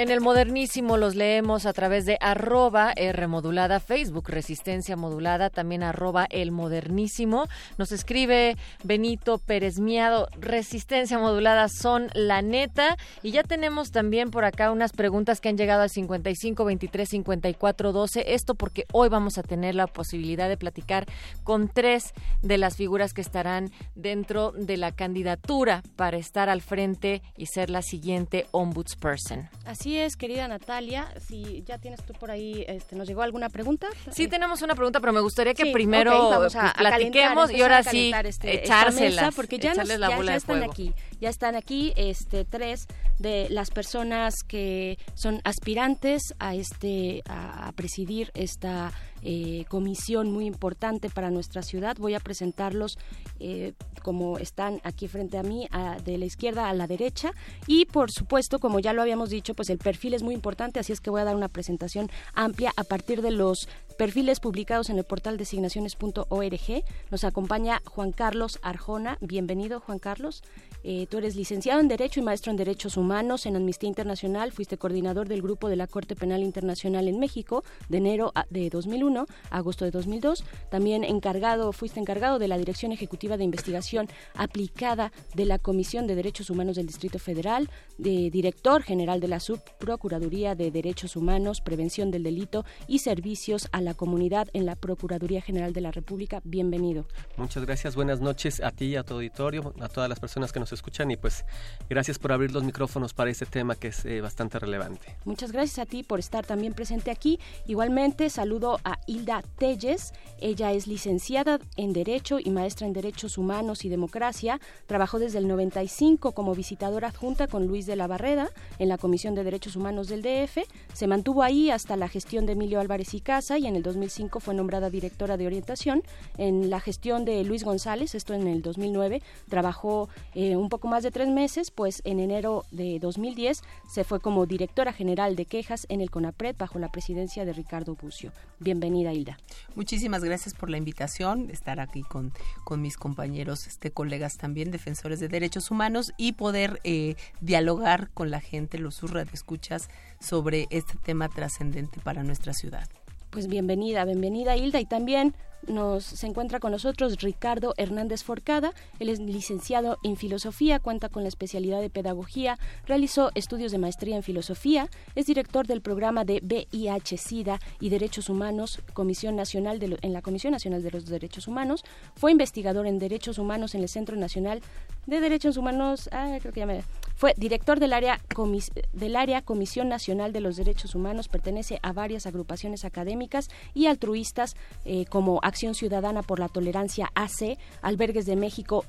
En 0.00 0.10
el 0.10 0.22
modernísimo 0.22 0.96
los 0.96 1.14
leemos 1.14 1.66
a 1.66 1.74
través 1.74 2.06
de 2.06 2.16
arroba 2.22 2.94
R 2.96 3.26
modulada, 3.26 3.80
Facebook 3.80 4.30
Resistencia 4.30 4.96
Modulada, 4.96 5.50
también 5.50 5.82
arroba 5.82 6.26
el 6.30 6.52
modernísimo. 6.52 7.48
Nos 7.76 7.92
escribe 7.92 8.56
Benito 8.82 9.36
Pérez 9.36 9.78
Miado, 9.78 10.28
Resistencia 10.40 11.18
Modulada 11.18 11.68
son 11.68 12.08
la 12.14 12.40
neta. 12.40 12.96
Y 13.22 13.32
ya 13.32 13.42
tenemos 13.42 13.90
también 13.90 14.30
por 14.30 14.46
acá 14.46 14.70
unas 14.70 14.92
preguntas 14.92 15.38
que 15.38 15.50
han 15.50 15.58
llegado 15.58 15.82
al 15.82 15.90
55 15.90 16.64
23 16.64 17.06
54 17.06 17.92
12. 17.92 18.32
Esto 18.32 18.54
porque 18.54 18.86
hoy 18.94 19.10
vamos 19.10 19.36
a 19.36 19.42
tener 19.42 19.74
la 19.74 19.86
posibilidad 19.86 20.48
de 20.48 20.56
platicar 20.56 21.04
con 21.44 21.68
tres 21.68 22.14
de 22.40 22.56
las 22.56 22.76
figuras 22.76 23.12
que 23.12 23.20
estarán 23.20 23.70
dentro 23.96 24.52
de 24.52 24.78
la 24.78 24.92
candidatura 24.92 25.82
para 25.96 26.16
estar 26.16 26.48
al 26.48 26.62
frente 26.62 27.20
y 27.36 27.44
ser 27.48 27.68
la 27.68 27.82
siguiente 27.82 28.46
ombudsperson. 28.52 29.50
Así 29.66 29.89
es, 29.96 30.16
querida 30.16 30.46
Natalia. 30.48 31.08
Si 31.26 31.62
ya 31.66 31.78
tienes 31.78 32.02
tú 32.04 32.12
por 32.14 32.30
ahí, 32.30 32.64
este, 32.68 32.96
¿nos 32.96 33.06
llegó 33.08 33.22
alguna 33.22 33.48
pregunta? 33.48 33.86
Sí, 34.10 34.28
tenemos 34.28 34.62
una 34.62 34.74
pregunta, 34.74 35.00
pero 35.00 35.12
me 35.12 35.20
gustaría 35.20 35.54
que 35.54 35.64
Sí, 35.64 35.72
primero 35.72 36.26
ok, 36.26 36.30
vamos 36.30 36.56
a- 36.56 36.70
a 36.70 36.74
platiquemos 36.74 37.34
calentar, 37.46 37.56
y 37.56 37.62
ahora 37.62 37.78
a 37.78 37.82
sí 37.82 38.12
este- 38.24 38.64
echárselas, 38.64 39.24
mesa, 39.26 39.36
porque 39.36 39.58
ya, 39.58 39.74
nos- 39.74 39.88
la 39.88 40.08
ya- 40.10 40.16
bola 40.16 40.26
ya 40.26 40.32
de 40.32 40.38
están 40.38 40.56
fuego. 40.58 40.72
aquí, 40.72 40.92
ya 41.20 41.28
están 41.28 41.54
aquí 41.56 41.92
este 41.96 42.44
tres 42.44 42.86
de 43.18 43.48
las 43.50 43.70
personas 43.70 44.34
que 44.46 44.98
son 45.14 45.40
aspirantes 45.44 46.22
a 46.38 46.54
este 46.54 47.22
a, 47.28 47.68
a 47.68 47.72
presidir 47.72 48.30
esta 48.34 48.92
eh, 49.22 49.64
comisión 49.68 50.32
muy 50.32 50.46
importante 50.46 51.10
para 51.10 51.30
nuestra 51.30 51.62
ciudad. 51.62 51.96
Voy 51.98 52.14
a 52.14 52.20
presentarlos 52.20 52.98
eh, 53.38 53.72
como 54.02 54.38
están 54.38 54.80
aquí 54.82 55.08
frente 55.08 55.36
a 55.38 55.42
mí, 55.42 55.66
a- 55.70 55.96
de 56.04 56.18
la 56.18 56.24
izquierda 56.24 56.68
a 56.68 56.74
la 56.74 56.86
derecha. 56.86 57.32
Y 57.66 57.84
por 57.86 58.10
supuesto, 58.10 58.58
como 58.58 58.80
ya 58.80 58.92
lo 58.92 59.02
habíamos 59.02 59.30
dicho, 59.30 59.54
pues 59.54 59.70
el 59.70 59.78
perfil 59.78 60.14
es 60.14 60.22
muy 60.22 60.34
importante, 60.34 60.80
así 60.80 60.92
es 60.92 61.00
que 61.00 61.10
voy 61.10 61.20
a 61.20 61.24
dar 61.24 61.36
una 61.36 61.48
presentación 61.48 62.10
amplia 62.34 62.72
a 62.76 62.84
partir 62.84 63.22
de 63.22 63.30
los 63.30 63.68
perfiles 64.00 64.40
publicados 64.40 64.88
en 64.88 64.96
el 64.96 65.04
portal 65.04 65.36
designaciones.org. 65.36 66.84
Nos 67.10 67.24
acompaña 67.24 67.82
Juan 67.84 68.12
Carlos 68.12 68.58
Arjona. 68.62 69.18
Bienvenido, 69.20 69.80
Juan 69.80 69.98
Carlos. 69.98 70.42
Eh, 70.82 71.06
tú 71.10 71.18
eres 71.18 71.36
licenciado 71.36 71.80
en 71.80 71.88
Derecho 71.88 72.20
y 72.20 72.22
maestro 72.22 72.50
en 72.50 72.56
Derechos 72.56 72.96
Humanos 72.96 73.44
en 73.44 73.56
Amnistía 73.56 73.88
Internacional. 73.88 74.52
Fuiste 74.52 74.78
coordinador 74.78 75.28
del 75.28 75.42
grupo 75.42 75.68
de 75.68 75.76
la 75.76 75.86
Corte 75.86 76.16
Penal 76.16 76.42
Internacional 76.42 77.08
en 77.08 77.18
México 77.18 77.62
de 77.90 77.98
enero 77.98 78.32
de 78.48 78.70
2001 78.70 79.26
a 79.50 79.56
agosto 79.58 79.84
de 79.84 79.90
2002. 79.90 80.44
También 80.70 81.04
encargado, 81.04 81.70
fuiste 81.74 82.00
encargado 82.00 82.38
de 82.38 82.48
la 82.48 82.56
Dirección 82.56 82.92
Ejecutiva 82.92 83.36
de 83.36 83.44
Investigación 83.44 84.08
Aplicada 84.34 85.12
de 85.34 85.44
la 85.44 85.58
Comisión 85.58 86.06
de 86.06 86.14
Derechos 86.14 86.48
Humanos 86.48 86.76
del 86.76 86.86
Distrito 86.86 87.18
Federal, 87.18 87.68
de 87.98 88.30
director 88.30 88.82
general 88.82 89.20
de 89.20 89.28
la 89.28 89.40
Subprocuraduría 89.40 90.54
de 90.54 90.70
Derechos 90.70 91.16
Humanos, 91.16 91.60
Prevención 91.60 92.10
del 92.10 92.22
Delito 92.22 92.64
y 92.88 93.00
Servicios 93.00 93.68
a 93.72 93.82
la 93.82 93.89
Comunidad 93.94 94.48
en 94.52 94.66
la 94.66 94.76
Procuraduría 94.76 95.42
General 95.42 95.72
de 95.72 95.80
la 95.80 95.90
República. 95.90 96.40
Bienvenido. 96.44 97.06
Muchas 97.36 97.64
gracias, 97.64 97.96
buenas 97.96 98.20
noches 98.20 98.60
a 98.62 98.70
ti 98.70 98.86
y 98.86 98.96
a 98.96 99.02
tu 99.02 99.14
auditorio, 99.14 99.74
a 99.80 99.88
todas 99.88 100.08
las 100.08 100.20
personas 100.20 100.52
que 100.52 100.60
nos 100.60 100.72
escuchan 100.72 101.10
y 101.10 101.16
pues 101.16 101.44
gracias 101.88 102.18
por 102.18 102.32
abrir 102.32 102.52
los 102.52 102.64
micrófonos 102.64 103.14
para 103.14 103.30
este 103.30 103.46
tema 103.46 103.74
que 103.74 103.88
es 103.88 104.04
eh, 104.04 104.20
bastante 104.20 104.58
relevante. 104.58 105.16
Muchas 105.24 105.52
gracias 105.52 105.78
a 105.78 105.86
ti 105.86 106.02
por 106.02 106.18
estar 106.18 106.46
también 106.46 106.72
presente 106.72 107.10
aquí. 107.10 107.38
Igualmente 107.66 108.30
saludo 108.30 108.80
a 108.84 108.98
Hilda 109.06 109.42
Telles. 109.58 110.12
Ella 110.40 110.72
es 110.72 110.86
licenciada 110.86 111.58
en 111.76 111.92
Derecho 111.92 112.38
y 112.38 112.50
maestra 112.50 112.86
en 112.86 112.92
Derechos 112.92 113.38
Humanos 113.38 113.84
y 113.84 113.88
Democracia. 113.88 114.60
Trabajó 114.86 115.18
desde 115.18 115.38
el 115.38 115.48
95 115.48 116.32
como 116.32 116.54
visitadora 116.54 117.08
adjunta 117.08 117.46
con 117.46 117.66
Luis 117.66 117.86
de 117.86 117.96
la 117.96 118.06
Barreda 118.06 118.50
en 118.78 118.88
la 118.88 118.98
Comisión 118.98 119.34
de 119.34 119.44
Derechos 119.44 119.76
Humanos 119.76 120.08
del 120.08 120.22
DF. 120.22 120.58
Se 120.92 121.06
mantuvo 121.06 121.42
ahí 121.42 121.70
hasta 121.70 121.96
la 121.96 122.08
gestión 122.08 122.46
de 122.46 122.52
Emilio 122.52 122.80
Álvarez 122.80 123.14
y 123.14 123.20
Casa 123.20 123.58
y 123.58 123.66
en 123.70 123.76
el 123.76 123.82
2005 123.82 124.40
fue 124.40 124.54
nombrada 124.54 124.90
directora 124.90 125.36
de 125.36 125.46
orientación. 125.46 126.02
En 126.36 126.68
la 126.68 126.80
gestión 126.80 127.24
de 127.24 127.42
Luis 127.44 127.64
González, 127.64 128.14
esto 128.14 128.34
en 128.34 128.46
el 128.46 128.62
2009, 128.62 129.22
trabajó 129.48 130.08
eh, 130.34 130.56
un 130.56 130.68
poco 130.68 130.88
más 130.88 131.02
de 131.02 131.10
tres 131.10 131.28
meses, 131.28 131.70
pues 131.70 132.02
en 132.04 132.20
enero 132.20 132.64
de 132.70 132.98
2010 132.98 133.62
se 133.88 134.04
fue 134.04 134.20
como 134.20 134.44
directora 134.46 134.92
general 134.92 135.36
de 135.36 135.46
quejas 135.46 135.86
en 135.88 136.00
el 136.00 136.10
CONAPRED 136.10 136.56
bajo 136.58 136.78
la 136.78 136.90
presidencia 136.90 137.44
de 137.44 137.52
Ricardo 137.52 137.96
Bucio. 138.00 138.32
Bienvenida, 138.58 139.12
Hilda. 139.12 139.38
Muchísimas 139.74 140.22
gracias 140.22 140.54
por 140.54 140.68
la 140.68 140.76
invitación, 140.76 141.46
de 141.46 141.52
estar 141.52 141.80
aquí 141.80 142.02
con, 142.02 142.32
con 142.64 142.82
mis 142.82 142.96
compañeros, 142.96 143.66
este, 143.66 143.90
colegas 143.90 144.36
también, 144.36 144.70
defensores 144.70 145.20
de 145.20 145.28
derechos 145.28 145.70
humanos, 145.70 146.12
y 146.18 146.32
poder 146.32 146.80
eh, 146.84 147.14
dialogar 147.40 148.10
con 148.12 148.30
la 148.30 148.40
gente, 148.40 148.78
los 148.78 148.96
sus 148.96 149.12
radioescuchas, 149.12 149.88
sobre 150.20 150.66
este 150.70 150.98
tema 150.98 151.28
trascendente 151.28 152.00
para 152.00 152.22
nuestra 152.22 152.52
ciudad. 152.52 152.88
Pues 153.30 153.46
bienvenida, 153.46 154.04
bienvenida 154.04 154.56
Hilda 154.56 154.80
y 154.80 154.86
también 154.86 155.34
nos 155.66 156.04
se 156.04 156.26
encuentra 156.26 156.60
con 156.60 156.72
nosotros 156.72 157.16
Ricardo 157.20 157.74
Hernández 157.76 158.22
Forcada. 158.22 158.72
Él 158.98 159.08
es 159.08 159.20
licenciado 159.20 159.98
en 160.02 160.16
filosofía, 160.16 160.78
cuenta 160.78 161.08
con 161.08 161.22
la 161.22 161.28
especialidad 161.28 161.80
de 161.80 161.90
pedagogía, 161.90 162.58
realizó 162.86 163.30
estudios 163.34 163.72
de 163.72 163.78
maestría 163.78 164.16
en 164.16 164.22
filosofía, 164.22 164.88
es 165.14 165.26
director 165.26 165.66
del 165.66 165.80
programa 165.80 166.24
de 166.24 166.40
VIH/SIDA 166.42 167.60
y 167.80 167.88
Derechos 167.90 168.28
Humanos, 168.28 168.80
Comisión 168.94 169.36
Nacional 169.36 169.78
de 169.78 169.98
en 170.02 170.12
la 170.12 170.22
Comisión 170.22 170.52
Nacional 170.52 170.82
de 170.82 170.90
los 170.90 171.06
Derechos 171.06 171.48
Humanos, 171.48 171.84
fue 172.14 172.32
investigador 172.32 172.86
en 172.86 172.98
Derechos 172.98 173.38
Humanos 173.38 173.74
en 173.74 173.82
el 173.82 173.88
Centro 173.88 174.16
Nacional 174.16 174.62
de 175.06 175.20
Derechos 175.20 175.56
Humanos, 175.56 176.08
ah, 176.12 176.38
creo 176.40 176.52
que 176.52 176.60
ya 176.60 176.84
fue 177.16 177.34
director 177.36 177.80
del 177.80 177.92
área 177.92 178.20
comis- 178.34 178.70
del 178.92 179.16
área 179.16 179.42
Comisión 179.42 179.88
Nacional 179.88 180.32
de 180.32 180.40
los 180.40 180.56
Derechos 180.56 180.94
Humanos, 180.94 181.28
pertenece 181.28 181.78
a 181.82 181.92
varias 181.92 182.26
agrupaciones 182.26 182.84
académicas 182.84 183.48
y 183.74 183.86
altruistas 183.86 184.56
eh, 184.84 185.04
como 185.06 185.40
Acción 185.50 185.74
Ciudadana 185.74 186.22
por 186.22 186.38
la 186.38 186.48
Tolerancia 186.48 187.10
AC, 187.14 187.58
Albergues 187.82 188.24
de 188.24 188.36
México 188.36 188.84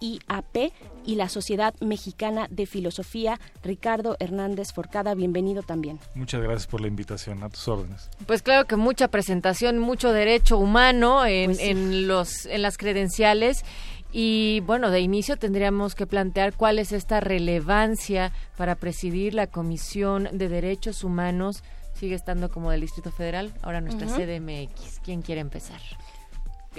IAP 0.00 0.72
y 1.06 1.14
la 1.14 1.28
Sociedad 1.30 1.74
Mexicana 1.80 2.48
de 2.50 2.66
Filosofía. 2.66 3.40
Ricardo 3.62 4.16
Hernández 4.20 4.72
Forcada, 4.74 5.14
bienvenido 5.14 5.62
también. 5.62 5.98
Muchas 6.14 6.42
gracias 6.42 6.66
por 6.66 6.82
la 6.82 6.88
invitación, 6.88 7.42
a 7.42 7.48
tus 7.48 7.66
órdenes. 7.68 8.10
Pues 8.26 8.42
claro 8.42 8.66
que 8.66 8.76
mucha 8.76 9.08
presentación, 9.08 9.78
mucho 9.78 10.12
derecho 10.12 10.58
humano 10.58 11.24
en, 11.24 11.46
Pues 11.46 11.58
sí. 11.58 11.68
en 11.70 12.08
los 12.08 12.44
en 12.44 12.60
las 12.60 12.76
credenciales 12.76 13.64
y 14.12 14.60
bueno, 14.66 14.90
de 14.90 15.00
inicio 15.00 15.36
tendríamos 15.38 15.94
que 15.94 16.06
plantear 16.06 16.52
cuál 16.54 16.78
es 16.78 16.92
esta 16.92 17.20
relevancia 17.20 18.32
para 18.58 18.74
presidir 18.74 19.32
la 19.34 19.46
Comisión 19.46 20.28
de 20.32 20.48
Derechos 20.50 21.04
Humanos. 21.04 21.62
Sigue 21.94 22.14
estando 22.14 22.50
como 22.50 22.70
del 22.70 22.82
Distrito 22.82 23.10
Federal, 23.10 23.54
ahora 23.62 23.80
nuestra 23.80 24.06
Ujú. 24.06 24.16
CDMX. 24.16 25.00
¿Quién 25.02 25.22
quiere 25.22 25.40
empezar? 25.40 25.80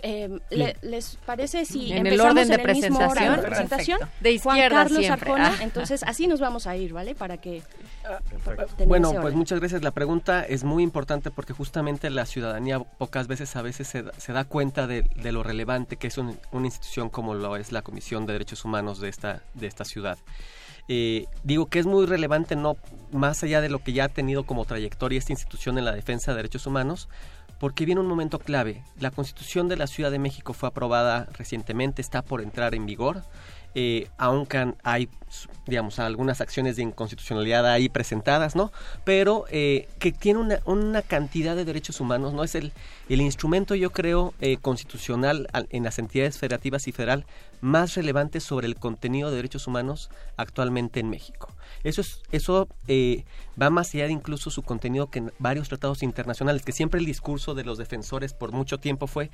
Eh, 0.03 0.39
le- 0.49 0.75
¿Les 0.81 1.17
parece 1.25 1.65
si 1.65 1.91
En 1.91 2.05
el 2.07 2.13
empezamos 2.13 2.31
orden 2.31 2.47
de 2.47 2.53
en 2.55 2.59
el 2.61 2.75
mismo 2.75 2.97
orden 2.99 3.09
presentación. 3.09 3.35
de 3.35 3.47
presentación? 3.47 3.99
De 4.19 4.39
Juan 4.39 4.57
izquierda 4.57 4.77
Carlos 4.83 4.99
siempre. 4.99 5.31
Arjona, 5.31 5.47
Ah. 5.59 5.63
entonces 5.63 6.03
así 6.03 6.27
nos 6.27 6.39
vamos 6.39 6.67
a 6.67 6.75
ir, 6.75 6.93
¿vale? 6.93 7.15
Para 7.15 7.37
que 7.37 7.61
tener 8.75 8.87
Bueno, 8.87 9.13
pues 9.21 9.33
muchas 9.33 9.59
gracias. 9.59 9.81
La 9.83 9.91
pregunta 9.91 10.43
es 10.43 10.63
muy 10.63 10.83
importante 10.83 11.31
porque 11.31 11.53
justamente 11.53 12.09
la 12.09 12.25
ciudadanía 12.25 12.79
pocas 12.79 13.27
veces 13.27 13.55
a 13.55 13.61
veces 13.61 13.87
se, 13.87 14.03
da- 14.03 14.11
se 14.17 14.33
da 14.33 14.45
cuenta 14.45 14.87
de, 14.87 15.03
de 15.03 15.31
lo 15.31 15.43
relevante 15.43 15.97
que 15.97 16.07
es 16.07 16.17
un- 16.17 16.39
una 16.51 16.67
institución 16.67 17.09
como 17.09 17.33
lo 17.33 17.55
es 17.55 17.71
la 17.71 17.81
Comisión 17.81 18.25
de 18.25 18.33
Derechos 18.33 18.63
Humanos 18.65 18.99
de 18.99 19.09
esta, 19.09 19.41
de 19.53 19.67
esta 19.67 19.85
ciudad. 19.85 20.17
Eh, 20.89 21.25
digo 21.43 21.65
que 21.65 21.79
es 21.79 21.85
muy 21.85 22.05
relevante 22.05 22.55
no 22.55 22.77
más 23.11 23.43
allá 23.43 23.59
de 23.59 23.67
lo 23.69 23.79
que 23.79 23.91
ya 23.91 24.05
ha 24.05 24.09
tenido 24.09 24.45
como 24.45 24.63
trayectoria 24.63 25.19
esta 25.19 25.33
institución 25.33 25.77
en 25.77 25.83
la 25.83 25.91
defensa 25.91 26.31
de 26.31 26.37
derechos 26.37 26.65
humanos, 26.65 27.09
porque 27.59 27.85
viene 27.85 28.01
un 28.01 28.07
momento 28.07 28.39
clave. 28.39 28.83
La 28.99 29.11
Constitución 29.11 29.67
de 29.67 29.77
la 29.77 29.87
Ciudad 29.87 30.11
de 30.11 30.19
México 30.19 30.53
fue 30.53 30.69
aprobada 30.69 31.27
recientemente, 31.33 32.01
está 32.01 32.21
por 32.21 32.41
entrar 32.41 32.75
en 32.75 32.85
vigor. 32.85 33.23
Eh, 33.75 34.07
aunque 34.17 34.73
hay, 34.83 35.09
digamos, 35.65 35.99
algunas 35.99 36.41
acciones 36.41 36.75
de 36.75 36.83
inconstitucionalidad 36.83 37.65
ahí 37.65 37.89
presentadas, 37.89 38.55
¿no? 38.55 38.71
Pero 39.03 39.45
eh, 39.49 39.87
que 39.99 40.11
tiene 40.11 40.39
una, 40.39 40.59
una, 40.65 41.01
cantidad 41.01 41.55
de 41.55 41.65
derechos 41.65 41.99
humanos, 42.01 42.33
¿no? 42.33 42.43
Es 42.43 42.55
el, 42.55 42.71
el 43.09 43.21
instrumento, 43.21 43.75
yo 43.75 43.91
creo, 43.91 44.33
eh, 44.41 44.57
constitucional 44.57 45.47
en 45.69 45.83
las 45.83 45.99
entidades 45.99 46.37
federativas 46.37 46.87
y 46.87 46.91
federal 46.91 47.25
más 47.61 47.95
relevante 47.95 48.39
sobre 48.39 48.67
el 48.67 48.75
contenido 48.75 49.29
de 49.29 49.37
derechos 49.37 49.67
humanos 49.67 50.09
actualmente 50.35 50.99
en 50.99 51.09
México. 51.09 51.53
Eso, 51.83 52.01
es, 52.01 52.21
eso 52.31 52.67
eh, 52.87 53.25
va 53.61 53.69
más 53.69 53.93
allá 53.93 54.05
de 54.05 54.11
incluso 54.11 54.49
su 54.49 54.61
contenido 54.63 55.09
que 55.09 55.19
en 55.19 55.33
varios 55.39 55.69
tratados 55.69 56.03
internacionales, 56.03 56.63
que 56.63 56.71
siempre 56.71 56.99
el 56.99 57.05
discurso 57.05 57.55
de 57.55 57.63
los 57.63 57.77
defensores 57.77 58.33
por 58.33 58.51
mucho 58.51 58.79
tiempo 58.79 59.07
fue 59.07 59.31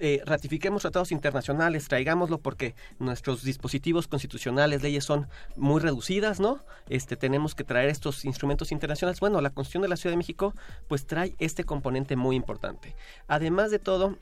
eh, 0.00 0.22
ratifiquemos 0.24 0.82
tratados 0.82 1.12
internacionales, 1.12 1.88
traigámoslo 1.88 2.38
porque 2.38 2.74
nuestros 2.98 3.42
dispositivos 3.42 4.06
constitucionales, 4.06 4.82
leyes 4.82 5.04
son 5.04 5.28
muy 5.56 5.80
reducidas, 5.80 6.40
¿no? 6.40 6.60
Este, 6.88 7.16
tenemos 7.16 7.54
que 7.54 7.64
traer 7.64 7.88
estos 7.88 8.24
instrumentos 8.24 8.72
internacionales. 8.72 9.20
Bueno, 9.20 9.40
la 9.40 9.50
Constitución 9.50 9.82
de 9.82 9.88
la 9.88 9.96
Ciudad 9.96 10.12
de 10.12 10.18
México 10.18 10.54
pues 10.88 11.06
trae 11.06 11.34
este 11.38 11.64
componente 11.64 12.16
muy 12.16 12.36
importante. 12.36 12.94
Además 13.26 13.70
de 13.70 13.78
todo, 13.78 14.18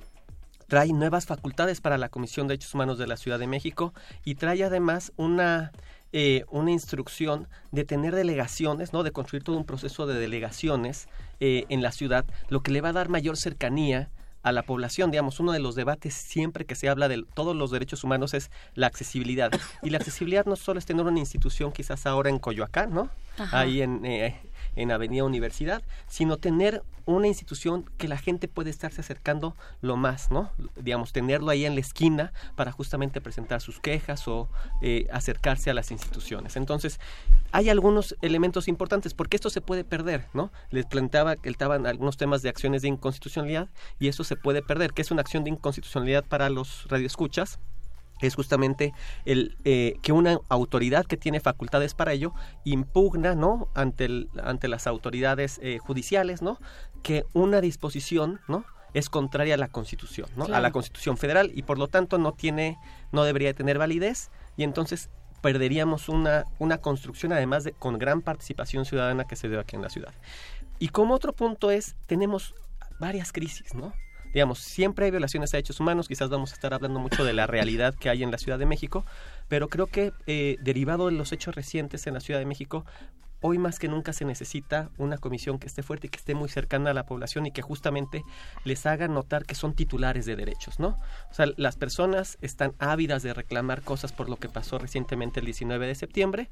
trae 0.67 0.93
nuevas 0.93 1.27
facultades 1.27 1.81
para 1.81 1.99
la 1.99 2.09
Comisión 2.09 2.47
de 2.47 2.53
Derechos 2.53 2.75
Humanos 2.75 2.99
de 2.99 3.07
la 3.07 3.17
Ciudad 3.17 3.39
de 3.39 3.47
México 3.47 3.93
y 4.25 4.37
trae 4.37 4.65
además 4.65 5.13
una 5.17 5.73
eh, 6.13 6.45
una 6.51 6.71
instrucción 6.71 7.49
de 7.73 7.85
tener 7.85 8.15
delegaciones, 8.15 8.93
¿no? 8.93 9.03
De 9.03 9.11
construir 9.11 9.43
todo 9.43 9.59
un 9.59 9.67
proceso 9.67 10.07
de 10.07 10.19
delegaciones 10.19 11.09
eh, 11.41 11.67
en 11.69 11.83
la 11.83 11.93
ciudad, 11.93 12.25
lo 12.49 12.63
que 12.63 12.71
le 12.71 12.81
va 12.81 12.91
a 12.91 12.93
dar 12.95 13.09
mayor 13.11 13.37
cercanía 13.37 14.09
a 14.47 14.53
la 14.53 14.63
población. 14.63 15.11
Digamos, 15.11 15.41
uno 15.41 15.51
de 15.51 15.59
los 15.59 15.75
debates 15.75 16.15
siempre 16.15 16.65
que 16.67 16.77
se 16.77 16.89
habla 16.89 17.09
de 17.09 17.25
todos 17.35 17.57
los 17.57 17.73
derechos 17.73 18.05
humanos 18.05 18.33
es 18.33 18.53
la 18.77 18.87
accesibilidad. 18.87 19.51
Y 19.83 19.91
la 19.91 19.99
accesibilidad 19.99 20.47
no 20.47 20.55
solo 20.55 20.79
es 20.79 20.87
tener 20.87 21.05
una 21.05 21.19
institución 21.19 21.73
quizás 21.73 22.07
ahora 22.07 22.31
en 22.31 22.39
Coyoacán, 22.39 22.95
¿no? 22.95 23.11
Ahí 23.51 23.83
en, 23.83 24.07
eh, 24.07 24.41
en 24.77 24.93
Avenida 24.93 25.25
Universidad, 25.25 25.83
sino 26.07 26.37
tener 26.37 26.83
una 27.07 27.29
institución 27.29 27.89
que 27.99 28.09
la 28.09 28.19
gente 28.19 28.49
puede 28.49 28.71
estarse 28.71 29.01
acercando 29.01 29.55
lo 29.81 29.97
más, 29.97 30.31
¿no? 30.31 30.51
Digamos, 30.77 31.13
tenerlo 31.13 31.51
ahí 31.51 31.65
en 31.65 31.75
la 31.75 31.81
esquina 31.81 32.33
para 32.57 32.73
justamente 32.73 33.21
presentar 33.21 33.61
sus 33.61 33.81
quejas 33.81 34.27
o 34.27 34.49
eh, 34.83 35.07
acercarse 35.13 35.71
a 35.71 35.75
las 35.75 35.93
instituciones. 35.93 36.57
Entonces, 36.57 36.99
hay 37.53 37.71
algunos 37.71 38.17
elementos 38.23 38.67
importantes, 38.67 39.15
porque 39.15 39.37
esto 39.37 39.51
se 39.51 39.61
puede 39.61 39.85
perder, 39.85 40.27
¿no? 40.35 40.51
Les 40.71 40.85
planteaba 40.85 41.37
que 41.37 41.49
estaban 41.49 41.87
algunos 41.87 42.17
temas 42.17 42.43
de 42.43 42.49
acciones 42.49 42.83
de 42.83 42.89
inconstitucionalidad 42.89 43.69
y 44.01 44.09
eso 44.09 44.25
se 44.25 44.37
puede 44.37 44.63
perder, 44.63 44.93
que 44.93 45.03
es 45.03 45.11
una 45.11 45.23
acción 45.23 45.45
de 45.45 45.51
inconstitucionalidad 45.51 46.25
para 46.25 46.51
los 46.51 46.87
radioescuchas 46.89 47.61
es 48.21 48.35
justamente 48.35 48.93
el 49.25 49.57
eh, 49.65 49.99
que 50.03 50.13
una 50.13 50.39
autoridad 50.49 51.07
que 51.07 51.17
tiene 51.17 51.41
facultades 51.41 51.95
para 51.95 52.13
ello 52.13 52.33
impugna 52.65 53.35
no 53.35 53.69
ante 53.75 54.07
el, 54.07 54.31
ante 54.43 54.69
las 54.69 54.87
autoridades 54.87 55.61
eh, 55.63 55.79
judiciales 55.79 56.43
no 56.43 56.59
que 57.03 57.25
una 57.33 57.61
disposición 57.61 58.41
no 58.49 58.65
es 58.95 59.11
contraria 59.11 59.55
a 59.55 59.59
la 59.59 59.69
Constitución 59.69 60.29
no 60.37 60.45
a 60.45 60.61
la 60.61 60.73
Constitución 60.73 61.17
federal 61.17 61.51
y 61.55 61.63
por 61.63 61.79
lo 61.79 61.89
tanto 61.89 62.19
no 62.19 62.33
tiene 62.33 62.79
no 63.13 63.25
debería 63.25 63.53
tener 63.53 63.79
validez 63.79 64.31
y 64.57 64.63
entonces 64.63 65.11
perderíamos 65.43 66.09
una 66.09 66.45
una 66.59 66.79
construcción 66.79 67.33
además 67.33 67.65
de 67.65 67.73
con 67.73 67.99
gran 67.99 68.23
participación 68.23 68.87
ciudadana 68.87 69.25
que 69.25 69.37
se 69.37 69.49
dio 69.49 69.61
aquí 69.61 69.77
en 69.77 69.83
la 69.83 69.91
ciudad. 69.91 70.15
Y 70.79 70.89
como 70.89 71.15
otro 71.15 71.33
punto 71.33 71.71
es 71.71 71.97
tenemos 72.07 72.55
varias 72.99 73.33
crisis 73.33 73.75
no 73.75 73.93
digamos, 74.37 74.59
siempre 74.59 75.07
hay 75.07 75.11
violaciones 75.11 75.55
a 75.55 75.57
derechos 75.57 75.81
humanos, 75.81 76.09
quizás 76.09 76.29
vamos 76.29 76.51
a 76.51 76.55
estar 76.57 76.75
hablando 76.75 77.01
mucho 77.01 77.25
de 77.25 77.33
la 77.33 77.47
realidad 77.47 77.95
que 77.95 78.11
hay 78.11 78.23
en 78.23 78.31
la 78.31 78.37
Ciudad 78.37 78.59
de 78.59 78.67
México, 78.67 79.07
pero 79.49 79.71
creo 79.71 79.87
que 79.87 80.13
eh, 80.27 80.59
derivado 80.61 81.07
de 81.07 81.13
los 81.13 81.33
hechos 81.33 81.55
recientes 81.55 82.07
en 82.07 82.13
la 82.13 82.21
Ciudad 82.21 82.39
de 82.39 82.45
México, 82.45 82.85
hoy 83.41 83.57
más 83.57 83.79
que 83.79 83.89
nunca 83.89 84.13
se 84.13 84.27
necesita 84.27 84.91
una 84.99 85.17
comisión 85.17 85.59
que 85.59 85.67
esté 85.67 85.83
fuerte 85.83 86.09
y 86.09 86.11
que 86.11 86.19
esté 86.19 86.35
muy 86.35 86.51
cercana 86.51 86.91
a 86.91 86.93
la 86.93 87.07
población 87.07 87.47
y 87.47 87.51
que 87.51 87.63
justamente 87.63 88.25
les 88.65 88.85
haga 88.85 89.09
notar 89.09 89.47
que 89.47 89.55
son 89.55 89.73
titulares 89.73 90.27
de 90.27 90.37
derechos, 90.37 90.79
¿no? 90.79 90.99
O 91.31 91.35
sea, 91.35 91.47
las 91.57 91.77
personas 91.77 92.37
están 92.43 92.75
ávidas 92.79 93.23
de 93.23 93.33
reclamar 93.33 93.81
cosas 93.81 94.13
por 94.13 94.29
lo 94.29 94.37
que 94.37 94.51
pasó 94.51 94.77
recientemente 94.77 95.41
el 95.41 95.47
19 95.47 95.87
de 95.87 95.95
septiembre 95.95 96.51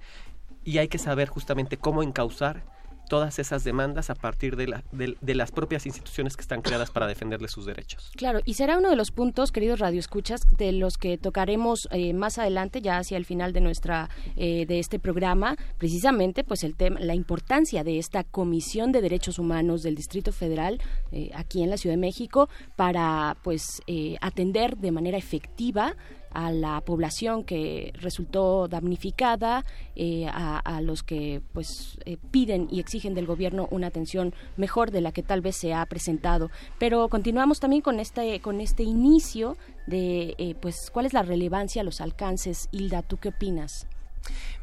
y 0.65 0.79
hay 0.79 0.89
que 0.89 0.97
saber 0.97 1.29
justamente 1.29 1.77
cómo 1.77 2.03
encauzar 2.03 2.65
todas 3.09 3.39
esas 3.39 3.65
demandas 3.65 4.11
a 4.11 4.15
partir 4.15 4.57
de, 4.57 4.69
la, 4.69 4.85
de, 4.93 5.35
las 5.35 5.53
propias 5.53 5.87
instituciones 5.87 6.37
que 6.37 6.43
están 6.43 6.63
creadas 6.63 6.91
para 6.91 7.07
defenderle 7.07 7.49
sus 7.49 7.67
derechos. 7.67 8.11
Claro, 8.17 8.41
y 8.45 8.55
será 8.55 8.79
uno 8.79 8.91
de 8.91 8.97
los 8.97 9.11
puntos, 9.11 9.53
queridos 9.53 9.79
radioescuchas, 9.81 10.43
de 10.57 10.73
los 10.73 10.99
que 10.99 11.19
tocaremos 11.19 11.89
eh, 11.91 12.13
más 12.13 12.39
adelante, 12.39 12.81
ya 12.81 12.99
hacia 12.99 13.17
el 13.17 13.25
final 13.25 13.53
de 13.53 13.61
nuestra 13.61 14.09
eh, 14.37 14.67
de 14.67 14.79
este 14.79 14.99
programa, 14.99 15.57
precisamente, 15.79 16.45
pues 16.45 16.65
el 16.65 16.75
tema, 16.77 17.01
la 17.01 17.15
importancia 17.15 17.85
de 17.85 17.99
esta 17.99 18.25
Comisión 18.25 18.93
de 18.93 19.01
Derechos 19.01 19.39
Humanos 19.39 19.83
del 19.83 19.95
Distrito 19.95 20.33
Federal 20.33 20.81
eh, 21.13 21.31
aquí 21.35 21.63
en 21.63 21.71
la 21.71 21.77
Ciudad 21.77 21.95
de 21.95 22.01
México 22.01 22.49
para, 22.77 23.37
pues, 23.43 23.83
atender 24.21 24.77
de 24.77 24.91
manera 24.91 25.19
efectiva 25.19 25.95
a 26.35 26.51
la 26.53 26.81
población 26.81 27.45
que 27.45 27.93
resultó 27.95 28.69
damnificada, 28.69 29.65
eh, 29.97 30.27
a, 30.29 30.81
los 30.83 31.03
que 31.03 31.41
pues 31.53 31.99
eh, 32.05 32.19
piden 32.31 32.69
y 32.71 32.81
exigen 32.81 33.15
del 33.15 33.27
gobierno 33.27 33.69
una 33.71 33.87
atención 33.87 34.35
mejor 34.57 34.91
de 34.91 35.01
la 35.01 35.13
que 35.13 35.23
tal 35.23 35.41
vez 35.41 35.57
se 35.57 35.73
ha 35.73 35.87
presentado. 35.87 36.51
Pero 36.79 37.09
continuamos 37.09 37.61
también 37.61 37.81
con 37.81 38.01
este 38.01 38.41
con 38.41 38.61
este 38.61 38.83
inicio 38.83 39.57
de 39.87 40.35
eh, 40.39 40.55
pues 40.61 40.91
cuál 40.93 41.07
es 41.07 41.13
la 41.13 41.23
relevancia, 41.23 41.83
los 41.83 42.01
alcances. 42.01 42.69
Hilda, 42.73 43.03
¿tú 43.03 43.17
qué 43.17 43.29
opinas? 43.29 43.87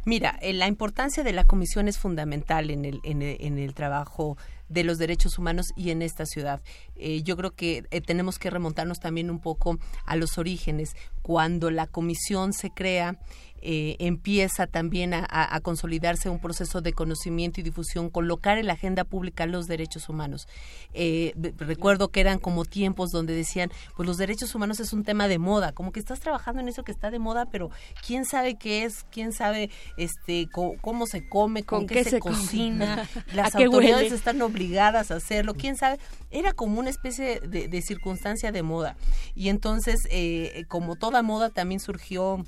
Mira, 0.05 0.39
la 0.41 0.67
importancia 0.67 1.23
de 1.23 1.33
la 1.33 1.43
comisión 1.43 1.87
es 1.87 1.99
fundamental 1.99 2.71
en 2.71 2.85
el, 2.85 2.99
en 3.03 3.21
el, 3.21 3.37
en 3.39 3.59
el 3.59 3.75
trabajo 3.75 4.35
de 4.71 4.83
los 4.83 4.97
derechos 4.97 5.37
humanos 5.37 5.73
y 5.75 5.91
en 5.91 6.01
esta 6.01 6.25
ciudad. 6.25 6.61
Eh, 6.95 7.23
yo 7.23 7.35
creo 7.35 7.51
que 7.51 7.83
eh, 7.91 8.01
tenemos 8.01 8.39
que 8.39 8.49
remontarnos 8.49 8.99
también 8.99 9.29
un 9.29 9.39
poco 9.39 9.77
a 10.05 10.15
los 10.15 10.37
orígenes. 10.37 10.95
Cuando 11.21 11.71
la 11.71 11.87
comisión 11.87 12.53
se 12.53 12.71
crea, 12.71 13.17
eh, 13.61 13.95
empieza 13.99 14.67
también 14.67 15.13
a, 15.13 15.59
consolidarse 15.61 16.29
un 16.29 16.39
proceso 16.39 16.81
de 16.81 16.93
conocimiento 16.93 17.59
y 17.59 17.63
difusión, 17.63 18.09
colocar 18.09 18.57
en 18.57 18.67
la 18.67 18.73
agenda 18.73 19.03
pública 19.03 19.45
los 19.45 19.67
derechos 19.67 20.09
humanos. 20.09 20.47
Eh, 20.93 21.33
recuerdo 21.57 22.09
que 22.09 22.21
eran 22.21 22.39
como 22.39 22.65
tiempos 22.65 23.11
donde 23.11 23.35
decían, 23.35 23.71
pues 23.95 24.07
los 24.07 24.17
derechos 24.17 24.55
humanos 24.55 24.79
es 24.79 24.93
un 24.93 25.03
tema 25.03 25.27
de 25.27 25.37
moda, 25.37 25.71
como 25.71 25.91
que 25.91 25.99
estás 25.99 26.19
trabajando 26.19 26.61
en 26.61 26.69
eso 26.69 26.83
que 26.83 26.91
está 26.91 27.11
de 27.11 27.19
moda, 27.19 27.45
pero 27.51 27.69
quién 28.05 28.25
sabe 28.25 28.55
qué 28.55 28.83
es, 28.83 29.05
quién 29.11 29.33
sabe 29.33 29.69
este 29.97 30.47
cómo, 30.51 31.05
se 31.05 31.27
come, 31.27 31.63
con, 31.63 31.87
qué, 31.87 32.03
se, 32.03 32.19
cocina, 32.19 33.07
las 33.33 33.55
autoridades 33.55 34.11
están 34.11 34.41
obligadas 34.41 35.11
a 35.11 35.15
hacerlo, 35.15 35.53
quién 35.53 35.75
sabe. 35.75 35.99
Era 36.31 36.53
como 36.53 36.79
una 36.79 36.89
especie 36.89 37.39
de, 37.41 37.81
circunstancia 37.81 38.51
de 38.51 38.63
moda. 38.63 38.95
Y 39.35 39.49
entonces, 39.49 39.99
eh, 40.09 40.65
como 40.67 40.95
toda 40.95 41.21
moda, 41.23 41.49
también 41.49 41.79
surgió 41.79 42.45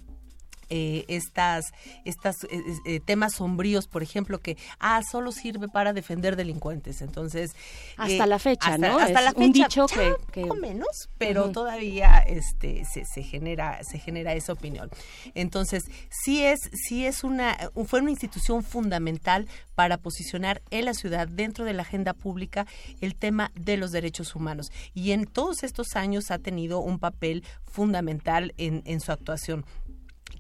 eh, 0.75 1.05
estas, 1.07 1.71
estas 2.03 2.45
eh, 2.45 2.63
eh, 2.87 2.99
temas 2.99 3.33
sombríos, 3.33 3.85
por 3.85 4.01
ejemplo, 4.01 4.39
que 4.39 4.57
ah, 4.79 5.03
solo 5.03 5.31
sirve 5.31 5.67
para 5.67 5.93
defender 5.93 6.35
delincuentes. 6.35 7.03
Entonces, 7.03 7.55
hasta 7.95 8.25
la 8.25 8.39
fecha, 8.39 8.79
¿no? 8.79 8.97
Hasta 8.97 9.21
la 9.21 9.33
fecha, 9.33 9.45
un 9.45 9.51
dicho 9.51 9.85
que, 10.33 10.51
menos, 10.59 11.11
pero 11.19 11.51
todavía 11.51 12.17
este 12.25 12.85
se, 12.85 13.05
se, 13.05 13.21
genera 13.21 13.83
se 13.83 13.99
genera 13.99 14.33
esa 14.33 14.53
opinión. 14.53 14.89
Entonces, 15.35 15.83
sí 16.09 16.43
es 16.43 16.71
sí 16.73 17.05
es 17.05 17.23
una 17.23 17.55
fue 17.85 17.99
una 18.01 18.09
institución 18.09 18.63
fundamental 18.63 19.47
para 19.75 19.97
posicionar 19.99 20.63
en 20.71 20.85
la 20.85 20.95
ciudad 20.95 21.27
dentro 21.27 21.65
de 21.65 21.73
la 21.73 21.83
agenda 21.83 22.13
pública 22.13 22.65
el 22.99 23.13
tema 23.13 23.51
de 23.53 23.77
los 23.77 23.91
derechos 23.91 24.35
humanos 24.35 24.71
y 24.95 25.11
en 25.11 25.25
todos 25.25 25.61
estos 25.61 25.95
años 25.95 26.31
ha 26.31 26.39
tenido 26.39 26.79
un 26.79 26.97
papel 26.97 27.43
fundamental 27.63 28.53
en, 28.57 28.81
en 28.85 28.99
su 29.01 29.11
actuación 29.11 29.65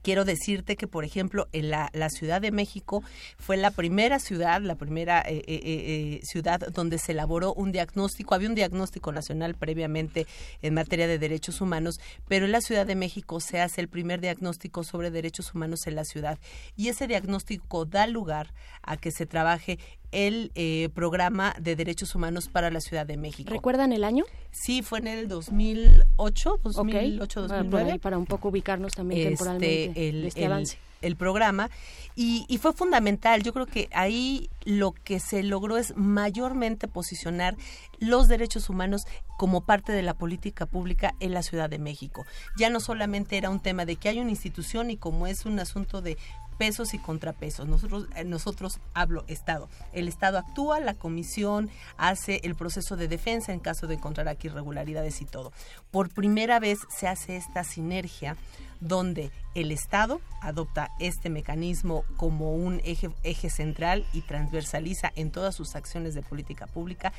quiero 0.03 0.25
decirte 0.25 0.75
que, 0.75 0.87
por 0.87 1.03
ejemplo, 1.03 1.47
en 1.51 1.69
la, 1.69 1.89
Ciudad 2.09 2.41
de 2.41 2.51
México 2.51 3.01
fue 3.37 3.57
la 3.57 3.71
primera 3.71 4.19
ciudad, 4.19 4.61
la 4.61 4.75
primera 4.75 5.21
eh, 5.21 5.41
eh, 5.47 5.61
eh, 5.63 6.19
ciudad 6.23 6.59
donde 6.59 6.99
se 6.99 7.13
elaboró 7.13 7.53
un 7.53 7.71
diagnóstico. 7.71 8.35
Había 8.35 8.49
un 8.49 8.55
diagnóstico 8.55 9.11
nacional 9.11 9.55
previamente 9.55 10.27
en 10.61 10.73
materia 10.73 11.07
de 11.07 11.17
derechos 11.17 11.61
humanos, 11.61 11.99
pero 12.27 12.45
en 12.45 12.51
la 12.51 12.61
Ciudad 12.61 12.85
de 12.85 12.95
México 12.95 13.39
se 13.39 13.61
hace 13.61 13.81
el 13.81 13.87
primer 13.87 14.19
diagnóstico 14.19 14.83
sobre 14.83 15.11
derechos 15.11 15.53
humanos 15.55 15.87
en 15.87 15.95
la 15.95 16.03
ciudad. 16.03 16.37
Y 16.75 16.89
ese 16.89 17.07
diagnóstico 17.07 17.85
da 17.85 18.05
lugar 18.05 18.53
a 18.83 18.97
que 18.97 19.11
se 19.11 19.25
trabaje 19.25 19.79
el 20.13 20.51
eh, 20.55 20.89
programa 20.93 21.53
de 21.59 21.75
derechos 21.75 22.15
humanos 22.15 22.47
para 22.47 22.69
la 22.69 22.79
Ciudad 22.79 23.05
de 23.05 23.17
México. 23.17 23.51
¿Recuerdan 23.51 23.91
el 23.91 24.03
año? 24.03 24.23
Sí, 24.51 24.81
fue 24.81 24.99
en 24.99 25.07
el 25.07 25.27
2008, 25.27 26.59
2008, 26.63 27.41
2009. 27.47 27.99
para 27.99 28.17
un 28.17 28.25
poco 28.25 28.49
ubicarnos 28.49 28.93
también 28.93 29.21
este, 29.21 29.29
temporalmente 29.31 30.09
el, 30.09 30.25
este 30.25 30.45
avance. 30.45 30.77
el 31.01 31.15
programa 31.15 31.69
y, 32.15 32.45
y, 32.47 32.59
fue 32.59 32.73
fundamental. 32.73 33.41
Yo 33.41 33.53
creo 33.53 33.65
que 33.65 33.89
ahí 33.91 34.49
lo 34.63 34.91
que 34.91 35.19
se 35.19 35.41
logró 35.41 35.77
es 35.77 35.97
mayormente 35.97 36.87
posicionar 36.87 37.57
los 37.97 38.27
derechos 38.27 38.69
humanos 38.69 39.05
como 39.37 39.61
parte 39.61 39.91
de 39.91 40.03
la 40.03 40.13
política 40.13 40.65
pública 40.65 41.15
en 41.19 41.33
la 41.33 41.41
Ciudad 41.41 41.69
de 41.69 41.79
México. 41.79 42.25
Ya 42.55 42.69
no 42.69 42.79
solamente 42.79 43.37
era 43.37 43.49
un 43.49 43.59
tema 43.59 43.85
de 43.85 43.95
que 43.95 44.09
hay 44.09 44.19
una 44.19 44.29
institución 44.29 44.91
y 44.91 44.97
como 44.97 45.27
es 45.27 45.45
un 45.45 45.59
asunto 45.59 46.01
de 46.01 46.17
pesos 46.53 46.93
y 46.93 46.99
contrapesos. 46.99 47.67
Nosotros, 47.67 48.07
eh, 48.15 48.23
nosotros 48.23 48.79
hablo 48.93 49.23
Estado. 49.27 49.69
El 49.91 50.07
Estado 50.07 50.37
actúa, 50.37 50.79
la 50.79 50.93
comisión 50.93 51.69
hace 51.97 52.41
el 52.43 52.55
proceso 52.55 52.95
de 52.95 53.07
defensa 53.07 53.53
en 53.53 53.59
caso 53.59 53.87
de 53.87 53.95
encontrar 53.95 54.27
aquí 54.27 54.47
irregularidades 54.47 55.21
y 55.21 55.25
todo. 55.25 55.51
Por 55.91 56.09
primera 56.09 56.59
vez 56.59 56.79
se 56.89 57.07
hace 57.07 57.35
esta 57.35 57.63
sinergia 57.63 58.37
donde 58.83 59.31
el 59.55 59.71
Estado 59.71 60.19
adopta 60.41 60.89
este 60.99 61.29
mecanismo 61.29 62.03
como 62.17 62.53
un 62.53 62.81
eje, 62.83 63.49
central 63.49 64.05
y 64.13 64.21
transversaliza 64.21 65.11
en 65.15 65.31
todas 65.31 65.55
sus 65.55 65.75
acciones 65.75 66.13
de 66.15 66.21
política 66.21 66.67
pública 66.67 67.13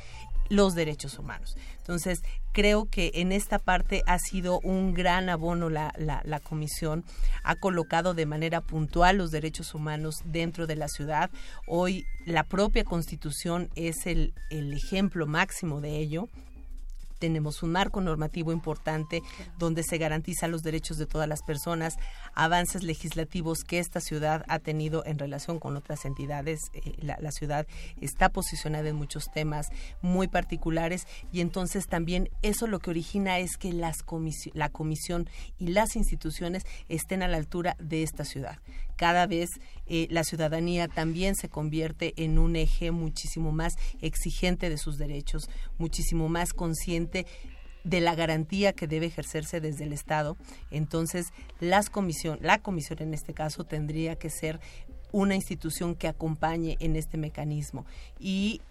los 0.50 0.74
derechos 0.74 1.18
humanos. 1.18 1.56
Entonces, 1.78 2.22
creo 2.52 2.84
que 2.90 3.12
en 3.14 3.32
esta 3.32 3.58
parte 3.58 4.02
ha 4.06 4.18
sido 4.18 4.60
un 4.60 4.92
gran 4.92 5.30
abono 5.30 5.70
la, 5.70 5.92
comisión, 6.42 7.02
ha 7.44 7.54
colocado 7.56 8.12
de 8.12 8.26
manera 8.26 8.60
puntual 8.60 9.16
los 9.16 9.30
derechos 9.30 9.74
humanos 9.74 10.16
dentro 10.26 10.66
de 10.66 10.76
la 10.76 10.88
ciudad. 10.88 11.30
Hoy 11.66 12.04
la 12.26 12.44
propia 12.44 12.84
constitución 12.84 13.70
es 13.74 14.06
el 14.06 14.34
ejemplo 14.50 15.26
máximo 15.26 15.80
de 15.80 15.98
ello 15.98 16.28
tenemos 17.24 17.62
un 17.62 17.72
marco 17.72 18.02
normativo 18.02 18.52
importante 18.52 19.22
donde 19.58 19.82
se 19.82 19.96
garantiza 19.96 20.46
los 20.46 20.62
derechos 20.62 20.98
de 20.98 21.06
todas 21.06 21.26
las 21.26 21.42
personas, 21.42 21.96
avances 22.34 22.82
legislativos 22.82 23.64
que 23.64 23.78
esta 23.78 24.02
ciudad 24.02 24.44
ha 24.46 24.58
tenido 24.58 25.02
en 25.06 25.18
relación 25.18 25.58
con 25.58 25.74
otras 25.74 26.04
entidades. 26.04 26.60
Eh, 26.74 26.92
la, 26.98 27.16
la, 27.22 27.32
ciudad 27.32 27.66
está 27.98 28.28
posicionada 28.28 28.90
en 28.90 28.96
muchos 28.96 29.30
temas 29.32 29.68
muy 30.02 30.28
particulares 30.28 31.06
y 31.32 31.40
entonces 31.40 31.86
también 31.86 32.28
eso 32.42 32.66
lo 32.66 32.78
que 32.78 32.90
origina 32.90 33.38
es 33.38 33.56
que 33.56 33.72
las 33.72 34.02
comisi 34.02 34.50
la 34.52 34.68
comisión 34.68 35.26
y 35.58 35.68
las 35.68 35.96
instituciones 35.96 36.64
estén 36.90 37.22
a 37.22 37.28
la 37.28 37.38
altura 37.38 37.74
de 37.78 38.02
esta 38.02 38.26
ciudad 38.26 38.58
cada 38.96 39.26
vez 39.26 39.50
eh, 39.86 40.06
la 40.10 40.24
ciudadanía 40.24 40.88
también 40.88 41.34
se 41.34 41.48
convierte 41.48 42.14
en 42.16 42.38
un 42.38 42.56
eje 42.56 42.90
muchísimo 42.90 43.52
más 43.52 43.74
exigente 44.00 44.70
de 44.70 44.78
sus 44.78 44.98
derechos, 44.98 45.48
muchísimo 45.78 46.28
más 46.28 46.52
consciente 46.52 47.26
de 47.84 48.00
la 48.00 48.14
garantía 48.14 48.72
que 48.72 48.86
debe 48.86 49.06
ejercerse 49.06 49.60
desde 49.60 49.84
el 49.84 49.92
Estado. 49.92 50.36
Entonces, 50.70 51.32
las 51.60 51.90
comisión, 51.90 52.38
la 52.40 52.58
comisión 52.58 53.00
en 53.02 53.14
este 53.14 53.34
caso 53.34 53.64
tendría 53.64 54.16
que 54.16 54.30
ser 54.30 54.58
una 55.12 55.36
institución 55.36 55.94
que 55.94 56.08
acompañe 56.08 56.76
en 56.80 56.96
este 56.96 57.18
mecanismo 57.18 57.86
y 58.18 58.62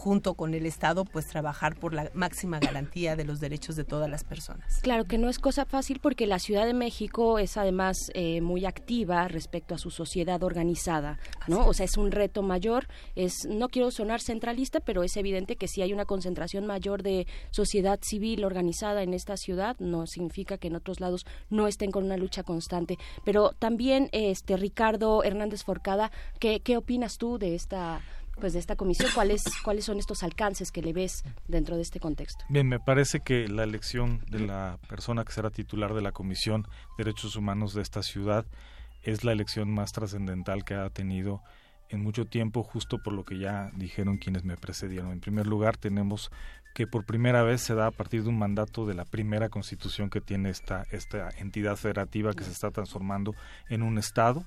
junto 0.00 0.32
con 0.32 0.54
el 0.54 0.64
Estado, 0.64 1.04
pues 1.04 1.26
trabajar 1.26 1.76
por 1.76 1.92
la 1.92 2.10
máxima 2.14 2.58
garantía 2.58 3.16
de 3.16 3.24
los 3.24 3.38
derechos 3.38 3.76
de 3.76 3.84
todas 3.84 4.08
las 4.08 4.24
personas. 4.24 4.80
Claro 4.80 5.04
que 5.04 5.18
no 5.18 5.28
es 5.28 5.38
cosa 5.38 5.66
fácil 5.66 6.00
porque 6.00 6.26
la 6.26 6.38
Ciudad 6.38 6.64
de 6.64 6.72
México 6.72 7.38
es 7.38 7.58
además 7.58 8.10
eh, 8.14 8.40
muy 8.40 8.64
activa 8.64 9.28
respecto 9.28 9.74
a 9.74 9.78
su 9.78 9.90
sociedad 9.90 10.42
organizada, 10.42 11.18
¿no? 11.48 11.66
O 11.66 11.74
sea, 11.74 11.84
es 11.84 11.98
un 11.98 12.12
reto 12.12 12.40
mayor. 12.40 12.88
Es 13.14 13.44
no 13.46 13.68
quiero 13.68 13.90
sonar 13.90 14.22
centralista, 14.22 14.80
pero 14.80 15.02
es 15.02 15.14
evidente 15.18 15.56
que 15.56 15.68
si 15.68 15.82
hay 15.82 15.92
una 15.92 16.06
concentración 16.06 16.64
mayor 16.64 17.02
de 17.02 17.26
sociedad 17.50 17.98
civil 18.02 18.46
organizada 18.46 19.02
en 19.02 19.12
esta 19.12 19.36
ciudad, 19.36 19.76
no 19.80 20.06
significa 20.06 20.56
que 20.56 20.68
en 20.68 20.76
otros 20.76 21.00
lados 21.00 21.26
no 21.50 21.66
estén 21.66 21.90
con 21.90 22.04
una 22.04 22.16
lucha 22.16 22.42
constante. 22.42 22.96
Pero 23.26 23.50
también, 23.58 24.08
este 24.12 24.56
Ricardo 24.56 25.24
Hernández 25.24 25.62
Forcada, 25.62 26.10
¿qué, 26.38 26.60
qué 26.60 26.78
opinas 26.78 27.18
tú 27.18 27.36
de 27.36 27.54
esta 27.54 28.00
pues 28.40 28.54
de 28.54 28.58
esta 28.58 28.76
comisión, 28.76 29.10
¿cuáles 29.14 29.44
cuáles 29.62 29.84
son 29.84 29.98
estos 29.98 30.22
alcances 30.22 30.72
que 30.72 30.82
le 30.82 30.92
ves 30.92 31.22
dentro 31.46 31.76
de 31.76 31.82
este 31.82 32.00
contexto? 32.00 32.44
Bien, 32.48 32.68
me 32.68 32.80
parece 32.80 33.20
que 33.20 33.46
la 33.48 33.62
elección 33.62 34.24
de 34.28 34.40
la 34.40 34.78
persona 34.88 35.24
que 35.24 35.32
será 35.32 35.50
titular 35.50 35.94
de 35.94 36.00
la 36.00 36.12
Comisión 36.12 36.62
de 36.62 37.04
Derechos 37.04 37.36
Humanos 37.36 37.74
de 37.74 37.82
esta 37.82 38.02
ciudad 38.02 38.46
es 39.02 39.24
la 39.24 39.32
elección 39.32 39.70
más 39.70 39.92
trascendental 39.92 40.64
que 40.64 40.74
ha 40.74 40.90
tenido 40.90 41.42
en 41.88 42.02
mucho 42.02 42.24
tiempo, 42.24 42.62
justo 42.62 42.98
por 43.02 43.12
lo 43.12 43.24
que 43.24 43.38
ya 43.38 43.70
dijeron 43.74 44.18
quienes 44.18 44.44
me 44.44 44.56
precedieron. 44.56 45.10
En 45.10 45.20
primer 45.20 45.46
lugar, 45.46 45.76
tenemos 45.76 46.30
que 46.74 46.86
por 46.86 47.04
primera 47.04 47.42
vez 47.42 47.62
se 47.62 47.74
da 47.74 47.88
a 47.88 47.90
partir 47.90 48.22
de 48.22 48.28
un 48.28 48.38
mandato 48.38 48.86
de 48.86 48.94
la 48.94 49.04
primera 49.04 49.48
constitución 49.48 50.08
que 50.08 50.20
tiene 50.20 50.50
esta, 50.50 50.84
esta 50.92 51.28
entidad 51.38 51.76
federativa 51.76 52.32
que 52.32 52.44
se 52.44 52.52
está 52.52 52.70
transformando 52.70 53.34
en 53.68 53.82
un 53.82 53.98
Estado 53.98 54.44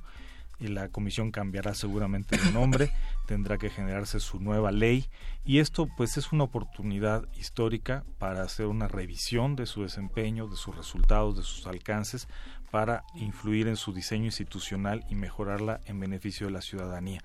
y 0.64 0.68
la 0.70 0.88
comisión 0.90 1.32
cambiará 1.32 1.74
seguramente 1.74 2.38
de 2.38 2.52
nombre, 2.52 2.92
tendrá 3.28 3.58
que 3.58 3.70
generarse 3.70 4.20
su 4.20 4.40
nueva 4.40 4.72
ley 4.72 5.06
y 5.46 5.60
esto 5.60 5.90
pues 5.98 6.18
es 6.18 6.32
una 6.32 6.46
oportunidad 6.46 7.28
histórica 7.38 8.06
para 8.18 8.44
hacer 8.44 8.68
una 8.68 8.88
revisión 8.88 9.56
de 9.58 9.66
su 9.66 9.84
desempeño, 9.84 10.48
de 10.48 10.56
sus 10.56 10.76
resultados, 10.76 11.36
de 11.36 11.44
sus 11.44 11.68
alcances, 11.68 12.28
para 12.72 13.04
influir 13.14 13.68
en 13.68 13.76
su 13.76 13.94
diseño 13.94 14.26
institucional 14.26 15.04
y 15.10 15.16
mejorarla 15.16 15.82
en 15.86 16.00
beneficio 16.00 16.48
de 16.48 16.54
la 16.54 16.62
ciudadanía. 16.62 17.22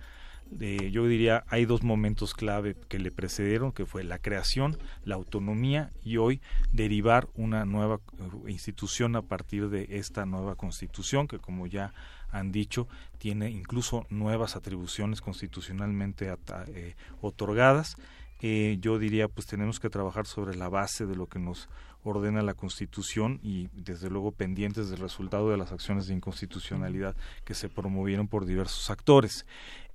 Eh, 0.60 0.90
yo 0.90 1.06
diría 1.06 1.44
hay 1.48 1.66
dos 1.66 1.82
momentos 1.82 2.34
clave 2.34 2.74
que 2.88 2.98
le 2.98 3.10
precedieron, 3.10 3.70
que 3.70 3.86
fue 3.86 4.02
la 4.02 4.18
creación, 4.18 4.78
la 5.04 5.14
autonomía 5.14 5.90
y 6.02 6.16
hoy 6.16 6.40
derivar 6.72 7.28
una 7.34 7.64
nueva 7.64 8.00
eh, 8.18 8.50
institución 8.50 9.14
a 9.14 9.22
partir 9.22 9.68
de 9.68 9.86
esta 9.90 10.26
nueva 10.26 10.54
constitución 10.54 11.28
que 11.28 11.38
como 11.38 11.66
ya 11.66 11.92
han 12.30 12.52
dicho, 12.52 12.88
tiene 13.18 13.50
incluso 13.50 14.06
nuevas 14.10 14.56
atribuciones 14.56 15.20
constitucionalmente 15.20 16.32
eh, 16.68 16.94
otorgadas. 17.20 17.96
Eh, 18.40 18.78
yo 18.80 18.98
diría, 18.98 19.28
pues 19.28 19.46
tenemos 19.46 19.80
que 19.80 19.90
trabajar 19.90 20.26
sobre 20.26 20.56
la 20.56 20.68
base 20.68 21.06
de 21.06 21.16
lo 21.16 21.26
que 21.26 21.38
nos 21.38 21.68
ordena 22.04 22.42
la 22.42 22.54
Constitución 22.54 23.40
y 23.42 23.68
desde 23.74 24.08
luego 24.08 24.30
pendientes 24.30 24.88
del 24.88 25.00
resultado 25.00 25.50
de 25.50 25.56
las 25.56 25.72
acciones 25.72 26.06
de 26.06 26.14
inconstitucionalidad 26.14 27.16
que 27.44 27.54
se 27.54 27.68
promovieron 27.68 28.28
por 28.28 28.46
diversos 28.46 28.88
actores. 28.90 29.44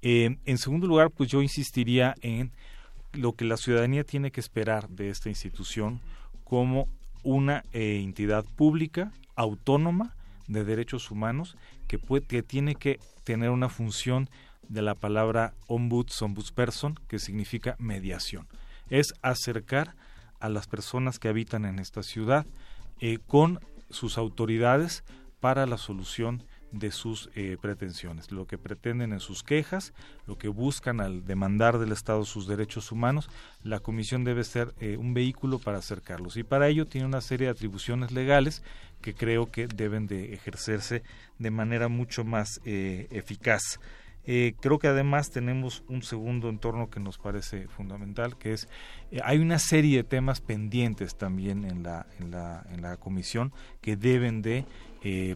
Eh, 0.02 0.38
en 0.46 0.58
segundo 0.58 0.88
lugar, 0.88 1.12
pues 1.12 1.30
yo 1.30 1.42
insistiría 1.42 2.16
en 2.22 2.52
lo 3.14 3.34
que 3.34 3.46
la 3.46 3.58
ciudadanía 3.58 4.04
tiene 4.04 4.32
que 4.32 4.42
esperar 4.42 4.90
de 4.90 5.10
esta 5.10 5.30
institución 5.30 6.02
como 6.44 6.90
una 7.24 7.64
entidad 7.72 8.44
pública, 8.44 9.14
autónoma, 9.36 10.14
de 10.48 10.64
derechos 10.64 11.12
humanos 11.12 11.56
que, 11.88 12.00
puede, 12.00 12.26
que 12.26 12.44
tiene 12.44 12.76
que 12.76 13.00
tener 13.24 13.50
una 13.50 13.70
función 13.70 14.30
de 14.68 14.82
la 14.82 14.96
palabra 14.96 15.54
ombuds, 15.68 16.22
ombudsperson, 16.22 16.96
que 17.08 17.20
significa 17.20 17.76
mediación. 17.80 18.48
Es 18.90 19.14
acercar 19.22 19.96
a 20.40 20.50
las 20.50 20.68
personas 20.68 21.20
que 21.20 21.30
habitan 21.30 21.66
en 21.66 21.80
esta 21.80 22.04
ciudad 22.04 22.46
eh, 23.00 23.20
con 23.28 23.60
sus 23.90 24.18
autoridades 24.18 25.04
para 25.40 25.66
la 25.66 25.78
solución 25.78 26.44
de 26.74 26.92
sus 26.92 27.30
eh, 27.36 27.58
pretensiones, 27.62 28.32
lo 28.32 28.48
que 28.48 28.58
pretenden 28.58 29.14
en 29.14 29.20
sus 29.20 29.44
quejas, 29.44 29.94
lo 30.26 30.38
que 30.38 30.48
buscan 30.48 31.00
al 31.00 31.24
demandar 31.26 31.78
del 31.78 31.92
Estado 31.92 32.26
sus 32.26 32.48
derechos 32.48 32.92
humanos, 32.92 33.30
la 33.62 33.80
Comisión 33.80 34.24
debe 34.24 34.44
ser 34.44 34.74
eh, 34.80 34.98
un 34.98 35.14
vehículo 35.14 35.60
para 35.60 35.78
acercarlos 35.78 36.36
y 36.36 36.44
para 36.44 36.68
ello 36.68 36.88
tiene 36.88 37.08
una 37.08 37.22
serie 37.22 37.48
de 37.48 37.52
atribuciones 37.52 38.12
legales 38.12 38.64
que 39.04 39.14
creo 39.14 39.52
que 39.52 39.68
deben 39.68 40.08
de 40.08 40.34
ejercerse 40.34 41.04
de 41.38 41.52
manera 41.52 41.90
mucho 41.90 42.24
más 42.24 42.60
eh, 42.66 43.08
eficaz. 43.12 43.80
Eh, 44.26 44.56
creo 44.62 44.80
que 44.80 44.88
además 44.88 45.32
tenemos 45.32 45.84
un 45.90 46.02
segundo 46.02 46.48
entorno 46.48 46.90
que 46.90 47.02
nos 47.02 47.18
parece 47.18 47.68
fundamental, 47.68 48.38
que 48.38 48.54
es 48.54 48.70
eh, 49.12 49.20
hay 49.24 49.40
una 49.40 49.60
serie 49.60 49.98
de 49.98 50.04
temas 50.06 50.40
pendientes 50.40 51.18
también 51.18 51.66
en 51.66 51.84
la, 51.84 52.08
en 52.20 52.32
la, 52.32 52.66
en 52.72 52.82
la 52.82 52.96
comisión 52.98 53.52
que 53.82 53.96
deben 53.98 54.42
de 54.42 54.66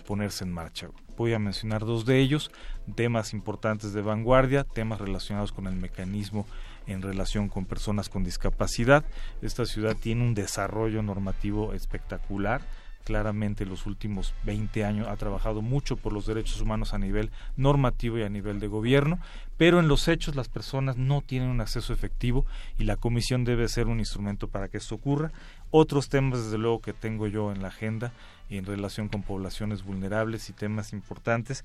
ponerse 0.08 0.46
en 0.46 0.54
marcha. 0.54 0.88
Voy 1.18 1.34
a 1.34 1.40
mencionar 1.40 1.82
dos 1.82 2.06
de 2.06 2.20
ellos, 2.22 2.52
temas 2.96 3.34
importantes 3.34 3.92
de 3.92 4.02
vanguardia, 4.02 4.64
temas 4.64 5.02
relacionados 5.02 5.52
con 5.52 5.68
el 5.68 5.76
mecanismo 5.76 6.48
en 6.86 7.02
relación 7.02 7.50
con 7.50 7.66
personas 7.66 8.08
con 8.08 8.24
discapacidad. 8.24 9.04
Esta 9.42 9.66
ciudad 9.66 9.98
tiene 9.98 10.24
un 10.24 10.36
desarrollo 10.36 11.04
normativo 11.04 11.74
espectacular 11.74 12.62
claramente 13.08 13.66
los 13.66 13.86
últimos 13.86 14.34
20 14.44 14.84
años 14.84 15.08
ha 15.08 15.16
trabajado 15.16 15.62
mucho 15.62 15.96
por 15.96 16.12
los 16.12 16.26
derechos 16.26 16.60
humanos 16.60 16.94
a 16.94 16.98
nivel 16.98 17.32
normativo 17.56 18.18
y 18.18 18.24
a 18.24 18.30
nivel 18.30 18.60
de 18.60 18.68
gobierno, 18.68 19.18
pero 19.56 19.80
en 19.80 19.88
los 19.88 20.10
hechos 20.10 20.36
las 20.36 20.50
personas 20.50 20.98
no 20.98 21.22
tienen 21.22 21.48
un 21.48 21.62
acceso 21.62 21.94
efectivo 21.94 22.46
y 22.78 22.84
la 22.84 22.98
comisión 22.98 23.46
debe 23.46 23.70
ser 23.70 23.88
un 23.88 24.00
instrumento 24.00 24.50
para 24.50 24.68
que 24.68 24.76
esto 24.76 24.96
ocurra. 24.96 25.32
Otros 25.72 26.10
temas, 26.10 26.44
desde 26.44 26.58
luego, 26.58 26.82
que 26.82 26.92
tengo 26.92 27.28
yo 27.28 27.54
en 27.54 27.62
la 27.62 27.70
agenda 27.70 28.12
en 28.50 28.66
relación 28.66 29.08
con 29.08 29.24
poblaciones 29.24 29.84
vulnerables 29.84 30.50
y 30.50 30.54
temas 30.54 30.92
importantes. 30.92 31.64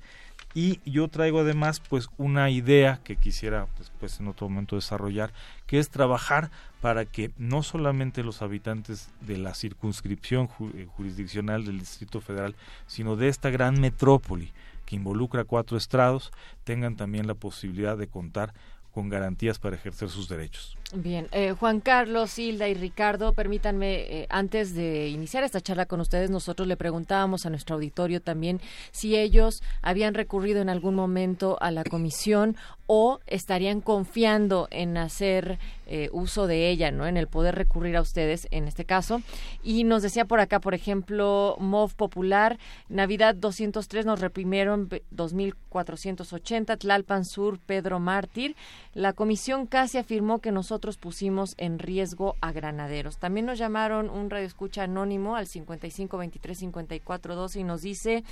Y 0.55 0.79
yo 0.85 1.07
traigo 1.07 1.39
además 1.39 1.79
pues 1.79 2.09
una 2.17 2.49
idea 2.49 2.99
que 3.03 3.15
quisiera 3.15 3.67
después 3.79 4.19
en 4.19 4.27
otro 4.27 4.47
momento 4.47 4.75
desarrollar, 4.75 5.33
que 5.65 5.79
es 5.79 5.89
trabajar 5.89 6.51
para 6.79 7.05
que 7.05 7.31
no 7.37 7.63
solamente 7.63 8.23
los 8.23 8.41
habitantes 8.41 9.09
de 9.21 9.37
la 9.37 9.55
circunscripción 9.55 10.49
eh, 10.75 10.87
jurisdiccional 10.95 11.65
del 11.65 11.79
Distrito 11.79 12.21
Federal, 12.21 12.55
sino 12.85 13.15
de 13.15 13.29
esta 13.29 13.49
gran 13.49 13.79
metrópoli 13.79 14.51
que 14.85 14.95
involucra 14.95 15.43
cuatro 15.45 15.77
estrados 15.77 16.31
tengan 16.63 16.97
también 16.97 17.25
la 17.25 17.35
posibilidad 17.35 17.97
de 17.97 18.07
contar 18.07 18.53
con 18.93 19.09
garantías 19.09 19.57
para 19.57 19.75
ejercer 19.75 20.09
sus 20.09 20.29
derechos. 20.29 20.77
Bien, 20.95 21.27
eh, 21.31 21.55
Juan 21.59 21.79
Carlos, 21.79 22.37
Hilda 22.37 22.67
y 22.69 22.75
Ricardo, 22.75 23.33
permítanme, 23.33 24.01
eh, 24.01 24.27
antes 24.29 24.75
de 24.75 25.07
iniciar 25.07 25.43
esta 25.43 25.59
charla 25.59 25.87
con 25.87 25.99
ustedes, 25.99 26.29
nosotros 26.29 26.67
le 26.67 26.77
preguntábamos 26.77 27.47
a 27.47 27.49
nuestro 27.49 27.75
auditorio 27.75 28.21
también 28.21 28.61
si 28.91 29.17
ellos 29.17 29.63
habían 29.81 30.13
recurrido 30.13 30.61
en 30.61 30.69
algún 30.69 30.93
momento 30.93 31.57
a 31.61 31.71
la 31.71 31.83
comisión 31.83 32.55
o 32.87 33.19
estarían 33.27 33.81
confiando 33.81 34.67
en 34.71 34.97
hacer 34.97 35.59
eh, 35.85 36.09
uso 36.11 36.47
de 36.47 36.69
ella, 36.69 36.91
¿no? 36.91 37.07
En 37.07 37.17
el 37.17 37.27
poder 37.27 37.55
recurrir 37.55 37.97
a 37.97 38.01
ustedes 38.01 38.47
en 38.51 38.67
este 38.67 38.85
caso. 38.85 39.21
Y 39.63 39.83
nos 39.83 40.01
decía 40.01 40.25
por 40.25 40.39
acá, 40.39 40.59
por 40.59 40.73
ejemplo, 40.73 41.55
MOV 41.59 41.93
Popular, 41.95 42.57
Navidad 42.89 43.35
203 43.35 44.05
nos 44.05 44.19
reprimieron 44.19 44.89
2480, 45.11 46.77
Tlalpan 46.77 47.25
Sur, 47.25 47.59
Pedro 47.59 47.99
Mártir. 47.99 48.55
La 48.93 49.13
comisión 49.13 49.65
casi 49.65 49.97
afirmó 49.97 50.39
que 50.39 50.51
nosotros 50.51 50.97
pusimos 50.97 51.55
en 51.57 51.79
riesgo 51.79 52.35
a 52.41 52.51
granaderos. 52.51 53.17
También 53.17 53.45
nos 53.45 53.57
llamaron 53.57 54.09
un 54.09 54.29
radioescucha 54.29 54.83
anónimo 54.83 55.35
al 55.35 55.47
55 55.47 56.17
23 56.17 56.57
54 56.57 57.35
12 57.35 57.59
y 57.59 57.63
nos 57.63 57.81
dice 57.81 58.23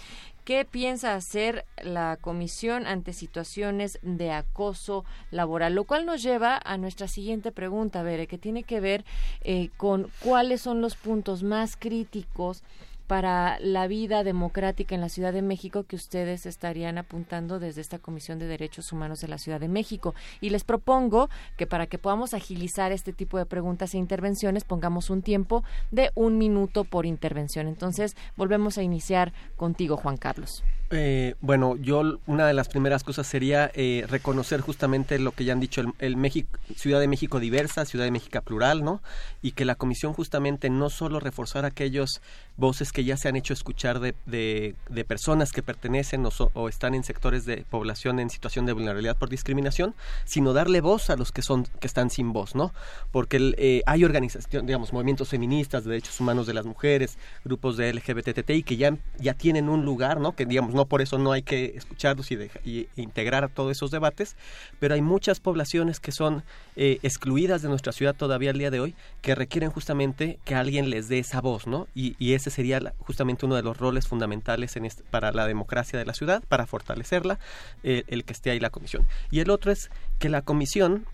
¿Qué 0.44 0.66
piensa 0.66 1.14
hacer 1.14 1.66
la 1.84 2.18
comisión 2.20 2.88
ante 2.88 3.14
situaciones 3.14 4.00
de 4.02 4.32
acoso 4.52 5.06
laboral? 5.32 5.74
Lo 5.74 5.86
cual 5.86 6.06
nos 6.06 6.22
lleva 6.22 6.60
a 6.64 6.78
nuestra 6.78 7.08
siguiente 7.08 7.52
pregunta, 7.52 8.04
Bere, 8.04 8.28
que 8.28 8.38
tiene 8.38 8.64
que 8.64 8.80
ver 8.80 9.06
eh, 9.44 9.70
con 9.78 10.10
cuáles 10.20 10.62
son 10.62 10.82
los 10.82 10.96
puntos 10.96 11.44
más 11.44 11.76
críticos 11.78 12.64
para 13.12 13.60
la 13.60 13.88
vida 13.88 14.24
democrática 14.24 14.96
en 14.96 15.02
la 15.02 15.10
Ciudad 15.10 15.34
de 15.34 15.42
México 15.42 15.84
que 15.84 15.98
ustedes 15.98 16.46
estarían 16.46 16.98
apuntando 16.98 17.60
desde 17.60 17.82
esta 17.82 18.00
Comisión 18.00 18.40
de 18.40 18.48
Derechos 18.48 18.94
Humanos 18.94 19.20
de 19.20 19.28
la 19.28 19.38
Ciudad 19.38 19.60
de 19.60 19.68
México. 19.68 20.16
Y 20.40 20.50
les 20.50 20.64
propongo 20.64 21.30
que 21.58 21.68
para 21.68 21.88
que 21.88 21.98
podamos 21.98 22.34
agilizar 22.34 22.94
este 22.94 23.12
tipo 23.12 23.38
de 23.38 23.46
preguntas 23.46 23.94
e 23.94 23.98
intervenciones 23.98 24.64
pongamos 24.64 25.10
un 25.10 25.24
tiempo 25.24 25.66
de 25.92 26.12
un 26.16 26.38
minuto 26.38 26.86
por 26.86 27.06
intervención. 27.06 27.68
Entonces, 27.68 28.16
volvemos 28.38 28.78
a 28.78 28.84
iniciar 28.84 29.34
contigo, 29.58 29.98
Juan 29.98 30.16
Carlos. 30.16 30.64
Eh, 30.94 31.36
bueno, 31.40 31.78
yo 31.78 32.20
una 32.28 32.46
de 32.48 32.54
las 32.54 32.68
primeras 32.68 33.06
cosas 33.06 33.26
sería 33.26 33.72
eh, 33.76 34.06
reconocer 34.10 34.60
justamente 34.60 35.20
lo 35.20 35.32
que 35.32 35.46
ya 35.46 35.54
han 35.54 35.62
dicho 35.62 35.82
el, 36.00 36.18
México, 36.18 36.60
Ciudad 36.76 37.00
de 37.00 37.08
México 37.08 37.40
diversa, 37.40 37.86
Ciudad 37.86 38.04
de 38.04 38.12
México 38.12 38.42
plural, 38.42 38.84
¿no? 38.84 39.02
Y 39.42 39.54
que 39.54 39.64
la 39.64 39.76
comisión 39.76 40.12
justamente 40.12 40.70
no 40.70 40.90
solo 40.90 41.22
reforzar 41.22 41.64
aquellos 41.64 42.20
voces 42.58 42.92
que 42.92 43.06
ya 43.06 43.16
se 43.16 43.30
han 43.30 43.38
hecho 43.38 43.54
escuchar 43.54 44.02
de, 44.02 44.16
de, 44.26 44.76
de 44.90 45.06
personas 45.06 45.54
que 45.54 45.64
pertenecen 45.64 46.26
o, 46.26 46.32
so- 46.32 46.52
o 46.54 46.68
están 46.68 46.94
en 46.94 47.06
sectores 47.06 47.46
de 47.46 47.64
población 47.70 48.20
en 48.20 48.30
situación 48.30 48.66
de 48.66 48.74
vulnerabilidad 48.74 49.16
por 49.18 49.30
discriminación, 49.30 49.96
sino 50.26 50.52
darle 50.52 50.82
voz 50.82 51.10
a 51.10 51.16
los 51.16 51.32
que 51.32 51.42
son 51.42 51.64
que 51.80 51.88
están 51.88 52.10
sin 52.10 52.34
voz, 52.34 52.54
¿no? 52.54 52.74
Porque 53.14 53.38
el, 53.38 53.56
eh, 53.58 53.82
hay 53.86 54.04
organizaciones, 54.04 54.68
digamos, 54.68 54.92
movimientos 54.92 55.30
feministas, 55.30 55.86
de 55.86 55.92
derechos 55.92 56.20
humanos 56.20 56.48
de 56.48 56.54
las 56.54 56.66
mujeres, 56.66 57.18
grupos 57.46 57.78
de 57.78 57.94
LGBTTI 57.94 58.64
que 58.64 58.76
ya 58.76 58.98
ya 59.20 59.34
tienen 59.36 59.70
un 59.70 59.86
lugar, 59.86 60.20
¿no? 60.20 60.36
Que 60.36 60.46
digamos 60.46 60.74
no 60.74 60.81
por 60.86 61.02
eso 61.02 61.18
no 61.18 61.32
hay 61.32 61.42
que 61.44 61.74
escucharlos 61.76 62.32
y, 62.32 62.36
deja- 62.36 62.60
y 62.66 62.88
integrar 62.96 63.44
a 63.44 63.48
todos 63.48 63.72
esos 63.72 63.92
debates, 63.92 64.36
pero 64.80 64.94
hay 64.94 65.02
muchas 65.02 65.40
poblaciones 65.40 66.00
que 66.00 66.12
son 66.12 66.44
eh, 66.76 67.00
excluidas 67.04 67.62
de 67.62 67.70
nuestra 67.70 67.92
ciudad 67.92 68.16
todavía 68.16 68.52
al 68.52 68.58
día 68.58 68.72
de 68.72 68.80
hoy 68.80 68.96
que 69.22 69.36
requieren 69.36 69.72
justamente 69.72 70.40
que 70.46 70.56
alguien 70.56 70.90
les 70.90 71.08
dé 71.10 71.20
esa 71.20 71.42
voz, 71.42 71.68
¿no? 71.68 71.88
Y, 71.96 72.16
ese 72.34 72.50
sería 72.50 72.94
justamente 73.00 73.46
uno 73.46 73.56
de 73.56 73.64
los 73.64 73.78
roles 73.78 74.08
fundamentales 74.08 74.76
en 74.78 74.86
este- 74.86 75.04
para 75.04 75.32
la 75.34 75.46
democracia 75.48 76.00
de 76.00 76.06
la 76.06 76.14
ciudad, 76.14 76.44
para 76.48 76.66
fortalecerla, 76.66 77.40
eh, 77.84 78.04
el 78.08 78.24
que 78.24 78.34
esté 78.34 78.52
ahí 78.52 78.60
la 78.60 78.70
comisión. 78.70 79.06
Y 79.32 79.40
el 79.42 79.50
otro 79.50 79.72
es 79.72 79.90
que 80.20 80.30
la 80.30 80.42
comisión 80.42 81.06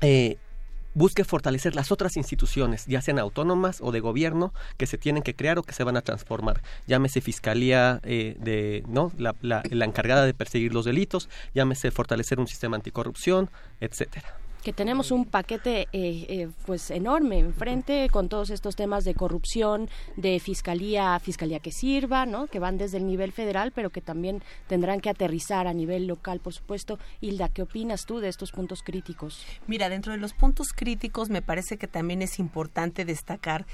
eh, 0.00 0.36
busque 0.94 1.24
fortalecer 1.24 1.74
las 1.74 1.92
otras 1.92 2.16
instituciones, 2.16 2.86
ya 2.86 3.00
sean 3.02 3.18
autónomas 3.18 3.78
o 3.80 3.92
de 3.92 4.00
gobierno, 4.00 4.52
que 4.76 4.86
se 4.86 4.98
tienen 4.98 5.22
que 5.22 5.34
crear 5.34 5.58
o 5.58 5.62
que 5.62 5.72
se 5.72 5.84
van 5.84 5.96
a 5.96 6.00
transformar. 6.02 6.62
Llámese 6.86 7.20
fiscalía 7.20 8.00
eh, 8.02 8.36
de, 8.40 8.82
¿no? 8.88 9.12
La, 9.18 9.34
la- 9.42 9.62
la 9.70 9.84
encargada 9.84 10.24
de 10.24 10.34
perseguir 10.34 10.72
los 10.74 10.84
delitos, 10.84 11.28
llámese 11.54 11.90
fortalecer 11.90 12.40
un 12.40 12.48
sistema 12.48 12.76
anticorrupción, 12.76 13.50
etcétera. 13.80 14.34
Que 14.62 14.72
tenemos 14.72 15.10
un 15.10 15.24
paquete 15.24 15.82
eh, 15.82 15.86
eh, 15.92 16.48
pues 16.66 16.90
enorme 16.90 17.38
enfrente 17.38 18.08
con 18.10 18.28
todos 18.28 18.50
estos 18.50 18.76
temas 18.76 19.04
de 19.04 19.14
corrupción, 19.14 19.88
de 20.16 20.40
fiscalía, 20.40 21.18
fiscalía 21.20 21.60
que 21.60 21.72
sirva, 21.72 22.26
¿no? 22.26 22.46
Que 22.46 22.58
van 22.58 22.78
desde 22.78 22.98
el 22.98 23.06
nivel 23.06 23.32
federal, 23.32 23.72
pero 23.72 23.90
que 23.90 24.00
también 24.00 24.42
tendrán 24.66 25.00
que 25.00 25.10
aterrizar 25.10 25.66
a 25.66 25.72
nivel 25.72 26.06
local, 26.06 26.40
por 26.40 26.52
supuesto. 26.52 26.98
Hilda, 27.20 27.48
¿qué 27.48 27.62
opinas 27.62 28.04
tú 28.06 28.18
de 28.18 28.28
estos 28.28 28.52
puntos 28.52 28.82
críticos? 28.82 29.44
Mira, 29.66 29.88
dentro 29.88 30.12
de 30.12 30.18
los 30.18 30.32
puntos 30.32 30.72
críticos 30.74 31.30
me 31.30 31.42
parece 31.42 31.76
que 31.76 31.86
también 31.86 32.22
es 32.22 32.38
importante 32.38 33.04
destacar 33.04 33.66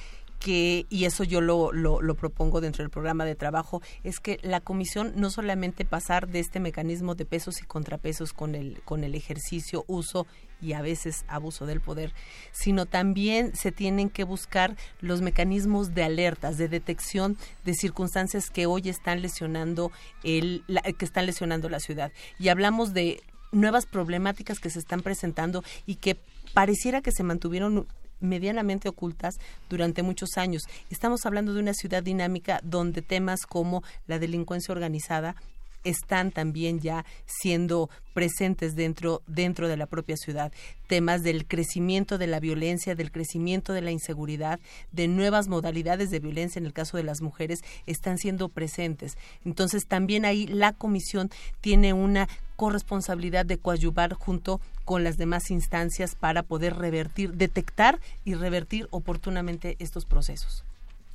que, 0.44 0.84
y 0.90 1.06
eso 1.06 1.24
yo 1.24 1.40
lo, 1.40 1.72
lo, 1.72 2.14
propongo 2.16 2.60
dentro 2.60 2.82
del 2.84 2.90
programa 2.90 3.24
de 3.24 3.34
trabajo, 3.34 3.80
es 4.02 4.20
que 4.20 4.38
la 4.42 4.60
comisión 4.60 5.14
no 5.16 5.30
solamente 5.30 5.86
pasar 5.86 6.28
de 6.28 6.40
este 6.40 6.60
mecanismo 6.60 7.14
de 7.14 7.24
pesos 7.24 7.62
y 7.62 7.64
contrapesos 7.64 8.34
con 8.34 8.54
el, 8.54 8.82
con 8.82 9.04
el 9.04 9.14
ejercicio, 9.14 9.86
uso 9.86 10.26
y 10.60 10.74
a 10.74 10.82
veces 10.82 11.24
abuso 11.28 11.64
del 11.64 11.80
poder, 11.80 12.12
sino 12.52 12.84
también 12.84 13.56
se 13.56 13.72
tienen 13.72 14.10
que 14.10 14.24
buscar 14.24 14.76
los 15.00 15.22
mecanismos 15.22 15.94
de 15.94 16.04
alertas, 16.04 16.58
de 16.58 16.68
detección 16.68 17.38
de 17.64 17.72
circunstancias 17.72 18.50
que 18.50 18.66
hoy 18.66 18.90
están 18.90 19.22
lesionando 19.22 19.92
el, 20.24 20.62
la- 20.66 20.82
que 20.82 21.06
están 21.06 21.24
lesionando 21.24 21.70
la 21.70 21.80
ciudad. 21.80 22.12
Y 22.38 22.48
hablamos 22.48 22.92
de 22.92 23.22
nuevas 23.50 23.86
problemáticas 23.86 24.58
que 24.58 24.68
se 24.68 24.78
están 24.78 25.00
presentando 25.00 25.64
y 25.86 25.94
que 25.94 26.18
pareciera 26.52 27.00
que 27.00 27.12
se 27.12 27.22
mantuvieron 27.22 27.86
medianamente 28.20 28.88
ocultas 28.88 29.36
durante 29.68 30.02
muchos 30.02 30.36
años. 30.36 30.64
Estamos 30.90 31.26
hablando 31.26 31.54
de 31.54 31.60
una 31.60 31.74
ciudad 31.74 32.02
dinámica 32.02 32.60
donde 32.62 33.02
temas 33.02 33.46
como 33.46 33.82
la 34.06 34.18
delincuencia 34.18 34.72
organizada 34.72 35.36
están 35.84 36.30
también 36.30 36.80
ya 36.80 37.04
siendo 37.26 37.90
presentes 38.12 38.74
dentro 38.74 39.22
dentro 39.26 39.68
de 39.68 39.76
la 39.76 39.86
propia 39.86 40.16
ciudad 40.16 40.52
temas 40.86 41.22
del 41.22 41.46
crecimiento 41.46 42.18
de 42.18 42.26
la 42.26 42.40
violencia 42.40 42.94
del 42.94 43.10
crecimiento 43.10 43.72
de 43.72 43.82
la 43.82 43.90
inseguridad 43.90 44.60
de 44.92 45.08
nuevas 45.08 45.48
modalidades 45.48 46.10
de 46.10 46.20
violencia 46.20 46.58
en 46.58 46.66
el 46.66 46.72
caso 46.72 46.96
de 46.96 47.04
las 47.04 47.20
mujeres 47.20 47.60
están 47.86 48.18
siendo 48.18 48.48
presentes 48.48 49.16
entonces 49.44 49.86
también 49.86 50.24
ahí 50.24 50.46
la 50.46 50.72
comisión 50.72 51.30
tiene 51.60 51.92
una 51.92 52.28
corresponsabilidad 52.56 53.44
de 53.44 53.58
coadyuvar 53.58 54.14
junto 54.14 54.60
con 54.84 55.02
las 55.02 55.16
demás 55.16 55.50
instancias 55.50 56.14
para 56.14 56.42
poder 56.42 56.76
revertir 56.76 57.34
detectar 57.34 58.00
y 58.24 58.34
revertir 58.34 58.86
oportunamente 58.90 59.76
estos 59.80 60.04
procesos 60.04 60.64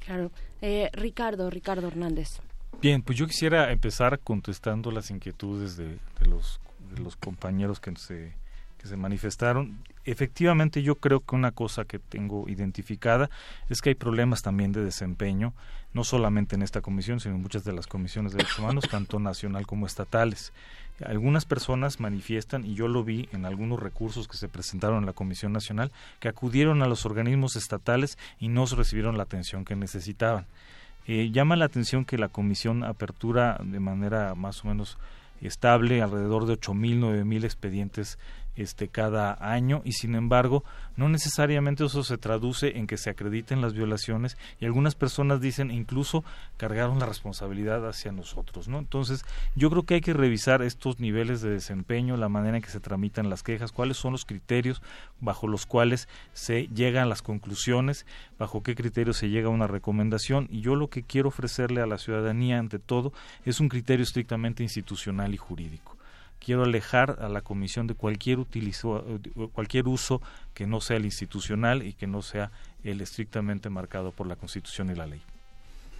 Claro. 0.10 0.32
Eh, 0.62 0.90
Ricardo, 0.94 1.52
Ricardo 1.52 1.88
Hernández. 1.88 2.40
Bien, 2.82 3.02
pues 3.02 3.18
yo 3.18 3.28
quisiera 3.28 3.72
empezar 3.74 4.20
contestando 4.20 4.90
las 4.92 5.12
inquietudes 5.12 5.76
de, 5.76 5.98
de 6.20 6.26
los, 6.26 6.62
de 6.96 7.02
los 7.02 7.18
compañeros 7.18 7.82
que 7.82 7.94
se, 7.98 8.32
que 8.78 8.88
se 8.88 8.96
manifestaron. 8.96 9.84
Efectivamente, 10.06 10.82
yo 10.82 10.96
creo 10.96 11.20
que 11.20 11.36
una 11.36 11.52
cosa 11.52 11.84
que 11.84 12.00
tengo 12.00 12.48
identificada 12.48 13.30
es 13.68 13.82
que 13.82 13.90
hay 13.90 13.96
problemas 13.96 14.42
también 14.42 14.72
de 14.72 14.84
desempeño, 14.84 15.54
no 15.94 16.06
solamente 16.06 16.56
en 16.56 16.62
esta 16.62 16.80
comisión, 16.80 17.20
sino 17.20 17.36
en 17.36 17.42
muchas 17.42 17.66
de 17.66 17.74
las 17.74 17.86
comisiones 17.86 18.32
de 18.32 18.38
derechos 18.38 18.60
humanos, 18.60 18.86
tanto 18.90 19.20
nacional 19.20 19.68
como 19.68 19.86
estatales. 19.86 20.54
Algunas 21.06 21.44
personas 21.44 22.00
manifiestan, 22.00 22.66
y 22.66 22.76
yo 22.76 22.88
lo 22.88 23.04
vi 23.04 23.28
en 23.34 23.46
algunos 23.46 23.82
recursos 23.82 24.30
que 24.30 24.38
se 24.38 24.48
presentaron 24.48 25.00
en 25.00 25.06
la 25.06 25.14
Comisión 25.14 25.52
Nacional, 25.52 25.92
que 26.22 26.30
acudieron 26.30 26.82
a 26.82 26.88
los 26.88 27.06
organismos 27.06 27.58
estatales 27.58 28.18
y 28.40 28.48
no 28.48 28.66
recibieron 28.66 29.18
la 29.18 29.24
atención 29.24 29.66
que 29.66 29.76
necesitaban. 29.76 30.46
Eh, 31.12 31.32
llama 31.32 31.56
la 31.56 31.66
atención 31.66 32.06
que 32.06 32.20
la 32.20 32.28
comisión 32.28 32.84
apertura 32.84 33.60
de 33.64 33.80
manera 33.80 34.36
más 34.36 34.64
o 34.64 34.68
menos 34.68 35.00
estable 35.42 36.04
alrededor 36.04 36.46
de 36.46 36.54
8.000, 36.54 37.00
9.000 37.00 37.46
expedientes 37.46 38.20
este 38.60 38.88
cada 38.88 39.38
año 39.40 39.82
y 39.86 39.94
sin 39.94 40.16
embargo 40.16 40.64
no 40.96 41.10
necesariamente 41.10 41.86
eso 41.86 42.04
se 42.04 42.18
traduce 42.18 42.78
en 42.78 42.88
que 42.88 42.98
se 42.98 43.10
acrediten 43.10 43.62
las 43.62 43.74
violaciones 43.74 44.38
y 44.60 44.66
algunas 44.66 44.96
personas 44.96 45.42
dicen 45.42 45.72
incluso 45.72 46.24
cargaron 46.58 47.00
la 47.00 47.06
responsabilidad 47.06 47.88
hacia 47.88 48.12
nosotros 48.12 48.68
no 48.68 48.80
entonces 48.80 49.24
yo 49.56 49.70
creo 49.70 49.84
que 49.84 49.96
hay 49.96 50.02
que 50.02 50.14
revisar 50.14 50.62
estos 50.62 51.00
niveles 51.00 51.42
de 51.42 51.52
desempeño 51.52 52.18
la 52.18 52.30
manera 52.30 52.58
en 52.58 52.64
que 52.64 52.70
se 52.70 52.80
tramitan 52.80 53.30
las 53.30 53.44
quejas 53.44 53.72
cuáles 53.72 53.98
son 53.98 54.12
los 54.12 54.26
criterios 54.26 54.82
bajo 55.20 55.48
los 55.48 55.66
cuales 55.66 56.08
se 56.34 56.68
llegan 56.68 57.10
las 57.10 57.22
conclusiones 57.22 58.06
bajo 58.38 58.64
qué 58.64 58.76
criterios 58.76 59.18
se 59.18 59.30
llega 59.30 59.48
a 59.48 59.52
una 59.52 59.68
recomendación 59.68 60.48
y 60.50 60.62
yo 60.62 60.76
lo 60.76 60.90
que 60.90 61.04
quiero 61.04 61.30
ofrecerle 61.30 61.82
a 61.82 61.88
la 61.88 61.98
ciudadanía 61.98 62.60
ante 62.60 62.80
todo 62.80 63.14
es 63.46 63.60
un 63.60 63.70
criterio 63.70 64.04
estrictamente 64.04 64.64
institucional 64.64 65.34
y 65.34 65.38
jurídico 65.38 65.99
quiero 66.40 66.64
alejar 66.64 67.18
a 67.20 67.30
la 67.30 67.42
comisión 67.42 67.88
de 67.88 67.94
cualquier 67.94 68.40
utilizo, 68.40 69.06
cualquier 69.54 69.88
uso 69.88 70.22
que 70.54 70.68
no 70.68 70.82
sea 70.82 70.98
el 70.98 71.06
institucional 71.06 71.84
y 71.84 71.94
que 71.94 72.08
no 72.08 72.22
sea 72.22 72.52
el 72.84 73.02
estrictamente 73.02 73.70
marcado 73.70 74.12
por 74.12 74.28
la 74.28 74.36
Constitución 74.36 74.90
y 74.90 74.96
la 74.96 75.06
ley. 75.06 75.22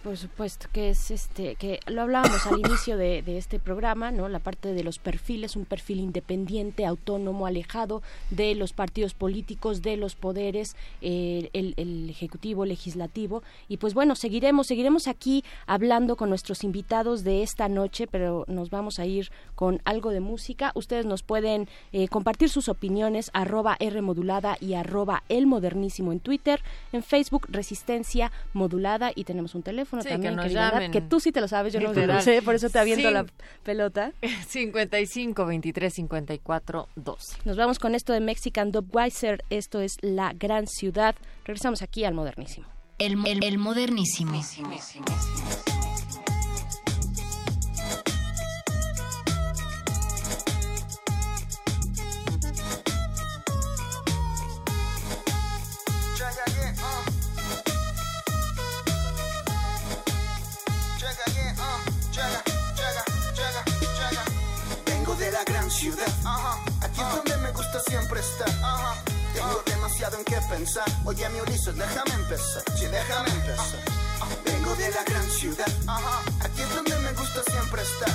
Por 0.02 0.16
supuesto, 0.16 0.66
que 0.72 0.88
es 0.88 1.10
este, 1.10 1.56
que 1.56 1.80
lo 1.86 2.00
hablábamos 2.00 2.46
al 2.46 2.58
inicio 2.58 2.96
de, 2.96 3.22
este 3.36 3.58
programa, 3.58 4.10
¿no? 4.10 4.30
La 4.30 4.38
parte 4.38 4.72
de 4.72 4.82
los 4.82 4.98
perfiles, 4.98 5.56
un 5.56 5.66
perfil 5.66 6.00
independiente, 6.00 6.86
autónomo, 6.86 7.44
alejado 7.44 8.02
de 8.30 8.54
los 8.54 8.72
partidos 8.72 9.12
políticos, 9.12 9.82
de 9.82 9.98
los 9.98 10.14
poderes, 10.14 10.74
eh, 11.02 11.50
el, 11.52 11.74
el, 11.76 12.08
ejecutivo, 12.08 12.64
legislativo. 12.64 13.42
Y 13.68 13.76
pues 13.76 13.92
bueno, 13.92 14.16
seguiremos, 14.16 14.68
seguiremos 14.68 15.06
aquí 15.06 15.44
hablando 15.66 16.16
con 16.16 16.30
nuestros 16.30 16.64
invitados 16.64 17.22
de 17.22 17.42
esta 17.42 17.68
noche, 17.68 18.06
pero 18.06 18.46
nos 18.48 18.70
vamos 18.70 18.98
a 19.00 19.04
ir 19.04 19.30
con 19.54 19.82
algo 19.84 20.12
de 20.12 20.20
música. 20.20 20.72
Ustedes 20.74 21.04
nos 21.04 21.22
pueden 21.22 21.68
eh, 21.92 22.08
compartir 22.08 22.48
sus 22.48 22.70
opiniones, 22.70 23.30
arroba 23.34 23.76
R 23.78 24.00
y 24.60 24.74
arroba 24.74 25.24
el 25.28 25.46
modernísimo 25.46 26.10
en 26.10 26.20
Twitter, 26.20 26.62
en 26.92 27.02
Facebook, 27.02 27.46
Resistencia 27.50 28.32
Modulada, 28.54 29.12
y 29.14 29.24
tenemos 29.24 29.54
un 29.54 29.62
teléfono 29.62 29.89
sí, 30.02 30.08
también, 30.08 30.36
que, 30.36 30.42
nos 30.42 30.52
llamen. 30.52 30.92
que 30.92 31.00
tú 31.00 31.20
sí 31.20 31.32
te 31.32 31.40
lo 31.40 31.48
sabes, 31.48 31.72
yo 31.72 31.80
no 31.80 31.92
lo 31.92 32.20
sé, 32.20 32.42
por 32.42 32.54
eso 32.54 32.70
te 32.70 32.78
aviento 32.78 33.08
sí. 33.08 33.14
la 33.14 33.26
pelota. 33.62 34.12
55 34.48 35.46
23 35.46 35.92
54 35.92 36.88
12. 36.96 37.36
Nos 37.44 37.56
vamos 37.56 37.78
con 37.78 37.94
esto 37.94 38.12
de 38.12 38.20
Mexican 38.20 38.70
Dubweiser, 38.70 39.44
esto 39.50 39.80
es 39.80 39.96
La 40.00 40.32
Gran 40.34 40.66
Ciudad. 40.66 41.14
Regresamos 41.44 41.82
aquí 41.82 42.04
al 42.04 42.14
Modernísimo. 42.14 42.66
El, 42.98 43.26
el, 43.26 43.42
el 43.42 43.58
Modernísimo. 43.58 44.40
Aquí 66.24 67.00
es 67.00 67.16
donde 67.16 67.36
me 67.38 67.50
gusta 67.52 67.80
siempre 67.86 68.20
estar. 68.20 68.50
Tengo 69.34 69.62
demasiado 69.66 70.18
en 70.18 70.24
qué 70.24 70.38
pensar. 70.48 70.84
Oye, 71.04 71.28
mi 71.30 71.40
Ulises, 71.40 71.76
déjame 71.76 72.14
empezar. 72.14 72.62
Sí, 72.76 72.86
déjame 72.86 73.30
empezar. 73.30 73.80
Vengo 74.44 74.74
de 74.74 74.90
la 74.90 75.04
gran 75.04 75.30
ciudad. 75.30 75.66
Aquí 76.40 76.62
es 76.62 76.74
donde 76.74 76.96
me 76.98 77.12
gusta 77.12 77.42
siempre 77.50 77.82
estar. 77.82 78.10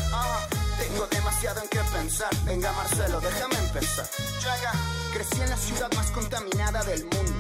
Tengo 0.78 1.08
demasiado 1.08 1.62
en 1.62 1.70
qué 1.70 1.80
pensar. 1.94 2.30
Venga, 2.44 2.72
Marcelo, 2.74 3.20
déjame 3.22 3.58
empezar. 3.58 4.08
Crecí 5.14 5.42
en 5.42 5.50
la 5.50 5.58
ciudad 5.58 5.92
más 5.96 6.12
contaminada 6.12 6.84
del 6.84 7.04
mundo. 7.06 7.34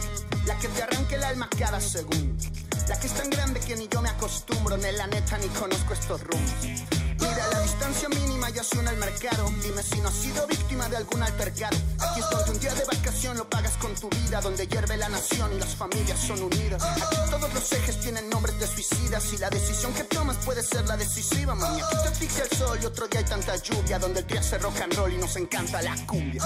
La 0.45 0.57
que 0.57 0.67
te 0.69 0.83
arranca 0.83 1.15
el 1.15 1.23
alma 1.23 1.49
cada 1.57 1.79
segundo. 1.81 2.43
La 2.87 2.99
que 2.99 3.07
es 3.07 3.13
tan 3.13 3.29
grande 3.29 3.59
que 3.59 3.75
ni 3.75 3.87
yo 3.87 4.01
me 4.01 4.09
acostumbro. 4.09 4.77
Ni 4.77 4.91
la 4.93 5.07
neta 5.07 5.37
ni 5.37 5.47
conozco 5.49 5.93
estos 5.93 6.21
rumbos. 6.21 7.04
Mira, 7.27 7.47
la 7.51 7.59
distancia 7.61 8.09
mínima 8.09 8.49
ya 8.49 8.63
suena 8.63 8.91
al 8.91 8.97
mercado. 8.97 9.51
Dime 9.63 9.81
si 9.81 9.99
no 10.01 10.09
has 10.09 10.15
sido 10.15 10.45
víctima 10.47 10.87
de 10.89 10.97
algún 10.97 11.23
altercado. 11.23 11.77
Aquí 11.99 12.19
es 12.19 12.29
donde 12.29 12.51
un 12.51 12.59
día 12.59 12.73
de 12.73 12.85
vacación 12.85 13.37
lo 13.37 13.49
pagas 13.49 13.75
con 13.77 13.93
tu 13.95 14.09
vida, 14.09 14.41
donde 14.41 14.67
hierve 14.67 14.97
la 14.97 15.09
nación 15.09 15.51
y 15.53 15.59
las 15.59 15.75
familias 15.75 16.19
son 16.19 16.41
unidas. 16.43 16.83
Aquí 16.83 17.15
todos 17.31 17.53
los 17.53 17.71
ejes 17.71 17.99
tienen 17.99 18.29
nombres 18.29 18.59
de 18.59 18.67
suicidas 18.67 19.33
y 19.33 19.37
la 19.37 19.49
decisión 19.49 19.93
que 19.93 20.03
tomas 20.03 20.37
puede 20.45 20.61
ser 20.61 20.85
la 20.85 20.97
decisiva, 20.97 21.55
mami. 21.55 21.81
Aquí 21.81 21.95
te 22.03 22.07
asfixia 22.09 22.43
el 22.43 22.57
sol 22.57 22.79
y 22.81 22.85
otro 22.85 23.07
día 23.07 23.19
hay 23.21 23.25
tanta 23.25 23.55
lluvia, 23.55 23.99
donde 23.99 24.19
el 24.19 24.27
día 24.27 24.39
hace 24.39 24.57
rock 24.59 24.81
and 24.81 24.93
roll 24.93 25.11
y 25.13 25.17
nos 25.17 25.35
encanta 25.35 25.81
la 25.81 25.95
cumbia. 26.05 26.43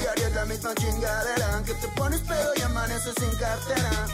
Diario 0.00 0.26
es 0.26 0.34
la 0.34 0.44
misma 0.46 0.74
chingadera 0.74 1.62
que 1.64 1.74
te 1.74 1.88
pones 1.88 2.20
pero 2.26 2.50
y 2.56 2.62
amaneces 2.62 3.14
sin 3.18 3.30
cartera. 3.38 4.06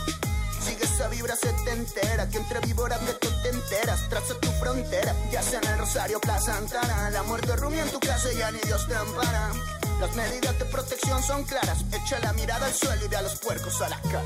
Sigue 0.66 0.84
esa 0.84 1.06
vibra 1.08 1.36
setentera 1.36 2.28
que 2.28 2.38
entre 2.38 2.58
víboras 2.60 3.00
de 3.06 3.12
tú 3.14 3.28
te 3.42 3.50
enteras. 3.50 4.08
Traza 4.08 4.34
tu 4.40 4.50
frontera, 4.58 5.14
ya 5.30 5.40
sea 5.40 5.60
en 5.60 5.68
el 5.68 5.78
Rosario, 5.78 6.20
Plaza 6.20 6.56
Antara. 6.56 7.10
La 7.10 7.22
muerte 7.22 7.54
rumia 7.54 7.82
en 7.82 7.90
tu 7.90 8.00
casa 8.00 8.32
y 8.32 8.38
ya 8.38 8.50
ni 8.50 8.58
Dios 8.60 8.86
te 8.88 8.96
ampara. 8.96 9.52
Las 10.00 10.14
medidas 10.16 10.58
de 10.58 10.64
protección 10.64 11.22
son 11.22 11.44
claras. 11.44 11.78
Echa 11.92 12.18
la 12.18 12.32
mirada 12.32 12.66
al 12.66 12.74
suelo 12.74 13.04
y 13.04 13.08
ve 13.08 13.16
a 13.16 13.22
los 13.22 13.36
puercos 13.36 13.80
a 13.80 13.88
la 13.88 14.00
cara. 14.02 14.24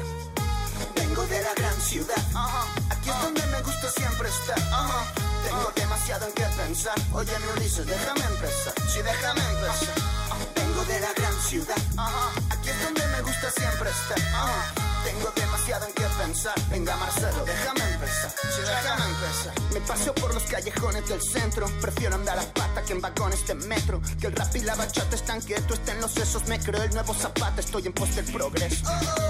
Vengo 0.97 1.27
de 1.27 1.43
la 1.43 1.53
gran 1.55 1.79
ciudad. 1.81 2.25
Aquí 2.89 3.11
es 3.11 3.23
donde 3.23 3.47
me 3.47 3.61
gusta 3.61 3.91
siempre 3.91 4.29
estar. 4.29 4.59
Tengo 5.45 5.73
demasiado 5.77 6.27
en 6.27 6.33
qué 6.33 6.45
pensar. 6.57 6.95
Oye, 7.13 7.39
mi 7.39 7.61
Ulises, 7.61 7.87
déjame 7.87 8.25
empezar. 8.25 8.75
Sí, 8.89 9.03
déjame 9.03 9.41
empezar. 9.41 9.95
Vengo 10.55 10.85
de 10.87 11.01
la 11.01 11.13
gran 11.13 11.41
ciudad. 11.43 11.77
Aquí 12.51 12.71
es 12.71 12.83
donde 12.83 13.07
me 13.09 13.21
gusta 13.23 13.51
siempre 13.51 13.91
estar. 13.91 14.90
Tengo 15.05 15.31
demasiado 15.35 15.87
en 15.87 15.93
qué 15.93 16.05
pensar. 16.19 16.55
Venga, 16.69 16.97
Marcelo, 16.97 17.45
déjame 17.45 17.93
empezar. 17.93 18.31
Sí, 18.31 18.61
déjame 18.61 19.05
empezar. 19.05 19.73
Me 19.73 19.81
paseo 19.81 20.15
por 20.15 20.35
los 20.35 20.43
callejones 20.45 21.09
del 21.09 21.23
centro. 21.23 21.67
Prefiero 21.81 22.15
andar 22.15 22.39
a 22.39 22.43
pata 22.43 22.83
que 22.83 22.93
en 22.93 23.01
vagones 23.01 23.47
de 23.47 23.55
metro. 23.55 24.01
Que 24.21 24.27
el 24.27 24.35
rap 24.35 24.55
y 24.57 24.61
la 24.61 24.75
bachata 24.75 25.17
están 25.17 25.41
quietos, 25.41 25.79
estén 25.79 26.01
los 26.01 26.13
sesos. 26.13 26.47
Me 26.49 26.59
creo 26.59 26.83
el 26.83 26.91
nuevo 26.91 27.15
zapata, 27.15 27.61
estoy 27.61 27.87
en 27.87 27.93
pos 27.93 28.15
del 28.15 28.27
progreso. 28.27 28.85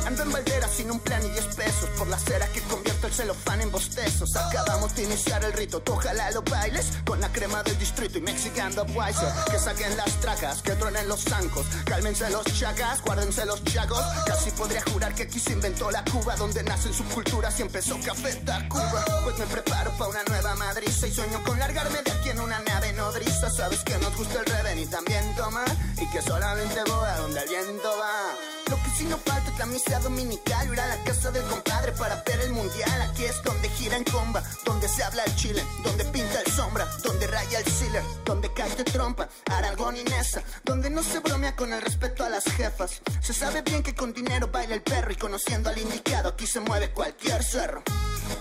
Ando 0.06 0.22
en 0.22 0.32
Valdera 0.32 0.68
sin 0.68 0.90
un 0.90 1.00
plan 1.00 1.24
y 1.24 1.30
10 1.30 1.44
pesos. 1.56 1.88
Por 1.98 2.08
la 2.08 2.18
cera 2.18 2.46
que 2.48 2.60
convierto 2.62 3.06
el 3.06 3.12
celofán 3.12 3.60
en 3.60 3.70
bostezos. 3.70 4.34
Acabamos 4.36 4.94
de 4.96 5.04
iniciar 5.04 5.44
el 5.44 5.52
rito. 5.52 5.80
Tú 5.80 5.92
ojalá 5.92 6.30
lo 6.32 6.42
bailes 6.42 6.86
con 7.04 7.20
la 7.20 7.30
crema 7.32 7.62
del 7.62 7.78
distrito 7.78 8.18
y 8.18 8.22
Mexican 8.22 8.72
Wiser. 8.94 9.28
Que 9.50 9.58
saquen 9.58 9.96
las 9.96 10.20
tracas, 10.20 10.62
que 10.62 10.72
truenen 10.72 11.08
los 11.08 11.24
zancos. 11.24 11.66
Cálmense 11.84 12.28
los 12.30 12.44
chagas, 12.58 13.02
guárdense 13.02 13.44
los 13.46 13.62
chagos. 13.64 14.02
Casi 14.26 14.50
podría 14.50 14.82
jurar 14.90 15.14
que 15.14 15.30
se 15.40 15.59
inventó 15.60 15.90
la 15.90 16.02
Cuba 16.04 16.34
donde 16.36 16.62
nacen 16.62 16.94
subculturas 16.94 17.58
y 17.58 17.62
empezó 17.62 18.00
Café 18.00 18.34
Tacuba. 18.46 19.04
Pues 19.24 19.38
me 19.38 19.44
preparo 19.44 19.90
para 19.98 20.08
una 20.08 20.22
nueva 20.24 20.54
madriza 20.54 21.06
y 21.06 21.12
sueño 21.12 21.38
con 21.44 21.58
largarme 21.58 22.00
de 22.02 22.10
aquí 22.12 22.30
en 22.30 22.40
una 22.40 22.58
nave 22.60 22.94
nodriza. 22.94 23.50
Sabes 23.50 23.84
que 23.84 23.98
nos 23.98 24.16
gusta 24.16 24.40
el 24.40 24.46
reven 24.46 24.78
y 24.78 24.86
también 24.86 25.36
tomar 25.36 25.68
y 26.00 26.06
que 26.06 26.22
solamente 26.22 26.80
voy 26.86 27.08
a 27.08 27.16
donde 27.18 27.40
el 27.42 27.48
viento 27.50 27.90
va. 27.98 28.49
Lo 28.70 28.76
que 28.76 28.90
sí 28.96 29.04
no 29.04 29.18
falta 29.18 29.50
es 29.50 29.58
la 29.58 29.66
misa 29.66 29.98
dominical, 29.98 30.72
ir 30.72 30.80
a 30.80 30.86
la 30.86 30.96
casa 31.02 31.30
del 31.32 31.42
compadre 31.44 31.90
para 31.92 32.22
ver 32.22 32.40
el 32.40 32.52
mundial. 32.52 33.02
Aquí 33.02 33.24
es 33.24 33.42
donde 33.42 33.68
gira 33.70 33.96
en 33.96 34.04
comba, 34.04 34.42
donde 34.64 34.88
se 34.88 35.02
habla 35.02 35.24
el 35.24 35.34
chile, 35.34 35.64
donde 35.82 36.04
pinta 36.04 36.40
el 36.40 36.52
sombra, 36.52 36.86
donde 37.02 37.26
raya 37.26 37.58
el 37.58 37.66
sealer, 37.66 38.04
donde 38.24 38.52
cae 38.52 38.74
de 38.76 38.84
trompa, 38.84 39.28
Aragón 39.50 39.96
y 39.96 40.04
Nesa, 40.04 40.42
donde 40.64 40.88
no 40.88 41.02
se 41.02 41.18
bromea 41.18 41.56
con 41.56 41.72
el 41.72 41.82
respeto 41.82 42.24
a 42.24 42.28
las 42.28 42.44
jefas. 42.44 43.02
Se 43.20 43.34
sabe 43.34 43.62
bien 43.62 43.82
que 43.82 43.94
con 43.94 44.12
dinero 44.12 44.48
baila 44.52 44.74
el 44.74 44.82
perro 44.82 45.10
y 45.10 45.16
conociendo 45.16 45.68
al 45.70 45.78
indicado 45.78 46.28
aquí 46.28 46.46
se 46.46 46.60
mueve 46.60 46.90
cualquier 46.92 47.42
cerro. 47.42 47.82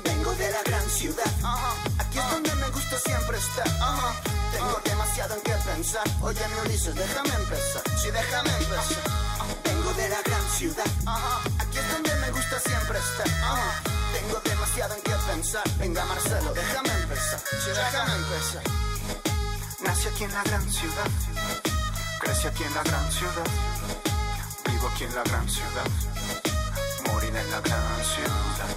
Vengo 0.03 0.31
de 0.35 0.51
la 0.51 0.61
gran 0.64 0.88
ciudad, 0.89 1.34
aquí 1.97 2.19
es 2.19 2.31
donde 2.31 2.53
me 2.53 2.69
gusta 2.69 2.99
siempre 2.99 3.38
estar. 3.38 3.68
Tengo 4.51 4.80
demasiado 4.85 5.35
en 5.35 5.41
qué 5.41 5.53
pensar. 5.65 6.03
Oye, 6.22 6.41
mi 6.53 6.69
Ulises, 6.69 6.93
déjame 6.93 7.34
empezar. 7.34 7.81
Sí, 7.97 8.11
déjame 8.11 8.49
empezar. 8.49 9.18
De 9.95 10.07
la 10.07 10.21
gran 10.21 10.49
ciudad, 10.57 10.85
aquí 11.59 11.77
es 11.77 11.91
donde 11.91 12.15
me 12.15 12.31
gusta 12.31 12.59
siempre 12.59 12.99
estar. 12.99 13.27
Tengo 14.13 14.39
demasiado 14.45 14.95
en 14.95 15.01
qué 15.01 15.13
pensar. 15.27 15.63
Venga, 15.77 16.05
Marcelo, 16.05 16.53
déjame 16.53 16.89
empezar. 17.01 17.41
Déjame 17.75 18.09
aquí 20.07 20.23
en 20.23 20.33
la 20.33 20.43
gran 20.43 20.69
ciudad, 20.71 21.09
crecí 22.21 22.47
aquí 22.47 22.63
en 22.63 22.73
la 22.73 22.83
gran 22.83 23.11
ciudad, 23.11 23.47
vivo 24.65 24.87
aquí 24.87 25.03
en 25.03 25.15
la 25.15 25.23
gran 25.23 25.49
ciudad, 25.49 25.87
morir 27.11 27.35
en 27.35 27.51
la 27.51 27.59
gran 27.59 28.03
ciudad. 28.03 28.67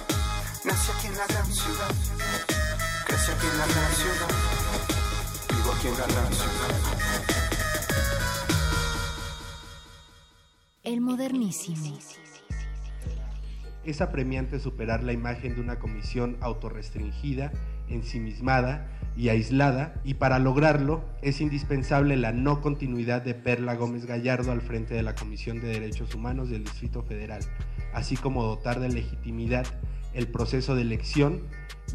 Nací 0.63 0.91
aquí 0.91 1.07
en 1.07 1.17
la 1.17 1.25
gran 1.27 1.53
ciudad, 1.53 1.91
crecí 3.05 3.31
aquí 3.31 3.47
en 3.47 3.57
la 3.57 3.65
gran 3.67 3.95
ciudad, 3.95 4.27
vivo 5.49 5.71
aquí 5.73 5.87
en 5.87 5.97
la 5.99 6.07
gran 6.07 6.33
ciudad. 6.33 6.93
El 10.83 10.99
modernísimo. 10.99 11.97
Es 13.85 14.01
apremiante 14.01 14.59
superar 14.59 15.01
la 15.01 15.13
imagen 15.13 15.55
de 15.55 15.61
una 15.61 15.79
comisión 15.79 16.35
autorrestringida, 16.41 17.53
ensimismada 17.87 18.89
y 19.15 19.29
aislada, 19.29 20.01
y 20.03 20.15
para 20.15 20.39
lograrlo 20.39 21.05
es 21.21 21.39
indispensable 21.39 22.17
la 22.17 22.33
no 22.33 22.59
continuidad 22.59 23.21
de 23.21 23.33
Perla 23.33 23.75
Gómez 23.75 24.05
Gallardo 24.05 24.51
al 24.51 24.61
frente 24.61 24.93
de 24.93 25.03
la 25.03 25.15
Comisión 25.15 25.61
de 25.61 25.67
Derechos 25.67 26.13
Humanos 26.15 26.49
del 26.49 26.65
Distrito 26.65 27.01
Federal, 27.01 27.41
así 27.93 28.17
como 28.17 28.43
dotar 28.43 28.81
de 28.81 28.89
legitimidad 28.89 29.65
el 30.13 30.27
proceso 30.27 30.75
de 30.75 30.81
elección 30.81 31.43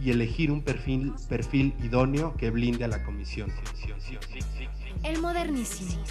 y 0.01 0.13
elegir 0.13 0.51
un 0.51 0.63
perfil, 0.63 1.13
perfil 1.29 1.75
idóneo 1.83 2.35
que 2.39 2.51
blinde 2.51 2.87
a 2.87 2.89
la 2.89 3.05
comisión. 3.05 3.53
El 5.05 5.21
modernísimo. 5.21 6.03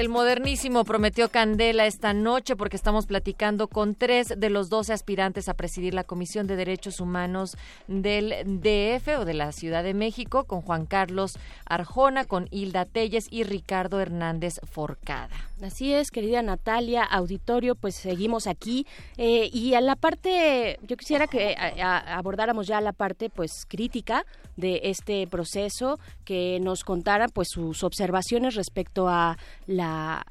El 0.00 0.08
modernísimo 0.08 0.84
prometió 0.84 1.28
candela 1.28 1.84
esta 1.84 2.14
noche 2.14 2.56
porque 2.56 2.76
estamos 2.76 3.04
platicando 3.04 3.68
con 3.68 3.94
tres 3.94 4.32
de 4.34 4.48
los 4.48 4.70
doce 4.70 4.94
aspirantes 4.94 5.46
a 5.50 5.52
presidir 5.52 5.92
la 5.92 6.04
Comisión 6.04 6.46
de 6.46 6.56
Derechos 6.56 7.00
Humanos 7.00 7.58
del 7.86 8.30
DF 8.46 9.18
o 9.18 9.24
de 9.26 9.34
la 9.34 9.52
Ciudad 9.52 9.84
de 9.84 9.92
México, 9.92 10.44
con 10.44 10.62
Juan 10.62 10.86
Carlos 10.86 11.38
Arjona, 11.66 12.24
con 12.24 12.48
Hilda 12.50 12.86
Telles 12.86 13.26
y 13.30 13.44
Ricardo 13.44 14.00
Hernández 14.00 14.60
Forcada. 14.62 15.49
Así 15.62 15.92
es, 15.92 16.10
querida 16.10 16.40
Natalia, 16.40 17.02
auditorio, 17.04 17.74
pues 17.74 17.94
seguimos 17.94 18.46
aquí 18.46 18.86
eh, 19.18 19.50
y 19.52 19.74
a 19.74 19.82
la 19.82 19.94
parte, 19.94 20.78
yo 20.86 20.96
quisiera 20.96 21.26
que 21.26 21.54
a- 21.54 22.16
abordáramos 22.16 22.66
ya 22.66 22.80
la 22.80 22.92
parte 22.94 23.28
pues 23.28 23.66
crítica 23.68 24.24
de 24.56 24.80
este 24.84 25.26
proceso, 25.26 25.98
que 26.24 26.58
nos 26.60 26.82
contaran 26.82 27.28
pues 27.34 27.48
sus 27.50 27.84
observaciones 27.84 28.54
respecto 28.54 29.08
a 29.08 29.36
la 29.66 30.24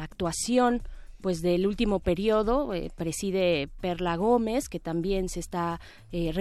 actuación 0.00 0.80
pues 1.22 1.40
del 1.40 1.66
último 1.66 2.00
periodo 2.00 2.74
eh, 2.74 2.90
preside 2.94 3.68
Perla 3.80 4.16
Gómez 4.16 4.68
que 4.68 4.80
también 4.80 5.28
se 5.28 5.40
está 5.40 5.80
eh, 6.10 6.32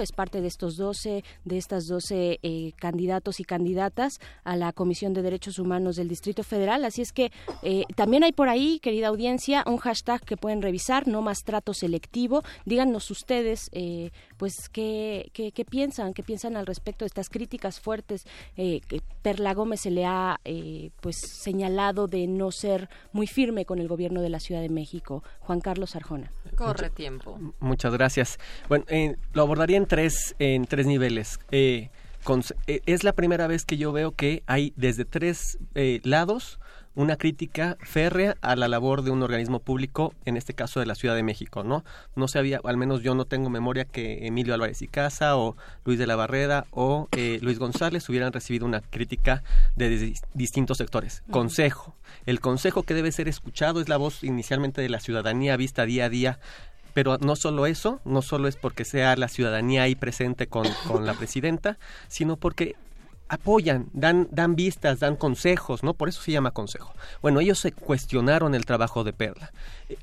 es 0.00 0.12
parte 0.12 0.40
de 0.40 0.46
estos 0.46 0.76
12 0.76 1.24
de 1.44 1.58
estas 1.58 1.86
12 1.86 2.38
eh, 2.42 2.72
candidatos 2.76 3.40
y 3.40 3.44
candidatas 3.44 4.20
a 4.44 4.56
la 4.56 4.72
Comisión 4.72 5.14
de 5.14 5.22
Derechos 5.22 5.58
Humanos 5.58 5.96
del 5.96 6.08
Distrito 6.08 6.42
Federal. 6.42 6.84
Así 6.84 7.02
es 7.02 7.12
que 7.12 7.32
eh, 7.62 7.84
también 7.96 8.22
hay 8.22 8.32
por 8.32 8.48
ahí 8.48 8.78
querida 8.80 9.08
audiencia 9.08 9.64
un 9.66 9.78
hashtag 9.78 10.20
que 10.24 10.36
pueden 10.36 10.62
revisar 10.62 11.08
no 11.08 11.22
más 11.22 11.44
trato 11.44 11.74
selectivo. 11.74 12.42
Díganos 12.64 13.10
ustedes 13.10 13.70
pues 14.36 14.68
qué, 14.68 15.30
qué, 15.32 15.64
piensan 15.64 16.14
qué 16.14 16.22
piensan 16.22 16.56
al 16.56 16.66
respecto 16.66 17.04
de 17.04 17.08
estas 17.08 17.28
críticas 17.28 17.80
fuertes 17.80 18.24
que 18.56 19.02
Perla 19.22 19.54
Gómez 19.54 19.80
se 19.80 19.90
le 19.90 20.04
ha 20.04 20.40
pues 21.00 21.16
señalado 21.16 22.06
de 22.06 22.26
no 22.26 22.50
ser 22.50 22.88
muy 23.12 23.26
firme 23.26 23.64
con 23.64 23.78
el 23.78 23.88
gobierno 23.88 24.17
de 24.20 24.28
la 24.28 24.40
Ciudad 24.40 24.60
de 24.60 24.68
México 24.68 25.22
Juan 25.40 25.60
Carlos 25.60 25.96
Arjona 25.96 26.30
Corre 26.56 26.90
tiempo. 26.90 27.38
Muchas 27.60 27.92
gracias. 27.92 28.38
Bueno, 28.68 28.84
eh, 28.88 29.16
lo 29.32 29.42
abordaría 29.42 29.76
en 29.76 29.86
tres, 29.86 30.34
en 30.38 30.66
tres 30.66 30.86
niveles. 30.86 31.38
Eh, 31.50 31.90
con- 32.24 32.42
eh, 32.66 32.80
es 32.86 33.04
la 33.04 33.12
primera 33.12 33.46
vez 33.46 33.64
que 33.64 33.76
yo 33.76 33.92
veo 33.92 34.12
que 34.12 34.42
hay 34.46 34.72
desde 34.76 35.04
tres 35.04 35.58
eh, 35.74 36.00
lados 36.04 36.58
una 36.98 37.16
crítica 37.16 37.76
férrea 37.80 38.36
a 38.40 38.56
la 38.56 38.66
labor 38.66 39.02
de 39.02 39.12
un 39.12 39.22
organismo 39.22 39.60
público, 39.60 40.14
en 40.24 40.36
este 40.36 40.52
caso 40.52 40.80
de 40.80 40.86
la 40.86 40.96
Ciudad 40.96 41.14
de 41.14 41.22
México, 41.22 41.62
¿no? 41.62 41.84
No 42.16 42.26
se 42.26 42.40
había, 42.40 42.60
al 42.64 42.76
menos 42.76 43.02
yo 43.02 43.14
no 43.14 43.24
tengo 43.24 43.50
memoria 43.50 43.84
que 43.84 44.26
Emilio 44.26 44.52
Álvarez 44.52 44.82
y 44.82 44.88
Casa 44.88 45.36
o 45.36 45.56
Luis 45.84 46.00
de 46.00 46.08
la 46.08 46.16
Barrera 46.16 46.66
o 46.72 47.06
eh, 47.12 47.38
Luis 47.40 47.60
González 47.60 48.08
hubieran 48.08 48.32
recibido 48.32 48.66
una 48.66 48.80
crítica 48.80 49.44
de 49.76 50.12
dis- 50.12 50.24
distintos 50.34 50.78
sectores. 50.78 51.22
Consejo. 51.30 51.94
El 52.26 52.40
consejo 52.40 52.82
que 52.82 52.94
debe 52.94 53.12
ser 53.12 53.28
escuchado 53.28 53.80
es 53.80 53.88
la 53.88 53.96
voz 53.96 54.24
inicialmente 54.24 54.82
de 54.82 54.88
la 54.88 54.98
ciudadanía 54.98 55.56
vista 55.56 55.86
día 55.86 56.06
a 56.06 56.08
día 56.08 56.40
pero 56.94 57.16
no 57.18 57.36
solo 57.36 57.66
eso, 57.66 58.00
no 58.04 58.22
solo 58.22 58.48
es 58.48 58.56
porque 58.56 58.84
sea 58.84 59.14
la 59.14 59.28
ciudadanía 59.28 59.84
ahí 59.84 59.94
presente 59.94 60.48
con, 60.48 60.66
con 60.88 61.06
la 61.06 61.14
presidenta, 61.14 61.78
sino 62.08 62.36
porque 62.36 62.74
apoyan, 63.28 63.88
dan, 63.92 64.28
dan 64.30 64.56
vistas, 64.56 65.00
dan 65.00 65.16
consejos, 65.16 65.82
¿no? 65.82 65.94
Por 65.94 66.08
eso 66.08 66.22
se 66.22 66.32
llama 66.32 66.50
consejo. 66.50 66.94
Bueno, 67.22 67.40
ellos 67.40 67.58
se 67.58 67.72
cuestionaron 67.72 68.54
el 68.54 68.64
trabajo 68.64 69.04
de 69.04 69.12
Perla. 69.12 69.52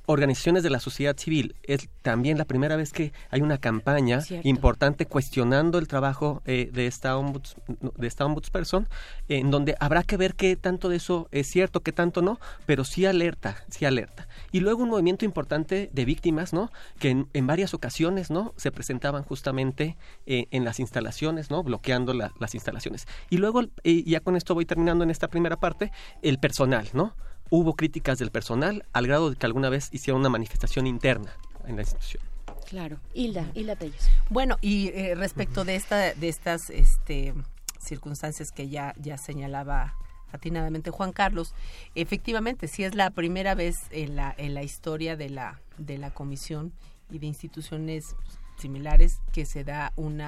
Organizaciones 0.05 0.63
de 0.63 0.69
la 0.69 0.79
sociedad 0.79 1.15
civil, 1.17 1.55
es 1.63 1.89
también 2.01 2.37
la 2.37 2.45
primera 2.45 2.75
vez 2.75 2.91
que 2.91 3.13
hay 3.29 3.41
una 3.41 3.57
campaña 3.57 4.21
Cierto. 4.21 4.47
importante 4.47 5.05
cuestionando 5.05 5.77
el 5.77 5.87
trabajo 5.87 6.41
eh, 6.45 6.69
de 6.73 6.87
esta 6.87 7.17
ombuds, 7.17 7.55
de 7.97 8.07
esta 8.07 8.25
ombudsperson, 8.25 8.87
en 9.27 9.51
donde 9.51 9.75
habrá 9.79 10.03
que 10.03 10.17
ver 10.17 10.35
qué 10.35 10.55
tanto 10.55 10.89
de 10.89 10.97
eso 10.97 11.27
es 11.31 11.47
cierto, 11.47 11.81
qué 11.81 11.91
tanto 11.91 12.21
no, 12.21 12.39
pero 12.65 12.83
sí 12.83 13.05
alerta, 13.05 13.57
sí 13.69 13.85
alerta. 13.85 14.27
Y 14.51 14.59
luego 14.59 14.83
un 14.83 14.89
movimiento 14.89 15.25
importante 15.25 15.89
de 15.91 16.05
víctimas, 16.05 16.53
¿no? 16.53 16.71
Que 16.99 17.09
en, 17.09 17.27
en 17.33 17.47
varias 17.47 17.73
ocasiones, 17.73 18.29
¿no? 18.31 18.53
Se 18.57 18.71
presentaban 18.71 19.23
justamente 19.23 19.97
eh, 20.25 20.47
en 20.51 20.63
las 20.65 20.79
instalaciones, 20.79 21.49
¿no? 21.51 21.63
Bloqueando 21.63 22.13
la- 22.13 22.31
las 22.39 22.53
instalaciones. 22.55 23.07
Y 23.29 23.37
luego, 23.37 23.61
ya 23.83 24.19
con 24.19 24.35
esto 24.35 24.53
voy 24.53 24.65
terminando 24.65 25.03
en 25.03 25.09
esta 25.09 25.27
primera 25.27 25.57
parte, 25.57 25.91
el 26.21 26.39
personal, 26.39 26.89
¿no? 26.93 27.15
Hubo 27.49 27.75
críticas 27.75 28.17
del 28.19 28.31
personal 28.31 28.85
al 28.93 29.07
grado 29.07 29.29
de 29.29 29.35
que 29.35 29.45
alguna 29.45 29.69
vez 29.69 29.89
hicieron 29.91 30.21
una 30.21 30.29
manifestación 30.29 30.87
interna 30.87 31.31
en 31.67 31.75
la 31.75 31.81
institución. 31.83 32.23
claro 32.67 32.99
Hilda 33.13 33.51
Hilda 33.53 33.75
Telles 33.75 34.09
Bueno, 34.29 34.57
y 34.61 34.89
eh, 34.89 35.15
respecto 35.15 35.65
de 35.65 35.75
esta 35.75 36.13
de 36.13 36.27
estas 36.27 36.69
este 36.69 37.33
circunstancias 37.79 38.51
que 38.51 38.69
ya 38.69 38.93
ya 38.99 39.17
señalaba 39.17 39.95
atinadamente 40.31 40.91
Juan 40.91 41.13
Carlos, 41.13 41.53
efectivamente 41.93 42.67
sí 42.67 42.83
es 42.83 42.95
la 42.95 43.09
primera 43.11 43.55
vez 43.55 43.77
en 43.91 44.15
la 44.15 44.33
en 44.37 44.53
la 44.53 44.63
historia 44.63 45.15
de 45.15 45.29
la 45.29 45.59
de 45.77 45.97
la 45.97 46.11
comisión 46.11 46.73
y 47.09 47.19
de 47.19 47.27
instituciones 47.27 48.15
similares 48.57 49.19
que 49.33 49.45
se 49.45 49.63
da 49.63 49.91
un 49.95 50.21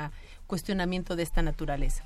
cuestionamiento 0.48 1.16
de 1.16 1.24
esta 1.24 1.42
naturaleza. 1.42 2.04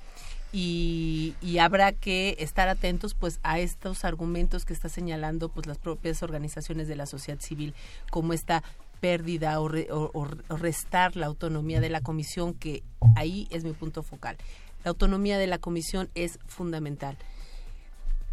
Y, 0.54 1.36
y 1.42 1.60
habrá 1.60 1.94
que 1.94 2.36
estar 2.40 2.68
atentos 2.68 3.14
pues 3.14 3.40
a 3.42 3.60
estos 3.60 4.04
argumentos 4.04 4.66
que 4.66 4.74
está 4.74 4.90
señalando 4.90 5.48
pues 5.48 5.66
las 5.66 5.78
propias 5.78 6.24
organizaciones 6.24 6.90
de 6.90 6.98
la 6.98 7.06
sociedad 7.06 7.40
civil 7.40 7.74
como 8.10 8.34
esta 8.34 8.62
pérdida 9.00 9.60
o, 9.62 9.70
re- 9.70 9.88
o- 9.92 10.28
restar 10.50 11.16
la 11.16 11.28
autonomía 11.28 11.80
de 11.80 11.90
la 11.90 12.02
comisión 12.02 12.54
que 12.54 12.84
ahí 13.16 13.48
es 13.50 13.64
mi 13.64 13.72
punto 13.72 14.04
focal. 14.04 14.36
La 14.84 14.90
autonomía 14.90 15.38
de 15.38 15.48
la 15.48 15.58
comisión 15.58 16.10
es 16.16 16.38
fundamental. 16.48 17.18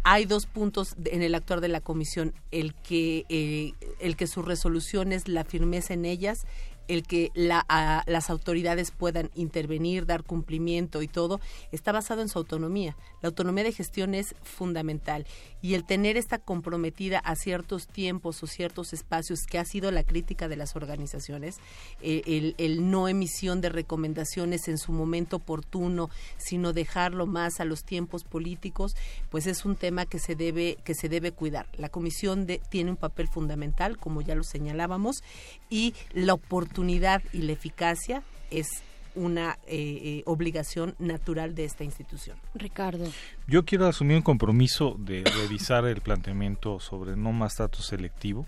Hay 0.03 0.25
dos 0.25 0.45
puntos 0.45 0.95
en 1.05 1.21
el 1.21 1.35
actuar 1.35 1.61
de 1.61 1.67
la 1.67 1.81
comisión. 1.81 2.33
El 2.51 2.73
que 2.73 3.25
eh, 3.29 3.73
el 3.99 4.15
que 4.15 4.27
sus 4.27 4.45
resoluciones 4.45 5.27
la 5.27 5.43
firmeza 5.43 5.93
en 5.93 6.05
ellas 6.05 6.45
el 6.89 7.03
que 7.03 7.31
la, 7.33 7.63
a- 7.69 8.03
las 8.07 8.29
autoridades 8.29 8.91
puedan 8.91 9.29
intervenir, 9.35 10.05
dar 10.05 10.23
cumplimiento 10.23 11.01
y 11.01 11.07
todo, 11.07 11.39
está 11.71 11.93
basado 11.93 12.21
en 12.21 12.27
su 12.27 12.37
autonomía. 12.37 12.97
La 13.21 13.27
autonomía 13.29 13.63
de 13.63 13.71
gestión 13.71 14.13
es 14.13 14.35
fundamental 14.43 15.25
y 15.61 15.75
el 15.75 15.85
tener 15.85 16.17
esta 16.17 16.37
comprometida 16.39 17.19
a 17.19 17.35
ciertos 17.35 17.87
tiempos 17.87 18.43
o 18.43 18.47
ciertos 18.47 18.91
espacios, 18.93 19.41
que 19.49 19.59
ha 19.59 19.65
sido 19.65 19.91
la 19.91 20.03
crítica 20.03 20.47
de 20.47 20.55
las 20.57 20.75
organizaciones, 20.75 21.57
eh, 22.01 22.21
el, 22.25 22.55
el 22.57 22.89
no 22.91 23.07
emisión 23.07 23.61
de 23.61 23.69
recomendaciones 23.69 24.67
en 24.67 24.77
su 24.77 24.91
momento 24.91 25.37
oportuno, 25.37 26.09
sino 26.37 26.73
dejarlo 26.73 27.25
más 27.27 27.59
a 27.59 27.65
los 27.65 27.83
tiempos 27.83 28.23
políticos, 28.23 28.95
pues 29.29 29.47
es 29.47 29.63
un 29.63 29.75
tema 29.75 30.05
que 30.05 30.19
se 30.19 30.35
debe 30.35 30.77
que 30.83 30.95
se 30.95 31.07
debe 31.09 31.31
cuidar. 31.31 31.67
La 31.77 31.89
comisión 31.89 32.45
de- 32.47 32.59
tiene 32.69 32.89
un 32.91 32.97
papel 32.97 33.27
fundamental, 33.27 33.97
como 33.97 34.21
ya 34.21 34.33
lo 34.35 34.43
señalábamos, 34.43 35.23
y 35.69 35.93
la 36.13 36.33
oportunidad 36.33 37.21
y 37.31 37.39
la 37.43 37.53
eficacia 37.53 38.23
es 38.51 38.83
una 39.15 39.57
eh, 39.67 39.99
eh, 40.03 40.23
obligación 40.25 40.95
natural 40.99 41.55
de 41.55 41.65
esta 41.65 41.83
institución. 41.83 42.37
Ricardo. 42.55 43.05
Yo 43.47 43.65
quiero 43.65 43.87
asumir 43.87 44.17
un 44.17 44.23
compromiso 44.23 44.95
de 44.99 45.23
revisar 45.23 45.85
el 45.85 46.01
planteamiento 46.01 46.79
sobre 46.79 47.15
no 47.15 47.31
más 47.31 47.55
trato 47.55 47.81
selectivo. 47.81 48.47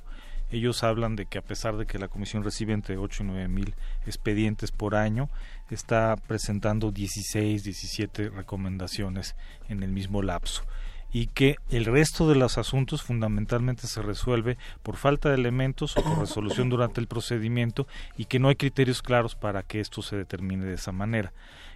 Ellos 0.52 0.84
hablan 0.84 1.16
de 1.16 1.26
que 1.26 1.38
a 1.38 1.42
pesar 1.42 1.78
de 1.78 1.86
que 1.86 1.98
la 1.98 2.10
comisión 2.10 2.44
recibe 2.44 2.74
entre 2.74 2.98
8 2.98 3.24
y 3.24 3.26
9 3.26 3.48
mil 3.48 3.74
expedientes 4.06 4.72
por 4.72 4.96
año, 4.96 5.30
está 5.70 6.16
presentando 6.28 6.92
16, 6.92 7.64
17 7.64 8.30
recomendaciones 8.30 9.36
en 9.70 9.82
el 9.82 9.92
mismo 9.92 10.22
lapso 10.22 10.64
y 11.12 11.28
que 11.28 11.58
el 11.70 11.86
resto 11.86 12.28
de 12.28 12.36
los 12.36 12.58
asuntos 12.58 13.04
fundamentalmente 13.04 13.88
se 13.88 14.02
resuelve 14.02 14.58
por 14.84 14.96
falta 14.96 15.30
de 15.30 15.36
elementos 15.36 15.98
o 15.98 16.04
por 16.04 16.20
resolución 16.20 16.70
durante 16.70 17.02
el 17.02 17.08
procedimiento 17.08 17.88
y 18.18 18.26
que 18.26 18.40
no 18.40 18.48
hay 18.48 18.56
criterios 18.56 19.02
claros 19.02 19.36
para 19.36 19.64
que 19.64 19.80
esto 19.80 20.02
se 20.02 20.16
determine 20.16 20.66
de 20.66 20.76
esa 20.76 20.92
manera. 20.92 21.34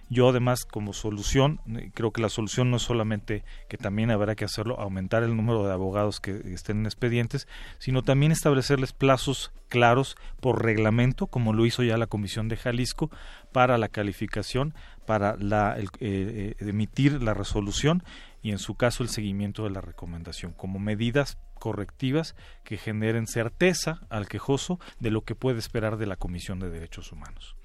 Yo 0.08 0.28
además 0.28 0.64
como 0.64 0.92
solución, 0.92 1.60
eh, 1.66 1.90
creo 1.92 2.12
que 2.12 2.22
la 2.22 2.28
solución 2.28 2.70
no 2.70 2.76
es 2.76 2.84
solamente 2.84 3.42
que 3.68 3.76
también 3.76 4.12
habrá 4.12 4.36
que 4.36 4.44
hacerlo, 4.44 4.78
aumentar 4.78 5.24
el 5.24 5.36
número 5.36 5.66
de 5.66 5.72
abogados 5.72 6.20
que 6.20 6.30
estén 6.54 6.78
en 6.78 6.86
expedientes, 6.86 7.48
sino 7.78 8.02
también 8.02 8.30
establecerles 8.30 8.92
plazos 8.92 9.50
claros 9.68 10.16
por 10.40 10.64
reglamento, 10.64 11.26
como 11.26 11.52
lo 11.52 11.66
hizo 11.66 11.82
ya 11.82 11.96
la 11.96 12.06
Comisión 12.06 12.48
de 12.48 12.56
Jalisco, 12.56 13.10
para 13.50 13.78
la 13.78 13.88
calificación, 13.88 14.74
para 15.06 15.36
la, 15.38 15.76
eh, 15.76 15.86
eh, 16.00 16.54
emitir 16.60 17.20
la 17.20 17.34
resolución 17.34 18.04
y 18.46 18.52
en 18.52 18.60
su 18.60 18.76
caso 18.76 19.02
el 19.02 19.08
seguimiento 19.08 19.64
de 19.64 19.70
la 19.70 19.80
recomendación, 19.80 20.52
como 20.52 20.78
medidas 20.78 21.36
correctivas 21.58 22.36
que 22.62 22.76
generen 22.76 23.26
certeza 23.26 24.06
al 24.08 24.28
quejoso 24.28 24.78
de 25.00 25.10
lo 25.10 25.22
que 25.22 25.34
puede 25.34 25.58
esperar 25.58 25.96
de 25.96 26.06
la 26.06 26.14
Comisión 26.14 26.60
de 26.60 26.70
Derechos 26.70 27.10
Humanos. 27.10 27.56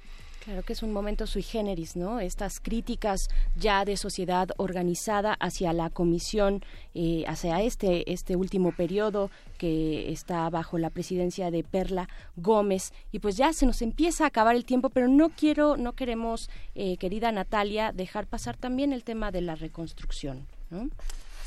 Claro 0.43 0.63
que 0.63 0.73
es 0.73 0.81
un 0.81 0.91
momento 0.91 1.27
sui 1.27 1.43
generis, 1.43 1.95
¿no? 1.95 2.19
Estas 2.19 2.59
críticas 2.59 3.27
ya 3.55 3.85
de 3.85 3.95
sociedad 3.95 4.49
organizada 4.57 5.35
hacia 5.39 5.71
la 5.71 5.91
comisión, 5.91 6.65
eh, 6.95 7.25
hacia 7.27 7.61
este, 7.61 8.11
este 8.11 8.35
último 8.35 8.71
periodo 8.71 9.29
que 9.59 10.11
está 10.11 10.49
bajo 10.49 10.79
la 10.79 10.89
presidencia 10.89 11.51
de 11.51 11.63
Perla 11.63 12.09
Gómez. 12.37 12.91
Y 13.11 13.19
pues 13.19 13.37
ya 13.37 13.53
se 13.53 13.67
nos 13.67 13.83
empieza 13.83 14.23
a 14.23 14.27
acabar 14.29 14.55
el 14.55 14.65
tiempo, 14.65 14.89
pero 14.89 15.07
no 15.07 15.29
quiero, 15.29 15.77
no 15.77 15.93
queremos, 15.93 16.49
eh, 16.73 16.97
querida 16.97 17.31
Natalia, 17.31 17.91
dejar 17.91 18.25
pasar 18.25 18.57
también 18.57 18.93
el 18.93 19.03
tema 19.03 19.29
de 19.29 19.41
la 19.41 19.53
reconstrucción, 19.53 20.47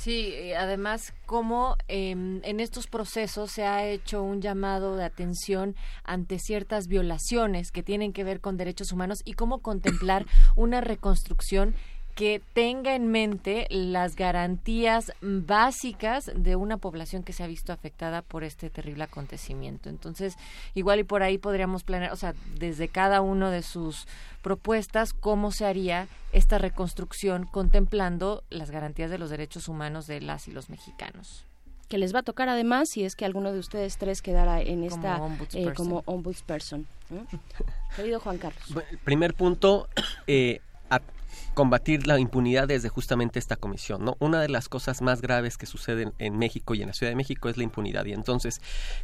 Sí, 0.04 0.52
además, 0.52 1.14
cómo 1.24 1.78
em, 1.88 2.42
en 2.44 2.60
estos 2.60 2.88
procesos 2.88 3.50
se 3.50 3.64
ha 3.64 3.86
hecho 3.86 4.22
un 4.22 4.42
llamado 4.42 4.96
de 4.96 5.04
atención 5.04 5.76
ante 6.02 6.38
ciertas 6.38 6.88
violaciones 6.88 7.72
que 7.72 7.82
tienen 7.82 8.12
que 8.12 8.22
ver 8.22 8.42
con 8.42 8.58
derechos 8.58 8.92
humanos 8.92 9.22
y 9.24 9.32
cómo 9.32 9.60
contemplar 9.60 10.26
una 10.56 10.82
reconstrucción 10.82 11.74
que 12.14 12.40
tenga 12.52 12.94
en 12.94 13.08
mente 13.08 13.66
las 13.70 14.14
garantías 14.14 15.12
básicas 15.20 16.30
de 16.34 16.54
una 16.56 16.76
población 16.76 17.24
que 17.24 17.32
se 17.32 17.42
ha 17.42 17.48
visto 17.48 17.72
afectada 17.72 18.22
por 18.22 18.44
este 18.44 18.70
terrible 18.70 19.04
acontecimiento. 19.04 19.88
Entonces, 19.88 20.36
igual 20.74 21.00
y 21.00 21.04
por 21.04 21.22
ahí 21.22 21.38
podríamos 21.38 21.82
planear, 21.82 22.12
o 22.12 22.16
sea, 22.16 22.34
desde 22.58 22.88
cada 22.88 23.20
uno 23.20 23.50
de 23.50 23.62
sus 23.62 24.06
propuestas, 24.42 25.12
cómo 25.12 25.50
se 25.50 25.66
haría 25.66 26.06
esta 26.32 26.58
reconstrucción 26.58 27.46
contemplando 27.46 28.44
las 28.50 28.70
garantías 28.70 29.10
de 29.10 29.18
los 29.18 29.30
derechos 29.30 29.68
humanos 29.68 30.06
de 30.06 30.20
las 30.20 30.46
y 30.48 30.52
los 30.52 30.70
mexicanos 30.70 31.44
que 31.88 31.98
les 31.98 32.14
va 32.14 32.20
a 32.20 32.22
tocar 32.22 32.48
además 32.48 32.88
si 32.88 33.04
es 33.04 33.14
que 33.14 33.24
alguno 33.24 33.52
de 33.52 33.58
ustedes 33.58 33.98
tres 33.98 34.22
quedara 34.22 34.60
en 34.60 34.84
esta 34.84 35.20
ombudsperson. 35.20 35.70
eh, 35.70 35.74
como 35.74 36.02
ombudsperson. 36.06 36.86
Querido 37.96 38.20
Juan 38.20 38.38
Carlos. 38.38 38.64
Bueno, 38.72 38.88
el 38.90 38.98
primer 38.98 39.34
punto, 39.34 39.88
eh, 40.26 40.60
combatir 41.54 42.06
la 42.06 42.18
impunidad 42.18 42.68
desde 42.68 42.88
justamente 42.88 43.38
esta 43.38 43.56
comisión, 43.56 44.04
¿no? 44.04 44.16
Una 44.18 44.40
de 44.40 44.48
las 44.48 44.68
cosas 44.68 45.02
más 45.02 45.20
graves 45.20 45.56
que 45.58 45.66
suceden 45.66 46.12
en 46.18 46.38
México 46.38 46.74
y 46.74 46.82
en 46.82 46.88
la 46.88 46.94
Ciudad 46.94 47.12
de 47.12 47.16
México 47.16 47.48
es 47.48 47.56
la 47.56 47.64
impunidad. 47.64 48.04
Y 48.06 48.12
entonces, 48.12 48.60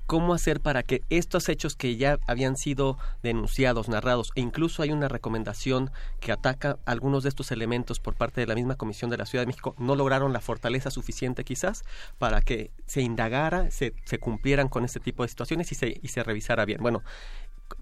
¿cómo 0.06 0.34
hacer 0.34 0.60
para 0.60 0.82
que 0.82 1.02
estos 1.10 1.48
hechos 1.48 1.76
que 1.76 1.96
ya 1.96 2.18
habían 2.26 2.56
sido 2.56 2.98
denunciados, 3.22 3.88
narrados, 3.88 4.32
e 4.34 4.40
incluso 4.40 4.82
hay 4.82 4.92
una 4.92 5.08
recomendación 5.08 5.90
que 6.20 6.32
ataca 6.32 6.78
algunos 6.84 7.22
de 7.22 7.28
estos 7.28 7.50
elementos 7.50 8.00
por 8.00 8.14
parte 8.14 8.40
de 8.40 8.46
la 8.46 8.54
misma 8.54 8.76
comisión 8.76 9.10
de 9.10 9.16
la 9.16 9.26
Ciudad 9.26 9.42
de 9.42 9.48
México, 9.48 9.74
no 9.78 9.96
lograron 9.96 10.32
la 10.32 10.40
fortaleza 10.40 10.90
suficiente 10.90 11.44
quizás 11.44 11.84
para 12.18 12.40
que 12.42 12.70
se 12.86 13.02
indagara, 13.02 13.70
se, 13.70 13.94
se 14.04 14.18
cumplieran 14.18 14.68
con 14.68 14.84
este 14.84 15.00
tipo 15.00 15.22
de 15.22 15.28
situaciones 15.28 15.72
y 15.72 15.74
se, 15.74 16.00
y 16.02 16.08
se 16.08 16.22
revisara 16.22 16.64
bien? 16.64 16.80
Bueno, 16.80 17.02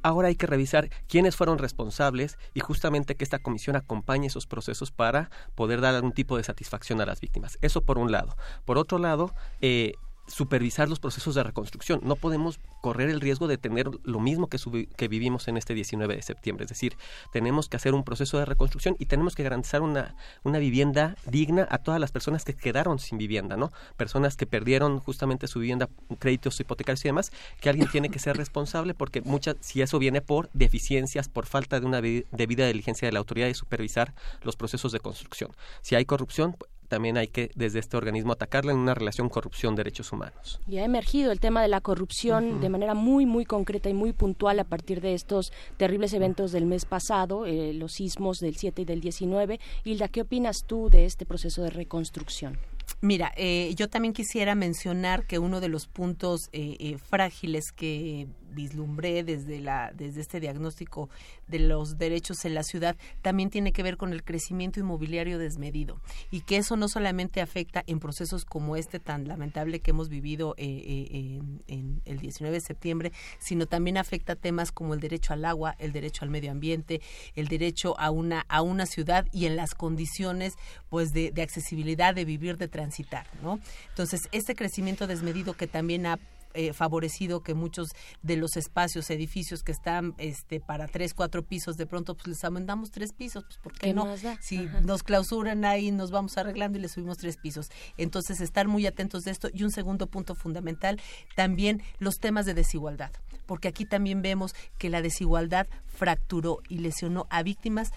ahora 0.02 0.28
hay 0.28 0.36
que 0.36 0.46
revisar 0.46 0.90
quiénes 1.08 1.36
fueron 1.36 1.58
responsables 1.58 2.38
y 2.54 2.60
justamente 2.60 3.16
que 3.16 3.24
esta 3.24 3.38
comisión 3.38 3.76
acompañe 3.76 4.26
esos 4.26 4.46
procesos 4.46 4.90
para 4.90 5.30
poder 5.54 5.80
dar 5.80 5.94
algún 5.94 6.12
tipo 6.12 6.36
de 6.36 6.44
satisfacción 6.44 7.00
a 7.00 7.06
las 7.06 7.20
víctimas. 7.20 7.58
Eso 7.60 7.82
por 7.82 7.98
un 7.98 8.12
lado. 8.12 8.36
Por 8.64 8.78
otro 8.78 8.98
lado, 8.98 9.34
eh, 9.60 9.92
supervisar 10.28 10.88
los 10.88 11.00
procesos 11.00 11.34
de 11.34 11.42
reconstrucción. 11.42 12.00
No 12.02 12.16
podemos 12.16 12.60
correr 12.80 13.08
el 13.10 13.20
riesgo 13.20 13.48
de 13.48 13.58
tener 13.58 13.90
lo 14.04 14.20
mismo 14.20 14.48
que, 14.48 14.58
que, 14.96 15.08
vivimos 15.08 15.48
en 15.48 15.56
este 15.56 15.74
19 15.74 16.16
de 16.16 16.22
septiembre. 16.22 16.64
Es 16.64 16.68
decir, 16.68 16.96
tenemos 17.32 17.68
que 17.68 17.76
hacer 17.76 17.94
un 17.94 18.04
proceso 18.04 18.38
de 18.38 18.44
reconstrucción 18.44 18.96
y 18.98 19.06
tenemos 19.06 19.34
que 19.34 19.42
garantizar 19.42 19.82
una, 19.82 20.14
una 20.44 20.58
vivienda 20.58 21.16
digna 21.26 21.66
a 21.70 21.78
todas 21.78 22.00
las 22.00 22.12
personas 22.12 22.44
que 22.44 22.54
quedaron 22.54 22.98
sin 22.98 23.18
vivienda, 23.18 23.56
¿no? 23.56 23.72
Personas 23.96 24.36
que 24.36 24.46
perdieron 24.46 25.00
justamente 25.00 25.48
su 25.48 25.60
vivienda, 25.60 25.88
créditos 26.18 26.60
hipotecarios 26.60 27.04
y 27.04 27.08
demás, 27.08 27.32
que 27.60 27.70
alguien 27.70 27.88
tiene 27.88 28.10
que 28.10 28.18
ser 28.18 28.36
responsable 28.36 28.94
porque 28.94 29.22
muchas, 29.22 29.56
si 29.60 29.82
eso 29.82 29.98
viene 29.98 30.20
por 30.20 30.50
deficiencias, 30.52 31.28
por 31.28 31.46
falta 31.46 31.80
de 31.80 31.86
una 31.86 32.00
debida 32.00 32.66
diligencia 32.66 33.08
de 33.08 33.12
la 33.12 33.18
autoridad 33.18 33.46
de 33.46 33.54
supervisar 33.54 34.14
los 34.42 34.56
procesos 34.56 34.92
de 34.92 35.00
construcción. 35.00 35.50
Si 35.82 35.94
hay 35.94 36.04
corrupción, 36.04 36.56
también 36.88 37.16
hay 37.16 37.28
que 37.28 37.50
desde 37.54 37.78
este 37.78 37.96
organismo 37.96 38.32
atacarla 38.32 38.72
en 38.72 38.78
una 38.78 38.94
relación 38.94 39.28
corrupción-derechos 39.28 40.12
humanos. 40.12 40.60
Y 40.66 40.78
ha 40.78 40.84
emergido 40.84 41.30
el 41.32 41.40
tema 41.40 41.62
de 41.62 41.68
la 41.68 41.80
corrupción 41.80 42.44
uh 42.44 42.56
-huh. 42.56 42.60
de 42.60 42.68
manera 42.68 42.94
muy, 42.94 43.26
muy 43.26 43.44
concreta 43.44 43.88
y 43.88 43.94
muy 43.94 44.12
puntual 44.12 44.58
a 44.58 44.64
partir 44.64 45.00
de 45.00 45.14
estos 45.14 45.52
terribles 45.76 46.12
eventos 46.12 46.52
del 46.52 46.66
mes 46.66 46.84
pasado, 46.84 47.46
eh, 47.46 47.72
los 47.74 47.92
sismos 47.92 48.38
del 48.38 48.56
7 48.56 48.82
y 48.82 48.84
del 48.84 49.00
19. 49.00 49.60
Hilda, 49.84 50.08
¿qué 50.08 50.22
opinas 50.22 50.64
tú 50.66 50.88
de 50.90 51.04
este 51.04 51.26
proceso 51.26 51.62
de 51.62 51.70
reconstrucción? 51.70 52.58
Mira, 53.00 53.32
eh, 53.36 53.72
yo 53.76 53.88
también 53.88 54.12
quisiera 54.12 54.54
mencionar 54.56 55.24
que 55.26 55.38
uno 55.38 55.60
de 55.60 55.68
los 55.68 55.86
puntos 55.86 56.48
eh, 56.52 56.76
eh, 56.80 56.98
frágiles 56.98 57.70
que 57.70 58.26
vislumbré 58.50 59.24
desde 59.24 59.60
la 59.60 59.92
desde 59.94 60.20
este 60.20 60.40
diagnóstico 60.40 61.08
de 61.46 61.58
los 61.58 61.98
derechos 61.98 62.44
en 62.44 62.54
la 62.54 62.62
ciudad 62.62 62.96
también 63.22 63.50
tiene 63.50 63.72
que 63.72 63.82
ver 63.82 63.96
con 63.96 64.12
el 64.12 64.24
crecimiento 64.24 64.80
inmobiliario 64.80 65.38
desmedido 65.38 66.00
y 66.30 66.40
que 66.40 66.56
eso 66.56 66.76
no 66.76 66.88
solamente 66.88 67.40
afecta 67.40 67.82
en 67.86 68.00
procesos 68.00 68.44
como 68.44 68.76
este 68.76 68.98
tan 68.98 69.28
lamentable 69.28 69.80
que 69.80 69.90
hemos 69.90 70.08
vivido 70.08 70.54
en, 70.56 71.62
en, 71.66 72.02
el 72.04 72.18
19 72.18 72.54
de 72.54 72.60
septiembre, 72.60 73.12
sino 73.38 73.66
también 73.66 73.96
afecta 73.96 74.36
temas 74.36 74.72
como 74.72 74.94
el 74.94 75.00
derecho 75.00 75.32
al 75.32 75.44
agua, 75.44 75.74
el 75.78 75.92
derecho 75.92 76.24
al 76.24 76.30
medio 76.30 76.50
ambiente, 76.50 77.00
el 77.34 77.48
derecho 77.48 77.98
a 77.98 78.10
una 78.10 78.44
a 78.48 78.62
una 78.62 78.86
ciudad 78.86 79.26
y 79.32 79.46
en 79.46 79.56
las 79.56 79.74
condiciones 79.74 80.54
pues 80.88 81.12
de, 81.12 81.30
de 81.30 81.42
accesibilidad 81.42 82.14
de 82.14 82.24
vivir 82.24 82.56
de 82.56 82.68
transitar, 82.68 83.26
¿no? 83.42 83.58
Entonces, 83.90 84.28
este 84.32 84.54
crecimiento 84.54 85.06
desmedido 85.06 85.54
que 85.54 85.66
también 85.66 86.06
ha 86.06 86.18
eh, 86.54 86.72
favorecido 86.72 87.42
que 87.42 87.54
muchos 87.54 87.90
de 88.22 88.36
los 88.36 88.56
espacios, 88.56 89.10
edificios 89.10 89.62
que 89.62 89.72
están 89.72 90.14
este, 90.18 90.60
para 90.60 90.88
tres, 90.88 91.14
cuatro 91.14 91.42
pisos, 91.42 91.76
de 91.76 91.86
pronto 91.86 92.14
pues 92.14 92.26
les 92.28 92.44
aumentamos 92.44 92.90
tres 92.90 93.12
pisos, 93.12 93.44
pues 93.44 93.58
¿por 93.58 93.72
qué, 93.72 93.88
¿Qué 93.88 93.94
no? 93.94 94.06
Si 94.40 94.66
Ajá. 94.66 94.80
nos 94.80 95.02
clausuran 95.02 95.64
ahí, 95.64 95.90
nos 95.90 96.10
vamos 96.10 96.38
arreglando 96.38 96.78
y 96.78 96.82
les 96.82 96.92
subimos 96.92 97.18
tres 97.18 97.36
pisos. 97.36 97.70
Entonces, 97.96 98.40
estar 98.40 98.68
muy 98.68 98.86
atentos 98.86 99.24
de 99.24 99.30
esto. 99.30 99.48
Y 99.52 99.62
un 99.62 99.70
segundo 99.70 100.06
punto 100.06 100.34
fundamental, 100.34 101.00
también 101.36 101.82
los 101.98 102.18
temas 102.18 102.46
de 102.46 102.54
desigualdad, 102.54 103.10
porque 103.46 103.68
aquí 103.68 103.84
también 103.84 104.22
vemos 104.22 104.54
que 104.78 104.90
la 104.90 105.02
desigualdad 105.02 105.66
fracturó 105.86 106.58
y 106.68 106.78
lesionó 106.78 107.26
a 107.30 107.42
víctimas 107.42 107.90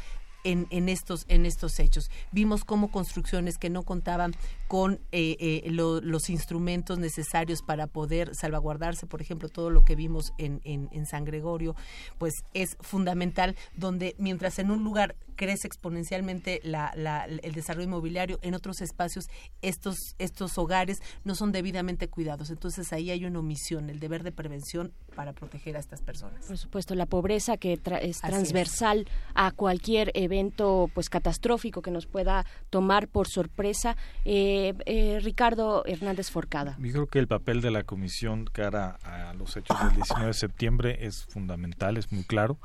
en, 0.44 0.68
en, 0.69 0.90
estos, 0.90 1.26
en 1.28 1.45
estos 1.45 1.80
hechos. 1.80 2.10
Vimos 2.32 2.64
cómo 2.64 2.91
construcciones 2.91 3.57
que 3.57 3.69
no 3.69 3.84
contaban 3.84 4.34
con 4.72 5.02
eh, 5.11 5.35
eh, 5.41 5.69
lo, 5.69 5.99
los 5.99 6.30
instrumentos 6.30 6.98
necesarios 6.98 7.61
para 7.61 7.88
poder 7.88 8.34
salvaguardarse, 8.34 9.06
por 9.06 9.22
ejemplo, 9.22 9.49
todo 9.49 9.69
lo 9.69 9.84
que 9.84 9.98
vimos 9.98 10.31
en, 10.38 10.61
en, 10.64 10.88
en, 10.93 11.06
San 11.06 11.26
Gregorio, 11.26 11.76
pues 12.18 12.45
es 12.53 12.77
fundamental, 12.80 13.57
donde 13.76 14.15
mientras 14.18 14.60
en 14.60 14.72
un 14.72 14.81
lugar 14.81 15.18
crece 15.35 15.68
exponencialmente 15.68 16.61
la, 16.64 16.93
la, 16.95 17.26
el 17.26 17.52
desarrollo 17.52 17.88
inmobiliario, 17.88 18.39
en 18.43 18.53
otros 18.53 18.80
espacios 18.80 19.26
estos, 19.61 19.98
estos 20.19 20.57
hogares 20.57 21.02
no 21.26 21.35
son 21.35 21.52
debidamente 21.52 22.07
cuidados. 22.07 22.49
Entonces 22.49 22.93
ahí 22.93 23.11
hay 23.11 23.26
una 23.26 23.39
omisión, 23.39 23.89
el 23.89 23.99
deber 23.99 24.23
de 24.23 24.31
prevención 24.31 24.93
para 25.15 25.34
proteger 25.34 25.76
a 25.76 25.80
estas 25.80 26.02
personas. 26.02 26.45
Por 26.45 26.57
supuesto, 26.57 26.95
la 26.95 27.07
pobreza 27.07 27.57
que 27.57 27.76
tra 27.76 27.98
es 27.98 28.22
transversal 28.22 28.99
es. 28.99 29.07
a 29.34 29.52
cualquier 29.52 30.11
evento 30.14 30.89
pues 30.93 31.10
catastrófico 31.10 31.81
que 31.81 31.91
nos 31.91 32.06
pueda 32.06 32.45
tomar 32.69 33.07
por 33.07 33.27
sorpresa. 33.27 33.98
Eh, 34.23 34.60
eh, 34.85 35.19
Ricardo 35.21 35.83
Hernández 35.85 36.29
Forcada. 36.29 36.77
Yo 36.79 36.91
creo 36.91 37.07
que 37.07 37.19
el 37.19 37.27
papel 37.27 37.61
de 37.61 37.71
la 37.71 37.83
comisión 37.83 38.45
cara 38.45 38.97
a 39.03 39.33
los 39.33 39.57
hechos 39.57 39.77
del 39.79 39.95
19 39.95 40.27
de 40.27 40.33
septiembre 40.33 40.97
es 41.05 41.25
fundamental, 41.25 41.97
es 41.97 42.11
muy 42.11 42.23
claro 42.23 42.57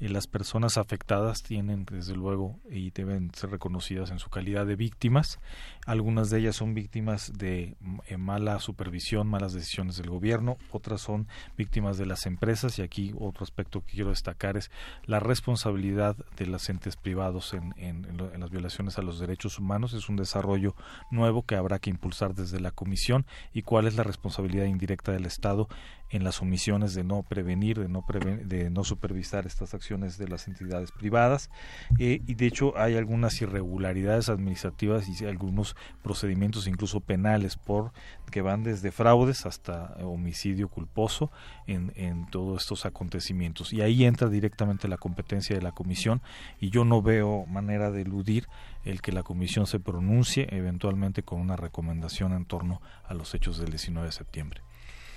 las 0.00 0.26
personas 0.26 0.78
afectadas 0.78 1.42
tienen 1.42 1.84
desde 1.84 2.14
luego 2.14 2.58
y 2.70 2.90
deben 2.90 3.30
ser 3.34 3.50
reconocidas 3.50 4.10
en 4.10 4.18
su 4.18 4.30
calidad 4.30 4.66
de 4.66 4.76
víctimas. 4.76 5.38
Algunas 5.86 6.28
de 6.30 6.40
ellas 6.40 6.56
son 6.56 6.74
víctimas 6.74 7.32
de 7.36 7.76
eh, 8.06 8.16
mala 8.16 8.58
supervisión, 8.58 9.28
malas 9.28 9.52
decisiones 9.52 9.96
del 9.96 10.10
gobierno, 10.10 10.58
otras 10.70 11.00
son 11.00 11.28
víctimas 11.56 11.98
de 11.98 12.06
las 12.06 12.26
empresas 12.26 12.78
y 12.78 12.82
aquí 12.82 13.14
otro 13.18 13.44
aspecto 13.44 13.84
que 13.84 13.92
quiero 13.92 14.10
destacar 14.10 14.56
es 14.56 14.70
la 15.04 15.20
responsabilidad 15.20 16.16
de 16.36 16.46
los 16.46 16.68
entes 16.68 16.96
privados 16.96 17.54
en, 17.54 17.74
en 17.76 18.40
las 18.40 18.50
violaciones 18.50 18.98
a 18.98 19.02
los 19.02 19.18
derechos 19.18 19.58
humanos. 19.58 19.92
Es 19.92 20.08
un 20.08 20.16
desarrollo 20.16 20.74
nuevo 21.10 21.42
que 21.42 21.56
habrá 21.56 21.78
que 21.78 21.90
impulsar 21.90 22.34
desde 22.34 22.60
la 22.60 22.72
comisión 22.72 23.24
y 23.52 23.62
cuál 23.62 23.86
es 23.86 23.96
la 23.96 24.02
responsabilidad 24.02 24.66
indirecta 24.66 25.12
del 25.12 25.26
Estado 25.26 25.68
en 26.12 26.24
las 26.24 26.40
omisiones 26.42 26.94
de 26.94 27.02
no 27.02 27.22
prevenir, 27.22 27.80
de 27.80 27.88
no, 27.88 28.04
de 28.44 28.70
no 28.70 28.84
supervisar 28.84 29.46
estas 29.46 29.74
acciones 29.74 30.18
de 30.18 30.28
las 30.28 30.46
entidades 30.46 30.92
privadas. 30.92 31.50
Eh, 31.98 32.22
y 32.26 32.34
de 32.34 32.46
hecho 32.46 32.78
hay 32.78 32.96
algunas 32.96 33.40
irregularidades 33.40 34.28
administrativas 34.28 35.08
y 35.08 35.24
algunos 35.24 35.74
procedimientos 36.02 36.68
incluso 36.68 37.00
penales 37.00 37.56
por 37.56 37.92
que 38.30 38.40
van 38.40 38.62
desde 38.62 38.92
fraudes 38.92 39.44
hasta 39.44 39.94
homicidio 40.02 40.68
culposo 40.68 41.30
en 41.66 42.26
todos 42.30 42.62
estos 42.62 42.86
acontecimientos. 42.86 43.74
Y 43.74 43.82
ahí 43.82 44.04
entra 44.04 44.28
directamente 44.28 44.88
la 44.88 44.96
competencia 44.96 45.54
de 45.54 45.60
la 45.60 45.72
comisión 45.72 46.22
y 46.58 46.70
yo 46.70 46.84
no 46.84 47.02
veo 47.02 47.44
manera 47.46 47.90
de 47.90 48.02
eludir 48.02 48.48
el 48.84 49.00
que 49.00 49.12
la 49.12 49.22
comisión 49.22 49.66
se 49.66 49.80
pronuncie 49.80 50.48
eventualmente 50.50 51.22
con 51.22 51.40
una 51.40 51.56
recomendación 51.56 52.32
en 52.32 52.44
torno 52.44 52.80
a 53.04 53.14
los 53.14 53.34
hechos 53.34 53.58
del 53.58 53.70
19 53.70 54.06
de 54.06 54.12
septiembre. 54.12 54.62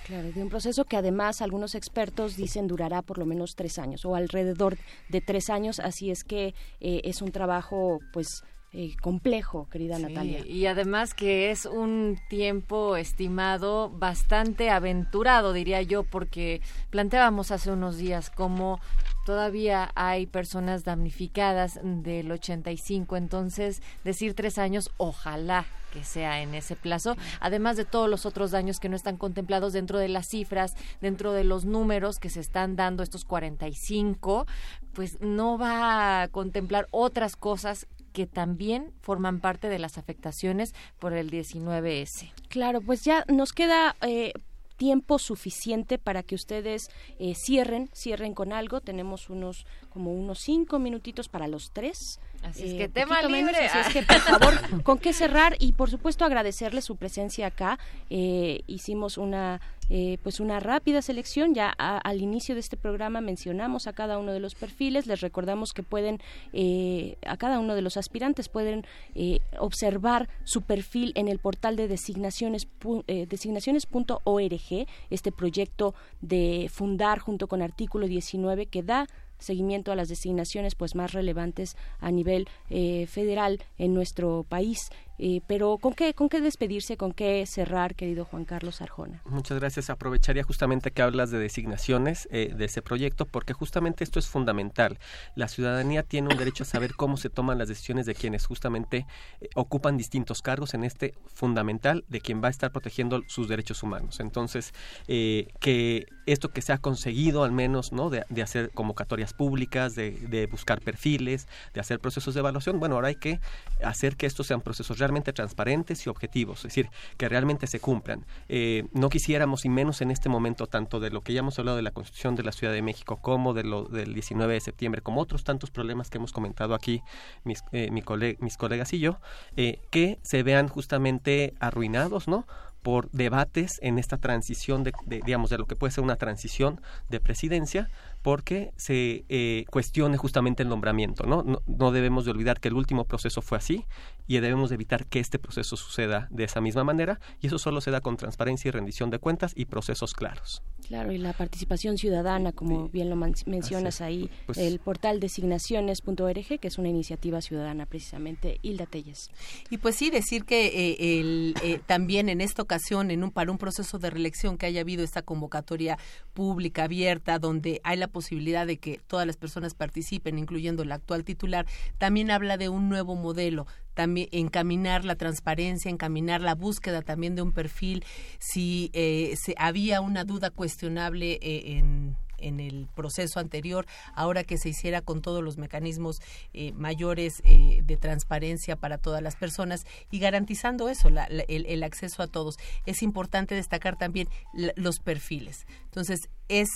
Claro, 0.06 0.30
de 0.30 0.40
un 0.40 0.48
proceso 0.48 0.84
que 0.84 0.96
además 0.96 1.42
algunos 1.42 1.74
expertos 1.74 2.36
dicen 2.36 2.68
durará 2.68 3.02
por 3.02 3.18
lo 3.18 3.26
menos 3.26 3.56
tres 3.56 3.78
años 3.78 4.04
o 4.04 4.14
alrededor 4.14 4.78
de 5.08 5.20
tres 5.20 5.50
años, 5.50 5.80
así 5.80 6.10
es 6.12 6.22
que 6.22 6.54
eh, 6.80 7.00
es 7.04 7.22
un 7.22 7.32
trabajo 7.32 7.98
pues 8.12 8.44
eh, 8.72 8.94
complejo, 9.00 9.68
querida 9.68 9.96
sí, 9.96 10.02
Natalia. 10.02 10.46
Y 10.46 10.66
además 10.66 11.14
que 11.14 11.50
es 11.50 11.66
un 11.66 12.18
tiempo 12.28 12.96
estimado 12.96 13.90
bastante 13.90 14.70
aventurado, 14.70 15.52
diría 15.52 15.82
yo, 15.82 16.04
porque 16.04 16.60
planteábamos 16.90 17.50
hace 17.50 17.72
unos 17.72 17.96
días 17.96 18.30
cómo 18.30 18.78
todavía 19.24 19.90
hay 19.94 20.26
personas 20.26 20.84
damnificadas 20.84 21.80
del 21.82 22.30
85, 22.30 23.16
entonces 23.16 23.82
decir 24.04 24.34
tres 24.34 24.58
años, 24.58 24.90
ojalá 24.98 25.66
que 25.96 26.04
sea 26.04 26.42
en 26.42 26.54
ese 26.54 26.76
plazo, 26.76 27.16
además 27.40 27.78
de 27.78 27.86
todos 27.86 28.10
los 28.10 28.26
otros 28.26 28.50
daños 28.50 28.80
que 28.80 28.90
no 28.90 28.96
están 28.96 29.16
contemplados 29.16 29.72
dentro 29.72 29.98
de 29.98 30.08
las 30.08 30.28
cifras, 30.28 30.74
dentro 31.00 31.32
de 31.32 31.42
los 31.42 31.64
números 31.64 32.18
que 32.18 32.28
se 32.28 32.40
están 32.40 32.76
dando 32.76 33.02
estos 33.02 33.24
45, 33.24 34.46
pues 34.92 35.18
no 35.22 35.56
va 35.56 36.20
a 36.20 36.28
contemplar 36.28 36.86
otras 36.90 37.34
cosas 37.34 37.86
que 38.12 38.26
también 38.26 38.92
forman 39.00 39.40
parte 39.40 39.70
de 39.70 39.78
las 39.78 39.96
afectaciones 39.96 40.74
por 40.98 41.14
el 41.14 41.30
19S. 41.30 42.30
Claro, 42.50 42.82
pues 42.82 43.02
ya 43.02 43.24
nos 43.28 43.54
queda 43.54 43.96
eh, 44.02 44.34
tiempo 44.76 45.18
suficiente 45.18 45.98
para 45.98 46.22
que 46.22 46.34
ustedes 46.34 46.90
eh, 47.18 47.34
cierren, 47.34 47.88
cierren 47.94 48.34
con 48.34 48.52
algo. 48.52 48.82
Tenemos 48.82 49.30
unos 49.30 49.66
como 49.88 50.12
unos 50.12 50.40
cinco 50.40 50.78
minutitos 50.78 51.28
para 51.28 51.48
los 51.48 51.72
tres. 51.72 52.20
Así 52.50 52.64
es 52.64 52.72
Eh, 52.72 52.76
que 52.78 52.88
tema 52.88 53.20
menos, 53.22 53.52
libre. 53.52 53.66
así 53.66 53.78
es 53.78 53.92
que, 53.92 54.02
por 54.12 54.20
favor, 54.20 54.82
con 54.82 54.98
qué 54.98 55.12
cerrar 55.12 55.56
y, 55.58 55.72
por 55.72 55.90
supuesto, 55.90 56.24
agradecerle 56.24 56.80
su 56.82 56.96
presencia 56.96 57.46
acá. 57.48 57.78
Eh, 58.10 58.62
hicimos 58.66 59.18
una, 59.18 59.60
eh, 59.90 60.18
pues 60.22 60.40
una 60.40 60.60
rápida 60.60 61.02
selección. 61.02 61.54
Ya 61.54 61.72
a- 61.78 61.98
al 61.98 62.20
inicio 62.20 62.54
de 62.54 62.60
este 62.60 62.76
programa 62.76 63.20
mencionamos 63.20 63.86
a 63.86 63.92
cada 63.92 64.18
uno 64.18 64.32
de 64.32 64.40
los 64.40 64.54
perfiles. 64.54 65.06
Les 65.06 65.20
recordamos 65.20 65.72
que 65.72 65.82
pueden, 65.82 66.20
eh, 66.52 67.16
a 67.26 67.36
cada 67.36 67.58
uno 67.60 67.74
de 67.74 67.82
los 67.82 67.96
aspirantes 67.96 68.48
pueden 68.48 68.86
eh, 69.14 69.40
observar 69.58 70.28
su 70.44 70.62
perfil 70.62 71.12
en 71.16 71.28
el 71.28 71.38
portal 71.38 71.76
de 71.76 71.88
designaciones, 71.88 72.66
pu- 72.80 73.04
eh, 73.06 73.26
designaciones.org, 73.28 74.86
este 75.10 75.32
proyecto 75.32 75.94
de 76.20 76.68
fundar 76.72 77.18
junto 77.18 77.46
con 77.48 77.62
artículo 77.62 78.06
19 78.06 78.66
que 78.66 78.82
da 78.82 79.06
seguimiento 79.38 79.92
a 79.92 79.96
las 79.96 80.08
designaciones 80.08 80.74
pues 80.74 80.94
más 80.94 81.12
relevantes 81.12 81.76
a 81.98 82.10
nivel 82.10 82.48
eh, 82.70 83.06
federal 83.06 83.62
en 83.78 83.94
nuestro 83.94 84.44
país 84.48 84.90
Eh, 85.18 85.40
pero 85.46 85.78
con 85.78 85.94
qué 85.94 86.14
con 86.14 86.28
qué 86.28 86.40
despedirse 86.40 86.96
con 86.96 87.12
qué 87.12 87.46
cerrar 87.46 87.94
querido 87.94 88.24
Juan 88.24 88.44
Carlos 88.44 88.82
Arjona 88.82 89.22
Muchas 89.24 89.58
gracias. 89.58 89.90
Aprovecharía 89.90 90.42
justamente 90.42 90.90
que 90.90 91.02
hablas 91.02 91.30
de 91.30 91.38
designaciones 91.38 92.28
eh, 92.30 92.52
de 92.56 92.64
ese 92.64 92.82
proyecto, 92.82 93.26
porque 93.26 93.52
justamente 93.52 94.04
esto 94.04 94.18
es 94.18 94.28
fundamental. 94.28 94.98
La 95.34 95.48
ciudadanía 95.48 96.02
tiene 96.02 96.28
un 96.28 96.38
derecho 96.38 96.62
a 96.62 96.66
saber 96.66 96.94
cómo 96.94 97.16
se 97.16 97.30
toman 97.30 97.58
las 97.58 97.68
decisiones 97.68 98.06
de 98.06 98.14
quienes 98.14 98.46
justamente 98.46 99.06
eh, 99.40 99.48
ocupan 99.54 99.96
distintos 99.96 100.42
cargos 100.42 100.74
en 100.74 100.84
este 100.84 101.14
fundamental 101.26 102.04
de 102.08 102.20
quien 102.20 102.42
va 102.42 102.48
a 102.48 102.50
estar 102.50 102.72
protegiendo 102.72 103.22
sus 103.28 103.48
derechos 103.48 103.82
humanos. 103.82 104.20
Entonces, 104.20 104.72
eh, 105.08 105.48
que 105.60 106.06
esto 106.26 106.50
que 106.50 106.62
se 106.62 106.72
ha 106.72 106.78
conseguido 106.78 107.44
al 107.44 107.52
menos, 107.52 107.92
¿no? 107.92 108.10
De, 108.10 108.24
de 108.28 108.42
hacer 108.42 108.70
convocatorias 108.70 109.32
públicas, 109.32 109.94
de, 109.94 110.12
de 110.12 110.46
buscar 110.46 110.80
perfiles, 110.80 111.46
de 111.74 111.80
hacer 111.80 112.00
procesos 112.00 112.34
de 112.34 112.40
evaluación, 112.40 112.80
bueno, 112.80 112.96
ahora 112.96 113.08
hay 113.08 113.16
que 113.16 113.40
hacer 113.82 114.16
que 114.16 114.26
estos 114.26 114.46
sean 114.46 114.60
procesos 114.60 114.98
realmente 115.06 115.32
transparentes 115.32 116.06
y 116.06 116.08
objetivos, 116.08 116.58
es 116.58 116.64
decir, 116.64 116.90
que 117.16 117.28
realmente 117.28 117.66
se 117.66 117.80
cumplan. 117.80 118.24
Eh, 118.48 118.84
no 118.92 119.08
quisiéramos, 119.08 119.64
y 119.64 119.68
menos 119.68 120.00
en 120.00 120.10
este 120.10 120.28
momento, 120.28 120.66
tanto 120.66 121.00
de 121.00 121.10
lo 121.10 121.20
que 121.20 121.32
ya 121.32 121.40
hemos 121.40 121.58
hablado 121.58 121.76
de 121.76 121.82
la 121.82 121.92
Constitución 121.92 122.34
de 122.34 122.42
la 122.42 122.52
Ciudad 122.52 122.72
de 122.72 122.82
México, 122.82 123.18
como 123.20 123.54
de 123.54 123.64
lo 123.64 123.84
del 123.84 124.14
19 124.14 124.54
de 124.54 124.60
septiembre, 124.60 125.02
como 125.02 125.20
otros 125.20 125.44
tantos 125.44 125.70
problemas 125.70 126.10
que 126.10 126.18
hemos 126.18 126.32
comentado 126.32 126.74
aquí 126.74 127.02
mis, 127.44 127.62
eh, 127.72 127.90
mis 127.90 128.56
colegas 128.56 128.92
y 128.92 128.98
yo, 128.98 129.18
eh, 129.56 129.80
que 129.90 130.18
se 130.22 130.42
vean 130.42 130.68
justamente 130.68 131.54
arruinados, 131.60 132.28
¿no? 132.28 132.46
Por 132.86 133.10
debates 133.10 133.80
en 133.82 133.98
esta 133.98 134.16
transición 134.16 134.84
de, 134.84 134.92
digamos 135.06 135.50
de 135.50 135.58
lo 135.58 135.66
que 135.66 135.74
puede 135.74 135.90
ser 135.90 136.04
una 136.04 136.14
transición 136.14 136.80
de 137.08 137.18
presidencia 137.18 137.90
porque 138.22 138.72
se 138.76 139.24
eh, 139.28 139.64
cuestione 139.72 140.16
justamente 140.16 140.62
el 140.62 140.68
nombramiento 140.68 141.26
¿no? 141.26 141.42
¿no? 141.42 141.62
no 141.66 141.90
debemos 141.90 142.24
de 142.24 142.30
olvidar 142.30 142.60
que 142.60 142.68
el 142.68 142.74
último 142.74 143.04
proceso 143.04 143.42
fue 143.42 143.58
así 143.58 143.86
y 144.28 144.38
debemos 144.38 144.70
de 144.70 144.76
evitar 144.76 145.06
que 145.06 145.18
este 145.18 145.40
proceso 145.40 145.76
suceda 145.76 146.28
de 146.30 146.44
esa 146.44 146.60
misma 146.60 146.84
manera 146.84 147.18
y 147.40 147.48
eso 147.48 147.58
solo 147.58 147.80
se 147.80 147.90
da 147.90 148.00
con 148.00 148.16
transparencia 148.16 148.68
y 148.68 148.70
rendición 148.70 149.10
de 149.10 149.18
cuentas 149.18 149.52
y 149.56 149.64
procesos 149.64 150.14
claros 150.14 150.62
claro 150.86 151.12
y 151.12 151.18
la 151.18 151.32
participación 151.32 151.98
ciudadana 151.98 152.52
como 152.52 152.88
bien 152.88 153.10
lo 153.10 153.16
mencionas 153.16 154.00
ahí 154.00 154.30
Pues- 154.46 154.58
el 154.58 154.78
portal 154.78 155.20
designaciones.org 155.20 156.58
que 156.60 156.68
es 156.68 156.78
una 156.78 156.88
iniciativa 156.88 157.40
ciudadana 157.40 157.86
precisamente 157.86 158.58
Hilda 158.62 158.86
Telles. 158.86 159.30
Y 159.70 159.78
pues 159.78 159.96
sí, 159.96 160.10
decir 160.10 160.44
que 160.44 160.66
eh, 160.66 161.20
el, 161.20 161.54
eh, 161.62 161.80
también 161.86 162.28
en 162.28 162.40
esta 162.40 162.62
ocasión, 162.62 163.10
en 163.10 163.22
un, 163.22 163.30
para 163.30 163.50
un 163.50 163.58
proceso 163.58 163.98
de 163.98 164.10
reelección, 164.10 164.58
que 164.58 164.66
haya 164.66 164.80
habido 164.80 165.04
esta 165.04 165.22
convocatoria 165.22 165.98
pública, 166.34 166.84
abierta, 166.84 167.38
donde 167.38 167.80
hay 167.84 167.96
la 167.96 168.08
posibilidad 168.08 168.66
de 168.66 168.78
que 168.78 169.00
todas 169.06 169.26
las 169.26 169.36
personas 169.36 169.74
participen, 169.74 170.38
incluyendo 170.38 170.82
el 170.82 170.92
actual 170.92 171.24
titular, 171.24 171.66
también 171.98 172.30
habla 172.30 172.56
de 172.56 172.68
un 172.68 172.88
nuevo 172.88 173.14
modelo, 173.16 173.66
también 173.96 174.28
encaminar 174.30 175.04
la 175.04 175.16
transparencia, 175.16 175.90
encaminar 175.90 176.40
la 176.42 176.54
búsqueda 176.54 177.02
también 177.02 177.34
de 177.34 177.42
un 177.42 177.50
perfil. 177.52 178.04
Si 178.38 178.90
eh, 178.92 179.34
se, 179.36 179.54
había 179.58 180.00
una 180.00 180.22
duda 180.24 180.50
cuestionable 180.50 181.38
eh, 181.42 181.78
en 181.78 182.14
en 182.38 182.60
el 182.60 182.86
proceso 182.94 183.40
anterior, 183.40 183.86
ahora 184.14 184.44
que 184.44 184.58
se 184.58 184.68
hiciera 184.68 185.00
con 185.00 185.22
todos 185.22 185.42
los 185.42 185.56
mecanismos 185.56 186.18
eh, 186.52 186.72
mayores 186.74 187.40
eh, 187.46 187.80
de 187.82 187.96
transparencia 187.96 188.76
para 188.76 188.98
todas 188.98 189.22
las 189.22 189.36
personas 189.36 189.86
y 190.10 190.18
garantizando 190.18 190.90
eso, 190.90 191.08
la- 191.08 191.28
la- 191.30 191.44
el, 191.48 191.64
el 191.64 191.82
acceso 191.82 192.22
a 192.22 192.26
todos. 192.26 192.56
Es 192.84 193.02
importante 193.02 193.54
destacar 193.54 193.96
también 193.96 194.28
la- 194.52 194.74
los 194.76 194.98
perfiles. 194.98 195.64
Entonces, 195.84 196.28
es 196.48 196.68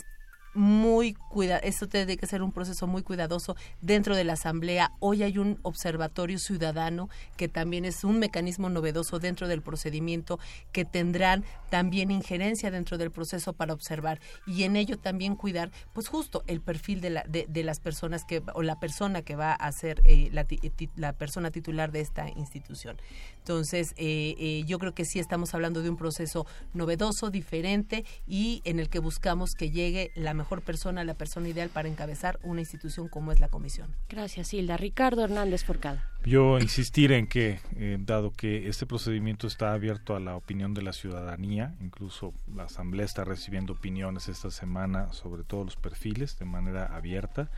muy 0.54 1.14
cuida 1.14 1.58
esto 1.58 1.88
tiene 1.88 2.16
que 2.16 2.26
ser 2.26 2.42
un 2.42 2.52
proceso 2.52 2.86
muy 2.86 3.02
cuidadoso 3.02 3.56
dentro 3.80 4.16
de 4.16 4.24
la 4.24 4.32
asamblea. 4.34 4.92
Hoy 4.98 5.22
hay 5.22 5.38
un 5.38 5.58
observatorio 5.62 6.38
ciudadano 6.38 7.08
que 7.36 7.48
también 7.48 7.84
es 7.84 8.04
un 8.04 8.18
mecanismo 8.18 8.68
novedoso 8.68 9.18
dentro 9.18 9.48
del 9.48 9.62
procedimiento 9.62 10.38
que 10.72 10.84
tendrán 10.84 11.44
también 11.70 12.10
injerencia 12.10 12.70
dentro 12.70 12.98
del 12.98 13.10
proceso 13.10 13.52
para 13.52 13.72
observar 13.72 14.20
y 14.46 14.64
en 14.64 14.76
ello 14.76 14.98
también 14.98 15.36
cuidar 15.36 15.70
pues 15.92 16.08
justo 16.08 16.42
el 16.46 16.60
perfil 16.60 17.00
de, 17.00 17.10
la, 17.10 17.24
de, 17.28 17.46
de 17.48 17.62
las 17.62 17.78
personas 17.80 18.24
que 18.24 18.42
o 18.54 18.62
la 18.62 18.80
persona 18.80 19.22
que 19.22 19.36
va 19.36 19.52
a 19.52 19.70
ser 19.72 20.02
eh, 20.04 20.30
la, 20.32 20.46
la 20.96 21.12
persona 21.12 21.50
titular 21.50 21.92
de 21.92 22.00
esta 22.00 22.28
institución. 22.28 22.96
Entonces 23.38 23.92
eh, 23.96 24.34
eh, 24.38 24.64
yo 24.66 24.78
creo 24.78 24.94
que 24.94 25.04
sí 25.04 25.18
estamos 25.18 25.54
hablando 25.54 25.82
de 25.82 25.90
un 25.90 25.96
proceso 25.96 26.46
novedoso 26.74 27.30
diferente 27.30 28.04
y 28.26 28.62
en 28.64 28.80
el 28.80 28.88
que 28.88 28.98
buscamos 28.98 29.54
que 29.54 29.70
llegue 29.70 30.10
la 30.14 30.34
mejor 30.40 30.62
persona 30.62 31.04
la 31.04 31.14
persona 31.14 31.48
ideal 31.48 31.68
para 31.68 31.88
encabezar 31.88 32.38
una 32.42 32.60
institución 32.60 33.08
como 33.08 33.30
es 33.30 33.40
la 33.40 33.48
comisión. 33.48 33.94
Gracias 34.08 34.54
Hilda. 34.54 34.78
Ricardo 34.78 35.22
Hernández 35.22 35.64
Forcada. 35.64 36.08
Yo 36.24 36.58
insistir 36.58 37.12
en 37.12 37.26
que, 37.26 37.60
eh, 37.76 37.98
dado 38.00 38.32
que 38.32 38.68
este 38.68 38.86
procedimiento 38.86 39.46
está 39.46 39.72
abierto 39.74 40.16
a 40.16 40.20
la 40.20 40.36
opinión 40.36 40.72
de 40.72 40.82
la 40.82 40.92
ciudadanía, 40.92 41.74
incluso 41.80 42.32
la 42.54 42.64
Asamblea 42.64 43.04
está 43.04 43.24
recibiendo 43.24 43.74
opiniones 43.74 44.28
esta 44.28 44.50
semana 44.50 45.12
sobre 45.12 45.44
todos 45.44 45.66
los 45.66 45.76
perfiles 45.76 46.38
de 46.38 46.46
manera 46.46 46.86
abierta 46.96 47.50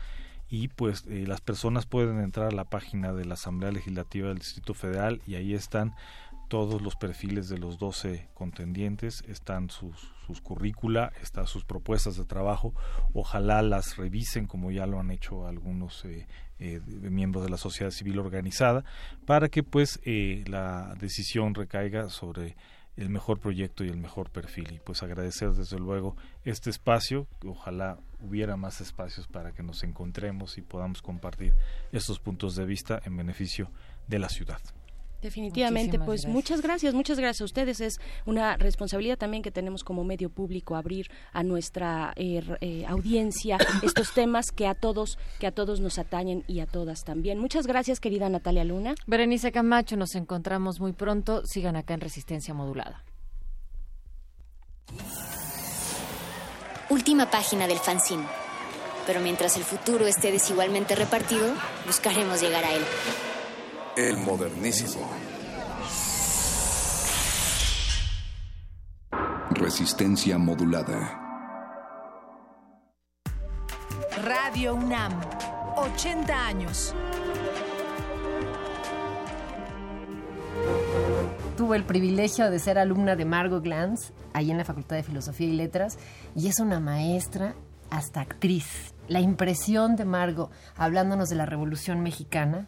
y 0.49 0.67
pues 0.67 1.05
eh, 1.07 1.25
las 1.25 1.41
personas 1.41 1.85
pueden 1.85 2.19
entrar 2.19 2.47
a 2.47 2.55
la 2.55 2.65
página 2.65 3.13
de 3.13 3.25
la 3.25 3.35
Asamblea 3.35 3.71
Legislativa 3.71 4.27
del 4.27 4.39
Distrito 4.39 4.73
Federal 4.73 5.21
y 5.25 5.35
ahí 5.35 5.53
están 5.53 5.95
todos 6.47 6.81
los 6.81 6.95
perfiles 6.95 7.49
de 7.49 7.57
los 7.57 7.79
12 7.79 8.29
contendientes, 8.33 9.23
están 9.27 9.69
sus, 9.69 10.12
sus 10.25 10.41
currícula, 10.41 11.11
están 11.21 11.47
sus 11.47 11.65
propuestas 11.65 12.17
de 12.17 12.25
trabajo, 12.25 12.73
ojalá 13.13 13.61
las 13.61 13.97
revisen 13.97 14.47
como 14.47 14.71
ya 14.71 14.85
lo 14.85 14.99
han 14.99 15.11
hecho 15.11 15.47
algunos 15.47 16.05
eh, 16.05 16.27
eh, 16.59 16.79
miembros 16.87 17.43
de 17.43 17.49
la 17.49 17.57
sociedad 17.57 17.91
civil 17.91 18.19
organizada, 18.19 18.83
para 19.25 19.49
que 19.49 19.63
pues 19.63 19.99
eh, 20.05 20.43
la 20.47 20.95
decisión 20.99 21.53
recaiga 21.53 22.09
sobre 22.09 22.55
el 22.95 23.09
mejor 23.09 23.39
proyecto 23.39 23.83
y 23.83 23.89
el 23.89 23.97
mejor 23.97 24.29
perfil. 24.29 24.73
Y 24.73 24.79
pues 24.79 25.03
agradecer 25.03 25.51
desde 25.51 25.79
luego 25.79 26.15
este 26.45 26.69
espacio, 26.69 27.27
ojalá 27.45 27.97
hubiera 28.21 28.55
más 28.55 28.81
espacios 28.81 29.27
para 29.27 29.51
que 29.51 29.63
nos 29.63 29.83
encontremos 29.83 30.57
y 30.57 30.61
podamos 30.61 31.01
compartir 31.01 31.53
estos 31.91 32.19
puntos 32.19 32.55
de 32.55 32.65
vista 32.65 33.01
en 33.03 33.17
beneficio 33.17 33.71
de 34.07 34.19
la 34.19 34.29
ciudad. 34.29 34.61
Definitivamente, 35.23 35.97
Muchísimas 35.97 36.05
pues 36.05 36.21
gracias. 36.23 36.33
muchas 36.33 36.61
gracias, 36.61 36.93
muchas 36.93 37.17
gracias 37.17 37.41
a 37.41 37.45
ustedes. 37.45 37.79
Es 37.79 37.99
una 38.25 38.57
responsabilidad 38.57 39.17
también 39.17 39.41
que 39.41 39.51
tenemos 39.51 39.85
como 39.85 40.03
medio 40.03 40.29
público 40.29 40.75
abrir 40.75 41.09
a 41.31 41.43
nuestra 41.43 42.11
eh, 42.17 42.43
eh, 42.59 42.85
audiencia 42.85 43.57
estos 43.83 44.13
temas 44.13 44.51
que 44.51 44.67
a 44.67 44.75
todos, 44.75 45.17
que 45.39 45.47
a 45.47 45.51
todos 45.51 45.79
nos 45.79 45.97
atañen 45.97 46.43
y 46.45 46.59
a 46.59 46.65
todas 46.65 47.05
también. 47.05 47.39
Muchas 47.39 47.67
gracias, 47.67 48.01
querida 48.01 48.27
Natalia 48.27 48.65
Luna. 48.65 48.95
Berenice 49.07 49.53
Camacho, 49.53 49.95
nos 49.95 50.13
encontramos 50.15 50.81
muy 50.81 50.91
pronto. 50.91 51.45
Sigan 51.45 51.77
acá 51.77 51.93
en 51.93 52.01
Resistencia 52.01 52.53
Modulada. 52.53 53.05
Última 56.89 57.31
página 57.31 57.65
del 57.65 57.79
fanzine. 57.79 58.25
Pero 59.07 59.21
mientras 59.21 59.55
el 59.55 59.63
futuro 59.63 60.05
esté 60.05 60.33
desigualmente 60.33 60.95
repartido, 60.95 61.47
buscaremos 61.85 62.41
llegar 62.41 62.65
a 62.65 62.73
él. 62.73 62.83
El 63.95 64.17
modernísimo. 64.17 65.07
Resistencia 69.51 70.39
modulada. 70.39 71.19
Radio 74.23 74.73
UNAM, 74.73 75.13
80 75.75 76.47
años. 76.47 76.95
tuve 81.55 81.77
el 81.77 81.83
privilegio 81.83 82.49
de 82.49 82.57
ser 82.57 82.79
alumna 82.79 83.15
de 83.15 83.25
Margot 83.25 83.63
Glantz, 83.63 84.11
ahí 84.33 84.49
en 84.49 84.57
la 84.57 84.65
Facultad 84.65 84.95
de 84.95 85.03
Filosofía 85.03 85.47
y 85.47 85.53
Letras, 85.53 85.99
y 86.35 86.47
es 86.47 86.59
una 86.59 86.79
maestra 86.79 87.53
hasta 87.91 88.21
actriz. 88.21 88.93
La 89.07 89.21
impresión 89.21 89.95
de 89.95 90.03
Margot 90.03 90.51
hablándonos 90.75 91.29
de 91.29 91.35
la 91.35 91.45
Revolución 91.45 92.01
Mexicana, 92.01 92.67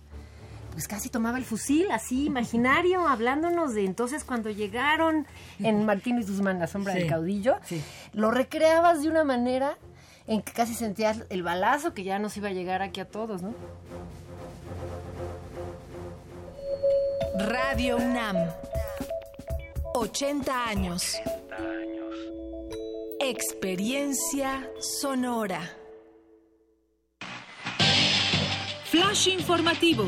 pues 0.75 0.89
casi 0.89 1.07
tomaba 1.09 1.37
el 1.37 1.45
fusil, 1.45 1.89
así, 1.89 2.25
imaginario, 2.25 3.07
hablándonos 3.07 3.73
de 3.73 3.85
entonces 3.85 4.25
cuando 4.25 4.49
llegaron 4.49 5.25
en 5.59 5.85
Martín 5.85 6.19
y 6.19 6.23
Guzmán, 6.23 6.59
la 6.59 6.67
sombra 6.67 6.91
Sí, 6.91 6.99
del 6.99 7.09
caudillo, 7.09 7.55
lo 8.11 8.29
recreabas 8.29 9.01
de 9.01 9.07
una 9.07 9.23
manera 9.23 9.77
en 10.27 10.41
que 10.41 10.51
casi 10.51 10.73
sentías 10.73 11.23
el 11.29 11.43
balazo 11.43 11.93
que 11.93 12.03
ya 12.03 12.19
nos 12.19 12.35
iba 12.35 12.49
a 12.49 12.51
llegar 12.51 12.81
aquí 12.81 12.99
a 12.99 13.05
todos, 13.05 13.41
¿no? 13.41 13.53
Radio 17.37 17.95
UNAM. 17.95 18.35
80 19.93 20.67
años. 20.67 21.15
Experiencia 23.21 24.69
sonora. 24.81 25.61
Flash 28.89 29.29
informativo, 29.29 30.07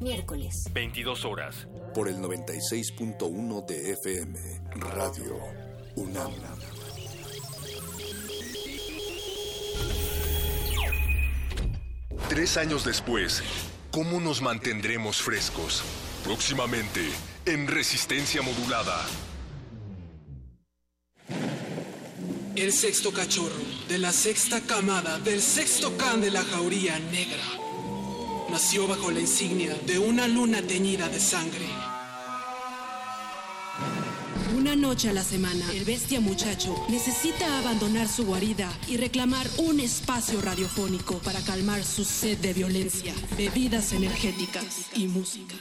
Miércoles. 0.00 0.64
22 0.72 1.24
horas. 1.26 1.68
Por 1.94 2.08
el 2.08 2.16
96.1 2.16 3.66
de 3.66 3.92
FM. 3.92 4.38
Radio 4.76 5.36
UNAM. 5.96 6.32
Tres 12.30 12.56
años 12.56 12.84
después, 12.84 13.42
¿cómo 13.90 14.20
nos 14.20 14.40
mantendremos 14.40 15.20
frescos? 15.20 15.82
Próximamente, 16.24 17.00
en 17.44 17.66
Resistencia 17.66 18.40
Modulada. 18.40 19.04
El 22.56 22.72
sexto 22.72 23.12
cachorro 23.12 23.64
de 23.88 23.98
la 23.98 24.12
sexta 24.12 24.60
camada 24.60 25.18
del 25.18 25.40
sexto 25.42 25.96
can 25.96 26.20
de 26.20 26.30
la 26.30 26.42
jauría 26.42 26.98
negra 26.98 27.69
nació 28.50 28.86
bajo 28.86 29.10
la 29.10 29.20
insignia 29.20 29.74
de 29.86 29.98
una 29.98 30.26
luna 30.26 30.60
teñida 30.60 31.08
de 31.08 31.20
sangre. 31.20 31.66
Una 34.56 34.74
noche 34.76 35.08
a 35.08 35.12
la 35.12 35.22
semana, 35.22 35.64
el 35.72 35.84
bestia 35.84 36.20
muchacho 36.20 36.74
necesita 36.88 37.58
abandonar 37.58 38.08
su 38.08 38.26
guarida 38.26 38.70
y 38.88 38.96
reclamar 38.96 39.46
un 39.58 39.80
espacio 39.80 40.40
radiofónico 40.40 41.18
para 41.18 41.40
calmar 41.40 41.84
su 41.84 42.04
sed 42.04 42.38
de 42.38 42.52
violencia, 42.52 43.14
bebidas 43.36 43.92
energéticas 43.92 44.88
y 44.94 45.06
música. 45.06 45.54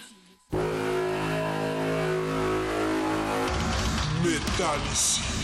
Metálisis. 4.23 5.38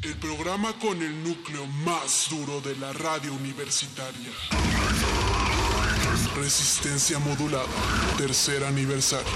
El 0.00 0.14
programa 0.14 0.72
con 0.80 1.02
el 1.02 1.24
núcleo 1.24 1.66
más 1.84 2.28
duro 2.30 2.60
de 2.60 2.76
la 2.76 2.92
radio 2.92 3.34
universitaria. 3.34 4.30
Resistencia 6.36 7.18
modulada. 7.18 7.66
Tercer 8.16 8.62
aniversario. 8.62 9.26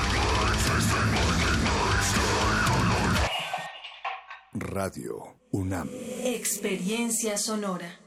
Radio 4.52 5.36
UNAM. 5.50 5.88
Experiencia 6.22 7.36
sonora. 7.38 7.98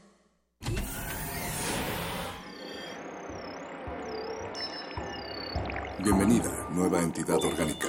Bienvenida, 6.02 6.68
nueva 6.70 7.02
entidad 7.02 7.36
orgánica. 7.36 7.88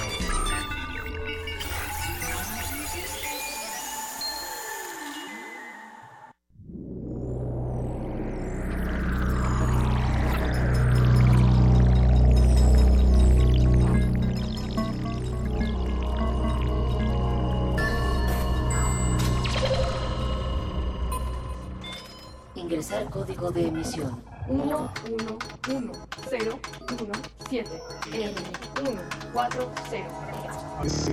Código 23.51 23.53
de 23.53 23.67
emisión. 23.67 24.23
1, 24.47 24.65
1, 24.65 25.39
1, 25.69 25.91
0, 26.29 26.59
1, 26.89 27.13
7, 27.49 27.69
N, 28.13 28.33
1, 28.81 29.01
4, 29.33 29.71
0. 29.89 30.05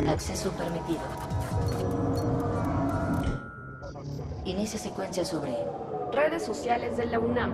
Acceso 0.08 0.50
permitido. 0.52 1.00
Inicia 4.44 4.78
secuencia 4.78 5.24
sobre 5.24 5.56
redes 6.12 6.44
sociales 6.44 6.96
de 6.96 7.06
la 7.06 7.18
UNAM. 7.18 7.52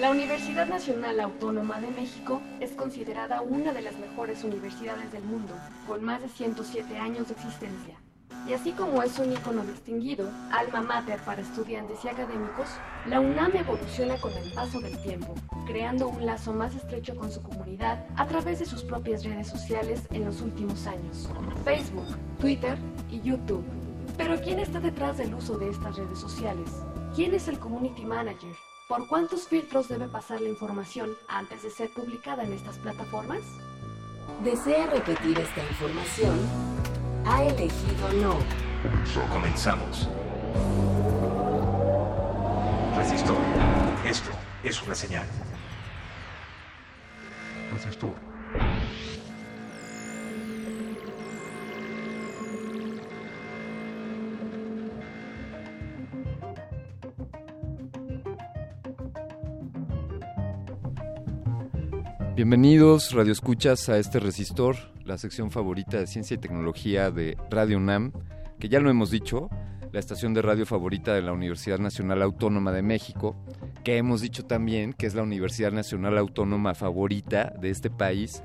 La 0.00 0.10
Universidad 0.10 0.66
Nacional 0.66 1.20
Autónoma 1.20 1.78
de 1.78 1.90
México 1.90 2.40
es 2.58 2.70
considerada 2.72 3.42
una 3.42 3.72
de 3.74 3.82
las 3.82 3.98
mejores 3.98 4.44
universidades 4.44 5.12
del 5.12 5.22
mundo, 5.24 5.54
con 5.86 6.02
más 6.02 6.22
de 6.22 6.28
107 6.30 6.96
años 6.96 7.28
de 7.28 7.34
existencia. 7.34 7.98
Y 8.48 8.52
así 8.52 8.72
como 8.72 9.02
es 9.02 9.18
un 9.18 9.32
icono 9.32 9.62
distinguido, 9.62 10.28
alma 10.50 10.82
mater 10.82 11.20
para 11.20 11.42
estudiantes 11.42 12.04
y 12.04 12.08
académicos, 12.08 12.68
la 13.06 13.20
UNAM 13.20 13.54
evoluciona 13.54 14.18
con 14.18 14.32
el 14.32 14.52
paso 14.52 14.80
del 14.80 15.00
tiempo, 15.02 15.34
creando 15.66 16.08
un 16.08 16.26
lazo 16.26 16.52
más 16.52 16.74
estrecho 16.74 17.14
con 17.14 17.30
su 17.30 17.42
comunidad 17.42 18.04
a 18.16 18.26
través 18.26 18.58
de 18.58 18.66
sus 18.66 18.82
propias 18.82 19.24
redes 19.24 19.48
sociales 19.48 20.02
en 20.10 20.24
los 20.24 20.40
últimos 20.40 20.86
años, 20.86 21.28
Facebook, 21.64 22.16
Twitter 22.40 22.76
y 23.10 23.20
YouTube. 23.20 23.64
Pero 24.16 24.40
¿quién 24.40 24.58
está 24.58 24.80
detrás 24.80 25.18
del 25.18 25.34
uso 25.34 25.56
de 25.58 25.70
estas 25.70 25.96
redes 25.96 26.18
sociales? 26.18 26.70
¿Quién 27.14 27.34
es 27.34 27.48
el 27.48 27.58
Community 27.58 28.04
Manager? 28.04 28.54
¿Por 28.88 29.06
cuántos 29.06 29.46
filtros 29.46 29.88
debe 29.88 30.08
pasar 30.08 30.40
la 30.40 30.48
información 30.48 31.10
antes 31.28 31.62
de 31.62 31.70
ser 31.70 31.90
publicada 31.90 32.42
en 32.42 32.52
estas 32.52 32.78
plataformas? 32.78 33.42
¿Desea 34.42 34.86
repetir 34.86 35.38
esta 35.38 35.62
información? 35.62 36.79
Ha 37.24 37.42
elegido 37.44 38.12
no. 38.14 38.36
Comenzamos. 39.32 40.08
Resistor. 42.96 43.36
Esto 44.04 44.30
es 44.64 44.82
una 44.82 44.94
señal. 44.94 45.26
Resistor. 47.72 48.14
Bienvenidos, 62.40 63.12
Radio 63.12 63.32
Escuchas, 63.32 63.90
a 63.90 63.98
este 63.98 64.18
resistor, 64.18 64.74
la 65.04 65.18
sección 65.18 65.50
favorita 65.50 65.98
de 65.98 66.06
ciencia 66.06 66.36
y 66.36 66.38
tecnología 66.38 67.10
de 67.10 67.36
Radio 67.50 67.76
UNAM, 67.76 68.12
que 68.58 68.70
ya 68.70 68.80
lo 68.80 68.88
hemos 68.88 69.10
dicho, 69.10 69.50
la 69.92 70.00
estación 70.00 70.32
de 70.32 70.40
radio 70.40 70.64
favorita 70.64 71.12
de 71.12 71.20
la 71.20 71.34
Universidad 71.34 71.78
Nacional 71.78 72.22
Autónoma 72.22 72.72
de 72.72 72.80
México, 72.80 73.36
que 73.84 73.98
hemos 73.98 74.22
dicho 74.22 74.46
también 74.46 74.94
que 74.94 75.04
es 75.04 75.14
la 75.14 75.22
Universidad 75.22 75.70
Nacional 75.70 76.16
Autónoma 76.16 76.74
favorita 76.74 77.52
de 77.60 77.68
este 77.68 77.90
país. 77.90 78.42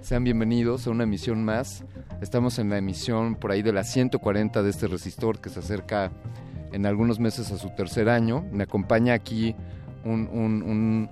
Sean 0.00 0.24
bienvenidos 0.24 0.86
a 0.86 0.90
una 0.90 1.04
emisión 1.04 1.44
más. 1.44 1.84
Estamos 2.22 2.58
en 2.58 2.70
la 2.70 2.78
emisión 2.78 3.34
por 3.34 3.52
ahí 3.52 3.60
de 3.60 3.74
las 3.74 3.92
140 3.92 4.62
de 4.62 4.70
este 4.70 4.86
resistor 4.86 5.42
que 5.42 5.50
se 5.50 5.58
acerca 5.58 6.12
en 6.72 6.86
algunos 6.86 7.20
meses 7.20 7.52
a 7.52 7.58
su 7.58 7.68
tercer 7.76 8.08
año. 8.08 8.42
Me 8.52 8.62
acompaña 8.62 9.12
aquí 9.12 9.54
un, 10.02 10.30
un, 10.32 10.62
un 10.62 11.10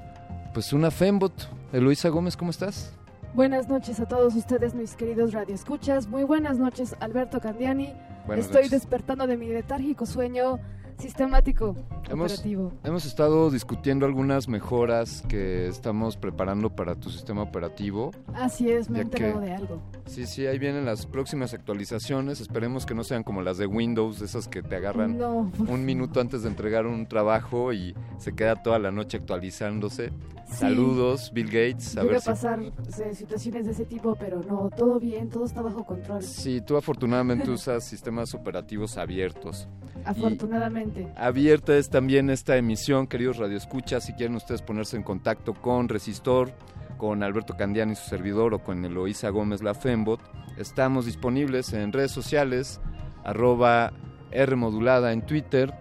pues 0.53 0.73
una 0.73 0.91
Fembot. 0.91 1.33
Eloisa 1.73 2.09
Gómez, 2.09 2.37
¿cómo 2.37 2.51
estás? 2.51 2.93
Buenas 3.35 3.69
noches 3.69 3.99
a 4.01 4.07
todos 4.07 4.35
ustedes, 4.35 4.75
mis 4.75 4.95
queridos 4.95 5.33
radioescuchas. 5.33 6.07
Muy 6.07 6.25
buenas 6.25 6.59
noches, 6.59 6.95
Alberto 7.01 7.41
Candiani. 7.41 7.95
Buenas 8.27 8.47
Estoy 8.47 8.65
noches. 8.65 8.71
despertando 8.73 9.27
de 9.27 9.37
mi 9.37 9.49
letárgico 9.49 10.05
sueño 10.05 10.61
sistemático 11.03 11.75
Hemos, 12.09 12.33
operativo. 12.33 12.73
hemos 12.85 13.05
estado 13.05 13.51
discutiendo 13.51 14.07
algunas 14.07 14.49
mejoras 14.49 15.23
que 15.29 15.67
estamos 15.67 16.17
preparando 16.17 16.71
para 16.71 16.95
tu 16.95 17.11
sistema 17.11 17.43
operativo. 17.43 18.13
Así 18.35 18.71
es, 18.71 18.89
me 18.89 19.01
he 19.01 19.05
Ya 19.05 19.11
que- 19.11 19.17
enterado 19.27 19.41
de 19.41 19.53
algo. 19.53 19.83
Sí, 20.07 20.27
sí, 20.27 20.47
ahí 20.47 20.59
vienen 20.59 20.85
las 20.85 21.07
próximas 21.07 21.55
actualizaciones. 21.55 22.41
Esperemos 22.41 22.87
que 22.87 22.95
no 22.95 23.05
sean 23.05 23.23
como 23.23 23.43
las 23.43 23.59
de 23.59 23.67
Windows, 23.67 24.21
esas 24.23 24.49
que 24.49 24.63
te 24.63 24.77
agarran 24.77 25.19
No, 25.19 25.51
un 25.69 25.85
minuto 25.85 26.21
antes 26.21 26.43
de 26.43 26.49
entregar 26.49 26.87
un 26.87 27.07
trabajo 27.07 27.73
y 27.73 27.95
se 28.19 28.35
queda 28.35 28.63
toda 28.63 28.79
la 28.79 28.91
noche 28.91 29.17
actualizándose. 29.19 30.11
Sí. 30.47 30.59
Saludos, 30.59 31.31
Bill 31.33 31.47
Gates. 31.47 31.97
A 31.97 32.03
Llega 32.03 32.05
ver 32.13 32.17
a 32.17 32.21
si 32.21 32.27
pasar 32.29 32.61
eh, 32.63 33.15
situaciones 33.15 33.65
de 33.65 33.73
ese 33.73 33.87
tipo, 33.87 34.15
pero 34.17 34.43
no, 34.47 34.69
todo 34.77 35.01
bien, 35.01 35.31
todo 35.31 35.47
está 35.47 35.63
bajo 35.63 35.85
control. 35.87 36.23
Sí, 36.23 36.61
tú 36.61 36.77
afortunadamente 36.77 37.51
usas 37.51 37.85
sistemas 37.85 38.35
operativos 38.35 38.99
abiertos. 38.99 39.67
Afortunadamente. 40.05 40.92
Abierta 41.17 41.77
es 41.77 41.91
también 41.91 42.31
esta 42.31 42.57
emisión, 42.57 43.07
queridos 43.07 43.39
radioescuchas, 43.39 44.05
si 44.05 44.13
quieren 44.13 44.37
ustedes 44.37 44.63
ponerse 44.63 44.97
en 44.97 45.03
contacto 45.03 45.55
con 45.55 45.89
Resistor, 45.89 46.53
con 46.99 47.23
Alberto 47.23 47.57
Candiani, 47.57 47.95
su 47.95 48.09
servidor, 48.09 48.55
o 48.55 48.63
con 48.63 48.85
Eloísa 48.85 49.31
Gómez 49.31 49.63
La 49.63 49.75
Fembot, 49.75 50.21
estamos 50.57 51.07
disponibles 51.07 51.73
en 51.73 51.93
redes 51.93 52.13
sociales, 52.13 52.81
arroba 53.25 53.93
R 54.31 54.57
modulada 54.57 55.13
en 55.13 55.23
Twitter, 55.23 55.73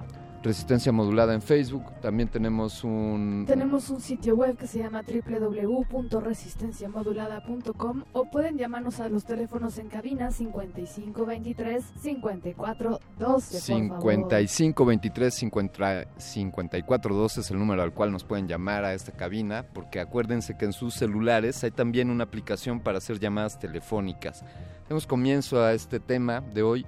Resistencia 0.44 0.92
Modulada 0.92 1.36
en 1.36 1.42
Facebook, 1.42 1.84
también 2.02 2.28
tenemos 2.28 2.84
un... 2.84 3.46
Tenemos 3.48 3.92
un 3.92 4.02
sitio 4.02 4.36
web 4.36 4.58
que 4.58 4.66
se 4.66 4.80
llama 4.80 5.04
www.resistenciamodulada.com 5.04 8.04
o 8.14 8.26
pueden 8.26 8.58
llamarnos 8.58 9.00
a 9.00 9.08
los 9.08 9.24
teléfonos 9.24 9.78
en 9.78 9.88
cabina 9.88 10.32
5523 10.32 11.84
54 12.02 13.00
12. 13.20 13.60
55 13.60 14.86
23 14.86 15.34
50 15.34 16.08
54 16.18 17.16
12 17.16 17.42
es 17.42 17.52
el 17.52 17.60
número 17.60 17.84
al 17.84 17.94
cual 17.94 18.12
nos 18.12 18.24
pueden 18.24 18.48
llamar 18.48 18.84
a 18.84 18.96
esta 18.96 19.12
cabina, 19.12 19.64
porque 19.74 20.00
acuérdense 20.00 20.58
que 20.58 20.66
en 20.66 20.74
sus 20.74 20.96
celulares 20.96 21.64
hay 21.64 21.72
también 21.72 22.10
una 22.10 22.24
aplicación 22.24 22.80
para 22.80 22.98
hacer 22.98 23.20
llamadas 23.20 23.60
telefónicas. 23.60 24.44
Demos 24.90 25.06
comienzo 25.06 25.64
a 25.64 25.74
este 25.74 26.00
tema 26.00 26.42
de 26.42 26.64
hoy. 26.64 26.88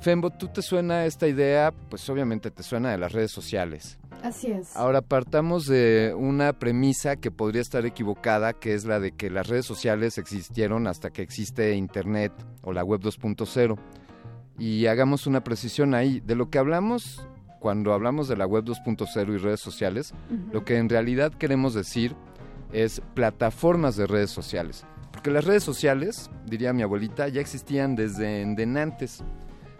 Fembo, 0.00 0.30
¿tú 0.30 0.48
te 0.48 0.62
suena 0.62 1.04
esta 1.06 1.26
idea? 1.26 1.72
Pues 1.88 2.08
obviamente 2.08 2.50
te 2.50 2.62
suena 2.62 2.90
de 2.90 2.98
las 2.98 3.12
redes 3.12 3.32
sociales. 3.32 3.98
Así 4.22 4.50
es. 4.50 4.76
Ahora 4.76 5.02
partamos 5.02 5.66
de 5.66 6.14
una 6.16 6.52
premisa 6.52 7.16
que 7.16 7.30
podría 7.30 7.62
estar 7.62 7.84
equivocada, 7.86 8.52
que 8.52 8.74
es 8.74 8.84
la 8.84 9.00
de 9.00 9.12
que 9.12 9.30
las 9.30 9.48
redes 9.48 9.66
sociales 9.66 10.18
existieron 10.18 10.86
hasta 10.86 11.10
que 11.10 11.22
existe 11.22 11.74
Internet 11.74 12.32
o 12.62 12.72
la 12.72 12.84
web 12.84 13.00
2.0. 13.00 13.76
Y 14.58 14.86
hagamos 14.86 15.26
una 15.26 15.44
precisión 15.44 15.94
ahí. 15.94 16.20
De 16.20 16.34
lo 16.34 16.50
que 16.50 16.58
hablamos 16.58 17.26
cuando 17.60 17.92
hablamos 17.92 18.28
de 18.28 18.36
la 18.36 18.46
web 18.46 18.64
2.0 18.64 19.34
y 19.34 19.38
redes 19.38 19.60
sociales, 19.60 20.14
lo 20.52 20.64
que 20.64 20.76
en 20.76 20.88
realidad 20.88 21.32
queremos 21.32 21.74
decir 21.74 22.14
es 22.72 23.02
plataformas 23.14 23.96
de 23.96 24.06
redes 24.06 24.30
sociales. 24.30 24.84
Porque 25.10 25.30
las 25.30 25.44
redes 25.44 25.64
sociales, 25.64 26.30
diría 26.44 26.72
mi 26.72 26.82
abuelita, 26.82 27.28
ya 27.28 27.40
existían 27.40 27.96
desde 27.96 28.42
en 28.42 28.76
antes. 28.76 29.24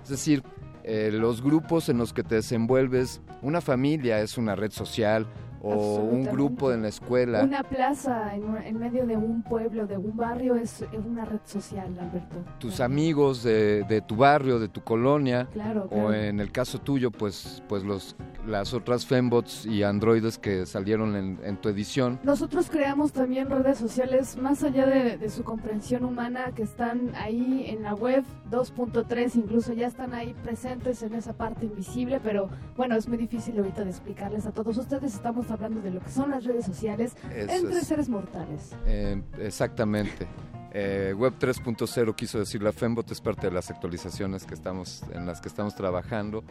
Es 0.07 0.11
decir, 0.11 0.45
eh, 0.85 1.11
los 1.13 1.43
grupos 1.43 1.89
en 1.89 1.99
los 1.99 2.13
que 2.13 2.23
te 2.23 2.37
desenvuelves, 2.37 3.21
una 3.43 3.61
familia 3.61 4.21
es 4.21 4.39
una 4.39 4.55
red 4.55 4.71
social 4.71 5.27
o 5.75 5.97
un 6.05 6.25
grupo 6.25 6.73
en 6.73 6.83
la 6.83 6.89
escuela. 6.89 7.43
Una 7.43 7.63
plaza 7.63 8.35
en, 8.35 8.57
en 8.65 8.79
medio 8.79 9.07
de 9.07 9.17
un 9.17 9.43
pueblo, 9.43 9.87
de 9.87 9.97
un 9.97 10.17
barrio, 10.17 10.55
es, 10.57 10.83
es 10.83 11.05
una 11.07 11.25
red 11.25 11.41
social, 11.45 11.97
Alberto. 11.99 12.37
tus 12.59 12.81
amigos 12.81 13.43
de, 13.43 13.85
de 13.85 14.01
tu 14.01 14.17
barrio, 14.17 14.59
de 14.59 14.69
tu 14.69 14.81
colonia, 14.83 15.47
Claro, 15.53 15.85
o 15.85 15.89
claro. 15.89 16.13
en 16.15 16.41
el 16.41 16.53
caso 16.53 16.79
tuyo, 16.81 17.11
pues, 17.11 17.63
pues 17.69 17.83
los, 17.85 18.17
las 18.47 18.75
otras 18.75 19.07
fembots 19.07 19.67
y 19.67 19.83
androides 19.83 20.39
que 20.39 20.67
salieron 20.67 21.17
en, 21.17 21.39
en 21.45 21.57
tu 21.57 21.69
edición. 21.69 22.19
Nosotros 22.23 22.69
creamos 22.71 23.13
también 23.13 23.49
redes 23.51 23.79
sociales 23.79 24.37
más 24.37 24.63
allá 24.63 24.87
de, 24.87 25.17
de 25.19 25.29
su 25.31 25.43
comprensión 25.45 26.05
humana 26.05 26.53
que 26.55 26.63
están 26.63 27.13
ahí 27.17 27.65
en 27.69 27.83
la 27.83 27.95
web 27.95 28.25
2.3, 28.51 29.37
incluso 29.37 29.73
ya 29.73 29.87
están 29.87 30.15
ahí 30.15 30.35
presentes 30.43 31.03
en 31.03 31.15
esa 31.15 31.33
parte 31.33 31.67
invisible, 31.67 32.21
pero 32.23 32.49
bueno, 32.77 32.97
es 32.97 33.09
muy 33.09 33.17
difícil 33.19 33.57
ahorita 33.59 33.85
de 33.85 33.91
explicarles 33.91 34.47
a 34.47 34.53
todos 34.53 34.77
ustedes. 34.77 35.15
Estamos 35.15 35.51
hablando 35.57 35.81
de 35.83 35.91
lo 35.91 36.01
que 36.01 36.11
son 36.11 36.31
las 36.31 36.45
redes 36.45 36.65
sociales 36.67 37.17
Eso 37.35 37.53
entre 37.67 37.79
es. 37.79 37.87
seres 37.87 38.09
mortales. 38.09 38.75
Eh, 38.87 39.21
exactamente. 39.41 40.27
Eh, 40.73 41.15
Web 41.17 41.35
3.0 41.41 42.15
quiso 42.15 42.39
decir 42.39 42.63
la 42.63 42.73
Fembot 42.73 43.11
es 43.11 43.21
parte 43.21 43.47
de 43.49 43.53
las 43.53 43.71
actualizaciones 43.71 44.45
que 44.45 44.55
estamos 44.55 45.03
en 45.13 45.25
las 45.27 45.41
que 45.41 45.49
estamos 45.49 45.75
trabajando. 45.75 46.45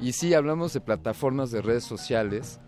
Y 0.00 0.12
sí, 0.12 0.32
hablamos 0.34 0.72
de 0.72 0.80
plataformas 0.80 1.50
de 1.50 1.60
redes 1.62 1.84
sociales 1.84 2.60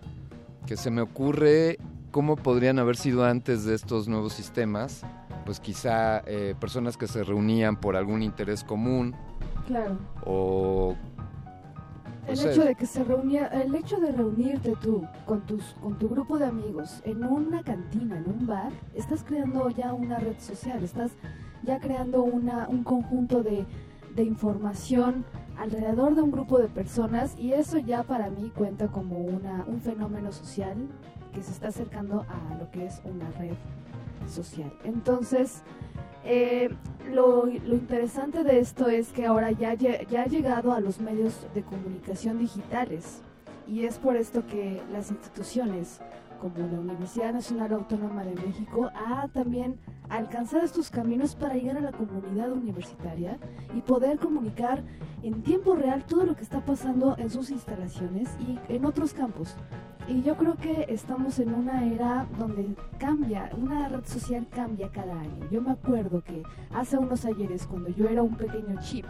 que 0.66 0.76
se 0.76 0.90
me 0.90 1.00
ocurre 1.02 1.78
cómo 2.10 2.34
podrían 2.36 2.78
haber 2.80 2.96
sido 2.96 3.24
antes 3.24 3.64
de 3.64 3.74
estos 3.74 4.08
nuevos 4.08 4.32
sistemas. 4.32 5.02
Pues 5.44 5.60
quizá 5.60 6.24
eh, 6.26 6.56
personas 6.58 6.96
que 6.96 7.06
se 7.06 7.22
reunían 7.22 7.76
por 7.76 7.94
algún 7.94 8.22
interés 8.22 8.64
común 8.64 9.14
Claro. 9.68 9.98
o 10.24 10.96
El 12.26 12.36
sé, 12.36 12.50
hecho 12.50 12.64
de 12.64 12.74
que 12.74 12.86
se 12.86 13.04
reunía, 13.04 13.46
el 13.46 13.74
hecho 13.74 14.00
de 14.00 14.12
reunirte 14.12 14.74
tú 14.80 15.06
con 15.26 15.42
tus, 15.42 15.74
con 15.82 15.98
tu 15.98 16.08
grupo 16.08 16.38
de 16.38 16.46
amigos 16.46 17.00
en 17.04 17.24
una 17.24 17.62
cantina, 17.62 18.18
en 18.18 18.28
un 18.28 18.46
bar, 18.46 18.72
estás 18.94 19.22
creando 19.22 19.70
ya 19.70 19.92
una 19.92 20.18
red 20.18 20.38
social, 20.38 20.82
estás 20.82 21.12
ya 21.62 21.78
creando 21.78 22.22
una, 22.22 22.68
un 22.68 22.82
conjunto 22.84 23.42
de, 23.42 23.64
de 24.14 24.24
información 24.24 25.24
alrededor 25.58 26.14
de 26.14 26.22
un 26.22 26.30
grupo 26.30 26.58
de 26.58 26.68
personas 26.68 27.34
y 27.38 27.52
eso 27.52 27.78
ya 27.78 28.02
para 28.02 28.30
mí 28.30 28.50
cuenta 28.54 28.88
como 28.88 29.18
una, 29.18 29.64
un 29.66 29.80
fenómeno 29.80 30.32
social 30.32 30.76
que 31.32 31.42
se 31.42 31.52
está 31.52 31.68
acercando 31.68 32.24
a 32.28 32.58
lo 32.58 32.70
que 32.70 32.86
es 32.86 33.00
una 33.04 33.30
red 33.38 33.54
social. 34.26 34.72
Entonces, 34.84 35.62
eh, 36.26 36.70
lo, 37.12 37.48
interesante 37.48 38.44
de 38.44 38.58
esto 38.58 38.88
es 38.88 39.08
que 39.12 39.26
ahora 39.26 39.52
ya, 39.52 39.74
ya 39.74 40.22
ha 40.22 40.26
llegado 40.26 40.72
a 40.72 40.80
los 40.80 41.00
medios 41.00 41.46
de 41.54 41.62
comunicación 41.62 42.38
digitales 42.38 43.22
y 43.66 43.84
es 43.84 43.98
por 43.98 44.16
esto 44.16 44.46
que 44.46 44.80
las 44.92 45.10
instituciones 45.10 46.00
como 46.40 46.58
la 46.58 46.80
Universidad 46.80 47.32
Nacional 47.32 47.72
Autónoma 47.72 48.24
de 48.24 48.34
México 48.34 48.90
ha 48.94 49.26
también 49.28 49.78
alcanzado 50.08 50.64
estos 50.64 50.90
caminos 50.90 51.34
para 51.34 51.54
llegar 51.54 51.78
a 51.78 51.80
la 51.80 51.92
comunidad 51.92 52.52
universitaria 52.52 53.38
y 53.74 53.80
poder 53.80 54.18
comunicar 54.18 54.82
en 55.22 55.42
tiempo 55.42 55.74
real 55.74 56.04
todo 56.04 56.24
lo 56.24 56.36
que 56.36 56.42
está 56.42 56.64
pasando 56.64 57.16
en 57.18 57.30
sus 57.30 57.50
instalaciones 57.50 58.28
y 58.40 58.58
en 58.72 58.84
otros 58.84 59.14
campos. 59.14 59.56
Y 60.08 60.22
yo 60.22 60.36
creo 60.36 60.54
que 60.56 60.86
estamos 60.88 61.38
en 61.40 61.52
una 61.52 61.84
era 61.84 62.26
donde 62.38 62.68
cambia, 62.98 63.50
una 63.56 63.88
red 63.88 64.04
social 64.04 64.46
cambia 64.48 64.88
cada 64.90 65.18
año. 65.18 65.50
Yo 65.50 65.60
me 65.60 65.72
acuerdo 65.72 66.22
que 66.22 66.42
hace 66.72 66.96
unos 66.96 67.24
ayeres, 67.24 67.66
cuando 67.66 67.88
yo 67.88 68.08
era 68.08 68.22
un 68.22 68.36
pequeño 68.36 68.80
chip, 68.80 69.06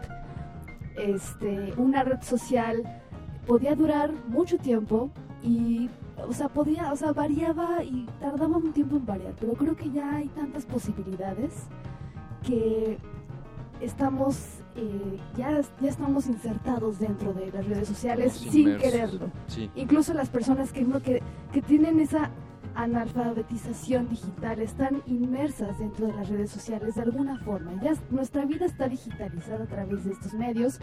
este, 0.97 1.75
una 1.77 2.03
red 2.03 2.23
social 2.23 2.83
podía 3.47 3.75
durar 3.75 4.11
mucho 4.29 4.57
tiempo 4.57 5.11
y 5.43 5.91
o 6.27 6.33
sea, 6.33 6.49
podía, 6.49 6.93
o 6.93 6.97
sea, 6.97 7.13
variaba 7.13 7.85
y 7.85 8.07
tardaba 8.21 8.57
un 8.57 8.73
tiempo 8.73 8.97
en 8.97 9.07
variar, 9.07 9.35
pero 9.39 9.53
creo 9.53 9.77
que 9.77 9.91
ya 9.91 10.17
hay 10.17 10.29
tantas 10.29 10.65
posibilidades 10.65 11.53
que 12.43 12.99
estamos, 13.81 14.61
eh, 14.77 15.19
ya, 15.37 15.61
ya 15.81 15.89
estamos 15.89 16.27
insertados 16.27 16.99
dentro 16.99 17.33
de 17.33 17.51
las 17.51 17.67
redes 17.67 17.89
sociales 17.89 18.33
sin 18.33 18.77
quererlo. 18.77 19.31
Incluso 19.75 20.15
las 20.15 20.29
personas 20.29 20.73
que, 20.73 20.85
que, 21.03 21.23
que 21.53 21.63
tienen 21.63 22.01
esa 22.01 22.31
analfabetización 22.77 24.09
digital 24.09 24.61
están 24.61 25.03
inmersas 25.07 25.79
dentro 25.79 26.07
de 26.07 26.13
las 26.13 26.29
redes 26.29 26.51
sociales 26.51 26.95
de 26.95 27.03
alguna 27.03 27.39
forma. 27.39 27.73
Ya 27.83 27.95
nuestra 28.11 28.45
vida 28.45 28.67
está 28.67 28.89
digitalizada 28.89 29.65
a 29.65 29.67
través 29.67 30.05
de 30.05 30.13
estos 30.13 30.35
medios 30.35 30.79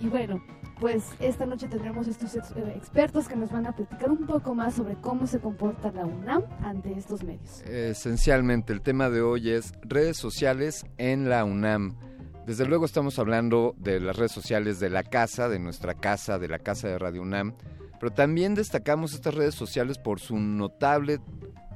y 0.00 0.08
bueno, 0.08 0.42
pues 0.80 1.04
esta 1.20 1.46
noche 1.46 1.68
tendremos 1.68 2.08
estos 2.08 2.34
eh, 2.34 2.40
expertos 2.74 3.28
que 3.28 3.36
nos 3.36 3.50
van 3.50 3.66
a 3.66 3.72
platicar 3.72 4.10
un 4.10 4.26
poco 4.26 4.54
más 4.54 4.74
sobre 4.74 4.94
cómo 4.96 5.26
se 5.26 5.38
comporta 5.38 5.92
la 5.92 6.06
UNAM 6.06 6.42
ante 6.62 6.92
estos 6.92 7.22
medios. 7.22 7.62
Esencialmente 7.62 8.72
el 8.72 8.80
tema 8.80 9.10
de 9.10 9.20
hoy 9.22 9.50
es 9.50 9.72
redes 9.82 10.16
sociales 10.16 10.84
en 10.98 11.28
la 11.28 11.44
UNAM. 11.44 11.96
Desde 12.46 12.66
luego 12.66 12.84
estamos 12.84 13.18
hablando 13.18 13.74
de 13.78 14.00
las 14.00 14.16
redes 14.16 14.32
sociales 14.32 14.80
de 14.80 14.90
la 14.90 15.04
casa, 15.04 15.48
de 15.48 15.58
nuestra 15.58 15.94
casa, 15.94 16.38
de 16.38 16.48
la 16.48 16.58
casa 16.58 16.88
de 16.88 16.98
Radio 16.98 17.22
UNAM 17.22 17.54
pero 18.02 18.12
también 18.12 18.56
destacamos 18.56 19.14
estas 19.14 19.32
redes 19.32 19.54
sociales 19.54 19.96
por 19.96 20.18
su 20.18 20.36
notable, 20.36 21.20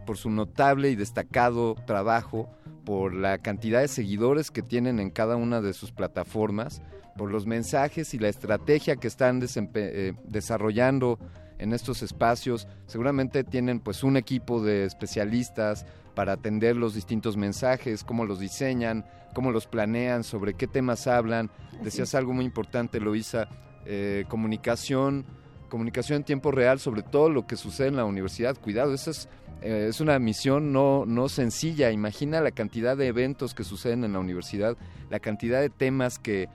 por 0.07 0.17
su 0.17 0.29
notable 0.29 0.91
y 0.91 0.97
destacado 0.97 1.77
trabajo, 1.87 2.51
por 2.85 3.15
la 3.15 3.39
cantidad 3.39 3.81
de 3.81 3.87
seguidores 3.87 4.51
que 4.51 4.63
tienen 4.63 4.99
en 4.99 5.11
cada 5.11 5.37
una 5.37 5.61
de 5.61 5.73
sus 5.73 5.93
plataformas, 5.93 6.83
por 7.17 7.31
los 7.31 7.47
mensajes 7.47 8.13
y 8.13 8.19
la 8.19 8.27
estrategia 8.27 8.97
que 8.97 9.07
están 9.07 9.41
eh, 9.41 10.15
desarrollando 10.25 11.21
en 11.61 11.73
estos 11.73 12.03
espacios. 12.03 12.67
Seguramente 12.87 13.45
tienen 13.45 13.79
pues 13.79 14.03
un 14.03 14.17
equipo 14.17 14.61
de 14.61 14.85
especialistas 14.85 15.87
para 16.17 16.33
atender 16.33 16.77
los 16.77 16.95
distintos 16.95 17.37
mensajes, 17.37 18.03
cómo 18.03 18.27
los 18.27 18.41
diseñan, 18.41 19.05
cómo 19.35 19.53
los 19.53 19.69
planean, 19.69 20.25
sobre 20.25 20.55
qué 20.55 20.67
temas 20.67 21.07
hablan. 21.07 21.51
Decías 21.85 22.17
algo 22.17 22.33
muy 22.33 22.45
importante, 22.45 22.99
Loisa, 22.99 23.49
eh, 23.85 24.25
comunicación 24.29 25.25
comunicación 25.69 26.19
en 26.19 26.25
tiempo 26.25 26.51
real 26.51 26.79
sobre 26.79 27.03
todo 27.03 27.29
lo 27.29 27.47
que 27.47 27.57
sucede 27.57 27.89
en 27.89 27.97
la 27.97 28.05
universidad. 28.05 28.57
Cuidado, 28.57 28.95
esa 28.95 29.11
es, 29.11 29.29
eh, 29.63 29.87
es 29.91 30.01
una 30.01 30.19
misión 30.19 30.73
no, 30.73 31.05
no 31.07 31.29
sencilla. 31.29 31.91
Imagina 31.91 32.41
la 32.41 32.51
cantidad 32.51 32.97
de 32.97 33.09
eventos 33.09 33.55
que 33.55 33.65
suceden 33.65 34.05
en 34.05 34.13
la 34.13 34.19
universidad, 34.19 34.77
la 35.11 35.21
cantidad 35.21 35.61
de 35.61 35.71
temas 35.71 36.19
que 36.19 36.49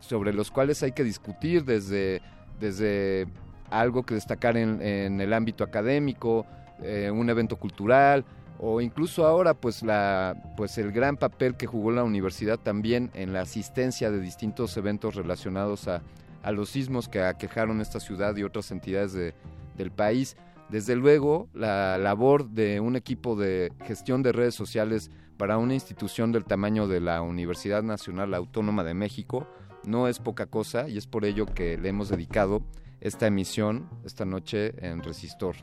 sobre 0.00 0.32
los 0.32 0.50
cuales 0.50 0.82
hay 0.82 0.92
que 0.92 1.04
discutir 1.04 1.64
desde, 1.64 2.20
desde 2.60 3.26
algo 3.70 4.04
que 4.04 4.14
destacar 4.14 4.56
en, 4.56 5.20
el 5.20 5.32
ámbito 5.32 5.64
académico, 5.64 6.46
eh, 6.82 7.10
un 7.10 7.28
evento 7.30 7.56
cultural, 7.56 8.24
o 8.58 8.80
incluso 8.80 9.26
ahora 9.26 9.54
pues 9.54 9.82
la 9.82 10.54
pues 10.56 10.78
el 10.78 10.92
gran 10.92 11.16
papel 11.16 11.56
que 11.56 11.66
jugó 11.66 11.90
la 11.90 12.04
universidad 12.04 12.58
también 12.58 13.10
en 13.14 13.32
la 13.32 13.42
asistencia 13.42 14.10
de 14.10 14.20
distintos 14.20 14.76
eventos 14.76 15.14
relacionados 15.14 15.88
a 15.88 16.02
a 16.46 16.52
los 16.52 16.70
sismos 16.70 17.08
que 17.08 17.20
aquejaron 17.22 17.80
esta 17.80 17.98
ciudad 17.98 18.36
y 18.36 18.44
otras 18.44 18.70
entidades 18.70 19.12
del 19.12 19.90
país. 19.90 20.36
Desde 20.68 20.94
luego, 20.94 21.48
la 21.52 21.98
labor 21.98 22.48
de 22.50 22.78
un 22.78 22.94
equipo 22.94 23.34
de 23.34 23.72
gestión 23.84 24.22
de 24.22 24.30
redes 24.30 24.54
sociales 24.54 25.10
para 25.38 25.58
una 25.58 25.74
institución 25.74 26.30
del 26.30 26.44
tamaño 26.44 26.86
de 26.86 27.00
la 27.00 27.20
Universidad 27.20 27.82
Nacional 27.82 28.32
Autónoma 28.32 28.84
de 28.84 28.94
México 28.94 29.48
no 29.82 30.06
es 30.06 30.20
poca 30.20 30.46
cosa 30.46 30.88
y 30.88 30.96
es 30.96 31.08
por 31.08 31.24
ello 31.24 31.46
que 31.46 31.78
le 31.78 31.88
hemos 31.88 32.10
dedicado 32.10 32.62
esta 33.00 33.26
emisión 33.26 33.90
esta 34.04 34.24
noche 34.24 34.72
en 34.86 35.02
Resistor. 35.02 35.56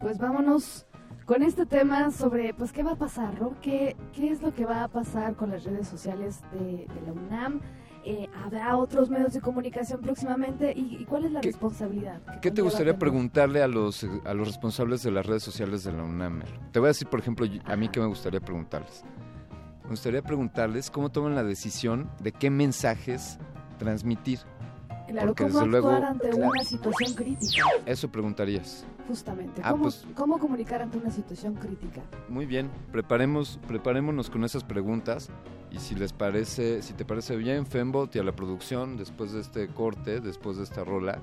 Pues 0.00 0.18
vámonos 0.18 0.86
con 1.26 1.42
este 1.42 1.66
tema 1.66 2.10
sobre 2.10 2.54
pues 2.54 2.72
qué 2.72 2.82
va 2.82 2.92
a 2.92 2.96
pasar, 2.96 3.40
¿no? 3.40 3.54
¿Qué, 3.60 3.96
qué 4.12 4.30
es 4.30 4.42
lo 4.42 4.54
que 4.54 4.64
va 4.64 4.84
a 4.84 4.88
pasar 4.88 5.34
con 5.36 5.50
las 5.50 5.64
redes 5.64 5.88
sociales 5.88 6.40
de, 6.52 6.86
de 6.86 7.00
la 7.06 7.12
UNAM? 7.12 7.60
Eh, 8.06 8.28
¿Habrá 8.44 8.76
otros 8.76 9.08
medios 9.08 9.32
de 9.32 9.40
comunicación 9.40 10.02
próximamente? 10.02 10.74
¿Y, 10.76 11.06
cuál 11.06 11.24
es 11.24 11.32
la 11.32 11.40
responsabilidad? 11.40 12.20
¿Qué 12.42 12.50
te 12.50 12.60
gustaría 12.60 12.98
preguntarle 12.98 13.62
a 13.62 13.68
los, 13.68 14.06
a 14.24 14.34
los 14.34 14.46
responsables 14.46 15.02
de 15.02 15.10
las 15.10 15.24
redes 15.24 15.42
sociales 15.42 15.84
de 15.84 15.92
la 15.92 16.02
UNAM? 16.02 16.42
Te 16.70 16.80
voy 16.80 16.88
a 16.88 16.88
decir, 16.88 17.08
por 17.08 17.20
ejemplo, 17.20 17.46
a 17.64 17.76
mí 17.76 17.88
qué 17.88 18.00
me 18.00 18.06
gustaría 18.06 18.40
preguntarles. 18.40 19.04
Me 19.84 19.90
gustaría 19.90 20.22
preguntarles 20.22 20.90
cómo 20.90 21.10
toman 21.10 21.34
la 21.34 21.44
decisión 21.44 22.10
de 22.20 22.32
qué 22.32 22.50
mensajes 22.50 23.38
transmitir. 23.78 24.40
Claro, 25.08 25.34
¿cómo 25.34 25.58
actuar 25.60 26.04
ante 26.04 26.30
una 26.34 26.64
situación 26.64 27.14
crítica? 27.14 27.64
Eso 27.86 28.10
preguntarías. 28.10 28.84
Justamente. 29.06 29.60
Ah, 29.62 29.74
pues 29.80 30.06
¿Cómo, 30.14 30.38
comunicar 30.38 30.80
ante 30.80 30.98
una 30.98 31.10
situación 31.10 31.54
crítica? 31.54 32.00
Muy 32.28 32.46
bien, 32.46 32.70
preparemos, 32.90 33.60
preparémonos 33.68 34.30
con 34.30 34.44
esas 34.44 34.64
preguntas 34.64 35.28
y 35.70 35.78
si 35.78 35.94
les 35.94 36.12
parece, 36.12 36.82
si 36.82 36.94
te 36.94 37.04
parece 37.04 37.36
bien, 37.36 37.66
Fembot 37.66 38.14
y 38.16 38.18
a 38.18 38.24
la 38.24 38.32
producción, 38.32 38.96
después 38.96 39.32
de 39.32 39.40
este 39.40 39.68
corte, 39.68 40.20
después 40.20 40.56
de 40.56 40.64
esta 40.64 40.84
rola, 40.84 41.18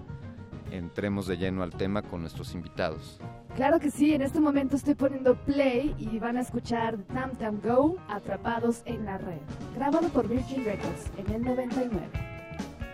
entremos 0.72 1.28
de 1.28 1.38
lleno 1.38 1.64
al 1.64 1.72
tema 1.72 2.02
con 2.02 2.22
nuestros 2.22 2.54
invitados. 2.54 3.20
Claro 3.56 3.80
que 3.80 3.92
sí, 3.92 4.14
en 4.14 4.22
este 4.22 4.40
momento 4.40 4.76
estoy 4.76 4.96
poniendo 4.96 5.36
play 5.36 5.96
y 5.98 6.20
van 6.20 6.38
a 6.38 6.42
escuchar 6.42 6.98
Tam 7.14 7.32
Tam 7.36 7.60
Go, 7.62 7.98
Atrapados 8.08 8.82
en 8.86 9.06
la 9.06 9.18
Red, 9.18 9.42
grabado 9.76 10.08
por 10.10 10.28
Virgin 10.28 10.64
Records 10.64 11.12
en 11.18 11.34
el 11.34 11.42
99. 11.44 12.31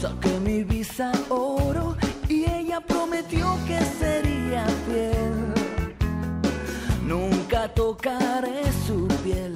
Saqué 0.00 0.40
mi 0.40 0.64
visa 0.64 1.12
oro 1.28 1.94
y 2.26 2.48
ella 2.50 2.80
prometió 2.80 3.58
que 3.66 3.78
sería 3.80 4.64
fiel. 4.86 5.52
Nunca 7.06 7.68
tocaré 7.68 8.62
su 8.86 9.06
piel, 9.22 9.52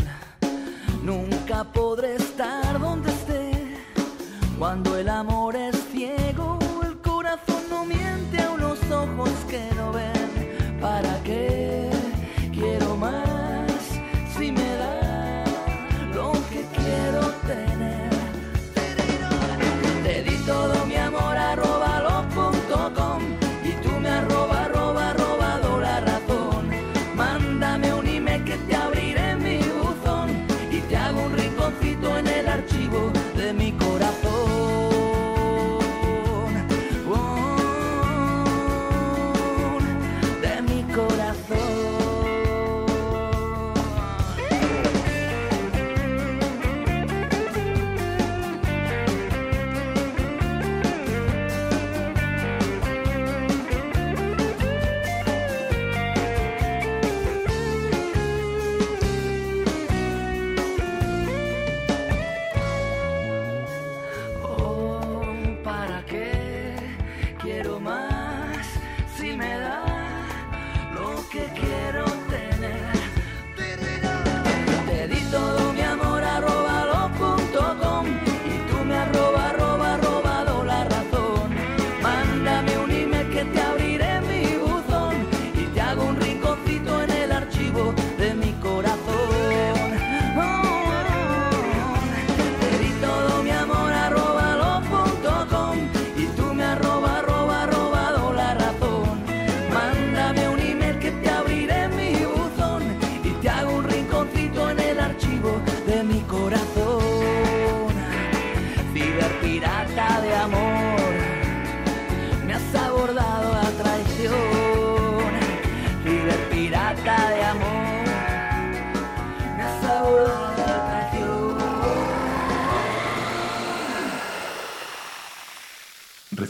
nunca 1.02 1.64
podré 1.64 2.16
estar 2.16 2.78
donde 2.78 3.10
esté. 3.10 3.52
Cuando 4.58 4.98
el 4.98 5.08
amor 5.08 5.56
es 5.56 5.76
ciego, 5.90 6.58
el 6.82 6.98
corazón 6.98 7.62
no 7.70 7.86
miente 7.86 8.42
a 8.42 8.50
unos 8.50 8.78
ojos 8.90 9.30
que 9.48 9.66
no 9.76 9.92
ven. 9.92 10.78
¿Para 10.78 11.22
qué 11.22 11.53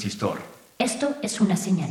Resistor. 0.05 0.39
Esto 0.78 1.16
es 1.22 1.40
una 1.40 1.56
señal. 1.56 1.90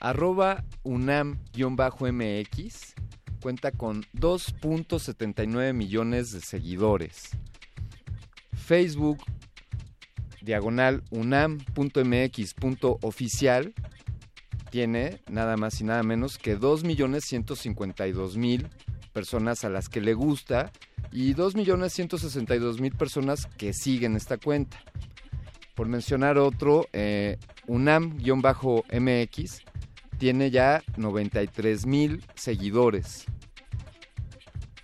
Arroba 0.00 0.64
UNAM-MX 0.84 2.94
cuenta 3.42 3.72
con 3.72 4.04
2.79 4.14 5.74
millones 5.74 6.32
de 6.32 6.40
seguidores. 6.40 7.32
Facebook 8.54 9.18
diagonal 10.40 11.02
unam.mx.oficial 11.10 13.74
tiene 14.74 15.20
nada 15.30 15.56
más 15.56 15.80
y 15.80 15.84
nada 15.84 16.02
menos 16.02 16.36
que 16.36 16.58
2.152.000 16.58 18.68
personas 19.12 19.64
a 19.64 19.68
las 19.68 19.88
que 19.88 20.00
le 20.00 20.14
gusta 20.14 20.72
y 21.12 21.32
2.162.000 21.32 22.96
personas 22.96 23.46
que 23.56 23.72
siguen 23.72 24.16
esta 24.16 24.36
cuenta. 24.36 24.82
Por 25.76 25.86
mencionar 25.86 26.38
otro, 26.38 26.88
eh, 26.92 27.38
UNAM-MX 27.68 29.62
tiene 30.18 30.50
ya 30.50 30.82
93.000 30.96 32.24
seguidores. 32.34 33.26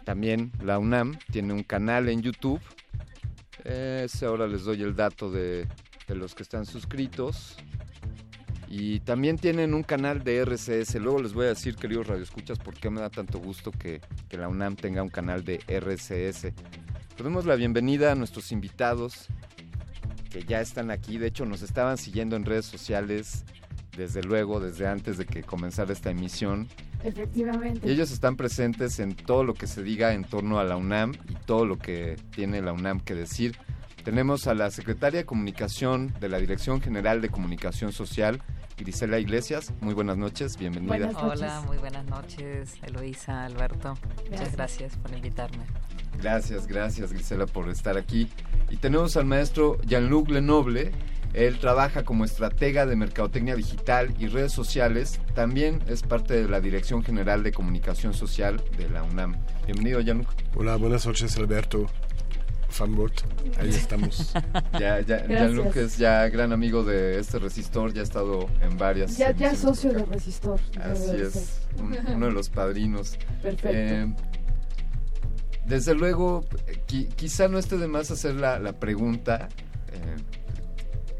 También 0.05 0.53
la 0.63 0.79
UNAM 0.79 1.19
tiene 1.33 1.53
un 1.53 1.65
canal 1.65 2.09
en 2.09 2.23
YouTube. 2.23 2.61
Ese 3.65 4.25
ahora 4.25 4.47
les 4.47 4.63
doy 4.63 4.83
el 4.83 4.95
dato 4.95 5.33
de 5.33 5.67
los 6.07 6.37
que 6.37 6.45
están 6.45 6.65
suscritos. 6.65 7.57
Y 8.73 9.01
también 9.01 9.37
tienen 9.37 9.75
un 9.75 9.83
canal 9.83 10.23
de 10.23 10.39
RCS. 10.45 10.95
Luego 10.95 11.21
les 11.21 11.35
voy 11.35 11.47
a 11.47 11.49
decir, 11.49 11.75
queridos 11.75 12.07
radioescuchas, 12.07 12.57
por 12.61 12.75
qué 12.75 12.89
me 12.89 13.01
da 13.01 13.11
tanto 13.11 13.41
gusto 13.41 13.73
que, 13.73 14.01
que 14.29 14.39
la 14.39 14.49
UNAM 14.49 14.77
tenga 14.77 15.03
un 15.03 15.09
canal 15.09 15.45
de 15.45 15.59
RCS. 15.67 16.45
Le 16.45 17.25
damos 17.25 17.47
la 17.47 17.57
bienvenida 17.57 18.13
a 18.13 18.15
nuestros 18.15 18.53
invitados 18.53 19.27
que 20.31 20.45
ya 20.45 20.61
están 20.61 20.93
aquí. 20.93 21.19
De 21.19 21.27
hecho, 21.27 21.45
nos 21.47 21.63
estaban 21.63 21.99
siguiendo 21.99 22.37
en 22.37 22.45
redes 22.45 22.65
sociales 22.65 23.45
desde 23.97 24.23
luego, 24.23 24.61
desde 24.61 24.87
antes 24.87 25.19
de 25.19 25.27
que 25.27 25.43
comenzara 25.43 25.93
esta 25.93 26.11
emisión. 26.11 26.69
Efectivamente. 27.03 27.89
Y 27.89 27.91
ellos 27.91 28.13
están 28.13 28.37
presentes 28.37 29.01
en 29.01 29.17
todo 29.17 29.43
lo 29.43 29.55
que 29.55 29.67
se 29.67 29.83
diga 29.83 30.15
en 30.15 30.23
torno 30.23 30.61
a 30.61 30.65
la 30.65 30.77
UNAM 30.77 31.15
y 31.29 31.35
todo 31.45 31.67
lo 31.67 31.77
que 31.77 32.17
tiene 32.31 32.63
la 32.63 32.73
UNAM 32.73 33.01
que 33.01 33.17
decir. 33.17 33.57
Tenemos 34.05 34.47
a 34.47 34.55
la 34.55 34.71
secretaria 34.71 35.21
de 35.21 35.27
Comunicación 35.27 36.15
de 36.21 36.31
la 36.31 36.39
Dirección 36.39 36.81
General 36.81 37.21
de 37.21 37.29
Comunicación 37.29 37.93
Social, 37.93 38.41
Grisela 38.79 39.19
Iglesias. 39.19 39.75
Muy 39.81 39.93
buenas 39.93 40.17
noches, 40.17 40.57
bienvenida. 40.57 41.11
Hola, 41.21 41.63
muy 41.67 41.77
buenas 41.77 42.07
noches, 42.07 42.75
Eloisa, 42.83 43.45
Alberto. 43.45 43.99
Muchas 44.31 44.57
gracias 44.57 44.97
por 44.97 45.13
invitarme. 45.13 45.65
Gracias, 46.19 46.67
gracias 46.67 47.13
Grisela 47.13 47.45
por 47.45 47.69
estar 47.69 47.99
aquí. 47.99 48.31
Y 48.71 48.77
tenemos 48.77 49.19
al 49.19 49.27
maestro 49.27 49.79
Jean-Luc 49.83 50.31
Lenoble. 50.31 50.93
Él 51.35 51.59
trabaja 51.59 52.03
como 52.03 52.25
estratega 52.25 52.87
de 52.87 52.97
mercadotecnia 52.97 53.55
digital 53.55 54.15
y 54.19 54.29
redes 54.29 54.53
sociales. 54.53 55.21
También 55.35 55.81
es 55.87 56.03
parte 56.03 56.35
de 56.35 56.49
la 56.49 56.61
Dirección 56.61 57.05
General 57.05 57.43
de 57.43 57.53
Comunicación 57.53 58.15
Social 58.15 58.63
de 58.79 58.89
la 58.89 59.03
UNAM. 59.03 59.37
Bienvenido, 59.67 60.01
Jean-Luc. 60.01 60.29
Hola, 60.57 60.77
buenas 60.77 61.07
noches, 61.07 61.37
Alberto. 61.37 61.87
Fanbot, 62.71 63.13
ahí 63.59 63.69
estamos. 63.69 64.33
Ya, 64.79 65.01
ya, 65.01 65.27
Jean-Luc 65.27 65.77
es 65.77 65.99
ya 65.99 66.29
gran 66.29 66.53
amigo 66.53 66.85
de 66.85 67.19
este 67.19 67.39
resistor, 67.39 67.93
ya 67.93 68.01
ha 68.01 68.05
estado 68.05 68.49
en 68.61 68.79
varias. 68.79 69.17
Ya, 69.17 69.33
ya 69.33 69.55
socio 69.55 69.93
del 69.93 70.07
resistor. 70.07 70.61
Así 70.81 71.17
es, 71.17 71.61
un, 71.79 71.97
uno 72.15 72.27
de 72.27 72.33
los 72.33 72.49
padrinos. 72.49 73.19
Perfecto. 73.43 73.69
Eh, 73.71 74.15
desde 75.67 75.95
luego, 75.95 76.45
qui 76.87 77.07
quizá 77.07 77.49
no 77.49 77.59
esté 77.59 77.77
de 77.79 77.87
más 77.87 78.11
hacer 78.11 78.35
la, 78.35 78.59
la 78.59 78.73
pregunta, 78.73 79.49
eh, 79.93 80.17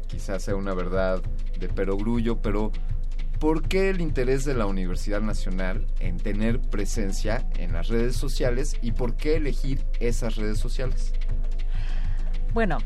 quizá 0.07 0.39
sea 0.39 0.55
una 0.55 0.73
verdad 0.73 1.21
de 1.59 1.69
perogrullo, 1.69 2.41
pero 2.41 2.71
¿por 3.41 3.67
qué 3.67 3.89
el 3.89 4.01
interés 4.01 4.45
de 4.45 4.53
la 4.53 4.67
Universidad 4.67 5.19
Nacional 5.19 5.87
en 5.99 6.17
tener 6.17 6.61
presencia 6.61 7.43
en 7.57 7.73
las 7.73 7.87
redes 7.87 8.15
sociales 8.15 8.77
y 8.83 8.91
por 8.91 9.15
qué 9.15 9.37
elegir 9.37 9.83
esas 9.99 10.35
redes 10.35 10.59
sociales? 10.59 11.11
Bueno, 12.53 12.77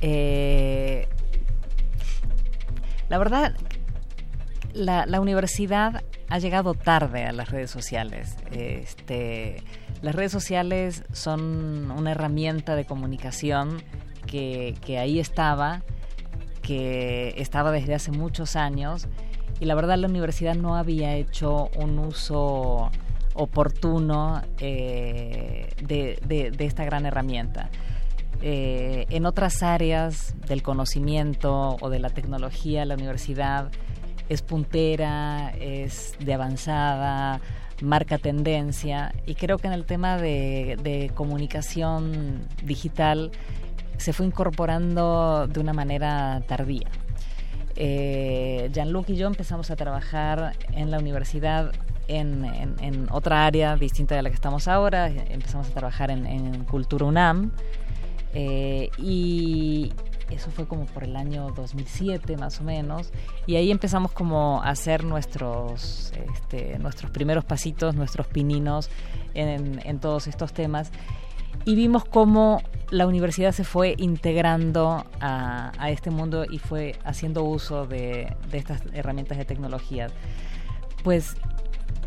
eh, 0.00 1.06
la 3.10 3.18
verdad, 3.18 3.54
la, 4.72 5.20
universidad 5.20 6.02
ha 6.30 6.38
llegado 6.38 6.72
tarde 6.72 7.26
a 7.26 7.32
las 7.32 7.50
redes 7.50 7.70
sociales. 7.70 8.38
Este, 8.52 9.62
las 10.00 10.14
redes 10.14 10.32
sociales 10.32 11.04
son 11.12 11.90
una 11.90 12.12
herramienta 12.12 12.74
de 12.74 12.86
comunicación 12.86 13.82
que, 14.26 14.74
que 14.80 14.98
ahí 14.98 15.20
estaba, 15.20 15.82
que 16.62 17.34
estaba 17.36 17.70
desde 17.70 17.94
hace 17.94 18.12
muchos 18.12 18.56
años 18.56 19.06
y 19.60 19.66
la 19.66 19.74
verdad 19.74 19.98
la 19.98 20.08
universidad 20.08 20.54
no 20.54 20.74
había 20.74 21.14
hecho 21.14 21.70
un 21.76 21.98
uso 21.98 22.90
oportuno 23.34 24.42
eh, 24.58 25.68
de, 25.82 26.54
esta 26.58 26.84
gran 26.84 27.06
herramienta. 27.06 27.70
Eh, 28.42 29.06
en 29.10 29.26
otras 29.26 29.62
áreas 29.62 30.34
del 30.48 30.62
conocimiento 30.62 31.76
o 31.80 31.90
de 31.90 31.98
la 31.98 32.08
tecnología, 32.08 32.84
la 32.86 32.94
universidad 32.94 33.70
es 34.30 34.42
puntera, 34.42 35.52
es 35.60 36.14
de 36.20 36.34
avanzada, 36.34 37.40
marca 37.82 38.18
tendencia 38.18 39.12
y 39.26 39.34
creo 39.34 39.58
que 39.58 39.66
en 39.66 39.72
el 39.72 39.84
tema 39.84 40.16
de, 40.16 41.10
comunicación 41.14 42.46
digital 42.62 43.30
se 43.96 44.12
fue 44.12 44.26
incorporando 44.26 45.46
de 45.46 45.60
una 45.60 45.72
manera 45.72 46.42
tardía. 46.46 46.88
Eh, 47.82 48.68
Jean-Luc 48.74 49.08
y 49.08 49.16
yo 49.16 49.26
empezamos 49.26 49.70
a 49.70 49.76
trabajar 49.76 50.52
en 50.72 50.90
la 50.90 50.98
universidad 50.98 51.72
en, 52.08 53.08
otra 53.10 53.46
área 53.46 53.74
distinta 53.76 54.14
de 54.14 54.20
la 54.20 54.28
que 54.28 54.34
estamos 54.34 54.68
ahora, 54.68 55.08
empezamos 55.08 55.68
a 55.68 55.70
trabajar 55.70 56.10
en, 56.10 56.64
Cultura 56.64 57.06
UNAM. 57.06 57.52
Eh, 58.34 58.90
y 58.98 59.94
eso 60.30 60.50
fue 60.50 60.68
como 60.68 60.84
por 60.84 61.04
el 61.04 61.16
año 61.16 61.52
2007 61.56 62.36
más 62.36 62.60
o 62.60 62.64
menos. 62.64 63.12
Y 63.46 63.56
ahí 63.56 63.70
empezamos 63.70 64.12
como 64.12 64.62
a 64.62 64.68
hacer 64.68 65.02
nuestros, 65.04 66.12
este, 66.34 66.78
nuestros 66.78 67.10
primeros 67.10 67.46
pasitos, 67.46 67.94
nuestros 67.94 68.26
pininos 68.26 68.90
en, 69.32 69.98
todos 70.00 70.26
estos 70.26 70.52
temas 70.52 70.90
y 71.64 71.74
vimos 71.74 72.04
cómo 72.04 72.62
la 72.90 73.06
universidad 73.06 73.52
se 73.52 73.64
fue 73.64 73.94
integrando 73.98 75.04
a, 75.20 75.72
este 75.90 76.10
mundo 76.10 76.44
y 76.44 76.58
fue 76.58 76.96
haciendo 77.04 77.44
uso 77.44 77.86
de, 77.86 78.36
estas 78.52 78.82
herramientas 78.92 79.38
de 79.38 79.44
tecnología. 79.44 80.08
Pues 81.04 81.36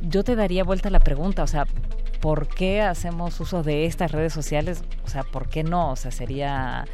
yo 0.02 0.24
te 0.24 0.36
daría 0.36 0.64
vuelta 0.64 0.90
la 0.90 1.00
pregunta, 1.00 1.44
o 1.44 1.48
sea, 1.48 1.66
¿por 2.20 2.48
qué 2.48 2.82
hacemos 2.82 3.40
uso 3.40 3.64
de 3.64 3.86
estas 3.86 4.12
redes 4.12 4.34
sociales? 4.34 4.84
O 5.06 5.08
sea, 5.08 5.24
¿por 5.24 5.48
qué 5.48 5.64
no? 5.64 5.92
O 5.92 5.96
sea, 5.96 6.12
sería 6.12 6.86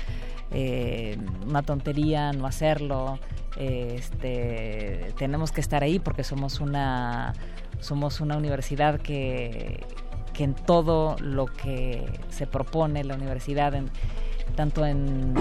eh, 0.52 1.18
una 1.48 1.64
tontería 1.64 2.32
no 2.32 2.46
hacerlo. 2.46 3.20
Este, 3.58 5.14
tenemos 5.18 5.52
que 5.52 5.62
estar 5.62 5.84
ahí 5.84 6.00
porque 6.00 6.24
somos 6.24 6.60
una 6.60 7.34
somos 7.80 8.22
una 8.22 8.38
universidad 8.38 9.00
que, 9.00 9.80
que 10.34 10.44
en 10.44 10.54
todo 10.54 11.16
lo 11.20 11.46
que 11.46 12.06
se 12.30 12.48
propone 12.48 13.04
la 13.04 13.16
universidad 13.16 13.74
tanto 14.56 14.86
en, 14.86 15.36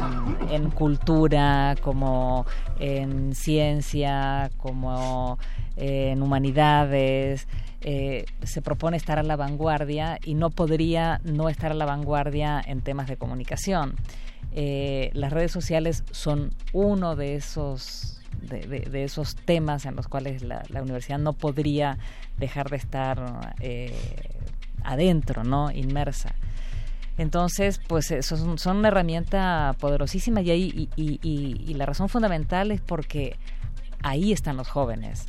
en, 0.50 0.70
cultura 0.70 1.75
como 1.81 2.47
en 2.78 3.34
ciencia 3.34 4.50
como 4.58 5.39
en 5.76 6.23
humanidades, 6.23 7.49
eh, 7.81 8.26
se 8.42 8.60
propone 8.60 8.97
estar 8.97 9.18
a 9.18 9.23
la 9.23 9.36
vanguardia 9.36 10.18
y 10.25 10.34
no 10.34 10.50
podría 10.50 11.20
no 11.23 11.49
estar 11.49 11.70
a 11.70 11.75
la 11.75 11.84
vanguardia 11.84 12.60
en 12.65 12.81
temas 12.81 13.08
de 13.08 13.17
comunicación. 13.17 13.94
Eh, 14.52 15.10
las 15.12 15.33
redes 15.33 15.52
sociales 15.52 16.02
son 16.10 16.50
uno 16.73 17.15
de 17.15 17.36
esos, 17.36 18.20
de, 18.42 19.05
esos 19.05 19.36
temas 19.36 19.86
en 19.86 19.94
los 19.94 20.08
cuales 20.08 20.42
la, 20.42 20.65
universidad 20.83 21.18
no 21.18 21.34
podría 21.34 21.99
dejar 22.36 22.68
de 22.68 22.76
estar 22.76 23.55
eh, 23.60 23.94
adentro, 24.92 25.44
¿no? 25.44 25.70
Inmersa. 25.70 26.34
Entonces, 27.17 27.81
pues 27.86 28.15
son, 28.20 28.58
son, 28.58 28.76
una 28.76 28.89
herramienta 28.89 29.75
poderosísima 29.81 30.41
y, 30.41 30.50
ahí, 30.50 31.75
la 31.75 31.84
razón 31.86 32.08
fundamental 32.08 32.70
es 32.70 32.81
porque 32.81 33.36
ahí 34.02 34.33
están 34.33 34.57
los 34.57 34.68
jóvenes 34.68 35.26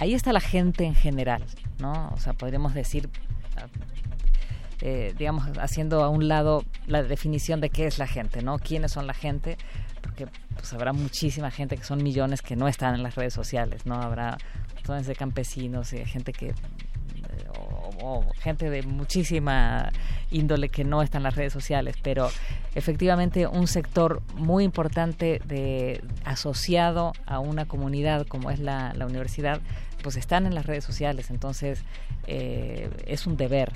ahí 0.00 0.14
está 0.14 0.32
la 0.32 0.40
gente 0.40 0.84
en 0.84 0.94
general, 0.94 1.44
¿no? 1.78 2.10
O 2.14 2.18
sea, 2.18 2.32
podríamos 2.32 2.74
decir, 2.74 3.08
eh, 4.80 5.14
digamos, 5.16 5.46
haciendo 5.58 6.02
a 6.02 6.08
un 6.08 6.26
lado 6.26 6.64
la 6.86 7.02
definición 7.02 7.60
de 7.60 7.68
qué 7.68 7.86
es 7.86 7.98
la 7.98 8.06
gente, 8.06 8.42
¿no? 8.42 8.58
¿Quiénes 8.58 8.92
son 8.92 9.06
la 9.06 9.12
gente? 9.12 9.58
Porque 10.00 10.26
pues 10.54 10.72
habrá 10.72 10.94
muchísima 10.94 11.50
gente 11.50 11.76
que 11.76 11.84
son 11.84 12.02
millones 12.02 12.40
que 12.40 12.56
no 12.56 12.66
están 12.66 12.94
en 12.94 13.02
las 13.02 13.14
redes 13.14 13.34
sociales, 13.34 13.84
¿no? 13.84 13.94
Habrá 13.96 14.38
millones 14.74 15.06
de 15.06 15.14
campesinos 15.14 15.92
y 15.92 16.02
gente 16.06 16.32
que 16.32 16.54
o, 18.02 18.24
gente 18.40 18.70
de 18.70 18.82
muchísima 18.82 19.90
índole 20.30 20.68
que 20.68 20.84
no 20.84 21.02
está 21.02 21.18
en 21.18 21.24
las 21.24 21.34
redes 21.34 21.52
sociales, 21.52 21.96
pero 22.02 22.30
efectivamente 22.74 23.46
un 23.46 23.66
sector 23.66 24.22
muy 24.34 24.64
importante 24.64 25.40
de 25.44 26.02
asociado 26.24 27.12
a 27.26 27.38
una 27.40 27.66
comunidad 27.66 28.26
como 28.26 28.50
es 28.50 28.60
la, 28.60 28.94
universidad, 29.00 29.60
pues 30.02 30.16
están 30.16 30.46
en 30.46 30.54
las 30.54 30.66
redes 30.66 30.84
sociales, 30.84 31.30
entonces 31.30 31.82
eh, 32.26 32.90
es 33.06 33.26
un 33.26 33.36
deber. 33.36 33.72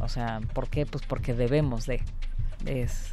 O 0.00 0.08
sea, 0.08 0.40
¿por 0.52 0.68
qué? 0.68 0.86
Pues 0.86 1.04
porque 1.06 1.34
debemos 1.34 1.86
de. 1.86 2.00
Es, 2.66 3.10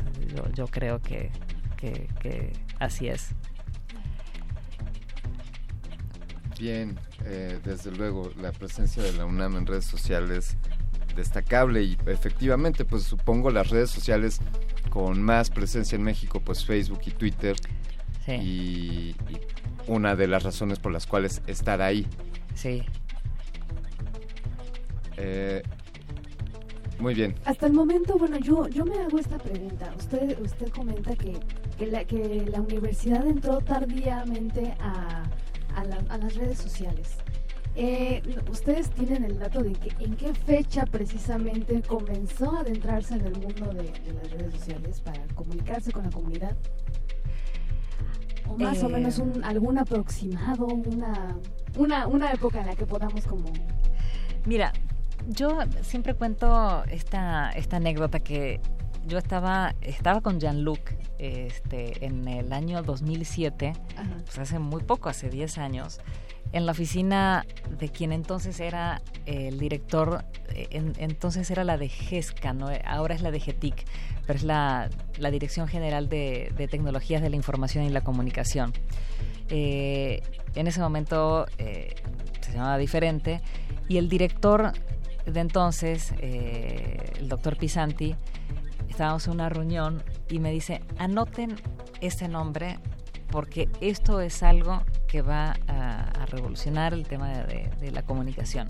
yo, 0.56 0.68
creo 0.68 1.00
que, 1.02 1.32
que 1.78 2.54
así 2.80 3.08
es. 3.08 3.36
Bien, 6.60 6.98
eh, 7.26 7.60
desde 7.64 7.92
luego 7.92 8.32
la 8.42 8.52
presencia 8.52 9.04
de 9.04 9.12
la 9.14 9.26
UNAM 9.26 9.58
en 9.58 9.66
redes 9.66 9.86
sociales 9.86 10.58
destacable 11.16 11.84
y 11.84 11.98
efectivamente 12.08 12.86
pues 12.86 13.04
supongo 13.04 13.50
las 13.50 13.70
redes 13.70 13.90
sociales 13.90 14.40
con 14.90 15.22
más 15.22 15.50
presencia 15.50 15.96
en 15.96 16.04
México 16.04 16.42
pues 16.44 16.66
Facebook 16.66 17.02
y 17.06 17.12
Twitter 17.12 17.56
y, 18.28 19.16
una 19.88 20.16
de 20.16 20.28
las 20.28 20.44
razones 20.44 20.80
por 20.80 20.92
las 20.92 21.06
cuales 21.06 21.44
estar 21.46 21.80
ahí. 21.82 22.08
Sí. 22.56 22.82
Eh, 25.18 25.62
muy 27.00 27.14
bien. 27.14 27.36
Hasta 27.46 27.68
el 27.68 27.74
momento, 27.74 28.18
bueno, 28.18 28.40
yo, 28.40 28.68
yo 28.70 28.84
me 28.84 28.98
hago 28.98 29.20
esta 29.20 29.38
pregunta. 29.38 29.94
Usted, 29.96 30.40
usted 30.42 30.70
comenta 30.70 31.16
que, 31.16 31.38
que, 31.78 31.86
la, 31.86 32.04
que 32.06 32.48
la 32.50 32.62
universidad 32.62 33.28
entró 33.28 33.60
tardíamente 33.60 34.74
a 34.80 35.24
a, 35.76 36.18
las 36.18 36.36
redes 36.36 36.58
sociales. 36.58 37.18
Eh, 37.76 38.22
¿Ustedes 38.50 38.90
tienen 38.92 39.26
el 39.26 39.38
dato 39.38 39.62
de 39.62 39.74
que 39.74 39.92
en 40.04 40.16
qué 40.16 40.34
fecha 40.34 40.86
precisamente 40.86 41.82
comenzó 41.82 42.56
a 42.56 42.62
adentrarse 42.62 43.16
en 43.16 43.26
el 43.26 43.34
mundo 43.34 43.74
de, 43.74 43.92
las 44.14 44.32
redes 44.32 44.54
sociales 44.54 45.02
para 45.02 45.22
comunicarse 45.36 45.92
con 45.92 46.04
la 46.04 46.10
comunidad? 46.10 46.56
¿O 48.48 48.58
más 48.58 48.82
o 48.84 48.90
menos 48.90 49.20
un, 49.20 49.32
eh. 49.32 49.42
algún 49.44 49.78
aproximado, 49.78 50.68
una, 50.68 51.38
una, 51.78 52.08
una 52.08 52.32
época 52.32 52.62
en 52.62 52.68
la 52.68 52.76
que 52.76 52.86
podamos 52.86 53.26
como... 53.26 53.46
Mira, 54.46 54.72
yo 55.28 55.60
siempre 55.82 56.14
cuento 56.14 56.84
esta, 56.86 57.50
esta 57.52 57.78
anécdota 57.78 58.20
que 58.20 58.62
yo 59.06 59.18
estaba, 59.18 59.76
estaba 59.82 60.22
con 60.22 60.40
Jean-Luc 60.40 60.80
este, 61.18 62.06
en 62.06 62.28
el 62.28 62.52
año 62.52 62.84
2007, 62.84 63.74
pues 64.26 64.40
hace 64.40 64.60
muy 64.60 64.84
poco, 64.84 65.10
hace 65.10 65.30
10 65.30 65.58
años, 65.60 66.00
en 66.52 66.66
la 66.66 66.72
oficina 66.72 67.46
de 67.80 67.90
quien 67.90 68.12
entonces 68.12 68.60
era 68.60 69.02
el 69.26 69.60
director, 69.60 70.24
eh, 70.50 70.68
entonces 70.98 71.50
era 71.52 71.64
la 71.64 71.78
de 71.78 71.90
GESCA, 71.90 72.54
¿no? 72.54 72.70
ahora 72.86 73.16
es 73.16 73.22
la 73.22 73.32
de 73.32 73.40
GETIC, 73.40 73.86
pero 74.26 74.38
es 74.38 74.44
la, 74.44 74.90
Dirección 75.32 75.68
General 75.68 76.10
de, 76.10 76.54
Tecnologías 76.70 77.22
de 77.22 77.30
la 77.30 77.36
Información 77.36 77.84
y 77.86 77.90
la 77.90 78.02
Comunicación. 78.02 78.74
Eh, 79.50 80.22
en 80.56 80.68
ese 80.68 80.80
momento 80.80 81.46
eh, 81.58 81.96
se 82.42 82.54
llamaba 82.54 82.78
diferente 82.78 83.42
y 83.88 83.98
el 83.98 84.10
director 84.10 84.72
de 85.26 85.40
entonces, 85.40 86.14
el 86.22 87.28
doctor 87.28 87.58
Pisanti, 87.58 88.16
estábamos 88.90 89.28
en 89.28 89.34
una 89.34 89.50
reunión 89.50 90.04
y 90.30 90.40
me 90.40 90.52
dice, 90.52 90.82
anoten 90.98 91.56
este 92.02 92.28
nombre 92.28 92.80
porque 93.30 93.68
esto 93.82 94.22
es 94.22 94.44
algo 94.44 94.82
que 95.08 95.22
va 95.22 95.56
a, 95.68 96.26
revolucionar 96.28 96.94
el 96.94 97.06
tema 97.06 97.30
de, 97.30 97.92
la 97.92 98.02
comunicación. 98.02 98.68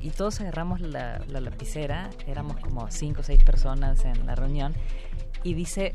Y 0.00 0.10
todos 0.10 0.40
agarramos 0.40 0.80
la, 0.80 1.18
lapicera, 1.28 2.10
éramos 2.26 2.56
como 2.58 2.90
cinco 2.90 3.20
o 3.20 3.22
seis 3.22 3.42
personas 3.44 4.04
en 4.04 4.26
la 4.26 4.34
reunión, 4.34 4.74
y 5.42 5.54
dice 5.54 5.92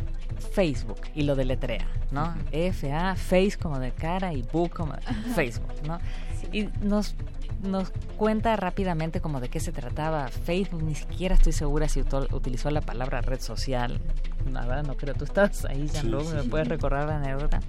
Facebook 0.51 1.01
y 1.13 1.23
lo 1.23 1.35
deletrea, 1.35 1.87
¿no? 2.11 2.35
F-A, 2.51 3.15
Face 3.15 3.57
como 3.59 3.79
de 3.79 3.91
cara 3.91 4.33
y 4.33 4.41
Book 4.41 4.71
como 4.71 4.93
de 4.93 5.01
Facebook, 5.35 5.73
¿no? 5.85 5.99
Y 6.51 6.69
nos 6.81 7.15
nos 7.63 7.91
cuenta 8.17 8.55
rápidamente 8.55 9.21
como 9.21 9.39
de 9.39 9.49
qué 9.49 9.59
se 9.59 9.71
trataba. 9.71 10.27
Facebook, 10.27 10.83
ni 10.83 10.95
siquiera 10.95 11.35
estoy 11.35 11.53
segura 11.53 11.89
si 11.89 12.01
utilizó 12.01 12.69
la 12.69 12.81
palabra 12.81 13.21
red 13.21 13.39
social. 13.39 13.99
Nada, 14.51 14.83
no 14.83 14.95
creo. 14.95 15.15
Tú 15.15 15.25
estás 15.25 15.65
ahí, 15.65 15.87
ya 15.87 16.03
me 16.03 16.43
puedes 16.43 16.67
recordar 16.67 17.07
la 17.07 17.17
anécdota. 17.17 17.59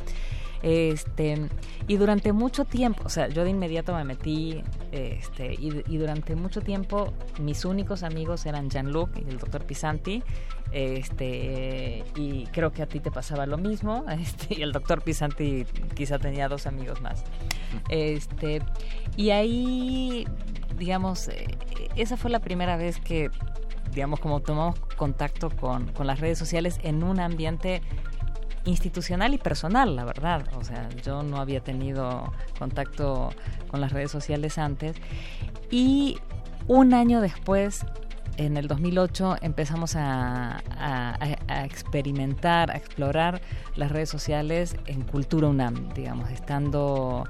Este, 0.66 1.48
y 1.86 1.96
durante 1.96 2.32
mucho 2.32 2.64
tiempo, 2.64 3.04
o 3.04 3.08
sea, 3.08 3.28
yo 3.28 3.44
de 3.44 3.50
inmediato 3.50 3.94
me 3.94 4.02
metí, 4.02 4.64
este, 4.90 5.54
y, 5.54 5.96
durante 5.96 6.34
mucho 6.34 6.60
tiempo 6.60 7.12
mis 7.40 7.64
únicos 7.64 8.02
amigos 8.02 8.46
eran 8.46 8.68
Jean-Luc 8.68 9.10
y 9.16 9.30
el 9.30 9.38
doctor 9.38 9.64
Pisanti, 9.64 10.24
este, 10.72 12.02
y 12.16 12.46
creo 12.46 12.72
que 12.72 12.82
a 12.82 12.86
ti 12.86 12.98
te 12.98 13.12
pasaba 13.12 13.46
lo 13.46 13.58
mismo, 13.58 14.04
este, 14.10 14.56
y 14.58 14.62
el 14.62 14.72
doctor 14.72 15.02
Pisanti 15.02 15.66
quizá 15.94 16.18
tenía 16.18 16.48
dos 16.48 16.66
amigos 16.66 17.00
más. 17.00 17.22
Este, 17.88 18.60
y 19.16 19.30
ahí, 19.30 20.26
digamos, 20.76 21.28
eh, 21.28 21.46
esa 21.94 22.16
fue 22.16 22.28
la 22.28 22.40
primera 22.40 22.76
vez 22.76 22.98
que, 22.98 23.30
digamos, 23.92 24.18
como 24.18 24.40
tomamos 24.40 24.80
contacto 24.96 25.48
con, 25.48 25.92
con 25.92 26.08
las 26.08 26.18
redes 26.18 26.40
sociales 26.40 26.80
en 26.82 27.04
un 27.04 27.20
ambiente 27.20 27.82
institucional 28.66 29.32
y 29.32 29.38
personal, 29.38 29.96
la 29.96 30.04
verdad. 30.04 30.44
O 30.56 30.64
sea, 30.64 30.88
yo 31.02 31.22
no 31.22 31.38
había 31.38 31.60
tenido 31.60 32.32
contacto 32.58 33.30
con 33.68 33.80
las 33.80 33.92
redes 33.92 34.10
sociales 34.10 34.58
antes. 34.58 34.96
Y 35.70 36.18
un 36.68 36.92
año 36.92 37.20
después, 37.20 37.86
en 38.36 38.56
el 38.56 38.68
2008, 38.68 39.36
empezamos 39.40 39.94
a, 39.96 40.60
experimentar, 41.64 42.70
a 42.70 42.76
explorar 42.76 43.40
las 43.76 43.90
redes 43.90 44.10
sociales 44.10 44.76
en 44.86 45.02
Cultura 45.02 45.48
UNAM, 45.48 45.92
digamos, 45.94 46.30
estando 46.30 47.24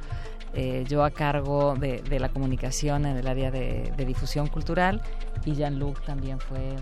eh, 0.55 0.84
yo 0.89 1.05
a 1.05 1.10
cargo 1.10 1.74
de, 1.74 2.02
la 2.18 2.31
comunicación 2.31 3.05
en 3.05 3.16
el 3.16 3.26
área 3.26 3.50
de, 3.50 3.92
de 3.97 4.05
difusión 4.05 4.47
cultural 4.48 5.02
y 5.44 5.55
Jean-Luc 5.55 6.02
también 6.05 6.40
fue 6.40 6.76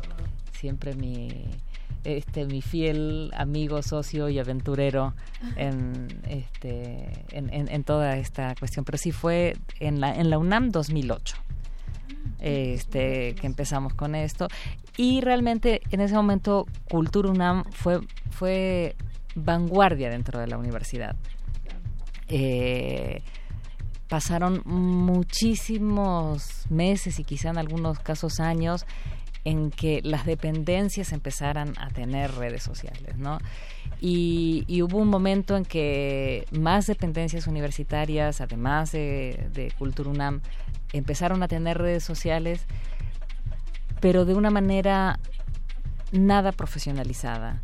siempre 0.52 0.94
mi 0.94 1.50
este, 2.04 2.46
mi 2.46 2.62
fiel 2.62 3.30
amigo, 3.36 3.82
socio 3.82 4.28
y 4.28 4.38
aventurero 4.38 5.14
en, 5.56 6.08
este, 6.28 7.24
en, 7.32 7.84
toda 7.84 8.16
esta 8.16 8.54
cuestión. 8.54 8.84
Pero 8.84 8.98
sí 8.98 9.12
fue 9.12 9.56
en 9.80 10.00
la, 10.00 10.14
en 10.14 10.30
la 10.30 10.38
UNAM 10.38 10.70
2008 10.70 11.36
este, 12.44 13.34
que 13.34 13.46
empezamos 13.46 13.94
con 13.94 14.14
esto. 14.14 14.48
Y 14.96 15.22
realmente 15.22 15.80
en 15.90 16.00
ese 16.00 16.14
momento 16.14 16.66
Cultura 16.90 17.30
UNAM 17.30 17.64
fue, 17.72 18.00
fue 18.30 18.94
vanguardia 19.34 20.10
dentro 20.10 20.38
de 20.38 20.46
la 20.46 20.58
universidad. 20.58 21.16
Eh, 22.28 23.22
pasaron 24.08 24.62
muchísimos 24.66 26.66
meses 26.70 27.18
y 27.18 27.24
quizá 27.24 27.50
en 27.50 27.58
algunos 27.58 27.98
casos 27.98 28.40
años 28.40 28.86
en 29.44 29.70
que 29.70 30.00
las 30.02 30.24
dependencias 30.24 31.12
empezaran 31.12 31.74
a 31.78 31.88
tener 31.90 32.34
redes 32.34 32.62
sociales, 32.62 33.16
¿no? 33.16 33.38
Y, 34.00 34.64
hubo 34.82 34.98
un 34.98 35.08
momento 35.08 35.56
en 35.56 35.64
que 35.64 36.46
más 36.50 36.86
dependencias 36.86 37.46
universitarias, 37.46 38.40
además 38.40 38.92
de, 38.92 39.48
de 39.52 39.70
Cultura 39.78 40.10
UNAM, 40.10 40.40
empezaron 40.92 41.42
a 41.42 41.48
tener 41.48 41.78
redes 41.78 42.04
sociales, 42.04 42.66
pero 44.00 44.24
de 44.24 44.34
una 44.34 44.50
manera 44.50 45.18
nada 46.12 46.52
profesionalizada. 46.52 47.60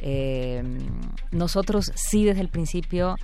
Eh, 0.00 0.62
nosotros 1.30 1.92
sí 1.94 2.24
desde 2.24 2.40
el 2.40 2.48
principio 2.48 3.16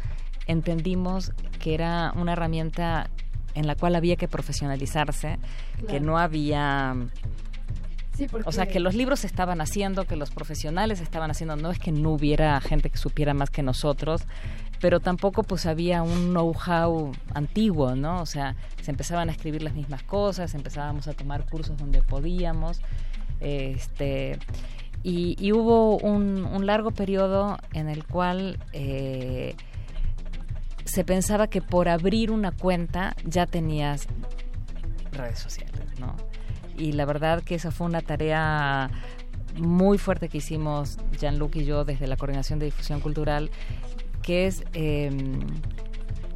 entendimos 0.46 1.32
que 1.58 1.74
era 1.74 2.12
una 2.14 2.32
herramienta 2.34 3.10
en 3.54 3.66
la 3.66 3.74
cual 3.74 3.96
había 3.96 4.14
que 4.14 4.28
profesionalizarse, 4.28 5.38
que 5.88 5.98
no 5.98 6.18
había 6.18 6.94
o 8.44 8.52
sea, 8.52 8.66
que 8.66 8.80
los 8.80 8.94
libros 8.94 9.20
se 9.20 9.26
estaban 9.26 9.60
haciendo, 9.60 10.04
que 10.04 10.16
los 10.16 10.30
profesionales 10.30 11.00
estaban 11.00 11.30
haciendo, 11.30 11.56
no 11.56 11.70
es 11.70 11.78
que 11.78 11.92
no 11.92 12.10
hubiera 12.10 12.60
gente 12.60 12.90
que 12.90 12.98
supiera 12.98 13.34
más 13.34 13.50
que 13.50 13.62
nosotros, 13.62 14.22
pero 14.80 15.00
tampoco 15.00 15.42
pues 15.42 15.66
había 15.66 16.02
un 16.02 16.30
know-how 16.30 17.12
antiguo, 17.34 17.94
¿no? 17.94 18.20
O 18.20 18.26
sea, 18.26 18.56
se 18.82 18.90
empezaban 18.90 19.28
a 19.28 19.32
escribir 19.32 19.62
las 19.62 19.74
mismas 19.74 20.02
cosas, 20.02 20.54
empezábamos 20.54 21.08
a 21.08 21.14
tomar 21.14 21.44
cursos 21.46 21.76
donde 21.76 22.02
podíamos, 22.02 22.80
este, 23.40 24.38
y, 25.02 25.52
hubo 25.52 25.96
un, 25.98 26.66
largo 26.66 26.90
periodo 26.90 27.58
en 27.72 27.88
el 27.88 28.04
cual 28.04 28.58
eh, 28.72 29.54
se 30.84 31.04
pensaba 31.04 31.46
que 31.46 31.62
por 31.62 31.88
abrir 31.88 32.30
una 32.30 32.50
cuenta 32.50 33.14
ya 33.24 33.46
tenías 33.46 34.06
redes 35.12 35.38
sociales, 35.38 35.80
¿no? 36.00 36.16
Y 36.78 36.92
la 36.92 37.04
verdad 37.04 37.42
que 37.42 37.56
esa 37.56 37.70
fue 37.70 37.86
una 37.86 38.00
tarea 38.00 38.90
muy 39.56 39.98
fuerte 39.98 40.28
que 40.28 40.38
hicimos 40.38 40.98
Jean-Luc 41.18 41.56
y 41.56 41.64
yo 41.64 41.84
desde 41.84 42.06
la 42.06 42.16
Coordinación 42.16 42.58
de 42.58 42.66
Difusión 42.66 43.00
Cultural, 43.00 43.50
que 44.22 44.46
es 44.46 44.62
eh, 44.72 45.10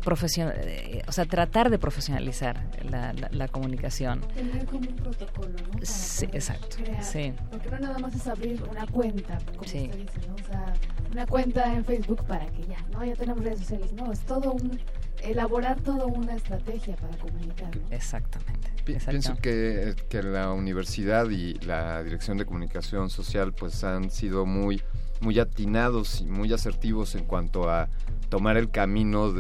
o 0.05 1.13
sea, 1.13 1.25
tratar 1.27 1.71
de 1.71 1.79
profesionalizar 1.79 2.69
la, 2.83 3.49
comunicación. 3.49 4.21
Tener 4.35 4.65
como 4.67 4.89
un 4.89 4.97
protocolo, 4.97 5.51
¿no? 5.51 5.81
sí, 5.83 6.27
exacto. 6.33 6.77
sí. 7.01 7.33
Porque 7.51 7.71
no 7.71 7.79
nada 7.79 7.99
más 7.99 8.15
es 8.15 8.27
abrir 8.27 8.63
una 8.71 8.87
cuenta, 8.87 9.39
como 9.47 9.65
sí. 9.65 9.91
usted 9.91 9.99
dice, 9.99 10.29
¿no? 10.29 10.35
O 10.35 10.47
sea, 10.47 10.73
una 11.11 11.27
cuenta 11.27 11.73
en 11.75 11.85
Facebook 11.85 12.25
para 12.27 12.47
que 12.47 12.63
ya, 12.67 12.79
¿no? 12.93 13.05
Ya 13.05 13.15
tenemos 13.15 13.45
redes 13.45 13.61
sociales, 13.61 13.93
no, 13.93 14.13
es 14.13 14.21
todo 14.21 14.53
un 14.53 14.79
elaborar 15.23 15.81
toda 15.81 16.07
una 16.07 16.35
estrategia 16.35 16.97
para 16.97 17.17
comunicar. 17.19 17.71
Exactamente. 17.91 18.71
Pienso 18.85 19.37
que, 19.37 19.95
que, 20.09 20.23
la 20.23 20.53
universidad 20.53 21.31
y 21.31 21.55
la 21.61 22.03
Dirección 22.03 22.37
de 22.37 22.45
Comunicación 22.45 23.11
Social 23.11 23.53
pues 23.53 23.85
han 23.85 24.11
sido 24.11 24.45
muy, 24.45 24.83
muy 25.21 25.39
atinados 25.39 26.21
y 26.21 26.25
muy 26.25 26.53
asertivos 26.53 27.15
en 27.15 27.25
cuanto 27.25 27.71
a 27.71 27.89
tomar 28.29 28.57
el 28.57 28.71
camino, 28.71 29.35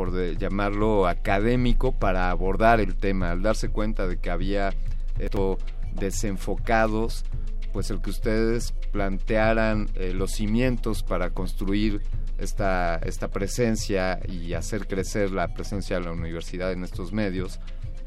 por 0.00 0.38
llamarlo 0.38 1.06
académico, 1.06 1.92
para 1.92 2.30
abordar 2.30 2.80
el 2.80 2.96
tema, 2.96 3.32
al 3.32 3.42
darse 3.42 3.68
cuenta 3.68 4.06
de 4.06 4.16
que 4.16 4.30
había 4.30 4.72
esto 5.18 5.58
desenfocados, 5.92 7.26
pues 7.74 7.90
el 7.90 8.00
que 8.00 8.08
ustedes 8.08 8.72
plantearan 8.92 9.90
eh, 9.96 10.14
los 10.14 10.30
cimientos 10.30 11.02
para 11.02 11.34
construir 11.34 12.00
esta, 12.38 12.96
esta 13.04 13.28
presencia 13.28 14.20
y 14.26 14.54
hacer 14.54 14.86
crecer 14.86 15.32
la 15.32 15.52
presencia 15.52 15.98
de 15.98 16.06
la 16.06 16.12
universidad 16.12 16.72
en 16.72 16.82
estos 16.82 17.12
medios, 17.12 17.60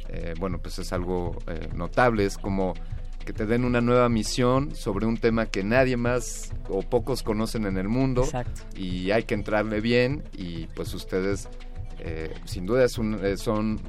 eh, 0.10 0.34
bueno, 0.40 0.58
pues 0.58 0.80
es 0.80 0.94
algo 0.94 1.38
eh, 1.46 1.70
notable, 1.76 2.26
es 2.26 2.40
como 2.40 2.74
que 3.24 3.34
te 3.34 3.46
den 3.46 3.66
una 3.66 3.82
nueva 3.82 4.10
misión 4.10 4.76
sobre 4.76 5.06
un 5.06 5.18
tema 5.18 5.46
que 5.46 5.64
nadie 5.64 5.96
más 5.96 6.52
o 6.70 6.82
pocos 6.82 7.22
conocen 7.22 7.68
en 7.68 7.78
el 7.78 7.88
mundo 7.88 8.28
y 8.76 9.12
hay 9.12 9.26
que 9.26 9.36
entrarle 9.36 9.80
bien 9.80 10.24
y 10.34 10.66
pues 10.76 10.94
ustedes 10.96 11.48
eh, 12.04 12.34
sin 12.46 12.66
duda 12.66 12.88
son 12.90 13.80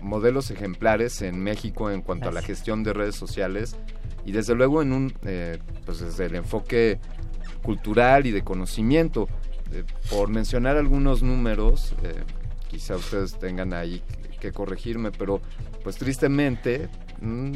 modelos 0.00 0.50
ejemplares 0.50 1.22
en 1.22 1.42
México 1.42 1.90
en 1.90 2.02
cuanto 2.02 2.28
a 2.28 2.32
la 2.32 2.42
gestión 2.42 2.84
de 2.84 2.92
redes 2.92 3.16
sociales 3.16 3.76
y 4.24 4.32
desde 4.32 4.54
luego 4.54 4.82
en 4.82 4.92
un 4.92 5.14
pues 5.84 6.00
desde 6.00 6.26
el 6.26 6.34
enfoque 6.34 6.98
cultural 7.62 8.26
y 8.26 8.30
de 8.30 8.42
conocimiento. 8.42 9.28
Por 10.10 10.28
mencionar 10.28 10.76
algunos 10.76 11.22
números 11.22 11.94
quizá 12.68 12.96
ustedes 12.96 13.38
tengan 13.38 13.72
ahí 13.72 14.02
que 14.40 14.52
corregirme, 14.52 15.10
pero 15.12 15.40
pues 15.82 15.96
tristemente 15.96 16.88
mm, 17.20 17.52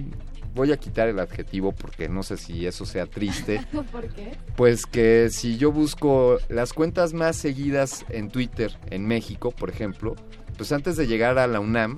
voy 0.55 0.73
a 0.73 0.77
quitar 0.77 1.09
el 1.09 1.19
adjetivo 1.19 1.73
porque 1.73 2.09
no 2.09 2.23
sé 2.23 2.37
si 2.37 2.67
eso 2.67 2.85
sea 2.85 3.07
triste. 3.07 3.67
¿Por 3.93 4.09
qué? 4.09 4.33
Pues 4.57 4.87
que 4.87 5.29
si 5.31 5.57
yo 5.57 5.73
busco 5.73 6.39
las 6.49 6.73
cuentas 6.73 7.13
más 7.13 7.37
seguidas 7.37 8.05
en 8.09 8.29
Twitter 8.31 8.77
en 8.91 9.07
México, 9.07 9.51
por 9.51 9.71
ejemplo, 9.71 10.17
pues 10.57 10.73
antes 10.73 10.97
de 10.97 11.07
llegar 11.07 11.39
a 11.39 11.47
la 11.47 11.61
UNAM 11.61 11.97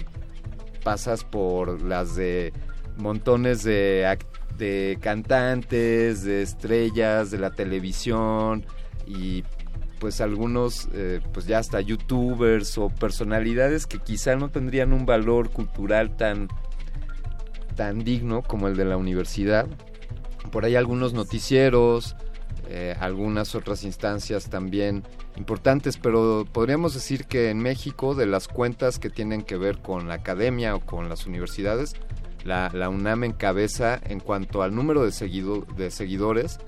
pasas 0.83 1.25
por 1.25 1.83
las 1.83 2.17
de 2.17 2.53
montones 2.99 3.63
de, 3.63 4.19
de 4.59 4.99
cantantes, 5.01 6.23
de 6.25 6.43
estrellas, 6.43 7.31
de 7.31 7.39
la 7.39 7.51
televisión 7.51 8.65
y 9.07 9.45
pues 9.99 10.21
algunos 10.21 10.89
eh, 10.95 11.21
pues 11.33 11.47
ya 11.47 11.59
hasta 11.59 11.81
youtubers 11.81 12.77
o 12.77 12.89
personalidades 12.89 13.87
que 13.87 13.99
quizá 13.99 14.35
no 14.35 14.51
tendrían 14.51 14.93
un 14.93 15.07
valor 15.07 15.51
cultural 15.51 16.17
tan 16.17 16.49
tan 17.75 18.05
digno 18.05 18.43
como 18.43 18.69
el 18.69 18.77
de 18.77 18.85
la 18.85 18.97
universidad. 18.97 19.67
Por 20.51 20.65
ahí 20.65 20.77
algunos 20.77 21.13
noticieros 21.13 22.17
eh, 22.69 22.95
algunas 23.01 23.55
otras 23.55 23.83
instancias 23.83 24.49
también 24.49 25.03
importantes 25.37 25.99
pero 25.99 26.47
podríamos 26.51 26.95
decir 26.95 27.25
que 27.27 27.51
en 27.51 27.59
México 27.59 28.15
de 28.15 28.27
las 28.27 28.47
cuentas 28.47 28.99
que 28.99 29.11
tienen 29.11 29.43
que 29.43 29.57
ver 29.57 29.79
con 29.79 30.07
la 30.07 30.15
academia 30.15 30.77
o 30.77 30.81
con 30.81 31.09
las 31.09 31.27
universidades 31.27 31.95
la, 32.45 32.71
la 32.73 32.89
UNAM 32.89 33.25
encabeza 33.25 34.01
en 34.05 34.21
cuanto 34.21 34.63
al 34.63 34.75
número 34.75 35.05
de, 35.05 35.11
seguido, 35.11 35.67
de 35.77 35.91
seguidores 35.91 36.61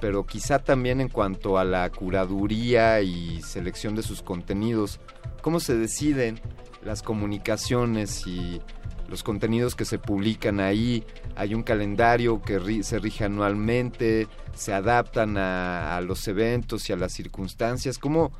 pero 0.00 0.26
quizá 0.26 0.58
también 0.58 1.00
en 1.00 1.08
cuanto 1.08 1.58
a 1.58 1.64
la 1.64 1.90
curaduría 1.90 3.00
y 3.00 3.40
selección 3.42 3.94
de 3.94 4.02
sus 4.02 4.22
contenidos, 4.22 5.00
cómo 5.42 5.60
se 5.60 5.76
deciden 5.76 6.40
las 6.84 7.02
comunicaciones 7.02 8.26
y 8.26 8.60
los 9.08 9.22
contenidos 9.22 9.74
que 9.74 9.84
se 9.84 9.98
publican 9.98 10.60
ahí, 10.60 11.04
hay 11.36 11.54
un 11.54 11.62
calendario 11.62 12.42
que 12.42 12.82
se 12.82 12.98
rige 12.98 13.24
anualmente, 13.24 14.28
se 14.54 14.72
adaptan 14.72 15.36
a, 15.36 16.00
los 16.02 16.26
eventos 16.28 16.88
y 16.88 16.92
a 16.92 16.96
las 16.96 17.12
circunstancias, 17.12 17.98
¿cómo, 17.98 18.32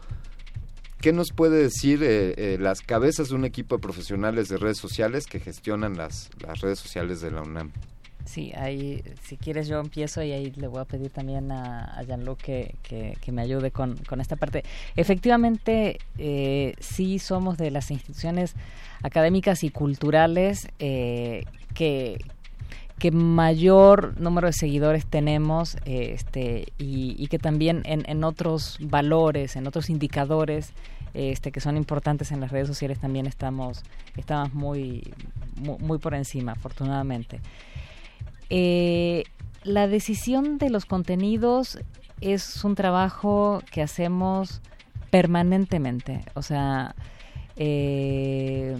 ¿qué 1.01 1.13
nos 1.13 1.33
puede 1.33 1.63
decir 1.63 2.03
eh, 2.03 2.35
eh, 2.37 2.59
las 2.61 2.81
cabezas 2.81 3.29
de 3.29 3.35
un 3.35 3.45
equipo 3.45 3.77
de 3.77 3.83
profesionales 3.83 4.49
de 4.49 4.57
redes 4.57 4.79
sociales 4.79 5.27
que 5.27 5.41
gestionan 5.41 5.97
las, 5.97 6.31
las 6.41 6.61
redes 6.61 6.79
sociales 6.79 7.21
de 7.21 7.31
la 7.31 7.43
UNAM? 7.43 7.73
Sí, 8.27 8.53
ahí, 8.57 9.05
si 9.23 9.37
quieres 9.37 9.69
yo 9.69 9.79
empiezo 9.79 10.21
y 10.21 10.33
ahí 10.33 10.51
le 10.57 10.67
voy 10.67 10.81
a 10.81 10.85
pedir 10.85 11.11
también 11.11 11.53
a, 11.53 12.03
Jean-Luc 12.07 12.39
que, 12.39 12.75
que, 12.83 13.33
me 13.33 13.41
ayude 13.41 13.71
con, 13.71 13.97
con, 14.09 14.21
esta 14.21 14.35
parte. 14.35 14.65
Efectivamente, 14.97 15.99
eh, 16.19 16.75
sí 16.81 17.21
somos 17.21 17.57
de 17.57 17.71
las 17.71 17.91
instituciones 17.93 18.55
académicas 19.03 19.63
y 19.63 19.71
culturales 19.71 20.69
eh, 20.81 21.45
que, 21.73 22.19
que 22.99 23.13
mayor 23.13 24.21
número 24.21 24.49
de 24.49 24.53
seguidores 24.53 25.07
tenemos 25.07 25.77
este, 25.85 26.67
y, 26.79 27.29
que 27.29 27.39
también 27.39 27.83
en, 27.85 28.03
en, 28.09 28.25
otros 28.25 28.79
valores, 28.81 29.55
en 29.55 29.69
otros 29.69 29.89
indicadores 29.89 30.73
este, 31.17 31.51
que 31.51 31.61
son 31.61 31.79
importantes 31.79 32.31
en 32.31 32.41
las 32.41 32.51
redes 32.51 32.69
sociales 32.69 32.99
también 32.99 33.27
estamos, 33.27 33.83
estamos 34.17 34.53
muy, 34.53 35.03
muy, 35.57 35.79
muy 35.79 35.99
por 35.99 36.13
encima, 36.15 36.53
afortunadamente. 36.53 37.41
Eh, 38.51 39.25
la 39.65 39.89
decisión 39.89 40.59
de 40.59 40.71
los 40.71 40.85
contenidos 40.85 41.79
es 42.21 42.65
un 42.65 42.75
trabajo 42.75 43.63
que 43.71 43.83
hacemos 43.83 44.61
permanentemente. 45.11 46.25
O 46.35 46.43
sea, 46.43 46.95
eh, 47.57 48.77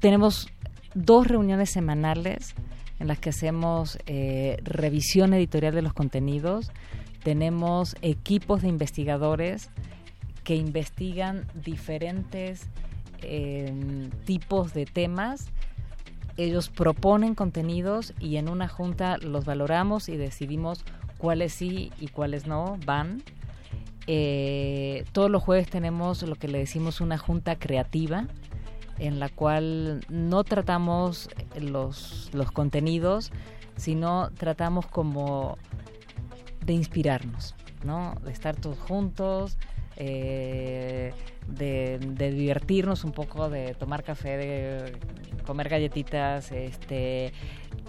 tenemos 0.00 0.48
dos 0.94 1.26
reuniones 1.26 1.70
semanales 1.70 2.54
en 2.98 3.08
las 3.08 3.18
que 3.18 3.30
hacemos 3.30 3.98
eh, 4.06 4.56
revisión 4.64 5.34
editorial 5.34 5.74
de 5.74 5.82
los 5.82 5.92
contenidos. 5.92 6.72
Tenemos 7.22 7.96
equipos 8.00 8.62
de 8.62 8.68
investigadores 8.68 9.70
que 10.44 10.56
investigan 10.56 11.46
diferentes 11.54 12.68
tipos 14.24 14.72
de 14.74 14.86
temas 14.86 15.50
ellos 16.38 16.70
proponen 16.70 17.34
contenidos 17.34 18.14
y 18.20 18.36
en 18.36 18.48
una 18.48 18.68
junta 18.68 19.18
los 19.18 19.44
valoramos 19.44 20.08
y 20.08 20.16
decidimos 20.16 20.84
cuáles 21.18 21.52
sí 21.52 21.92
y 22.00 22.08
cuáles 22.08 22.46
no 22.46 22.78
van. 22.86 23.22
Eh, 24.06 25.04
todos 25.12 25.30
los 25.30 25.42
jueves 25.42 25.68
tenemos 25.68 26.22
lo 26.22 26.36
que 26.36 26.48
le 26.48 26.58
decimos 26.58 27.00
una 27.00 27.18
junta 27.18 27.58
creativa 27.58 28.26
en 28.98 29.18
la 29.18 29.28
cual 29.28 30.04
no 30.08 30.44
tratamos 30.44 31.28
los, 31.60 32.30
los 32.32 32.52
contenidos, 32.52 33.32
sino 33.76 34.30
tratamos 34.30 34.86
como 34.86 35.58
de 36.64 36.72
inspirarnos, 36.72 37.56
¿no? 37.84 38.14
De 38.24 38.32
estar 38.32 38.56
todos 38.56 38.78
juntos, 38.78 39.58
eh, 40.00 41.12
de, 41.48 41.98
divertirnos 42.30 43.02
un 43.02 43.10
poco, 43.10 43.50
de 43.50 43.74
tomar 43.74 44.04
café, 44.04 44.36
de 44.36 44.92
comer 45.44 45.68
galletitas, 45.68 46.52
este 46.52 47.32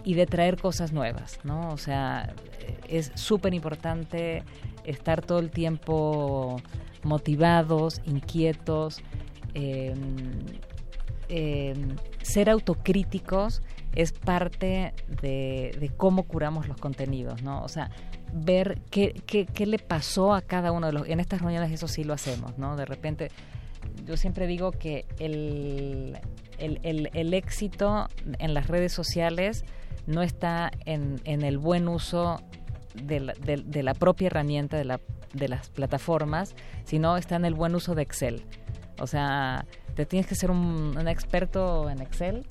y 0.03 0.15
de 0.15 0.25
traer 0.25 0.57
cosas 0.57 0.91
nuevas, 0.91 1.39
¿no? 1.43 1.69
O 1.69 1.77
sea, 1.77 2.33
es 2.87 3.11
súper 3.13 3.53
importante 3.53 4.43
estar 4.85 5.21
todo 5.21 5.37
el 5.37 5.51
tiempo 5.51 6.59
motivados, 7.03 8.01
inquietos, 8.05 9.01
em, 9.53 9.95
em, 11.27 11.95
ser 12.23 12.49
autocríticos 12.49 13.61
es 13.93 14.13
parte 14.13 14.93
de, 15.21 15.75
de, 15.79 15.89
cómo 15.89 16.23
curamos 16.23 16.67
los 16.67 16.77
contenidos, 16.77 17.43
¿no? 17.43 17.63
O 17.63 17.67
sea, 17.67 17.91
ver 18.33 18.79
qué, 18.89 19.21
qué, 19.25 19.45
qué, 19.45 19.65
le 19.65 19.79
pasó 19.79 20.33
a 20.33 20.41
cada 20.41 20.71
uno 20.71 20.87
de 20.87 20.93
los... 20.93 21.07
En 21.07 21.19
estas 21.19 21.41
reuniones 21.41 21.71
eso 21.71 21.87
sí 21.87 22.03
lo 22.03 22.13
hacemos, 22.13 22.57
¿no? 22.57 22.75
De 22.75 22.85
repente, 22.85 23.29
yo 24.05 24.17
siempre 24.17 24.47
digo 24.47 24.71
que 24.71 25.05
el, 25.19 26.17
el, 26.57 27.09
el, 27.13 27.33
éxito 27.33 28.07
en 28.39 28.53
las 28.53 28.67
redes 28.67 28.93
sociales 28.93 29.65
no 30.07 30.21
está 30.21 30.71
en, 30.85 31.21
en 31.25 31.43
el 31.43 31.57
buen 31.57 31.87
uso 31.87 32.41
de 32.95 33.19
la, 33.19 33.33
de, 33.33 33.83
la 33.83 33.93
propia 33.93 34.27
herramienta 34.27 34.77
de, 34.77 34.85
la, 34.85 34.99
de 35.33 35.47
las 35.47 35.69
plataformas, 35.69 36.55
sino 36.83 37.17
está 37.17 37.35
en 37.35 37.45
el 37.45 37.53
buen 37.53 37.75
uso 37.75 37.95
de 37.95 38.01
Excel. 38.01 38.43
O 38.99 39.07
sea, 39.07 39.65
te 39.95 40.05
tienes 40.05 40.27
que 40.27 40.35
ser 40.35 40.51
un 40.51 41.07
experto 41.07 41.89
en 41.89 42.01
Excel 42.01 42.45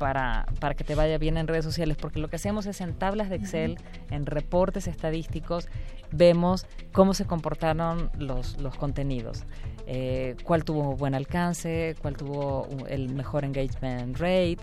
para, 0.00 0.46
para 0.60 0.74
que 0.74 0.82
te 0.82 0.94
vaya 0.94 1.18
bien 1.18 1.36
en 1.36 1.46
redes 1.46 1.62
sociales, 1.62 1.98
porque 2.00 2.18
lo 2.18 2.28
que 2.28 2.36
hacemos 2.36 2.64
es 2.64 2.80
en 2.80 2.94
tablas 2.94 3.28
de 3.28 3.36
Excel, 3.36 3.76
en 4.10 4.24
reportes 4.24 4.86
estadísticos, 4.88 5.68
vemos 6.10 6.66
cómo 6.90 7.12
se 7.12 7.26
comportaron 7.26 8.10
los, 8.18 8.58
los 8.62 8.76
contenidos. 8.76 9.44
Eh, 9.86 10.36
cuál 10.42 10.64
tuvo 10.64 10.96
buen 10.96 11.14
alcance, 11.14 11.96
cuál 12.00 12.16
tuvo 12.16 12.66
el 12.88 13.10
mejor 13.10 13.44
engagement 13.44 14.16
rate, 14.18 14.58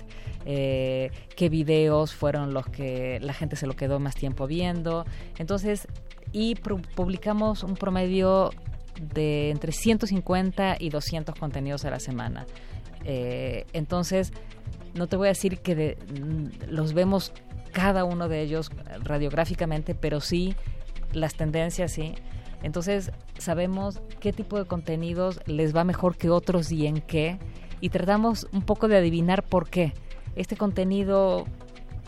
eh, 0.46 1.12
qué 1.36 1.50
videos 1.50 2.16
fueron 2.16 2.52
los 2.56 2.66
que 2.66 3.20
la 3.22 3.34
gente 3.34 3.56
se 3.58 3.68
lo 3.68 3.76
quedó 3.76 4.00
más 4.00 4.16
tiempo 4.16 4.48
viendo. 4.48 5.06
Entonces, 5.38 5.88
y 6.32 6.56
publicamos 6.56 7.62
un 7.62 7.76
promedio 7.76 8.50
de 9.14 9.52
entre 9.52 9.72
150 9.72 10.78
y 10.80 10.90
200 10.90 11.36
contenidos 11.36 11.86
a 11.86 11.92
la 11.92 12.00
semana. 12.00 12.48
Eh, 13.06 13.66
entonces, 13.74 14.34
no 14.98 15.08
te 15.08 15.16
voy 15.16 15.28
a 15.28 15.30
decir 15.30 15.60
que 15.60 15.98
mm, 15.98 16.72
los 16.72 16.94
vemos 16.94 17.32
cada 17.72 18.04
uno 18.06 18.28
de 18.28 18.42
ellos 18.42 18.72
radiográficamente, 19.04 19.96
pero 19.96 20.20
sí 20.20 20.56
las 21.14 21.36
tendencias, 21.36 21.92
sí. 21.92 22.16
Entonces 22.64 23.12
sabemos 23.38 24.02
qué 24.20 24.34
tipo 24.34 24.58
de 24.58 24.66
contenidos 24.66 25.40
les 25.46 25.76
va 25.76 25.84
mejor 25.84 26.18
que 26.18 26.30
otros 26.30 26.72
y 26.72 26.88
en 26.88 27.02
qué, 27.02 27.38
y 27.82 27.90
tratamos 27.90 28.48
un 28.52 28.64
poco 28.64 28.88
de 28.88 28.98
adivinar 28.98 29.44
por 29.44 29.70
qué. 29.70 29.94
Este 30.36 30.56
contenido, 30.56 31.46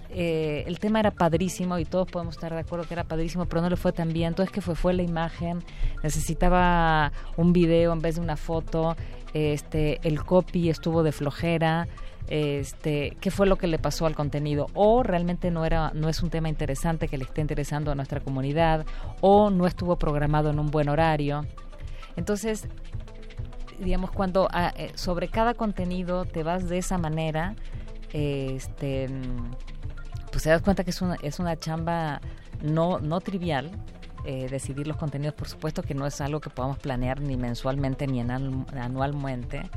eh, 0.10 0.64
el 0.66 0.80
tema 0.80 1.00
era 1.00 1.12
padrísimo 1.12 1.78
y 1.78 1.86
todos 1.86 2.10
podemos 2.10 2.36
estar 2.36 2.52
de 2.52 2.60
acuerdo 2.60 2.88
que 2.88 2.96
era 2.96 3.04
padrísimo, 3.04 3.46
pero 3.46 3.62
no 3.62 3.70
le 3.70 3.76
fue 3.76 3.92
tan 3.92 4.12
bien. 4.12 4.30
Entonces, 4.30 4.52
¿qué 4.52 4.62
fue? 4.62 4.76
Fue 4.76 4.94
la 4.94 5.04
imagen, 5.04 5.64
necesitaba 6.04 7.12
un 7.38 7.54
video 7.54 7.94
en 7.94 8.02
vez 8.02 8.16
de 8.16 8.22
una 8.22 8.38
foto, 8.38 8.96
este, 9.34 10.00
el 10.08 10.24
copy 10.24 10.70
estuvo 10.70 11.04
de 11.04 11.12
flojera 11.12 11.88
este, 12.28 13.18
qué 13.20 13.32
fue 13.32 13.48
lo 13.48 13.58
que 13.58 13.68
le 13.68 13.80
pasó 13.80 14.06
al 14.06 14.16
contenido 14.16 14.68
o 14.74 15.02
realmente 15.02 15.50
no 15.50 15.66
era 15.66 15.92
no 15.96 16.10
es 16.10 16.22
un 16.22 16.30
tema 16.30 16.50
interesante 16.50 17.08
que 17.08 17.18
le 17.18 17.24
esté 17.24 17.42
interesando 17.42 17.92
a 17.92 17.96
nuestra 17.96 18.20
comunidad 18.20 18.86
o 19.22 19.50
no 19.50 19.66
estuvo 19.66 19.96
programado 19.98 20.50
en 20.50 20.60
un 20.60 20.70
buen 20.70 20.90
horario. 20.90 21.46
Entonces, 22.16 22.68
digamos 23.80 24.12
cuando 24.12 24.48
ah, 24.52 24.74
eh, 24.76 24.92
sobre 24.96 25.28
cada 25.30 25.54
contenido 25.54 26.26
te 26.26 26.44
vas 26.44 26.70
de 26.70 26.78
esa 26.78 26.98
manera, 26.98 27.56
este 28.14 29.10
pues 30.32 30.44
te 30.44 30.50
das 30.50 30.62
cuenta 30.62 30.84
que 30.84 30.92
es 30.92 31.02
una 31.02 31.16
es 31.24 31.40
una 31.40 31.58
chamba 31.58 32.22
no 32.62 33.00
no 33.00 33.22
trivial. 33.22 33.72
Eh, 34.26 34.50
decidir 34.50 34.86
los 34.86 34.98
contenidos, 34.98 35.34
por 35.34 35.48
supuesto 35.48 35.82
que 35.82 35.96
no 35.96 36.06
es 36.06 36.20
algo 36.20 36.42
que 36.42 36.50
podamos 36.50 36.78
planear 36.78 37.22
ni 37.22 37.38
mensualmente 37.38 38.06
ni 38.06 38.20
anualmente, 38.20 39.70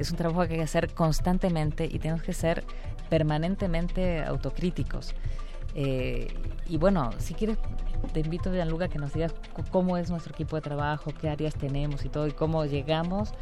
es 0.00 0.10
un 0.10 0.16
trabajo 0.16 0.46
que 0.46 0.54
hay 0.54 0.58
que 0.58 0.64
hacer 0.64 0.92
constantemente 0.94 1.84
y 1.84 1.98
tenemos 1.98 2.22
que 2.22 2.32
ser 2.32 2.64
permanentemente 3.10 4.22
autocríticos. 4.22 5.14
Eh, 5.74 6.28
y 6.68 6.78
bueno, 6.78 7.10
si 7.18 7.34
quieres, 7.34 7.58
te 8.12 8.20
invito, 8.20 8.50
Gianluca, 8.50 8.88
que 8.88 8.98
nos 8.98 9.12
digas 9.12 9.34
cómo 9.70 9.98
es 9.98 10.10
nuestro 10.10 10.32
equipo 10.32 10.56
de 10.56 10.62
trabajo, 10.62 11.12
qué 11.20 11.28
áreas 11.28 11.54
tenemos 11.54 12.04
y 12.04 12.08
todo, 12.08 12.26
y 12.26 12.32
cómo 12.32 12.64
llegamos 12.64 13.34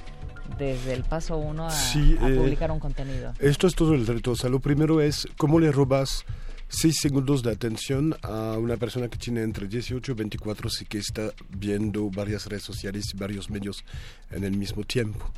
desde 0.59 0.95
el 0.95 1.05
paso 1.05 1.37
uno 1.37 1.69
a, 1.69 1.73
eh, 1.95 2.37
publicar 2.37 2.73
un 2.73 2.81
contenido. 2.81 3.33
Esto 3.39 3.67
es 3.67 3.75
todo 3.75 3.95
el 3.95 4.07
reto. 4.07 4.33
O 4.33 4.37
sea, 4.37 4.51
lo 4.51 4.59
primero 4.59 5.01
es 5.01 5.29
cómo 5.37 5.61
le 5.61 5.71
robas 5.71 6.25
seis 6.69 6.97
segundos 7.01 7.43
de 7.43 7.53
atención 7.53 8.17
a 8.23 8.59
una 8.59 8.77
persona 8.77 9.09
que 9.09 9.17
tiene 9.17 9.43
entre 9.43 9.69
18 9.69 10.11
y 10.11 10.15
24 10.15 10.71
y 10.81 10.85
que 10.87 10.99
está 10.99 11.31
viendo 11.51 12.11
varias 12.11 12.47
redes 12.47 12.65
sociales 12.65 13.05
y 13.15 13.17
varios 13.17 13.49
medios 13.49 13.85
en 14.31 14.45
el 14.45 14.57
mismo 14.57 14.83
tiempo 14.83 15.31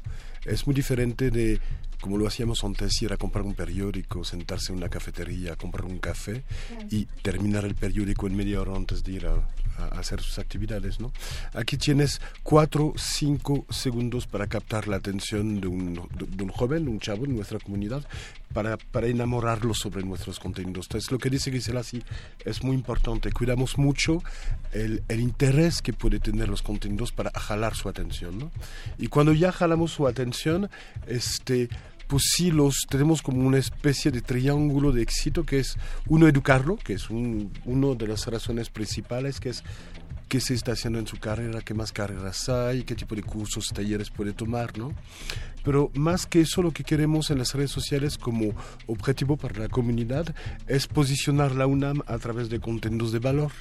es 0.45 0.67
muy 0.67 0.75
diferente 0.75 1.31
de 1.31 1.61
como 2.01 2.17
lo 2.17 2.27
hacíamos 2.27 2.65
antes, 2.65 3.01
ir 3.03 3.13
a 3.13 3.19
comprar 3.19 3.45
un 3.45 3.55
periódico, 3.55 4.25
sentarse 4.25 4.73
en 4.73 4.79
una 4.79 4.89
cafetería, 4.89 5.57
comprar 5.57 5.85
un 5.85 5.99
café 5.99 6.45
y 6.91 7.05
terminar 7.05 7.65
el 7.67 7.75
periódico 7.75 8.27
en 8.27 8.37
media 8.37 8.61
hora 8.61 8.75
antes 8.75 9.05
de 9.05 9.13
ir 9.13 9.27
a, 9.27 9.35
hacer 9.89 10.21
sus 10.21 10.39
actividades, 10.39 11.01
¿no? 11.01 11.13
Aquí 11.55 11.77
tienes 11.77 12.21
cuatro, 12.43 12.95
cinco 12.97 13.67
segundos 13.71 14.27
para 14.27 14.47
captar 14.47 14.89
la 14.89 14.97
atención 14.97 15.61
de 15.61 15.69
un, 15.69 15.95
de, 15.95 16.43
un 16.43 16.51
joven, 16.51 16.89
un 16.89 17.01
chavo 17.01 17.25
en 17.25 17.37
nuestra 17.37 17.59
comunidad, 17.59 18.05
para, 18.53 18.77
para 18.77 19.07
enamorarlo 19.07 19.75
sobre 19.75 20.03
nuestros 20.03 20.41
contenidos. 20.41 20.87
Entonces, 20.87 21.11
lo 21.11 21.19
que 21.19 21.31
dice 21.31 21.53
Gisela 21.53 21.83
sí 21.83 22.03
es 22.45 22.63
muy 22.65 22.75
importante. 22.75 23.33
Cuidamos 23.33 23.79
mucho 23.79 24.23
el, 24.73 25.03
el 25.09 25.21
interés 25.21 25.83
que 25.83 25.93
puede 25.93 26.19
tener 26.19 26.49
los 26.49 26.63
contenidos 26.63 27.13
para 27.13 27.31
jalar 27.31 27.77
su 27.77 27.89
atención, 27.89 28.39
¿no? 28.39 28.51
Y 28.99 29.07
cuando 29.09 29.33
ya 29.33 29.53
jalamos 29.53 29.93
su 29.93 30.07
atención, 30.07 30.69
este 31.07 31.69
pues 32.11 32.25
sí 32.35 32.51
los 32.51 32.87
tenemos 32.89 33.23
como 33.23 33.47
una 33.47 33.59
especie 33.59 34.11
de 34.11 34.21
triángulo 34.21 34.91
de 34.91 35.01
éxito 35.01 35.45
que 35.45 35.61
es 35.61 35.77
uno 36.09 36.27
educarlo, 36.27 36.75
que 36.77 36.95
es 36.95 37.09
un, 37.09 37.53
una 37.65 37.95
de 37.95 38.09
las 38.09 38.27
razones 38.27 38.69
principales, 38.69 39.39
que 39.39 39.51
es 39.51 39.63
qué 40.29 40.41
se 40.41 40.55
está 40.55 40.73
haciendo 40.73 40.99
en 40.99 41.07
su 41.07 41.19
carrera, 41.19 41.61
qué 41.61 41.73
más 41.73 41.93
carreras 41.93 42.49
hay, 42.49 42.83
qué 42.83 42.97
tipo 42.97 43.15
de 43.15 43.23
cursos, 43.23 43.69
talleres 43.73 44.11
puede 44.11 44.33
tomar, 44.33 44.77
¿no? 44.77 44.93
Pero 45.63 45.93
más 45.95 46.27
que 46.27 46.41
eso, 46.41 46.63
lo 46.63 46.73
que 46.73 46.83
queremos 46.83 47.31
en 47.31 47.39
las 47.39 47.55
redes 47.55 47.71
sociales 47.71 48.19
como 48.19 48.55
objetivo 48.89 49.37
para 49.37 49.61
la 49.61 49.69
comunidad 49.69 50.35
es 50.67 50.89
posicionar 50.89 51.55
la 51.55 51.69
UNAM 51.69 52.03
a 52.09 52.19
través 52.19 52.51
de 52.51 52.59
contenidos 52.59 53.13
de 53.13 53.21
valor. 53.21 53.53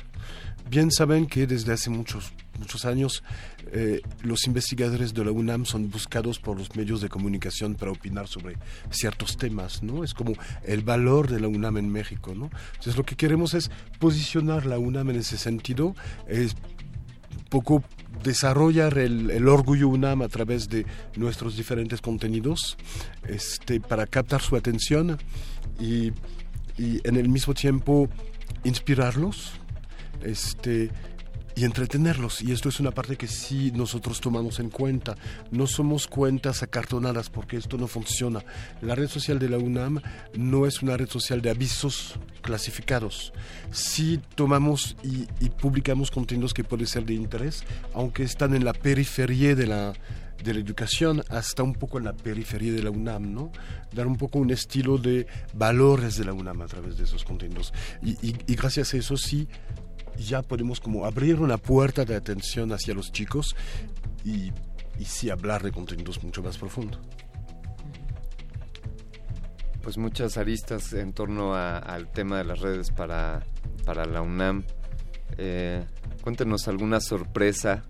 Bien 0.72 0.92
saben 0.92 1.28
que 1.28 1.46
desde 1.46 1.74
hace 1.74 1.92
muchos, 1.92 2.34
muchos 2.60 2.86
años 2.86 3.24
eh, 3.72 4.02
los 4.22 4.46
investigadores 4.46 5.14
de 5.14 5.26
la 5.26 5.32
UNAM 5.32 5.66
son 5.66 5.90
buscados 5.90 6.40
por 6.40 6.58
los 6.58 6.76
medios 6.76 7.02
de 7.02 7.10
comunicación 7.10 7.76
para 7.76 7.92
opinar 7.92 8.28
sobre 8.28 8.58
ciertos 8.92 9.38
temas, 9.38 9.82
¿no? 9.84 10.04
Es 10.04 10.14
como 10.14 10.34
el 10.64 10.82
valor 10.82 11.30
de 11.30 11.40
la 11.40 11.48
UNAM 11.48 11.78
en 11.78 11.90
México, 11.90 12.34
¿no? 12.36 12.50
Entonces 12.72 12.98
lo 12.98 13.04
que 13.04 13.16
queremos 13.16 13.54
es 13.54 13.72
posicionar 14.00 14.66
la 14.66 14.78
UNAM 14.78 15.10
en 15.12 15.16
ese 15.18 15.38
sentido, 15.38 15.96
es 16.28 16.56
poco 17.50 17.84
desarrollar 18.24 18.98
el, 18.98 19.32
el, 19.32 19.48
orgullo 19.48 19.88
UNAM 19.88 20.22
a 20.22 20.28
través 20.28 20.70
de 20.70 20.86
nuestros 21.16 21.58
diferentes 21.58 22.02
contenidos 22.02 22.78
este, 23.28 23.80
para 23.80 24.06
captar 24.06 24.42
su 24.42 24.56
atención 24.56 25.18
y, 25.80 26.12
y 26.78 27.02
en 27.04 27.16
el 27.16 27.30
mismo 27.30 27.54
tiempo 27.54 28.10
inspirarlos 28.64 29.54
este, 30.24 30.92
y 31.60 31.66
entretenerlos. 31.66 32.42
Y 32.42 32.54
esto 32.54 32.70
es 32.70 32.80
una 32.80 32.92
parte 32.92 33.18
que 33.18 33.28
sí 33.28 33.74
nosotros 33.76 34.22
tomamos 34.22 34.62
en 34.62 34.70
cuenta. 34.70 35.18
No 35.52 35.68
somos 35.68 36.08
cuentas 36.08 36.64
acartonadas 36.64 37.30
porque 37.30 37.58
esto 37.58 37.78
no 37.78 37.88
funciona. 37.88 38.46
La 38.82 38.96
red 38.96 39.10
social 39.10 39.40
de 39.40 39.50
la 39.50 39.58
UNAM 39.58 40.00
no 40.38 40.66
es 40.66 40.82
una 40.82 40.96
red 40.96 41.10
social 41.10 41.42
de 41.42 41.50
avisos 41.50 42.16
clasificados. 42.42 43.34
Sí 43.72 44.22
tomamos 44.36 44.96
y, 45.04 45.28
y 45.44 45.50
publicamos 45.50 46.12
contenidos 46.12 46.54
que 46.54 46.64
pueden 46.64 46.88
ser 46.88 47.06
de 47.06 47.16
interés, 47.16 47.66
aunque 47.94 48.24
están 48.24 48.56
en 48.56 48.64
la 48.64 48.72
periferia 48.72 49.54
de 49.54 49.68
la, 49.68 49.92
de 50.42 50.54
la 50.54 50.62
educación 50.62 51.24
hasta 51.28 51.62
un 51.62 51.74
poco 51.74 51.98
en 51.98 52.06
la 52.06 52.14
periferia 52.14 52.72
de 52.72 52.84
la 52.84 52.90
UNAM, 52.90 53.34
¿no? 53.34 53.52
Dar 53.92 54.08
un 54.08 54.16
poco 54.16 54.40
un 54.40 54.52
estilo 54.52 54.98
de 54.98 55.28
valores 55.54 56.16
de 56.16 56.24
la 56.24 56.32
UNAM 56.32 56.62
a 56.62 56.68
través 56.68 56.98
de 56.98 57.04
esos 57.04 57.26
contenidos. 57.26 57.74
Y, 58.02 58.12
y, 58.26 58.38
y 58.48 58.56
gracias 58.56 58.94
a 58.94 58.98
eso 58.98 59.18
sí 59.18 59.50
ya 60.18 60.42
podemos 60.42 60.80
como 60.80 61.06
abrir 61.06 61.40
una 61.40 61.58
puerta 61.58 62.06
de 62.06 62.16
atención 62.16 62.72
hacia 62.72 62.94
los 62.94 63.12
chicos 63.12 63.56
y, 64.24 64.52
y 65.00 65.06
sí 65.06 65.30
hablar 65.30 65.64
de 65.64 65.72
contenidos 65.72 66.24
mucho 66.24 66.44
más 66.44 66.58
profundos. 66.58 67.00
Pues 69.82 69.98
muchas 69.98 70.38
aristas 70.38 70.94
en 70.94 71.14
torno 71.14 71.56
a, 71.56 71.78
al 71.78 72.12
tema 72.12 72.38
de 72.38 72.44
las 72.44 72.60
redes 72.60 72.92
para, 72.92 73.44
para 73.86 74.06
la 74.06 74.22
UNAM. 74.22 74.64
Eh, 75.38 75.84
cuéntenos 76.22 76.68
alguna 76.68 77.00
sorpresa, 77.00 77.84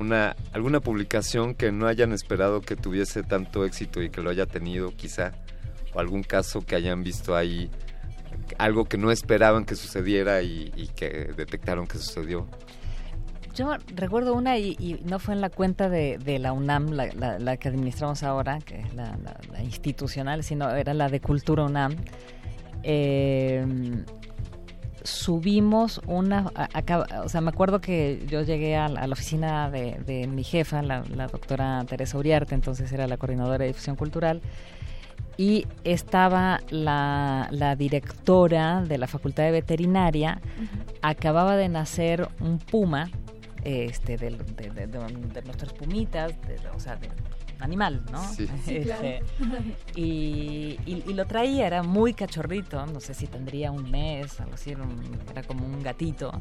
una, 0.00 0.34
alguna 0.52 0.80
publicación 0.80 1.54
que 1.54 1.70
no 1.70 1.86
hayan 1.86 2.12
esperado 2.12 2.60
que 2.62 2.76
tuviese 2.76 3.22
tanto 3.22 3.64
éxito 3.64 4.02
y 4.02 4.10
que 4.10 4.22
lo 4.22 4.30
haya 4.30 4.46
tenido 4.46 4.96
quizá, 4.96 5.32
o 5.92 6.00
algún 6.00 6.22
caso 6.22 6.64
que 6.64 6.76
hayan 6.76 7.02
visto 7.02 7.36
ahí 7.36 7.70
algo 8.58 8.84
que 8.84 8.98
no 8.98 9.10
esperaban 9.10 9.64
que 9.64 9.76
sucediera 9.76 10.42
y, 10.42 10.90
que 10.94 11.32
detectaron 11.36 11.86
que 11.86 11.98
sucedió. 11.98 12.46
Yo 13.54 13.76
recuerdo 13.94 14.34
una 14.34 14.56
y, 14.58 15.00
no 15.04 15.18
fue 15.18 15.34
en 15.34 15.40
la 15.40 15.50
cuenta 15.50 15.88
de, 15.88 16.18
de 16.18 16.38
la 16.38 16.52
UNAM, 16.52 16.90
la, 16.90 17.06
la, 17.14 17.38
la, 17.38 17.56
que 17.56 17.68
administramos 17.68 18.22
ahora, 18.22 18.58
que 18.60 18.80
es 18.80 18.94
la, 18.94 19.18
la, 19.52 19.62
institucional, 19.62 20.44
sino 20.44 20.70
era 20.70 20.94
la 20.94 21.08
de 21.08 21.20
Cultura 21.20 21.64
UNAM. 21.64 21.96
Eh, 22.84 23.66
subimos 25.08 26.00
una, 26.06 26.52
o 27.24 27.28
sea, 27.28 27.40
me 27.40 27.48
acuerdo 27.48 27.80
que 27.80 28.24
yo 28.28 28.42
llegué 28.42 28.76
a, 28.76 28.88
la 28.88 29.12
oficina 29.12 29.70
de, 29.70 29.98
de 30.06 30.26
mi 30.26 30.44
jefa, 30.44 30.82
la, 30.82 31.02
doctora 31.30 31.84
Teresa 31.86 32.18
Uriarte, 32.18 32.54
entonces 32.54 32.92
era 32.92 33.06
la 33.06 33.16
coordinadora 33.16 33.58
de 33.58 33.68
difusión 33.68 33.96
cultural, 33.96 34.42
y 35.38 35.66
estaba 35.84 36.60
la, 36.68 37.48
la, 37.52 37.76
directora 37.76 38.82
de 38.82 38.98
la 38.98 39.06
Facultad 39.06 39.44
de 39.44 39.52
Veterinaria, 39.52 40.42
uh 40.42 40.62
-huh. 40.62 40.98
acababa 41.00 41.56
de 41.56 41.68
nacer 41.68 42.28
un 42.40 42.58
puma, 42.58 43.08
este, 43.62 44.16
de, 44.16 44.30
de, 44.30 44.70
de, 44.70 44.86
de 44.88 45.42
nuestras 45.42 45.72
pumitas, 45.72 46.32
o 46.74 46.80
sea, 46.80 46.96
de 46.96 47.08
animal, 47.60 48.02
¿no? 48.10 48.22
Sí. 48.32 48.48
Este, 48.66 48.82
claro. 48.82 49.64
y, 49.94 50.78
y, 50.86 51.04
y, 51.06 51.14
lo 51.14 51.24
traía, 51.26 51.68
era 51.68 51.82
muy 51.84 52.14
cachorrito, 52.14 52.84
no 52.86 53.00
sé 53.00 53.14
si 53.14 53.28
tendría 53.28 53.70
un 53.70 53.88
mes, 53.90 54.40
algo 54.40 54.54
así, 54.54 54.72
era, 54.72 54.82
un, 54.82 55.00
era 55.30 55.44
como 55.44 55.64
un 55.64 55.82
gatito 55.82 56.32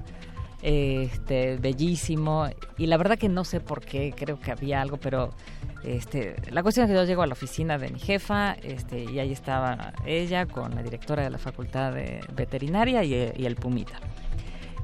este 0.61 1.57
bellísimo. 1.57 2.47
Y 2.77 2.87
la 2.87 2.97
verdad 2.97 3.17
que 3.17 3.29
no 3.29 3.43
sé 3.43 3.59
por 3.59 3.81
qué 3.81 4.13
creo 4.15 4.39
que 4.39 4.51
había 4.51 4.81
algo 4.81 4.97
pero 4.97 5.31
este 5.83 6.35
la 6.51 6.63
cuestión 6.63 6.85
es 6.85 6.91
que 6.91 6.95
yo 6.95 7.03
llego 7.03 7.21
a 7.21 7.27
la 7.27 7.33
oficina 7.33 7.77
de 7.77 7.89
mi 7.89 7.99
jefa 7.99 8.53
este 8.53 9.03
y 9.03 9.19
ahí 9.19 9.31
estaba 9.31 9.93
ella 10.05 10.45
con 10.45 10.73
la 10.73 10.81
directora 10.81 11.23
de 11.23 11.29
la 11.29 11.37
facultad 11.37 11.93
de 11.93 12.21
veterinaria 12.33 13.03
y, 13.03 13.13
y 13.35 13.45
el 13.45 13.55
pumita 13.55 13.99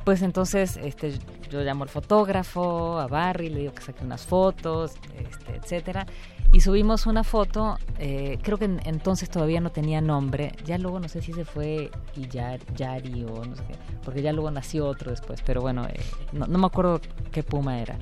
pues 0.04 0.22
entonces 0.22 0.78
este 0.78 1.14
yo 1.50 1.62
llamo 1.62 1.84
al 1.84 1.90
fotógrafo 1.90 3.00
a 3.00 3.08
Barry 3.08 3.50
le 3.50 3.60
digo 3.62 3.74
que 3.74 3.82
saque 3.82 4.04
unas 4.04 4.26
fotos 4.26 4.94
este 5.18 5.56
etcétera 5.56 6.06
y 6.54 6.62
subimos 6.62 7.08
una 7.08 7.24
foto, 7.24 7.80
eh, 7.98 8.38
creo 8.44 8.60
que 8.60 8.66
en, 8.66 8.80
entonces 8.86 9.28
todavía 9.28 9.60
no 9.60 9.72
tenía 9.72 10.02
nombre, 10.02 10.52
ya 10.66 10.78
luego 10.78 11.00
no 11.00 11.08
sé 11.10 11.24
si 11.24 11.34
se 11.34 11.46
fue 11.46 11.90
Yari 12.30 13.24
o 13.24 13.44
no 13.44 13.56
sé 13.56 13.64
qué, 13.68 13.76
porque 14.06 14.22
ya 14.22 14.32
luego 14.32 14.52
nació 14.52 14.86
otro 14.86 15.10
después, 15.10 15.42
pero 15.44 15.62
bueno, 15.62 15.88
eh, 15.88 16.00
no, 16.32 16.46
no, 16.46 16.60
me 16.60 16.68
acuerdo 16.68 17.02
qué 17.32 17.42
puma 17.42 17.80
era. 17.80 17.98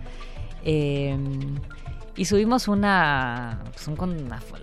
Eh, 0.66 1.18
y 2.16 2.26
subimos 2.26 2.68
una, 2.68 3.60
pues 3.72 3.88
un, 3.88 3.98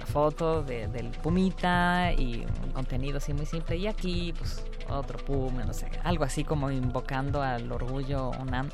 foto 0.07 0.63
de, 0.63 0.87
del 0.89 1.09
pumita 1.11 2.13
y 2.13 2.45
un 2.65 2.73
contenido 2.73 3.19
así 3.19 3.33
muy 3.33 3.47
simple, 3.47 3.77
y 3.77 3.87
aquí 3.87 4.35
pues 4.37 4.65
otro 4.91 5.19
puma, 5.19 5.65
no 5.65 5.73
sé, 5.73 5.87
algo 6.05 6.25
así 6.25 6.45
como 6.45 6.71
invocando 6.71 7.43
al 7.43 7.71
orgullo 7.71 8.31
UNAM. 8.41 8.71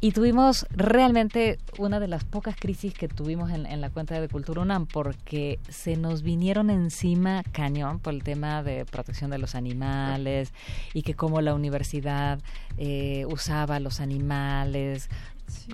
Y 0.00 0.12
tuvimos 0.12 0.66
realmente 0.68 1.58
una 1.78 1.98
de 1.98 2.08
las 2.08 2.24
pocas 2.24 2.56
crisis 2.56 2.92
que 2.92 3.08
tuvimos 3.08 3.50
en, 3.50 3.80
la 3.80 3.88
cuenta 3.88 4.20
de 4.20 4.28
Cultura 4.28 4.60
UNAM, 4.60 4.86
porque 4.86 5.58
se 5.70 5.96
nos 5.96 6.20
vinieron 6.22 6.68
encima 6.68 7.42
cañón 7.52 8.00
por 8.00 8.12
el 8.12 8.22
tema 8.22 8.62
de 8.62 8.84
protección 8.84 9.30
de 9.30 9.38
los 9.38 9.54
animales 9.54 10.52
y 10.92 11.04
que 11.04 11.14
como 11.14 11.40
la 11.40 11.54
universidad 11.54 12.38
eh, 12.76 13.24
usaba 13.30 13.80
los 13.80 14.00
animales, 14.00 15.08
sí. 15.46 15.72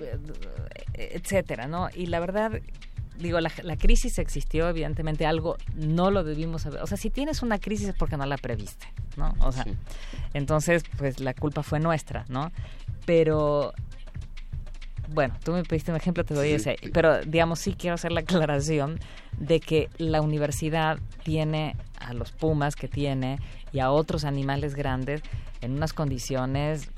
etcétera, 0.93 1.67
¿no? 1.67 1.89
Y 1.95 2.07
la 2.07 2.19
verdad 2.19 2.61
digo, 3.21 3.39
la, 3.39 3.51
la, 3.63 3.77
crisis 3.77 4.19
existió, 4.19 4.67
evidentemente 4.67 5.25
algo 5.25 5.57
no 5.75 6.11
lo 6.11 6.23
debimos 6.23 6.63
saber. 6.63 6.81
O 6.81 6.87
sea, 6.87 6.97
si 6.97 7.09
tienes 7.09 7.41
una 7.41 7.59
crisis 7.59 7.89
es 7.89 7.95
porque 7.95 8.17
no 8.17 8.25
la 8.25 8.37
previste, 8.37 8.87
¿no? 9.15 9.33
O 9.39 9.51
sea, 9.51 9.63
sí. 9.63 9.75
entonces, 10.33 10.83
pues 10.97 11.19
la 11.19 11.33
culpa 11.33 11.63
fue 11.63 11.79
nuestra, 11.79 12.25
¿no? 12.29 12.51
Pero 13.05 13.73
bueno, 15.09 15.35
tú 15.43 15.51
me 15.51 15.63
pediste 15.63 15.91
un 15.91 15.97
ejemplo, 15.97 16.23
te 16.23 16.33
doy 16.33 16.49
sí, 16.49 16.53
ese, 16.55 16.77
pero 16.93 17.21
digamos 17.21 17.59
sí 17.59 17.73
quiero 17.73 17.95
hacer 17.95 18.11
la 18.11 18.21
aclaración 18.21 18.99
de 19.37 19.59
que 19.59 19.89
la 19.97 20.21
universidad 20.21 20.99
tiene 21.23 21.75
a 21.99 22.13
los 22.13 22.31
pumas 22.31 22.75
que 22.75 22.87
tiene 22.87 23.39
y 23.73 23.79
a 23.79 23.91
otros 23.91 24.23
animales 24.23 24.73
grandes 24.73 25.21
en 25.61 25.73
unas 25.73 25.93
condiciones 25.93 26.89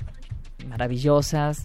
maravillosas 0.68 1.64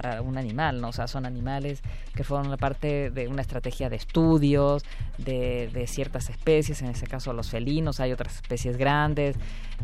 para 0.00 0.22
un 0.22 0.38
animal, 0.38 0.80
¿no? 0.80 0.90
O 0.90 0.92
sea, 0.92 1.08
son 1.08 1.26
animales 1.26 1.82
que 2.14 2.22
fueron 2.22 2.50
la 2.50 2.56
parte 2.56 3.10
de 3.10 3.26
una 3.26 3.42
estrategia 3.42 3.90
de 3.90 3.96
estudios 3.96 4.84
de, 5.18 5.68
de 5.72 5.88
ciertas 5.88 6.30
especies, 6.30 6.82
en 6.82 6.90
ese 6.90 7.08
caso 7.08 7.32
los 7.32 7.50
felinos, 7.50 7.98
hay 7.98 8.12
otras 8.12 8.36
especies 8.36 8.76
grandes, 8.76 9.34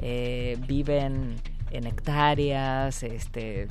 eh, 0.00 0.56
viven 0.68 1.34
en 1.72 1.86
hectáreas, 1.88 3.02
este, 3.02 3.66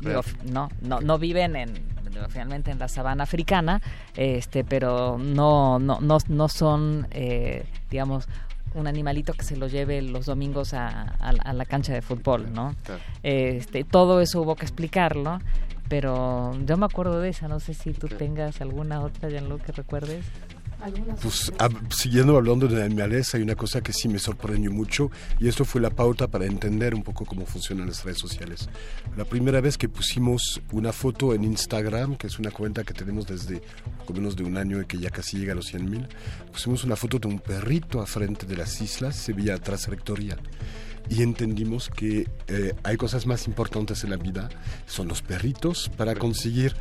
Digo, 0.00 0.20
no, 0.52 0.68
no, 0.82 1.00
no 1.00 1.18
viven 1.18 1.56
en 1.56 1.94
finalmente 2.28 2.70
en 2.70 2.78
la 2.78 2.88
sabana 2.88 3.24
africana, 3.24 3.80
este, 4.16 4.64
pero 4.64 5.18
no, 5.18 5.78
no, 5.78 6.00
no, 6.00 6.18
no 6.28 6.48
son, 6.48 7.08
eh, 7.10 7.64
digamos, 7.90 8.28
un 8.74 8.86
animalito 8.86 9.32
que 9.32 9.44
se 9.44 9.56
lo 9.56 9.68
lleve 9.68 10.02
los 10.02 10.26
domingos 10.26 10.74
a, 10.74 10.88
a, 11.18 11.30
a 11.30 11.52
la 11.52 11.64
cancha 11.64 11.92
de 11.94 12.02
fútbol, 12.02 12.52
¿no? 12.52 12.74
Claro. 12.82 13.00
Este, 13.22 13.84
todo 13.84 14.20
eso 14.20 14.42
hubo 14.42 14.56
que 14.56 14.64
explicarlo, 14.64 15.38
pero 15.88 16.52
yo 16.64 16.76
me 16.76 16.86
acuerdo 16.86 17.20
de 17.20 17.28
esa, 17.30 17.48
no 17.48 17.60
sé 17.60 17.74
si 17.74 17.92
tú 17.92 18.08
tengas 18.08 18.60
alguna 18.60 19.00
otra, 19.00 19.28
Jean-Luc, 19.28 19.62
que 19.62 19.72
recuerdes. 19.72 20.24
Pues 21.22 21.50
a, 21.58 21.68
siguiendo 21.90 22.36
hablando 22.36 22.68
de 22.68 22.82
animales, 22.82 23.34
hay 23.34 23.42
una 23.42 23.54
cosa 23.54 23.80
que 23.80 23.92
sí 23.92 24.08
me 24.08 24.18
sorprendió 24.18 24.70
mucho 24.70 25.10
y 25.40 25.48
esto 25.48 25.64
fue 25.64 25.80
la 25.80 25.90
pauta 25.90 26.28
para 26.28 26.44
entender 26.44 26.94
un 26.94 27.02
poco 27.02 27.24
cómo 27.24 27.46
funcionan 27.46 27.86
las 27.86 28.04
redes 28.04 28.18
sociales. 28.18 28.68
La 29.16 29.24
primera 29.24 29.60
vez 29.60 29.78
que 29.78 29.88
pusimos 29.88 30.60
una 30.72 30.92
foto 30.92 31.32
en 31.32 31.44
Instagram, 31.44 32.16
que 32.16 32.26
es 32.26 32.38
una 32.38 32.50
cuenta 32.50 32.84
que 32.84 32.92
tenemos 32.92 33.26
desde 33.26 33.62
poco 33.98 34.12
menos 34.12 34.36
de 34.36 34.44
un 34.44 34.58
año 34.58 34.80
y 34.80 34.86
que 34.86 34.98
ya 34.98 35.10
casi 35.10 35.38
llega 35.38 35.52
a 35.52 35.56
los 35.56 35.66
100 35.66 35.90
mil, 35.90 36.06
pusimos 36.52 36.84
una 36.84 36.96
foto 36.96 37.18
de 37.18 37.28
un 37.28 37.38
perrito 37.38 38.02
a 38.02 38.06
frente 38.06 38.44
de 38.44 38.56
las 38.56 38.80
islas, 38.80 39.16
se 39.16 39.32
veía 39.32 39.54
atrás 39.54 39.88
rectoría. 39.88 40.36
y 41.10 41.22
entendimos 41.22 41.90
que 41.90 42.26
eh, 42.48 42.72
hay 42.82 42.96
cosas 42.96 43.26
más 43.26 43.46
importantes 43.46 44.04
en 44.04 44.10
la 44.10 44.16
vida, 44.16 44.48
son 44.86 45.08
los 45.08 45.20
perritos, 45.20 45.90
para 45.98 46.14
conseguir 46.14 46.74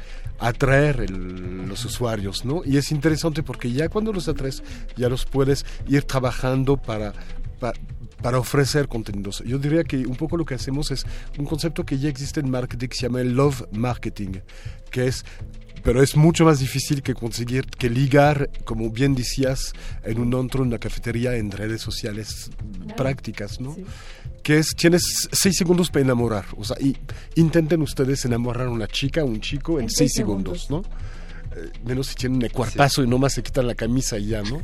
atraer 0.44 1.10
los 1.10 1.86
usuarios, 1.86 2.44
¿no? 2.44 2.64
Y 2.66 2.78
es 2.78 2.92
interesante 2.92 3.44
porque 3.44 3.72
ya 3.72 3.88
cuando 3.88 4.12
los 4.12 4.28
atraes, 4.28 4.62
ya 4.98 5.08
los 5.08 5.26
puedes 5.26 5.66
ir 5.88 6.04
trabajando 6.04 6.78
para, 6.78 7.14
para 8.22 8.40
ofrecer 8.40 8.88
contenidos. 8.88 9.42
Yo 9.46 9.58
diría 9.58 9.84
que 9.84 10.06
un 10.06 10.16
poco 10.16 10.36
lo 10.36 10.46
que 10.46 10.56
hacemos 10.56 10.92
es 10.92 11.06
un 11.38 11.46
concepto 11.46 11.86
que 11.86 11.98
ya 11.98 12.10
existe 12.10 12.42
en 12.42 12.50
marketing 12.50 12.88
que 12.88 12.96
se 12.96 13.04
llama 13.04 13.22
el 13.22 13.34
love 13.34 13.64
marketing, 13.72 14.40
que 14.92 15.08
es 15.08 15.24
pero 15.84 16.02
es 16.02 16.16
mucho 16.16 16.46
más 16.46 16.60
difícil 16.60 17.04
que 17.04 17.14
conseguir, 17.14 17.66
que 17.66 17.90
ligar, 17.90 18.50
como 18.64 18.90
bien 18.90 19.16
decías, 19.16 19.74
en 20.04 20.18
un 20.18 20.34
otro, 20.34 20.62
en 20.62 20.70
una 20.70 20.80
cafetería, 20.80 21.36
en 21.36 21.52
redes 21.52 21.82
sociales 21.82 22.52
prácticas, 22.96 23.60
¿no? 23.60 23.76
Que 24.44 24.58
es, 24.58 24.76
tienes 24.76 25.30
seis 25.32 25.56
segundos 25.56 25.90
para 25.90 26.04
enamorar, 26.04 26.46
o 26.58 26.64
sea, 26.64 26.76
y 26.80 26.98
intenten 27.36 27.82
ustedes 27.82 28.26
enamorar 28.26 28.68
a 28.68 28.70
una 28.70 28.88
chica, 28.88 29.24
un 29.24 29.40
chico 29.40 29.80
en, 29.80 29.90
seis, 29.90 30.12
segundos, 30.14 30.70
¿no? 30.70 30.84
Eh, 31.56 31.72
menos 31.86 32.08
si 32.08 32.16
tienen 32.16 32.44
un 32.44 32.50
cuartazo 32.50 33.04
y 33.04 33.08
nomás 33.08 33.34
se 33.34 33.42
quitan 33.42 33.68
la 33.68 33.76
camisa 33.76 34.18
y 34.18 34.28
ya, 34.28 34.42
¿no? 34.44 34.62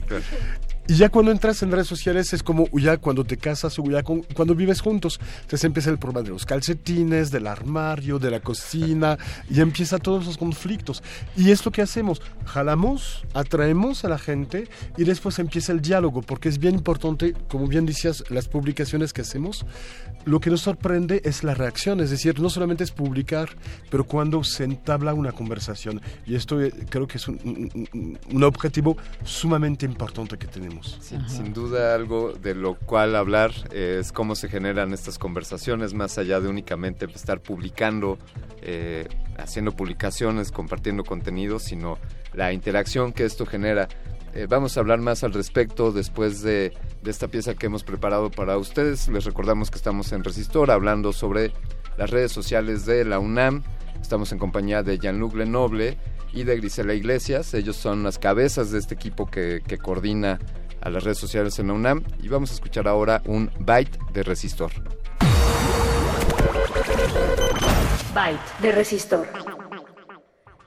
Y 0.89 0.95
ya 0.95 1.09
cuando 1.09 1.31
entras 1.31 1.61
en 1.61 1.71
redes 1.71 1.85
sociales 1.85 2.33
es 2.33 2.41
como 2.41 2.67
ya 2.73 2.97
cuando 2.97 3.23
te 3.23 3.37
casas 3.37 3.77
o 3.77 3.83
ya 3.83 4.01
cuando 4.01 4.55
vives 4.55 4.81
juntos. 4.81 5.19
Entonces 5.41 5.63
empieza 5.63 5.91
el 5.91 5.99
problema 5.99 6.23
de 6.23 6.29
los 6.29 6.47
calcetines, 6.47 7.29
del 7.29 7.45
armario, 7.45 8.17
de 8.17 8.31
la 8.31 8.39
cocina, 8.39 9.15
y 9.51 9.61
empieza 9.61 9.99
todos 9.99 10.25
los 10.25 10.35
conflictos. 10.35 11.03
Y 11.37 11.51
es 11.51 11.63
lo 11.63 11.71
que 11.71 11.83
hacemos. 11.83 12.23
Jalamos, 12.43 13.23
atraemos 13.35 14.03
a 14.03 14.09
la 14.09 14.17
gente 14.17 14.67
y 14.97 15.03
después 15.03 15.37
empieza 15.37 15.73
el 15.73 15.81
diálogo, 15.81 16.23
porque 16.23 16.49
es 16.49 16.57
bien 16.57 16.73
importante, 16.73 17.35
como 17.49 17.67
bien 17.67 17.85
decías, 17.85 18.23
las 18.29 18.47
publicaciones 18.47 19.13
que 19.13 19.21
hacemos, 19.21 19.67
lo 20.29 20.39
que 20.39 20.49
nos 20.49 20.61
sorprende 20.61 21.21
es 21.25 21.43
la 21.43 21.55
reacción, 21.55 21.99
es 22.01 22.11
decir, 22.11 22.39
no 22.39 22.49
solamente 22.49 22.83
es 22.83 22.91
publicar, 22.91 23.49
pero 23.89 24.03
cuando 24.03 24.43
se 24.43 24.63
entabla 24.63 25.13
una 25.13 25.31
conversación. 25.31 26.01
Y 26.25 26.35
esto 26.35 26.61
eh, 26.61 26.71
creo 26.89 27.07
que 27.07 27.17
es 27.17 27.27
un, 27.27 27.87
un 28.31 28.43
objetivo 28.43 28.95
sumamente 29.23 29.85
importante 29.85 30.37
que 30.37 30.47
tenemos. 30.47 30.99
Sin 31.01 31.53
duda 31.53 31.95
algo 31.95 32.33
de 32.33 32.53
lo 32.53 32.75
cual 32.75 33.15
hablar 33.15 33.51
es 33.73 34.11
cómo 34.11 34.35
se 34.35 34.49
generan 34.49 34.93
estas 34.93 35.17
conversaciones 35.17 35.93
más 35.93 36.17
allá 36.17 36.39
de 36.39 36.47
únicamente 36.47 37.05
estar 37.05 37.41
publicando, 37.41 38.19
eh, 38.61 39.07
haciendo 39.37 39.71
publicaciones, 39.71 40.51
compartiendo 40.51 41.03
contenido, 41.03 41.59
sino 41.59 41.97
la 42.33 42.53
interacción 42.53 43.13
que 43.13 43.25
esto 43.25 43.45
genera. 43.45 43.87
Eh, 44.33 44.45
vamos 44.47 44.77
a 44.77 44.81
hablar 44.81 44.99
más 44.99 45.23
al 45.23 45.33
respecto 45.33 45.91
después 45.91 46.41
de, 46.41 46.73
esta 47.05 47.27
pieza 47.27 47.55
que 47.55 47.65
hemos 47.65 47.83
preparado 47.83 48.29
para 48.29 48.57
ustedes. 48.57 49.07
Les 49.07 49.25
recordamos 49.25 49.71
que 49.71 49.77
estamos 49.77 50.11
en 50.11 50.23
Resistor 50.23 50.69
hablando 50.69 51.13
sobre 51.13 51.51
las 51.97 52.09
redes 52.11 52.31
sociales 52.31 52.85
de 52.85 53.05
la 53.05 53.19
UNAM. 53.19 53.63
Estamos 54.01 54.31
en 54.31 54.37
compañía 54.37 54.83
de 54.83 54.99
Jean-Luc 54.99 55.35
Lenoble 55.35 55.97
y 56.31 56.43
de 56.43 56.57
Grisela 56.57 56.93
Iglesias. 56.93 57.53
Ellos 57.53 57.75
son 57.75 58.03
las 58.03 58.19
cabezas 58.19 58.71
de 58.71 58.79
este 58.79 58.93
equipo 58.93 59.25
que, 59.25 59.61
que 59.65 59.77
coordina 59.77 60.39
a 60.81 60.89
las 60.89 61.03
redes 61.03 61.17
sociales 61.17 61.57
en 61.59 61.67
la 61.67 61.73
UNAM 61.73 62.03
y 62.21 62.27
vamos 62.27 62.51
a 62.51 62.53
escuchar 62.53 62.87
ahora 62.87 63.23
un 63.25 63.51
byte 63.59 63.97
de 64.13 64.23
resistor. 64.23 64.71
Byte 68.13 68.61
de 68.61 68.71
resistor. 68.71 69.27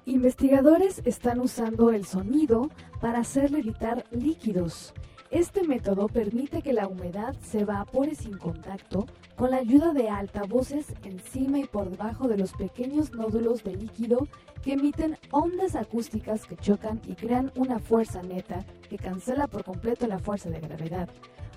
Investigadores 0.04 1.00
están 1.04 1.38
usando 1.38 1.90
el 1.90 2.04
sonido 2.04 2.70
para 3.02 3.18
hacer 3.18 3.50
levitar 3.50 4.04
líquidos. 4.12 4.94
Este 5.32 5.66
método 5.66 6.06
permite 6.06 6.62
que 6.62 6.72
la 6.72 6.86
humedad 6.86 7.34
se 7.40 7.60
evapore 7.60 8.14
sin 8.14 8.38
contacto 8.38 9.06
con 9.34 9.50
la 9.50 9.56
ayuda 9.56 9.92
de 9.92 10.08
altavoces 10.08 10.86
encima 11.02 11.58
y 11.58 11.64
por 11.64 11.90
debajo 11.90 12.28
de 12.28 12.38
los 12.38 12.52
pequeños 12.52 13.12
nódulos 13.12 13.64
de 13.64 13.74
líquido 13.74 14.28
que 14.62 14.74
emiten 14.74 15.18
ondas 15.32 15.74
acústicas 15.74 16.46
que 16.46 16.56
chocan 16.56 17.00
y 17.04 17.14
crean 17.14 17.50
una 17.56 17.80
fuerza 17.80 18.22
neta 18.22 18.64
que 18.88 18.98
cancela 18.98 19.48
por 19.48 19.64
completo 19.64 20.06
la 20.06 20.20
fuerza 20.20 20.48
de 20.50 20.60
gravedad, 20.60 21.08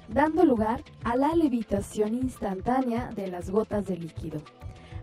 dando 0.07 0.45
lugar 0.45 0.82
a 1.03 1.15
la 1.15 1.35
levitación 1.35 2.15
instantánea 2.15 3.11
de 3.15 3.27
las 3.27 3.51
gotas 3.51 3.85
de 3.85 3.98
líquido. 3.98 4.41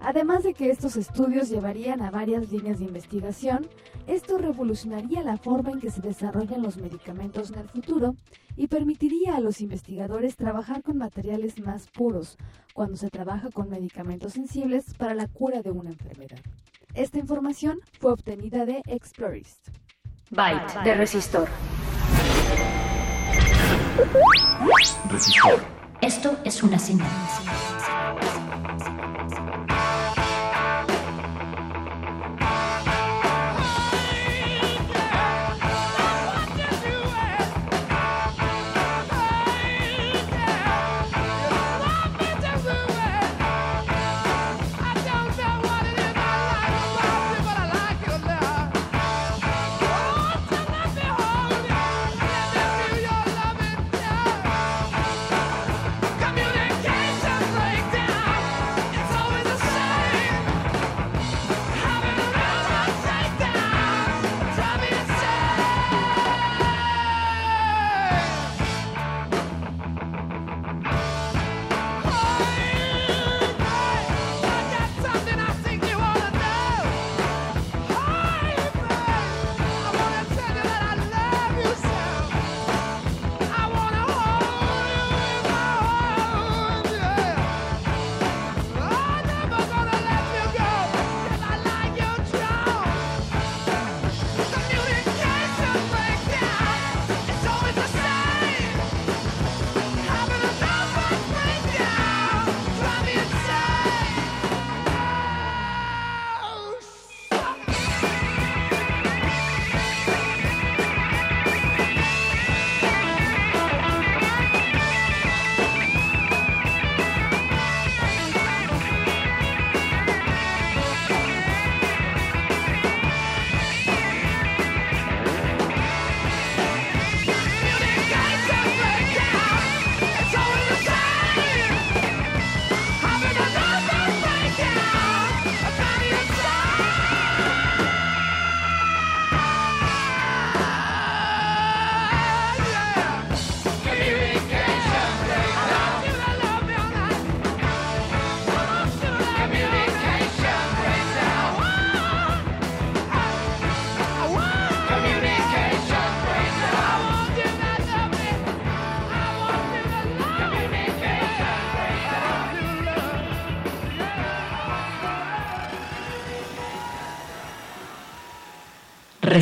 Además 0.04 0.42
de 0.42 0.52
que 0.52 0.70
estos 0.70 0.96
estudios 0.96 1.48
llevarían 1.48 2.02
a 2.02 2.10
varias 2.10 2.50
líneas 2.50 2.80
de 2.80 2.86
investigación, 2.86 3.68
esto 4.06 4.36
revolucionaría 4.36 5.22
la 5.22 5.36
forma 5.36 5.70
en 5.70 5.80
que 5.80 5.90
se 5.90 6.00
desarrollan 6.00 6.62
los 6.62 6.76
medicamentos 6.76 7.52
en 7.52 7.60
el 7.60 7.68
futuro 7.68 8.16
y 8.56 8.66
permitiría 8.66 9.36
a 9.36 9.40
los 9.40 9.60
investigadores 9.60 10.36
trabajar 10.36 10.82
con 10.82 10.98
materiales 10.98 11.60
más 11.60 11.88
puros 11.88 12.36
cuando 12.74 12.96
se 12.96 13.10
trabaja 13.10 13.50
con 13.50 13.70
medicamentos 13.70 14.32
sensibles 14.32 14.92
para 14.94 15.14
la 15.14 15.28
cura 15.28 15.62
de 15.62 15.70
una 15.70 15.90
enfermedad. 15.90 16.40
Esta 16.94 17.18
información 17.18 17.78
fue 18.00 18.12
obtenida 18.12 18.66
de 18.66 18.82
Explorist. 18.86 19.68
Byte 20.30 20.82
de 20.84 20.94
resistor. 20.94 21.48
Resistor. 25.10 25.60
Esto 26.00 26.36
es 26.44 26.62
una 26.62 26.78
señal. 26.78 27.08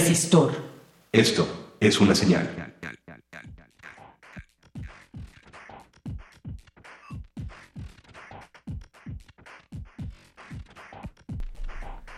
Resistor. 0.01 0.53
Esto 1.13 1.47
es 1.79 2.01
una 2.01 2.15
señal. 2.15 2.49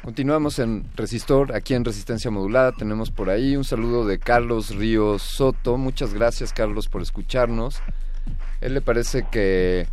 Continuamos 0.04 0.60
en 0.60 0.84
Resistor, 0.94 1.56
aquí 1.56 1.74
en 1.74 1.84
Resistencia 1.84 2.30
Modulada. 2.30 2.70
Tenemos 2.70 3.10
por 3.10 3.30
ahí 3.30 3.56
un 3.56 3.64
saludo 3.64 4.06
de 4.06 4.20
Carlos 4.20 4.76
Ríos 4.76 5.22
Soto. 5.22 5.76
Muchas 5.76 6.14
gracias, 6.14 6.52
Carlos, 6.52 6.88
por 6.88 7.02
escucharnos. 7.02 7.82
Él 8.60 8.74
le 8.74 8.80
parece 8.80 9.26
que, 9.28 9.88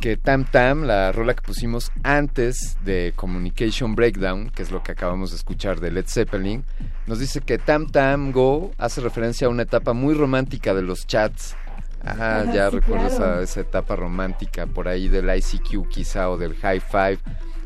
que 0.00 0.16
Tam 0.16 0.46
Tam, 0.50 0.84
la 0.84 1.12
rola 1.12 1.34
que 1.34 1.42
pusimos 1.42 1.92
antes 2.02 2.78
de 2.82 3.12
Communication 3.14 3.94
Breakdown, 3.94 4.48
que 4.48 4.62
es 4.62 4.70
lo 4.70 4.82
que 4.82 4.92
acabamos 4.92 5.32
de 5.32 5.36
escuchar 5.36 5.80
de 5.80 5.90
Led 5.90 6.06
Zeppelin, 6.06 6.64
nos 7.06 7.18
dice 7.18 7.40
que 7.40 7.58
Tam 7.58 7.86
Tam 7.86 8.32
Go 8.32 8.72
hace 8.78 9.00
referencia 9.00 9.46
a 9.46 9.50
una 9.50 9.62
etapa 9.62 9.92
muy 9.92 10.14
romántica 10.14 10.74
de 10.74 10.82
los 10.82 11.06
chats. 11.06 11.56
Ah, 12.04 12.44
ya 12.54 12.70
Sí, 12.70 12.76
recuerdo 12.76 13.08
claro. 13.08 13.40
esa, 13.40 13.42
esa 13.42 13.60
etapa 13.60 13.94
romántica 13.96 14.66
por 14.66 14.88
ahí 14.88 15.08
del 15.08 15.28
ICQ 15.34 15.88
quizá 15.88 16.30
o 16.30 16.38
del 16.38 16.54
High 16.56 16.80
Five. 16.80 17.18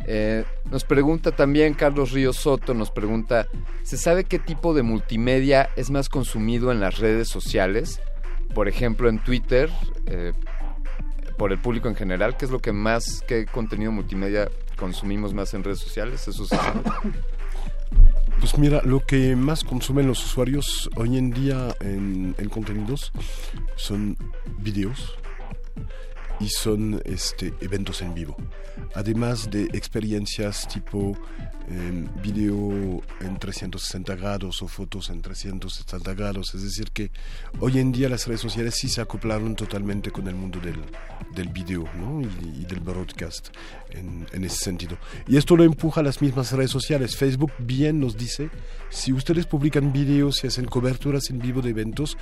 Eh, 0.07 0.45
nos 0.71 0.85
pregunta 0.85 1.33
también 1.33 1.75
Carlos 1.75 2.11
Ríos 2.11 2.37
Soto, 2.37 2.75
nos 2.75 2.91
pregunta, 2.91 3.47
¿se 3.85 3.97
sabe 3.97 4.25
qué 4.25 4.39
tipo 4.39 4.75
de 4.75 4.83
multimedia 4.83 5.71
es 5.77 5.91
más 5.91 6.09
consumido 6.09 6.73
en 6.73 6.81
las 6.81 6.99
redes 6.99 7.29
sociales? 7.29 8.01
Por 8.55 8.69
ejemplo, 8.69 9.09
en 9.09 9.19
Twitter, 9.19 9.71
eh, 10.07 10.33
por 11.39 11.53
el 11.53 11.59
público 11.59 11.89
en 11.89 11.97
general, 11.97 12.37
¿qué 12.37 12.45
es 12.45 12.51
lo 12.51 12.59
que 12.61 12.73
más, 12.73 13.23
qué 13.27 13.47
contenido 13.47 13.93
multimedia 13.93 14.51
consumimos 14.77 15.33
más 15.33 15.55
en 15.55 15.65
redes 15.65 15.79
sociales? 15.81 16.29
Eso 16.29 16.45
se 16.45 16.57
sabe. 16.57 16.81
Pues 18.44 18.58
mira, 18.58 18.82
lo 18.84 19.00
que 19.00 19.34
más 19.36 19.64
consumen 19.64 20.06
los 20.06 20.23
usuarios 20.23 20.90
hoy 20.97 21.16
en 21.16 21.31
día 21.31 21.74
en, 21.81 22.34
en 22.36 22.48
contenidos 22.50 23.10
son 23.74 24.18
videos 24.58 25.16
y 26.41 26.49
son 26.49 27.01
este, 27.05 27.55
eventos 27.61 28.03
en 28.03 28.15
vivo. 28.15 28.37
Además 28.95 29.51
de 29.51 29.65
experiencias 29.73 30.67
tipo 30.69 31.17
em, 31.69 32.09
video 32.23 33.03
en 33.21 33.39
360 33.39 34.15
grados 34.17 34.63
o 34.63 34.69
fotos 34.69 35.11
en 35.11 35.23
360 35.23 36.15
grados. 36.15 36.55
Es 36.55 36.63
decir, 36.63 36.91
que 36.91 37.11
hoy 37.61 37.79
en 37.79 37.93
día 37.93 38.09
las 38.09 38.27
redes 38.27 38.41
sociales 38.41 38.75
sí 38.75 38.89
se 38.89 39.01
acoplaron 39.01 39.55
totalmente 39.55 40.11
con 40.11 40.29
el 40.29 40.35
mundo 40.35 40.61
del, 40.61 40.81
del 41.35 41.49
video 41.49 41.85
¿no? 41.99 42.21
y, 42.21 42.63
y 42.63 42.65
del 42.65 42.81
broadcast 42.81 43.49
en, 43.91 44.27
en 44.33 44.45
ese 44.45 44.57
sentido. 44.57 44.99
Y 45.27 45.37
esto 45.37 45.57
lo 45.57 45.65
empuja 45.65 46.01
a 46.01 46.05
las 46.05 46.21
mismas 46.21 46.53
redes 46.53 46.71
sociales. 46.71 47.17
Facebook 47.17 47.53
bien 47.59 48.01
nos 48.01 48.17
dice, 48.17 48.51
si 48.91 49.13
ustedes 49.13 49.47
publican 49.47 49.93
videos 49.93 50.43
y 50.45 50.49
hacen 50.49 50.67
coberturas 50.67 51.31
en 51.31 51.39
vivo 51.39 51.63
de 51.63 51.71
eventos, 51.71 52.17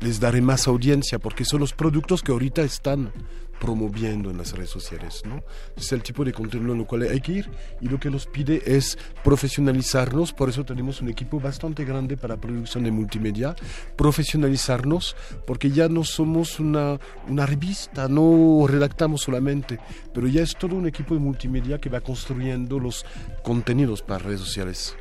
les 0.00 0.20
daré 0.20 0.40
más 0.42 0.68
audiencia 0.68 1.18
porque 1.18 1.44
son 1.44 1.60
los 1.60 1.72
productos 1.72 2.22
que 2.22 2.32
ahorita 2.32 2.62
están 2.62 3.12
promoviendo 3.60 4.30
en 4.30 4.38
las 4.38 4.52
redes 4.52 4.70
sociales, 4.70 5.22
¿no? 5.24 5.42
Es 5.76 5.92
el 5.92 6.02
tipo 6.02 6.24
de 6.24 6.32
contenido 6.32 6.72
en 6.72 6.78
lo 6.78 6.86
cual 6.86 7.02
hay 7.02 7.20
que 7.20 7.32
ir 7.32 7.50
y 7.80 7.88
lo 7.88 7.98
que 7.98 8.10
nos 8.10 8.26
pide 8.26 8.62
es 8.66 8.98
profesionalizarnos, 9.22 10.32
por 10.32 10.48
eso 10.48 10.64
tenemos 10.64 11.00
un 11.00 11.08
equipo 11.08 11.40
bastante 11.40 11.84
grande 11.84 12.16
para 12.16 12.36
producción 12.36 12.84
de 12.84 12.90
multimedia, 12.90 13.54
profesionalizarnos 13.96 15.16
porque 15.46 15.70
ya 15.70 15.88
no 15.88 16.04
somos 16.04 16.60
una, 16.60 16.98
una 17.28 17.46
revista, 17.46 18.08
no 18.08 18.66
redactamos 18.66 19.22
solamente, 19.22 19.78
pero 20.12 20.26
ya 20.26 20.42
es 20.42 20.56
todo 20.56 20.76
un 20.76 20.86
equipo 20.86 21.14
de 21.14 21.20
multimedia 21.20 21.78
que 21.78 21.88
va 21.88 22.00
construyendo 22.00 22.78
los 22.78 23.04
contenidos 23.42 24.02
para 24.02 24.24
redes 24.24 24.40
sociales. 24.40 24.96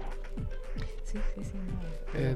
Sí, 1.06 1.20
sí, 1.36 1.44
sí. 1.44 1.63
Eh. 2.16 2.36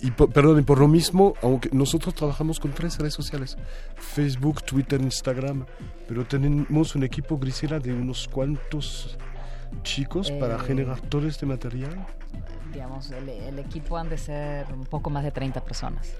Y, 0.00 0.06
y 0.06 0.10
por- 0.12 0.30
perdón, 0.32 0.60
y 0.60 0.62
por 0.62 0.78
lo 0.78 0.88
mismo, 0.88 1.34
aunque 1.42 1.68
nosotros 1.72 2.14
trabajamos 2.14 2.58
con 2.60 2.72
tres 2.72 2.98
redes 2.98 3.14
sociales, 3.14 3.56
Facebook, 3.96 4.62
Twitter, 4.64 5.00
Instagram, 5.00 5.66
pero 6.08 6.24
tenemos 6.26 6.94
un 6.94 7.02
equipo, 7.04 7.38
Grisela, 7.38 7.78
de 7.78 7.92
unos 7.92 8.28
cuantos 8.28 9.18
chicos 9.82 10.30
para 10.32 10.56
Eh, 10.56 10.60
generar 10.60 11.00
todo 11.00 11.26
este 11.28 11.46
material. 11.46 12.06
Digamos, 12.72 13.10
el, 13.10 13.28
el 13.28 13.58
equipo 13.58 13.96
han 13.96 14.08
de 14.08 14.18
ser 14.18 14.66
un 14.72 14.84
poco 14.84 15.10
más 15.10 15.24
de 15.24 15.30
30 15.32 15.62
personas. 15.64 16.12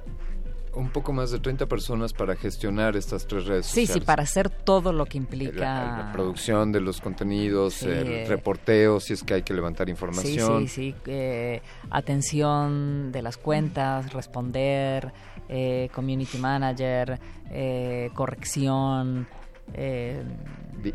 Un 0.72 0.90
poco 0.90 1.12
más 1.12 1.32
de 1.32 1.40
30 1.40 1.66
personas 1.66 2.12
para 2.12 2.36
gestionar 2.36 2.96
estas 2.96 3.26
tres 3.26 3.44
redes 3.46 3.66
Sí, 3.66 3.82
sociales. 3.86 4.02
sí, 4.02 4.06
para 4.06 4.22
hacer 4.22 4.48
todo 4.50 4.92
lo 4.92 5.04
que 5.06 5.18
implica... 5.18 5.58
La, 5.58 5.98
la 6.06 6.12
producción 6.12 6.70
de 6.70 6.80
los 6.80 7.00
contenidos, 7.00 7.74
Sí, 7.74 7.86
el 7.88 8.06
eh. 8.08 8.24
reporteo, 8.28 9.00
si 9.00 9.14
es 9.14 9.24
que 9.24 9.34
hay 9.34 9.42
que 9.42 9.52
levantar 9.52 9.86
Sí, 9.88 9.90
información. 9.90 10.68
sí, 10.68 10.68
sí. 10.68 10.94
eh, 11.06 11.60
atención 11.90 13.10
de 13.12 13.22
las 13.22 13.36
cuentas, 13.36 14.12
responder, 14.12 15.12
eh, 15.48 15.88
community 15.94 16.38
manager, 16.38 17.18
eh, 17.50 18.10
corrección. 18.14 19.26
eh, 19.74 20.22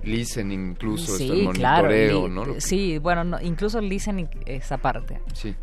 Listening 0.04 0.72
incluso, 0.72 1.16
sí, 1.18 1.26
está 1.32 1.50
el 1.50 1.56
claro. 1.56 1.88
monitoreo, 1.90 2.54
que- 2.56 2.62
Sí, 2.62 2.98
bueno, 2.98 3.24
no, 3.24 3.40
incluso 3.42 3.80
listening 3.80 4.28
esa 4.46 4.78
parte. 4.78 5.22
Sí. 5.34 5.56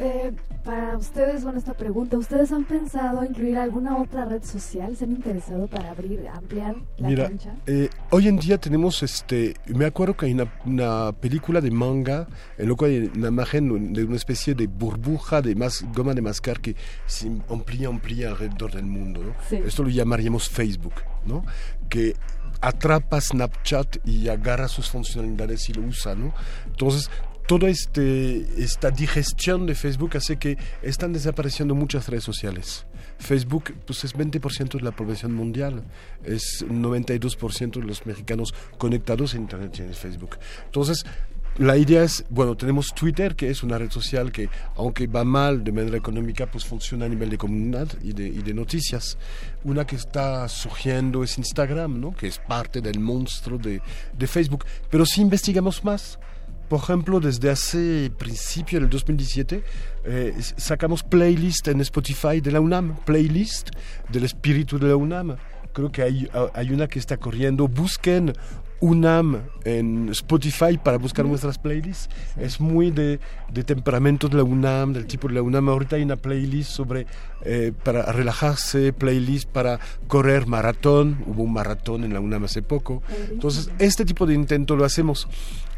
Eh, 0.00 0.32
para 0.64 0.96
ustedes, 0.96 1.42
con 1.42 1.56
esta 1.56 1.74
pregunta, 1.74 2.16
¿ustedes 2.18 2.52
han 2.52 2.64
pensado 2.64 3.24
incluir 3.24 3.58
alguna 3.58 3.96
otra 3.96 4.24
red 4.26 4.44
social? 4.44 4.94
¿Se 4.96 5.04
han 5.04 5.10
interesado 5.12 5.66
para 5.66 5.90
abrir, 5.90 6.28
ampliar 6.28 6.76
la 6.98 7.08
Mira, 7.08 7.28
cancha? 7.28 7.54
eh, 7.66 7.88
hoy 8.10 8.28
en 8.28 8.38
día 8.38 8.58
tenemos, 8.58 9.02
este, 9.02 9.54
me 9.66 9.86
acuerdo 9.86 10.16
que 10.16 10.26
hay 10.26 10.32
una, 10.34 10.52
una 10.66 11.12
película 11.12 11.60
de 11.60 11.70
manga 11.72 12.28
en 12.58 12.68
lo 12.68 12.76
cual 12.76 12.90
hay 12.92 13.10
una 13.12 13.28
imagen 13.28 13.92
de 13.92 14.04
una 14.04 14.16
especie 14.16 14.54
de 14.54 14.68
burbuja 14.68 15.42
de 15.42 15.56
más, 15.56 15.84
goma 15.94 16.14
de 16.14 16.22
mascar 16.22 16.60
que 16.60 16.76
se 17.06 17.28
amplía, 17.48 17.88
amplía 17.88 18.28
alrededor 18.28 18.72
del 18.72 18.86
mundo. 18.86 19.22
¿no? 19.24 19.34
Sí. 19.48 19.56
Esto 19.56 19.82
lo 19.82 19.88
llamaríamos 19.88 20.48
Facebook, 20.48 20.94
¿no? 21.26 21.44
Que 21.88 22.14
atrapa 22.60 23.20
Snapchat 23.20 24.06
y 24.06 24.28
agarra 24.28 24.68
sus 24.68 24.88
funcionalidades 24.88 25.68
y 25.68 25.74
lo 25.74 25.82
usa, 25.82 26.14
¿no? 26.14 26.34
Entonces, 26.66 27.10
toda 27.46 27.70
este, 27.70 28.62
esta 28.62 28.90
digestión 28.90 29.66
de 29.66 29.74
Facebook 29.74 30.16
hace 30.18 30.36
que 30.36 30.58
están 30.82 31.14
desapareciendo 31.14 31.74
muchas 31.74 32.08
redes 32.08 32.24
sociales. 32.24 32.84
Facebook 33.18 33.74
pues 33.86 34.04
es 34.04 34.14
20% 34.14 34.76
de 34.76 34.82
la 34.82 34.92
población 34.92 35.34
mundial, 35.34 35.82
es 36.24 36.64
92% 36.68 37.80
de 37.80 37.86
los 37.86 38.06
mexicanos 38.06 38.54
conectados 38.76 39.34
a 39.34 39.38
Internet 39.38 39.72
tienen 39.72 39.94
Facebook. 39.94 40.38
Entonces, 40.66 41.04
la 41.58 41.76
idea 41.76 42.04
es, 42.04 42.24
bueno, 42.30 42.56
tenemos 42.56 42.94
Twitter, 42.94 43.34
que 43.34 43.50
es 43.50 43.64
una 43.64 43.78
red 43.78 43.90
social 43.90 44.30
que, 44.30 44.48
aunque 44.76 45.08
va 45.08 45.24
mal 45.24 45.64
de 45.64 45.72
manera 45.72 45.96
económica, 45.96 46.46
pues 46.46 46.64
funciona 46.64 47.06
a 47.06 47.08
nivel 47.08 47.30
de 47.30 47.36
comunidad 47.36 47.88
y 48.00 48.12
de, 48.12 48.54
noticias. 48.54 49.18
Una 49.64 49.84
que 49.84 49.96
está 49.96 50.48
surgiendo 50.48 51.24
es 51.24 51.36
Instagram, 51.36 52.00
¿no? 52.00 52.14
Que 52.14 52.28
es 52.28 52.38
parte 52.38 52.80
del 52.80 53.00
monstruo 53.00 53.58
de, 53.58 53.80
Facebook. 54.28 54.64
Pero 54.88 55.04
si 55.04 55.20
investigamos 55.20 55.82
más, 55.82 56.20
por 56.68 56.80
ejemplo, 56.80 57.18
desde 57.18 57.50
hace 57.50 58.12
principio 58.16 58.78
del 58.78 58.88
2017 58.88 59.64
eh, 60.04 60.34
sacamos 60.56 61.02
playlist 61.02 61.66
en 61.68 61.80
Spotify 61.80 62.40
de 62.40 62.52
la 62.52 62.60
UNAM, 62.60 62.96
playlist 63.04 63.70
del 64.08 64.24
espíritu 64.24 64.78
de 64.78 64.88
la 64.88 64.96
UNAM. 64.96 65.36
Creo 65.72 65.90
que 65.90 66.02
hay, 66.02 66.28
hay 66.54 66.70
una 66.70 66.86
que 66.86 67.00
está 67.00 67.16
corriendo. 67.16 67.66
Busquen 67.66 68.32
UNAM 68.80 69.42
en 69.64 70.08
Spotify 70.10 70.78
para 70.82 70.98
buscar 70.98 71.24
nuestras 71.24 71.58
playlists. 71.58 72.08
Es 72.36 72.60
muy 72.60 72.90
de, 72.90 73.20
de 73.52 73.64
temperamento 73.64 74.28
de 74.28 74.36
la 74.36 74.44
UNAM, 74.44 74.92
del 74.92 75.06
tipo 75.06 75.28
de 75.28 75.34
la 75.34 75.42
UNAM. 75.42 75.68
Ahorita 75.68 75.96
hay 75.96 76.02
una 76.02 76.16
playlist 76.16 76.70
sobre 76.70 77.06
eh, 77.42 77.72
para 77.84 78.12
relajarse, 78.12 78.92
playlist 78.92 79.48
para 79.48 79.80
correr 80.06 80.46
maratón. 80.46 81.24
Hubo 81.26 81.42
un 81.42 81.52
maratón 81.52 82.04
en 82.04 82.12
la 82.12 82.20
UNAM 82.20 82.44
hace 82.44 82.62
poco. 82.62 83.02
Entonces, 83.30 83.70
este 83.78 84.04
tipo 84.04 84.26
de 84.26 84.34
intento 84.34 84.76
lo 84.76 84.84
hacemos 84.84 85.28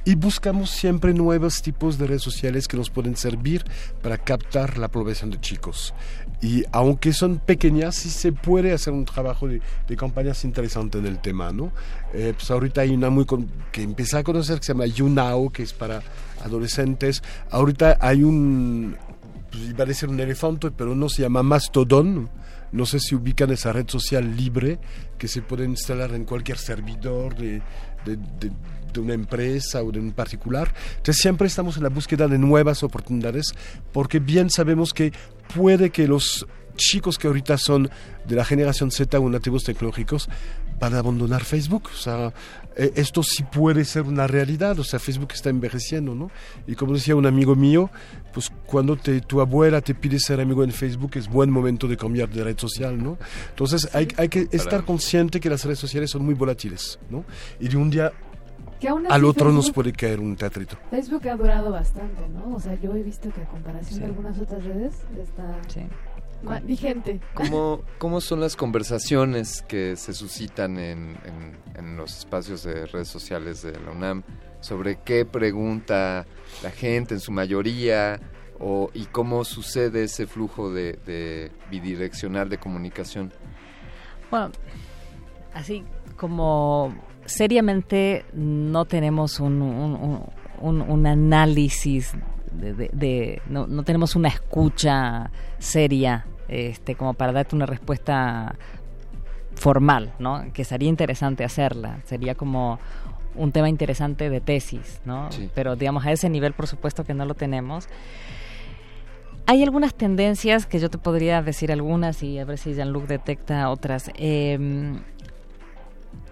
y 0.04 0.14
buscamos 0.14 0.70
siempre 0.70 1.12
nuevos 1.12 1.62
tipos 1.62 1.98
de 1.98 2.06
redes 2.06 2.22
sociales 2.22 2.68
que 2.68 2.76
nos 2.76 2.90
pueden 2.90 3.16
servir 3.16 3.64
para 4.02 4.18
captar 4.18 4.78
la 4.78 4.88
población 4.88 5.30
de 5.30 5.40
chicos. 5.40 5.94
Y 6.42 6.64
aunque 6.72 7.12
son 7.12 7.38
pequeñas, 7.38 7.96
sí 7.96 8.08
se 8.08 8.32
puede 8.32 8.72
hacer 8.72 8.92
un 8.94 9.04
trabajo 9.04 9.46
de, 9.46 9.60
de 9.86 9.96
campañas 9.96 10.42
interesante 10.44 10.96
en 10.98 11.06
el 11.06 11.18
tema, 11.20 11.52
¿no? 11.52 11.70
Eh, 12.14 12.32
pues 12.34 12.50
ahorita 12.50 12.80
hay 12.80 12.90
una 12.90 13.10
muy 13.10 13.26
con- 13.26 13.50
que 13.70 13.82
empecé 13.82 14.16
a 14.16 14.22
conocer 14.22 14.58
que 14.58 14.64
se 14.64 14.72
llama 14.72 14.86
YouNow, 14.86 15.50
que 15.50 15.62
es 15.62 15.72
para 15.74 16.02
adolescentes. 16.42 17.22
Ahorita 17.50 17.98
hay 18.00 18.22
un, 18.22 18.96
pues 19.50 19.64
iba 19.68 19.84
a 19.84 19.86
decir 19.86 20.08
un 20.08 20.18
elefante, 20.18 20.70
pero 20.70 20.94
no 20.94 21.08
se 21.08 21.22
llama 21.22 21.42
Mastodon. 21.42 22.30
No 22.72 22.86
sé 22.86 23.00
si 23.00 23.14
ubican 23.14 23.50
esa 23.50 23.72
red 23.72 23.88
social 23.88 24.36
libre 24.36 24.78
que 25.18 25.28
se 25.28 25.42
puede 25.42 25.64
instalar 25.64 26.14
en 26.14 26.24
cualquier 26.24 26.56
servidor 26.56 27.34
de, 27.36 27.60
de, 28.06 28.16
de- 28.16 28.52
de 28.92 29.00
una 29.00 29.14
empresa 29.14 29.82
o 29.82 29.90
de 29.90 30.00
un 30.00 30.12
particular. 30.12 30.72
Entonces 30.96 31.20
siempre 31.20 31.46
estamos 31.46 31.76
en 31.76 31.82
la 31.84 31.88
búsqueda 31.88 32.28
de 32.28 32.38
nuevas 32.38 32.82
oportunidades 32.82 33.54
porque 33.92 34.18
bien 34.18 34.50
sabemos 34.50 34.92
que 34.92 35.12
puede 35.54 35.90
que 35.90 36.06
los 36.06 36.46
chicos 36.76 37.18
que 37.18 37.26
ahorita 37.26 37.58
son 37.58 37.90
de 38.26 38.36
la 38.36 38.44
generación 38.44 38.90
Z 38.90 39.18
o 39.18 39.28
nativos 39.28 39.64
tecnológicos 39.64 40.28
para 40.78 40.98
abandonar 40.98 41.44
Facebook. 41.44 41.90
O 41.92 41.96
sea, 41.96 42.32
eh, 42.74 42.92
esto 42.96 43.22
sí 43.22 43.44
puede 43.44 43.84
ser 43.84 44.02
una 44.02 44.26
realidad. 44.26 44.78
O 44.78 44.84
sea, 44.84 44.98
Facebook 44.98 45.30
está 45.34 45.50
envejeciendo, 45.50 46.14
¿no? 46.14 46.30
Y 46.66 46.74
como 46.74 46.94
decía 46.94 47.14
un 47.14 47.26
amigo 47.26 47.54
mío, 47.54 47.90
pues 48.32 48.50
cuando 48.66 48.96
te, 48.96 49.20
tu 49.20 49.40
abuela 49.40 49.80
te 49.82 49.94
pide 49.94 50.18
ser 50.18 50.40
amigo 50.40 50.64
en 50.64 50.72
Facebook 50.72 51.12
es 51.16 51.28
buen 51.28 51.50
momento 51.50 51.86
de 51.86 51.96
cambiar 51.96 52.30
de 52.30 52.42
red 52.42 52.58
social, 52.58 53.00
¿no? 53.02 53.18
Entonces 53.50 53.88
hay, 53.94 54.08
hay 54.16 54.28
que 54.28 54.48
estar 54.50 54.84
consciente 54.84 55.38
que 55.38 55.50
las 55.50 55.64
redes 55.64 55.78
sociales 55.78 56.10
son 56.10 56.24
muy 56.24 56.34
volátiles, 56.34 56.98
¿no? 57.10 57.24
Y 57.60 57.68
de 57.68 57.76
un 57.76 57.90
día 57.90 58.12
al 59.08 59.24
otro 59.24 59.52
nos 59.52 59.70
puede 59.70 59.92
caer 59.92 60.20
un 60.20 60.36
teatrito. 60.36 60.76
Facebook 60.90 61.28
ha 61.28 61.36
durado 61.36 61.70
bastante, 61.70 62.28
¿no? 62.28 62.54
O 62.54 62.60
sea, 62.60 62.74
yo 62.80 62.94
he 62.94 63.02
visto 63.02 63.30
que 63.30 63.42
a 63.42 63.46
comparación 63.46 64.00
de 64.00 64.06
algunas 64.06 64.38
otras 64.38 64.64
redes 64.64 64.94
está 65.18 65.60
vigente. 66.64 67.20
¿Cómo, 67.34 67.82
¿Cómo 67.98 68.20
son 68.20 68.40
las 68.40 68.56
conversaciones 68.56 69.62
que 69.62 69.96
se 69.96 70.14
suscitan 70.14 70.78
en, 70.78 71.16
en, 71.74 71.96
los 71.96 72.18
espacios 72.18 72.62
de 72.62 72.86
redes 72.86 73.08
sociales 73.08 73.62
de 73.62 73.72
la 73.72 73.90
UNAM 73.90 74.22
sobre 74.60 74.98
qué 75.00 75.24
pregunta 75.26 76.26
la 76.62 76.70
gente 76.70 77.14
en 77.14 77.20
su 77.20 77.32
mayoría 77.32 78.20
o, 78.58 78.90
y 78.94 79.06
cómo 79.06 79.44
sucede 79.44 80.04
ese 80.04 80.26
flujo 80.26 80.72
de, 80.72 80.94
de 81.04 81.50
bidireccional 81.70 82.48
de 82.48 82.58
comunicación? 82.58 83.32
Bueno, 84.30 84.52
así 85.52 85.84
como 86.16 86.94
seriamente 87.30 88.24
no 88.34 88.84
tenemos 88.84 89.38
un, 89.40 89.62
un, 89.62 90.82
un, 90.82 91.06
análisis 91.06 92.12
de, 92.52 93.40
no, 93.48 93.66
no, 93.66 93.84
tenemos 93.84 94.16
una 94.16 94.28
escucha 94.28 95.30
seria 95.58 96.26
este 96.48 96.96
como 96.96 97.14
para 97.14 97.32
darte 97.32 97.54
una 97.54 97.66
respuesta 97.66 98.56
formal 99.54 100.12
no 100.18 100.44
que 100.52 100.64
sería 100.64 100.88
interesante 100.88 101.44
hacerla 101.44 102.00
sería 102.04 102.34
como 102.34 102.80
un 103.36 103.52
tema 103.52 103.68
interesante 103.68 104.28
de 104.28 104.40
tesis 104.40 105.00
no 105.04 105.28
pero 105.54 105.76
digamos 105.76 106.04
a 106.04 106.12
ese 106.12 106.28
nivel 106.28 106.52
por 106.52 106.66
supuesto 106.66 107.04
que 107.04 107.14
no 107.14 107.24
lo 107.24 107.34
tenemos. 107.34 107.88
Hay 109.46 109.64
algunas 109.64 109.94
tendencias 109.94 110.64
que 110.64 110.78
yo 110.78 110.90
te 110.90 110.98
podría 110.98 111.42
decir 111.42 111.72
algunas 111.72 112.22
y 112.22 112.38
a 112.38 112.44
ver 112.44 112.56
si 112.56 112.72
Jean-Luc 112.72 113.08
detecta 113.08 113.68
otras. 113.68 114.12
Eh, 114.14 114.56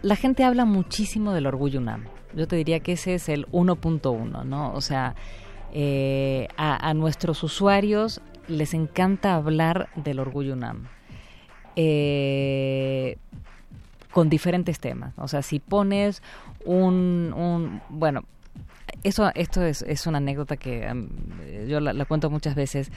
la 0.02 0.16
gente 0.16 0.44
habla 0.44 0.65
muchísimo 0.65 1.32
del 1.32 1.47
orgullo 1.47 1.81
UNAM. 1.81 2.05
Yo 2.34 2.47
te 2.47 2.57
diría 2.57 2.81
que 2.81 2.92
ese 2.92 3.15
es 3.15 3.28
el 3.28 3.47
1.1, 3.48 4.44
¿no? 4.44 4.73
O 4.73 4.81
sea, 4.81 5.15
eh, 5.73 6.48
a, 6.57 6.92
nuestros 6.94 7.42
usuarios 7.42 8.20
les 8.47 8.74
encanta 8.74 9.34
hablar 9.34 9.89
del 9.97 10.20
orgullo 10.20 10.55
UNAM. 10.55 10.89
Eh, 11.76 13.16
con 14.10 14.28
diferentes 14.28 14.81
temas. 14.81 15.15
O 15.16 15.28
sea, 15.28 15.42
si 15.42 15.60
pones 15.60 16.23
un, 16.65 17.32
un 17.36 17.81
bueno, 17.89 18.24
eso, 19.02 19.31
esto 19.34 19.62
es, 19.62 19.82
es 19.82 20.07
una 20.07 20.18
anécdota 20.18 20.57
que 20.57 20.92
yo 21.68 21.81
la, 21.81 22.05
cuento 22.05 22.31
muchas 22.31 22.55
veces 22.55 22.90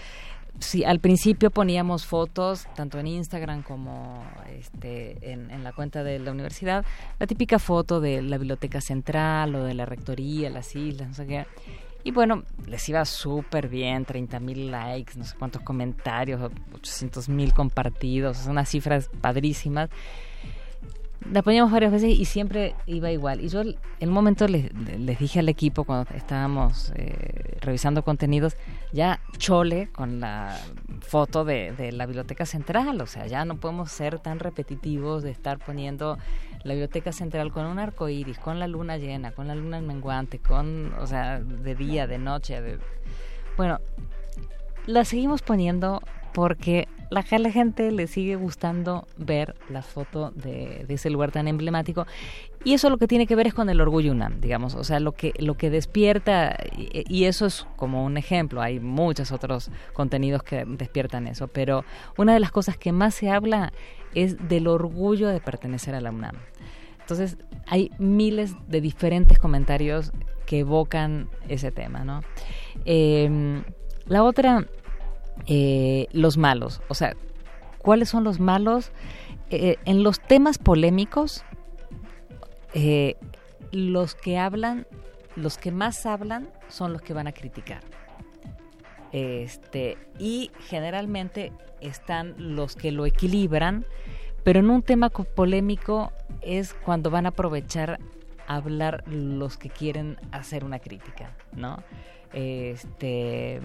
sí, 0.59 0.83
al 0.83 0.99
principio 0.99 1.51
poníamos 1.51 2.05
fotos, 2.05 2.67
tanto 2.75 2.99
en 2.99 3.07
Instagram 3.07 3.63
como 3.63 4.23
este, 4.49 5.31
en, 5.31 5.63
la 5.63 5.73
cuenta 5.73 6.03
de 6.03 6.19
la 6.19 6.31
universidad, 6.31 6.85
la 7.19 7.27
típica 7.27 7.59
foto 7.59 7.99
de 7.99 8.21
la 8.21 8.37
biblioteca 8.37 8.81
central 8.81 9.55
o 9.55 9.63
de 9.63 9.73
la 9.73 9.85
rectoría, 9.85 10.49
las 10.49 10.75
islas, 10.75 11.09
no 11.09 11.13
sé 11.13 11.27
qué. 11.27 11.45
Y 12.03 12.11
bueno, 12.11 12.43
les 12.65 12.87
iba 12.89 13.05
súper 13.05 13.67
bien, 13.67 14.05
30 14.05 14.39
mil 14.39 14.71
likes, 14.71 15.13
no 15.17 15.23
sé 15.23 15.35
cuántos 15.37 15.61
comentarios, 15.61 16.41
800 16.73 17.29
mil 17.29 17.53
compartidos, 17.53 18.47
unas 18.47 18.69
cifras 18.69 19.09
padrísimas 19.21 19.89
la 21.29 21.43
poníamos 21.43 21.71
varias 21.71 21.91
veces 21.91 22.09
y 22.09 22.25
siempre 22.25 22.75
iba 22.87 23.11
igual. 23.11 23.41
Y 23.41 23.49
yo 23.49 23.61
en 23.61 24.09
un 24.09 24.13
momento 24.13 24.47
les, 24.47 24.73
les 24.73 25.19
dije 25.19 25.39
al 25.39 25.49
equipo 25.49 25.83
cuando 25.83 26.09
estábamos 26.15 26.91
eh, 26.95 27.57
revisando 27.61 28.03
contenidos, 28.03 28.55
ya 28.91 29.19
chole 29.37 29.89
con 29.91 30.19
la 30.19 30.57
foto 31.01 31.45
de, 31.45 31.73
de, 31.73 31.91
la 31.91 32.05
biblioteca 32.05 32.45
central, 32.45 32.99
o 33.01 33.05
sea, 33.05 33.27
ya 33.27 33.45
no 33.45 33.57
podemos 33.57 33.91
ser 33.91 34.19
tan 34.19 34.39
repetitivos 34.39 35.23
de 35.23 35.31
estar 35.31 35.59
poniendo 35.59 36.17
la 36.63 36.73
biblioteca 36.73 37.11
central 37.11 37.51
con 37.51 37.65
un 37.65 37.79
arco 37.79 38.09
iris, 38.09 38.39
con 38.39 38.59
la 38.59 38.67
luna 38.67 38.97
llena, 38.97 39.31
con 39.31 39.47
la 39.47 39.55
luna 39.55 39.79
menguante, 39.81 40.39
con, 40.39 40.93
o 40.99 41.07
sea, 41.07 41.39
de 41.39 41.75
día, 41.75 42.07
de 42.07 42.17
noche. 42.17 42.61
De... 42.61 42.79
Bueno, 43.57 43.79
la 44.85 45.05
seguimos 45.05 45.41
poniendo 45.41 46.01
porque 46.33 46.87
la, 47.11 47.25
la 47.39 47.51
gente 47.51 47.91
le 47.91 48.07
sigue 48.07 48.37
gustando 48.37 49.05
ver 49.17 49.53
la 49.69 49.81
foto 49.81 50.31
de, 50.31 50.85
ese 50.87 51.09
lugar 51.09 51.31
tan 51.31 51.47
emblemático 51.47 52.07
y 52.63 52.73
eso 52.73 52.89
lo 52.89 52.97
que 52.97 53.07
tiene 53.07 53.27
que 53.27 53.35
ver 53.35 53.47
es 53.47 53.53
con 53.53 53.69
el 53.69 53.81
orgullo 53.81 54.13
UNAM, 54.13 54.39
digamos, 54.39 54.75
o 54.75 54.83
sea, 54.85 55.01
lo 55.01 55.11
que 55.11 55.33
lo 55.37 55.55
que 55.55 55.69
despierta 55.69 56.57
y, 56.73 57.25
eso 57.25 57.45
es 57.45 57.67
como 57.75 58.05
un 58.05 58.15
ejemplo, 58.17 58.61
hay 58.61 58.79
muchos 58.79 59.33
otros 59.33 59.71
contenidos 59.93 60.41
que 60.41 60.63
despiertan 60.65 61.27
eso, 61.27 61.49
pero 61.49 61.83
una 62.17 62.33
de 62.33 62.39
las 62.39 62.51
cosas 62.51 62.77
que 62.77 62.93
más 62.93 63.13
se 63.13 63.29
habla 63.29 63.73
es 64.15 64.47
del 64.47 64.67
orgullo 64.67 65.27
de 65.27 65.41
pertenecer 65.41 65.95
a 65.95 66.01
la 66.01 66.11
UNAM. 66.11 66.35
Entonces, 67.01 67.37
hay 67.67 67.91
miles 67.99 68.55
de 68.69 68.79
diferentes 68.79 69.37
comentarios 69.37 70.13
que 70.45 70.59
evocan 70.59 71.29
ese 71.49 71.71
tema, 71.71 72.05
¿no? 72.05 72.21
Em, 72.85 73.63
la 74.05 74.23
otra 74.23 74.65
eh, 75.47 76.07
los 76.11 76.37
malos. 76.37 76.81
O 76.87 76.93
sea, 76.93 77.15
¿cuáles 77.77 78.09
son 78.09 78.23
los 78.23 78.39
malos? 78.39 78.91
Eh, 79.49 79.77
en 79.85 80.03
los 80.03 80.19
temas 80.19 80.57
polémicos, 80.57 81.43
eh, 82.73 83.17
los 83.71 84.15
que 84.15 84.37
hablan, 84.37 84.87
los 85.35 85.57
que 85.57 85.71
más 85.71 86.05
hablan 86.05 86.49
son 86.69 86.93
los 86.93 87.01
que 87.01 87.13
van 87.13 87.27
a 87.27 87.31
criticar. 87.31 87.81
Este, 89.11 89.97
y 90.19 90.51
generalmente 90.69 91.51
están 91.81 92.55
los 92.55 92.75
que 92.75 92.91
lo 92.91 93.05
equilibran, 93.05 93.85
pero 94.43 94.59
en 94.59 94.69
un 94.69 94.83
tema 94.83 95.09
polémico 95.09 96.11
es 96.41 96.73
cuando 96.73 97.09
van 97.09 97.25
a 97.25 97.29
aprovechar 97.29 97.99
hablar 98.47 99.03
los 99.07 99.57
que 99.57 99.69
quieren 99.69 100.17
hacer 100.31 100.63
una 100.63 100.79
crítica, 100.79 101.35
¿no? 101.53 101.83
Este, 102.33 103.61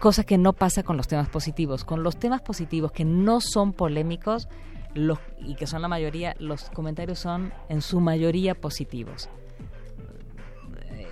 cosa 0.00 0.24
que 0.24 0.38
no 0.38 0.54
pasa 0.54 0.82
con 0.82 0.96
los 0.96 1.06
temas 1.06 1.28
positivos. 1.28 1.84
Con 1.84 2.02
los 2.02 2.16
temas 2.16 2.40
positivos 2.40 2.90
que 2.90 3.04
no 3.04 3.40
son 3.40 3.72
polémicos 3.72 4.48
los, 4.94 5.18
y 5.38 5.54
que 5.54 5.68
son 5.68 5.82
la 5.82 5.88
mayoría, 5.88 6.34
los 6.40 6.70
comentarios 6.70 7.20
son 7.20 7.52
en 7.68 7.82
su 7.82 8.00
mayoría 8.00 8.54
positivos. 8.54 9.28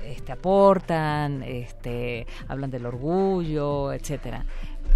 Este, 0.04 0.32
aportan, 0.32 1.42
este, 1.42 2.26
hablan 2.48 2.70
del 2.70 2.86
orgullo, 2.86 3.92
etcétera. 3.92 4.46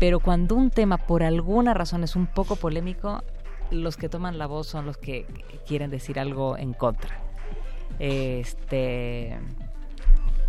Pero 0.01 0.19
cuando 0.19 0.57
un 0.57 0.71
tema 0.71 0.97
por 0.97 1.23
alguna 1.23 1.75
razón 1.75 2.03
es 2.03 2.17
un 2.17 2.27
poco 2.27 2.57
polémico, 2.57 3.23
los 3.71 3.97
que 3.97 4.09
toman 4.09 4.39
la 4.39 4.47
voz 4.47 4.67
son 4.67 4.87
los 4.87 4.97
que 4.97 5.27
quieren 5.67 5.91
decir 5.91 6.19
algo 6.19 6.57
en 6.57 6.73
contra. 6.73 7.19
Este 7.99 9.39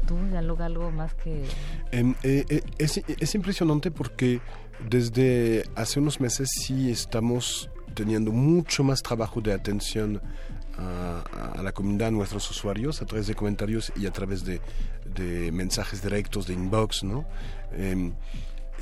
¿Tú, 0.08 0.18
algo 0.36 0.92
más 0.92 1.14
que...? 1.16 1.44
Em, 1.92 2.16
eh, 2.24 2.46
eh, 2.50 2.62
es, 2.78 3.02
es 3.08 3.36
impresionante 3.36 3.92
porque 3.92 4.42
desde 4.90 5.64
hace 5.76 6.00
unos 6.00 6.20
meses 6.20 6.50
sí 6.66 6.92
estamos 6.92 7.70
teniendo 7.94 8.32
mucho 8.32 8.84
más 8.84 9.02
trabajo 9.02 9.42
de 9.42 9.54
atención 9.54 10.22
a, 10.78 11.62
la 11.62 11.72
comunidad, 11.72 12.08
a 12.08 12.12
nuestros 12.12 12.50
usuarios, 12.50 13.02
a 13.02 13.06
través 13.06 13.28
de 13.28 13.36
comentarios 13.36 13.92
y 13.96 14.08
a 14.08 14.12
través 14.12 14.44
de, 14.44 14.60
de 15.14 15.52
mensajes 15.52 16.02
directos, 16.02 16.48
de 16.48 16.54
inbox, 16.54 17.04
¿no? 17.04 17.26
Em, 17.74 18.14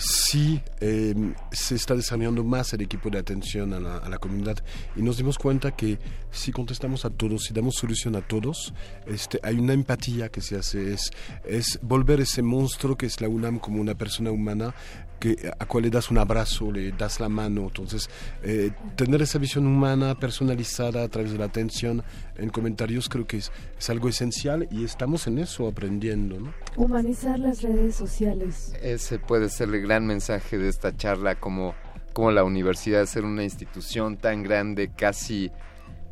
sí 0.01 0.61
em, 0.79 1.33
se 1.51 1.75
está 1.75 1.95
desarrollando 1.95 2.43
más 2.43 2.73
el 2.73 2.81
equipo 2.81 3.09
de 3.09 3.19
atención 3.19 3.73
a 3.73 3.79
la, 3.79 4.17
comunidad 4.17 4.57
y 4.95 5.01
nos 5.01 5.17
dimos 5.17 5.37
cuenta 5.37 5.71
que 5.71 5.99
si 6.31 6.51
contestamos 6.51 7.05
a 7.05 7.09
todos, 7.09 7.43
si 7.43 7.53
damos 7.53 7.75
solución 7.75 8.15
a 8.15 8.21
todos, 8.21 8.73
este, 9.05 9.39
hay 9.43 9.57
una 9.57 9.73
empatía 9.73 10.29
que 10.29 10.41
se 10.41 10.57
hace, 10.57 10.93
es, 10.93 11.11
es 11.45 11.79
volver 11.81 12.19
ese 12.19 12.41
monstruo 12.41 12.97
que 12.97 13.05
es 13.05 13.21
la 13.21 13.29
UNAM 13.29 13.59
como 13.59 13.79
una 13.79 13.95
persona 13.95 14.31
humana 14.31 14.73
que, 15.21 15.53
a 15.59 15.65
cual 15.67 15.83
le 15.83 15.89
das 15.91 16.09
un 16.09 16.17
abrazo, 16.17 16.71
le 16.71 16.91
das 16.91 17.19
la 17.19 17.29
mano. 17.29 17.61
Entonces, 17.61 18.09
eh, 18.41 18.71
tener 18.95 19.21
esa 19.21 19.37
visión 19.37 19.67
humana 19.67 20.15
personalizada 20.15 21.03
a 21.03 21.07
través 21.07 21.31
de 21.31 21.37
la 21.37 21.45
atención 21.45 22.03
en 22.35 22.49
comentarios 22.49 23.07
creo 23.07 23.27
que 23.27 23.37
es, 23.37 23.51
es 23.77 23.89
algo 23.91 24.09
esencial 24.09 24.67
y 24.71 24.83
estamos 24.83 25.27
en 25.27 25.37
eso 25.37 25.67
aprendiendo. 25.67 26.39
¿no? 26.39 26.53
Humanizar 26.75 27.39
las 27.39 27.61
redes 27.61 27.95
sociales. 27.95 28.73
Ese 28.81 29.19
puede 29.19 29.49
ser 29.49 29.69
el 29.69 29.81
gran 29.81 30.07
mensaje 30.07 30.57
de 30.57 30.67
esta 30.67 30.97
charla, 30.97 31.35
como, 31.35 31.75
como 32.13 32.31
la 32.31 32.43
universidad 32.43 33.05
ser 33.05 33.23
una 33.23 33.43
institución 33.43 34.17
tan 34.17 34.41
grande, 34.41 34.89
casi, 34.89 35.51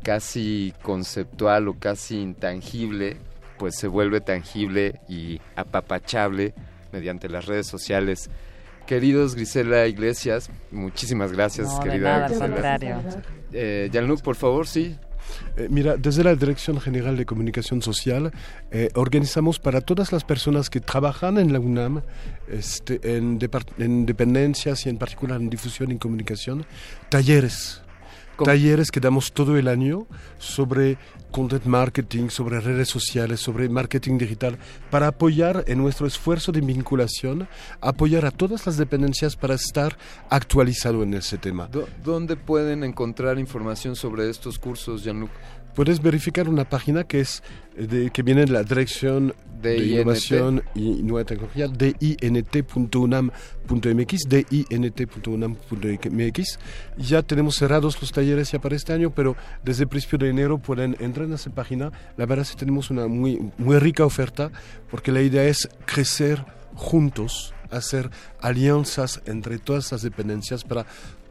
casi 0.04 0.72
conceptual 0.82 1.66
o 1.66 1.74
casi 1.74 2.20
intangible, 2.20 3.16
pues 3.58 3.76
se 3.76 3.88
vuelve 3.88 4.20
tangible 4.20 5.00
y 5.08 5.40
apapachable 5.56 6.54
mediante 6.92 7.28
las 7.28 7.46
redes 7.46 7.66
sociales 7.66 8.30
queridos 8.90 9.36
Grisela 9.36 9.86
Iglesias, 9.86 10.50
muchísimas 10.72 11.30
gracias, 11.30 11.68
No, 11.68 11.78
de 11.78 11.84
querida 11.84 12.10
nada, 12.10 12.24
al 12.24 12.30
Grisela. 12.30 12.54
contrario. 12.54 13.00
Eh, 13.52 13.88
por 14.24 14.34
favor, 14.34 14.66
sí. 14.66 14.96
Eh, 15.56 15.68
mira, 15.70 15.96
desde 15.96 16.24
la 16.24 16.34
Dirección 16.34 16.80
General 16.80 17.16
de 17.16 17.24
Comunicación 17.24 17.82
Social 17.82 18.32
eh, 18.72 18.88
organizamos 18.94 19.60
para 19.60 19.80
todas 19.80 20.10
las 20.10 20.24
personas 20.24 20.70
que 20.70 20.80
trabajan 20.80 21.38
en 21.38 21.52
la 21.52 21.60
UNAM, 21.60 22.02
este, 22.48 23.16
en, 23.16 23.38
en 23.78 24.06
dependencias 24.06 24.84
y 24.86 24.88
en 24.88 24.98
particular 24.98 25.40
en 25.40 25.50
difusión 25.50 25.92
y 25.92 25.98
comunicación, 25.98 26.66
talleres. 27.10 27.82
Talleres 28.44 28.90
que 28.90 29.00
damos 29.00 29.32
todo 29.32 29.56
el 29.56 29.68
año 29.68 30.06
sobre 30.38 30.98
content 31.30 31.64
marketing, 31.64 32.28
sobre 32.28 32.60
redes 32.60 32.88
sociales, 32.88 33.40
sobre 33.40 33.68
marketing 33.68 34.18
digital, 34.18 34.58
para 34.90 35.08
apoyar 35.08 35.64
en 35.66 35.78
nuestro 35.78 36.06
esfuerzo 36.06 36.52
de 36.52 36.60
vinculación, 36.60 37.48
apoyar 37.80 38.26
a 38.26 38.30
todas 38.30 38.66
las 38.66 38.76
dependencias 38.76 39.36
para 39.36 39.54
estar 39.54 39.96
actualizado 40.28 41.02
en 41.02 41.14
ese 41.14 41.38
tema. 41.38 41.68
¿Dónde 42.02 42.36
pueden 42.36 42.84
encontrar 42.84 43.38
información 43.38 43.96
sobre 43.96 44.28
estos 44.28 44.58
cursos, 44.58 45.04
Jean-Luc? 45.04 45.30
Puedes 45.74 46.02
verificar 46.02 46.48
una 46.48 46.68
página 46.68 47.04
que 47.04 47.20
es 47.20 47.44
eh, 47.76 47.86
de, 47.86 48.10
que 48.10 48.22
viene 48.22 48.46
de 48.46 48.52
la 48.52 48.64
Dirección 48.64 49.34
de. 49.60 49.78
Innovación 49.78 50.62
y 50.74 51.02
Nueva 51.02 51.24
Tecnología, 51.24 51.68
dint.unam.mx, 51.68 54.28
dint.unam.mx. 54.28 56.58
Ya 56.98 57.22
tenemos 57.22 57.54
cerrados 57.56 58.00
los 58.00 58.12
talleres 58.12 58.52
ya 58.52 58.60
para 58.60 58.76
este 58.76 58.92
año, 58.92 59.10
pero 59.10 59.36
desde 59.62 59.84
el 59.84 59.88
principio 59.88 60.18
de 60.18 60.28
enero 60.30 60.58
pueden 60.58 60.96
entrar 61.00 61.26
en 61.26 61.34
esa 61.34 61.50
página. 61.50 61.92
La 62.16 62.26
verdad 62.26 62.46
es 62.46 62.52
que 62.52 62.58
tenemos 62.58 62.90
una 62.90 63.06
muy, 63.06 63.52
muy 63.58 63.78
rica 63.78 64.04
oferta, 64.04 64.50
porque 64.90 65.12
la 65.12 65.22
idea 65.22 65.44
es 65.44 65.68
crecer 65.84 66.44
juntos, 66.74 67.54
hacer 67.70 68.10
alianzas 68.40 69.22
entre 69.26 69.58
todas 69.58 69.92
las 69.92 70.02
dependencias 70.02 70.64
para 70.64 70.86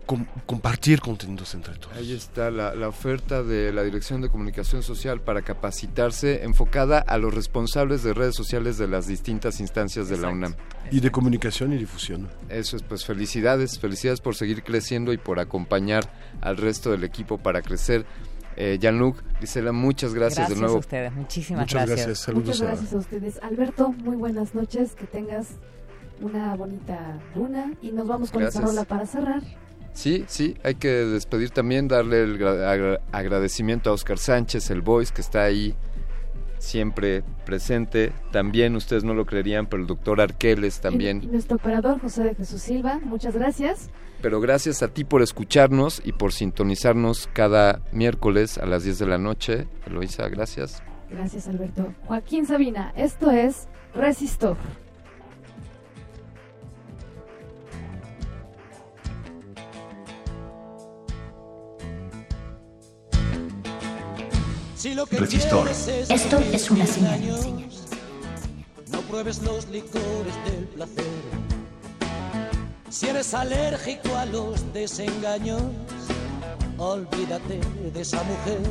com- 0.10 0.26
compartir 0.48 1.02
contenidos 1.02 1.54
entre 1.54 1.76
todos. 1.76 1.96
Ahí 1.96 2.14
está 2.14 2.50
la, 2.50 2.74
la 2.74 2.88
oferta 2.88 3.44
de 3.44 3.72
la 3.72 3.84
Dirección 3.84 4.22
de 4.22 4.30
Comunicación 4.30 4.82
Social 4.82 5.22
para 5.22 5.44
capacitarse 5.44 6.44
enfocada 6.44 6.98
a 6.98 7.20
los 7.20 7.32
responsables 7.32 8.02
de 8.02 8.16
redes 8.16 8.34
sociales 8.36 8.80
de 8.80 8.88
las 8.88 9.06
distintas 9.06 9.60
instancias 9.60 10.10
de 10.10 10.18
la 10.18 10.30
UNAM. 10.30 10.56
Y 10.90 11.02
de 11.02 11.12
comunicación 11.12 11.74
y 11.74 11.78
difusión. 11.78 12.28
Eso 12.50 12.76
es, 12.76 12.82
pues 12.82 13.06
felicidades, 13.06 13.78
felicidades 13.78 14.20
por 14.22 14.34
seguir 14.36 14.64
creciendo 14.64 15.14
y 15.14 15.18
por 15.20 15.40
acompañar 15.40 16.12
al 16.42 16.58
resto 16.58 16.90
del 16.90 17.04
equipo 17.04 17.38
para 17.38 17.62
crecer. 17.62 18.06
Eh, 18.58 18.78
Jean-Luc, 18.82 19.22
Gisela, 19.40 19.72
muchas 19.72 20.16
gracias, 20.16 20.40
Gracias 20.50 20.58
de 20.58 20.62
nuevo. 20.62 20.78
a 20.78 20.80
ustedes, 20.80 21.14
muchísimas 21.14 21.62
Muchas 21.62 21.86
gracias. 21.86 22.08
gracias, 22.08 22.20
saludos 22.26 22.46
Muchas 22.48 22.62
a- 22.62 22.66
gracias 22.66 22.94
a 22.94 22.98
ustedes. 22.98 23.40
Alberto, 23.44 23.90
muy 24.04 24.16
buenas 24.18 24.56
noches, 24.56 24.96
que 24.96 25.06
tengas 25.06 25.50
una 26.20 26.56
bonita 26.56 27.18
luna 27.36 27.72
y 27.82 27.92
nos 27.92 28.08
vamos 28.08 28.32
con 28.32 28.42
esta 28.44 28.60
Gracias. 28.60 28.76
rola 28.76 28.86
para 28.88 29.06
cerrar. 29.06 29.42
Sí, 30.00 30.24
sí, 30.30 30.56
hay 30.64 30.76
que 30.76 30.88
despedir 30.88 31.50
también, 31.50 31.90
darle 31.90 32.24
el 32.24 32.40
gra- 32.40 32.66
agra- 32.70 33.02
agradecimiento 33.12 33.90
a 33.90 33.94
Oscar 33.94 34.18
Sánchez, 34.18 34.70
el 34.70 34.82
voice, 34.82 35.14
que 35.14 35.20
está 35.20 35.44
ahí 35.44 35.76
siempre 36.58 37.22
presente. 37.46 38.14
También, 38.32 38.78
ustedes 38.78 39.04
no 39.04 39.14
lo 39.14 39.26
creerían, 39.26 39.68
pero 39.68 39.82
el 39.82 39.88
doctor 39.88 40.22
Arqueles 40.22 40.78
Y, 40.78 40.82
también. 40.82 41.22
y 41.24 41.28
nuestro 41.28 41.58
operador 41.58 42.00
José 42.00 42.24
de 42.24 42.36
Jesús 42.36 42.62
Silva, 42.62 43.00
muchas 43.04 43.36
gracias. 43.36 43.90
Pero 44.22 44.40
gracias 44.40 44.82
a 44.84 44.88
ti 44.88 45.04
por 45.04 45.22
escucharnos 45.22 46.02
y 46.06 46.14
por 46.14 46.32
sintonizarnos 46.32 47.28
cada 47.34 47.82
miércoles 47.92 48.58
a 48.58 48.66
las 48.66 48.84
10 48.86 49.00
de 49.00 49.06
la 49.06 49.18
noche. 49.18 49.68
Eloisa, 49.86 50.30
gracias. 50.30 50.82
Gracias 51.10 51.48
Alberto. 51.50 51.94
Joaquín 52.06 52.46
Sabina, 52.46 52.94
esto 52.96 53.32
es 53.32 53.68
Resistor. 53.94 54.56
Resistor. 64.82 65.68
Esto 65.68 66.38
es 66.54 66.72
una 66.72 66.86
cien 66.86 66.96
señal. 66.96 67.14
años, 67.16 67.48
No 68.90 69.02
pruebes 69.02 69.42
los 69.42 69.68
licores 69.68 70.34
del 70.46 70.70
placer. 70.74 71.04
Si 72.90 73.08
eres 73.08 73.34
alérgico 73.34 74.16
a 74.16 74.26
los 74.26 74.72
desengaños, 74.72 75.62
olvídate 76.78 77.60
de 77.94 78.00
esa 78.00 78.24
mujer. 78.24 78.62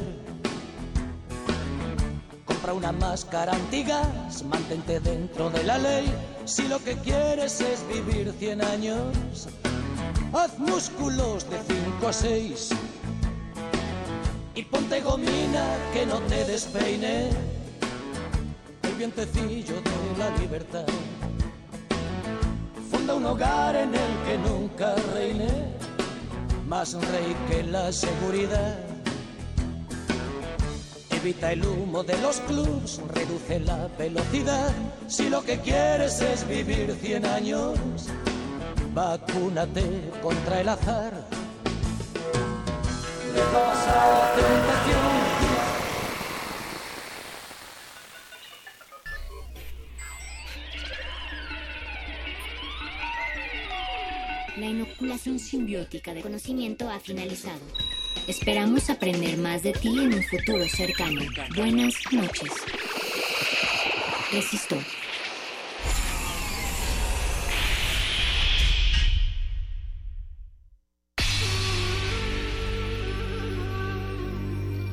Compra 2.47 2.73
una 2.73 2.93
máscara 2.93 3.53
antigas, 3.53 4.43
mantente 4.45 5.01
dentro 5.01 5.51
de 5.51 5.63
la 5.63 5.77
ley. 5.77 6.11
Si 6.47 6.67
lo 6.69 6.83
que 6.83 6.97
quieres 6.97 7.61
es 7.61 7.87
vivir 7.87 8.33
100 8.39 8.65
años, 8.65 9.49
haz 10.33 10.59
músculos 10.59 11.45
de 11.51 11.59
5 11.59 12.09
a 12.09 12.13
6 12.15 12.71
y 14.59 14.63
ponte 14.65 15.01
gomina 15.01 15.65
que 15.93 16.05
no 16.05 16.19
te 16.23 16.45
despeine 16.45 17.31
el 18.83 18.95
vientecillo 18.97 19.77
de 19.77 20.19
la 20.19 20.37
libertad. 20.37 20.85
Funda 22.91 23.15
un 23.15 23.25
hogar 23.27 23.77
en 23.77 23.95
el 23.95 24.13
que 24.27 24.37
nunca 24.39 24.97
reine 25.15 25.49
más 26.67 26.95
rey 26.95 27.37
que 27.49 27.63
la 27.63 27.93
seguridad. 27.93 28.81
Evita 31.11 31.53
el 31.53 31.65
humo 31.65 32.03
de 32.03 32.19
los 32.19 32.41
clubs, 32.41 33.01
reduce 33.15 33.61
la 33.61 33.87
velocidad. 33.97 34.73
Si 35.07 35.31
lo 35.31 35.41
que 35.45 35.61
quieres 35.61 36.21
es 36.21 36.49
vivir 36.49 36.99
100 37.01 37.27
años, 37.27 37.79
vacúnate 38.93 40.11
contra 40.21 40.63
el 40.63 40.69
azar. 40.69 41.38
La 54.57 54.67
inoculación 54.67 55.39
simbiótica 55.39 56.13
de 56.13 56.21
conocimiento 56.21 56.91
ha 56.91 56.99
finalizado. 56.99 57.61
Esperamos 58.27 58.91
aprender 58.91 59.39
más 59.39 59.63
de 59.63 59.73
ti 59.73 59.89
en 59.89 60.15
un 60.15 60.23
futuro 60.25 60.69
cercano. 60.69 61.21
Buenas 61.55 61.95
noches. 62.11 62.51
Resistor. 64.33 64.83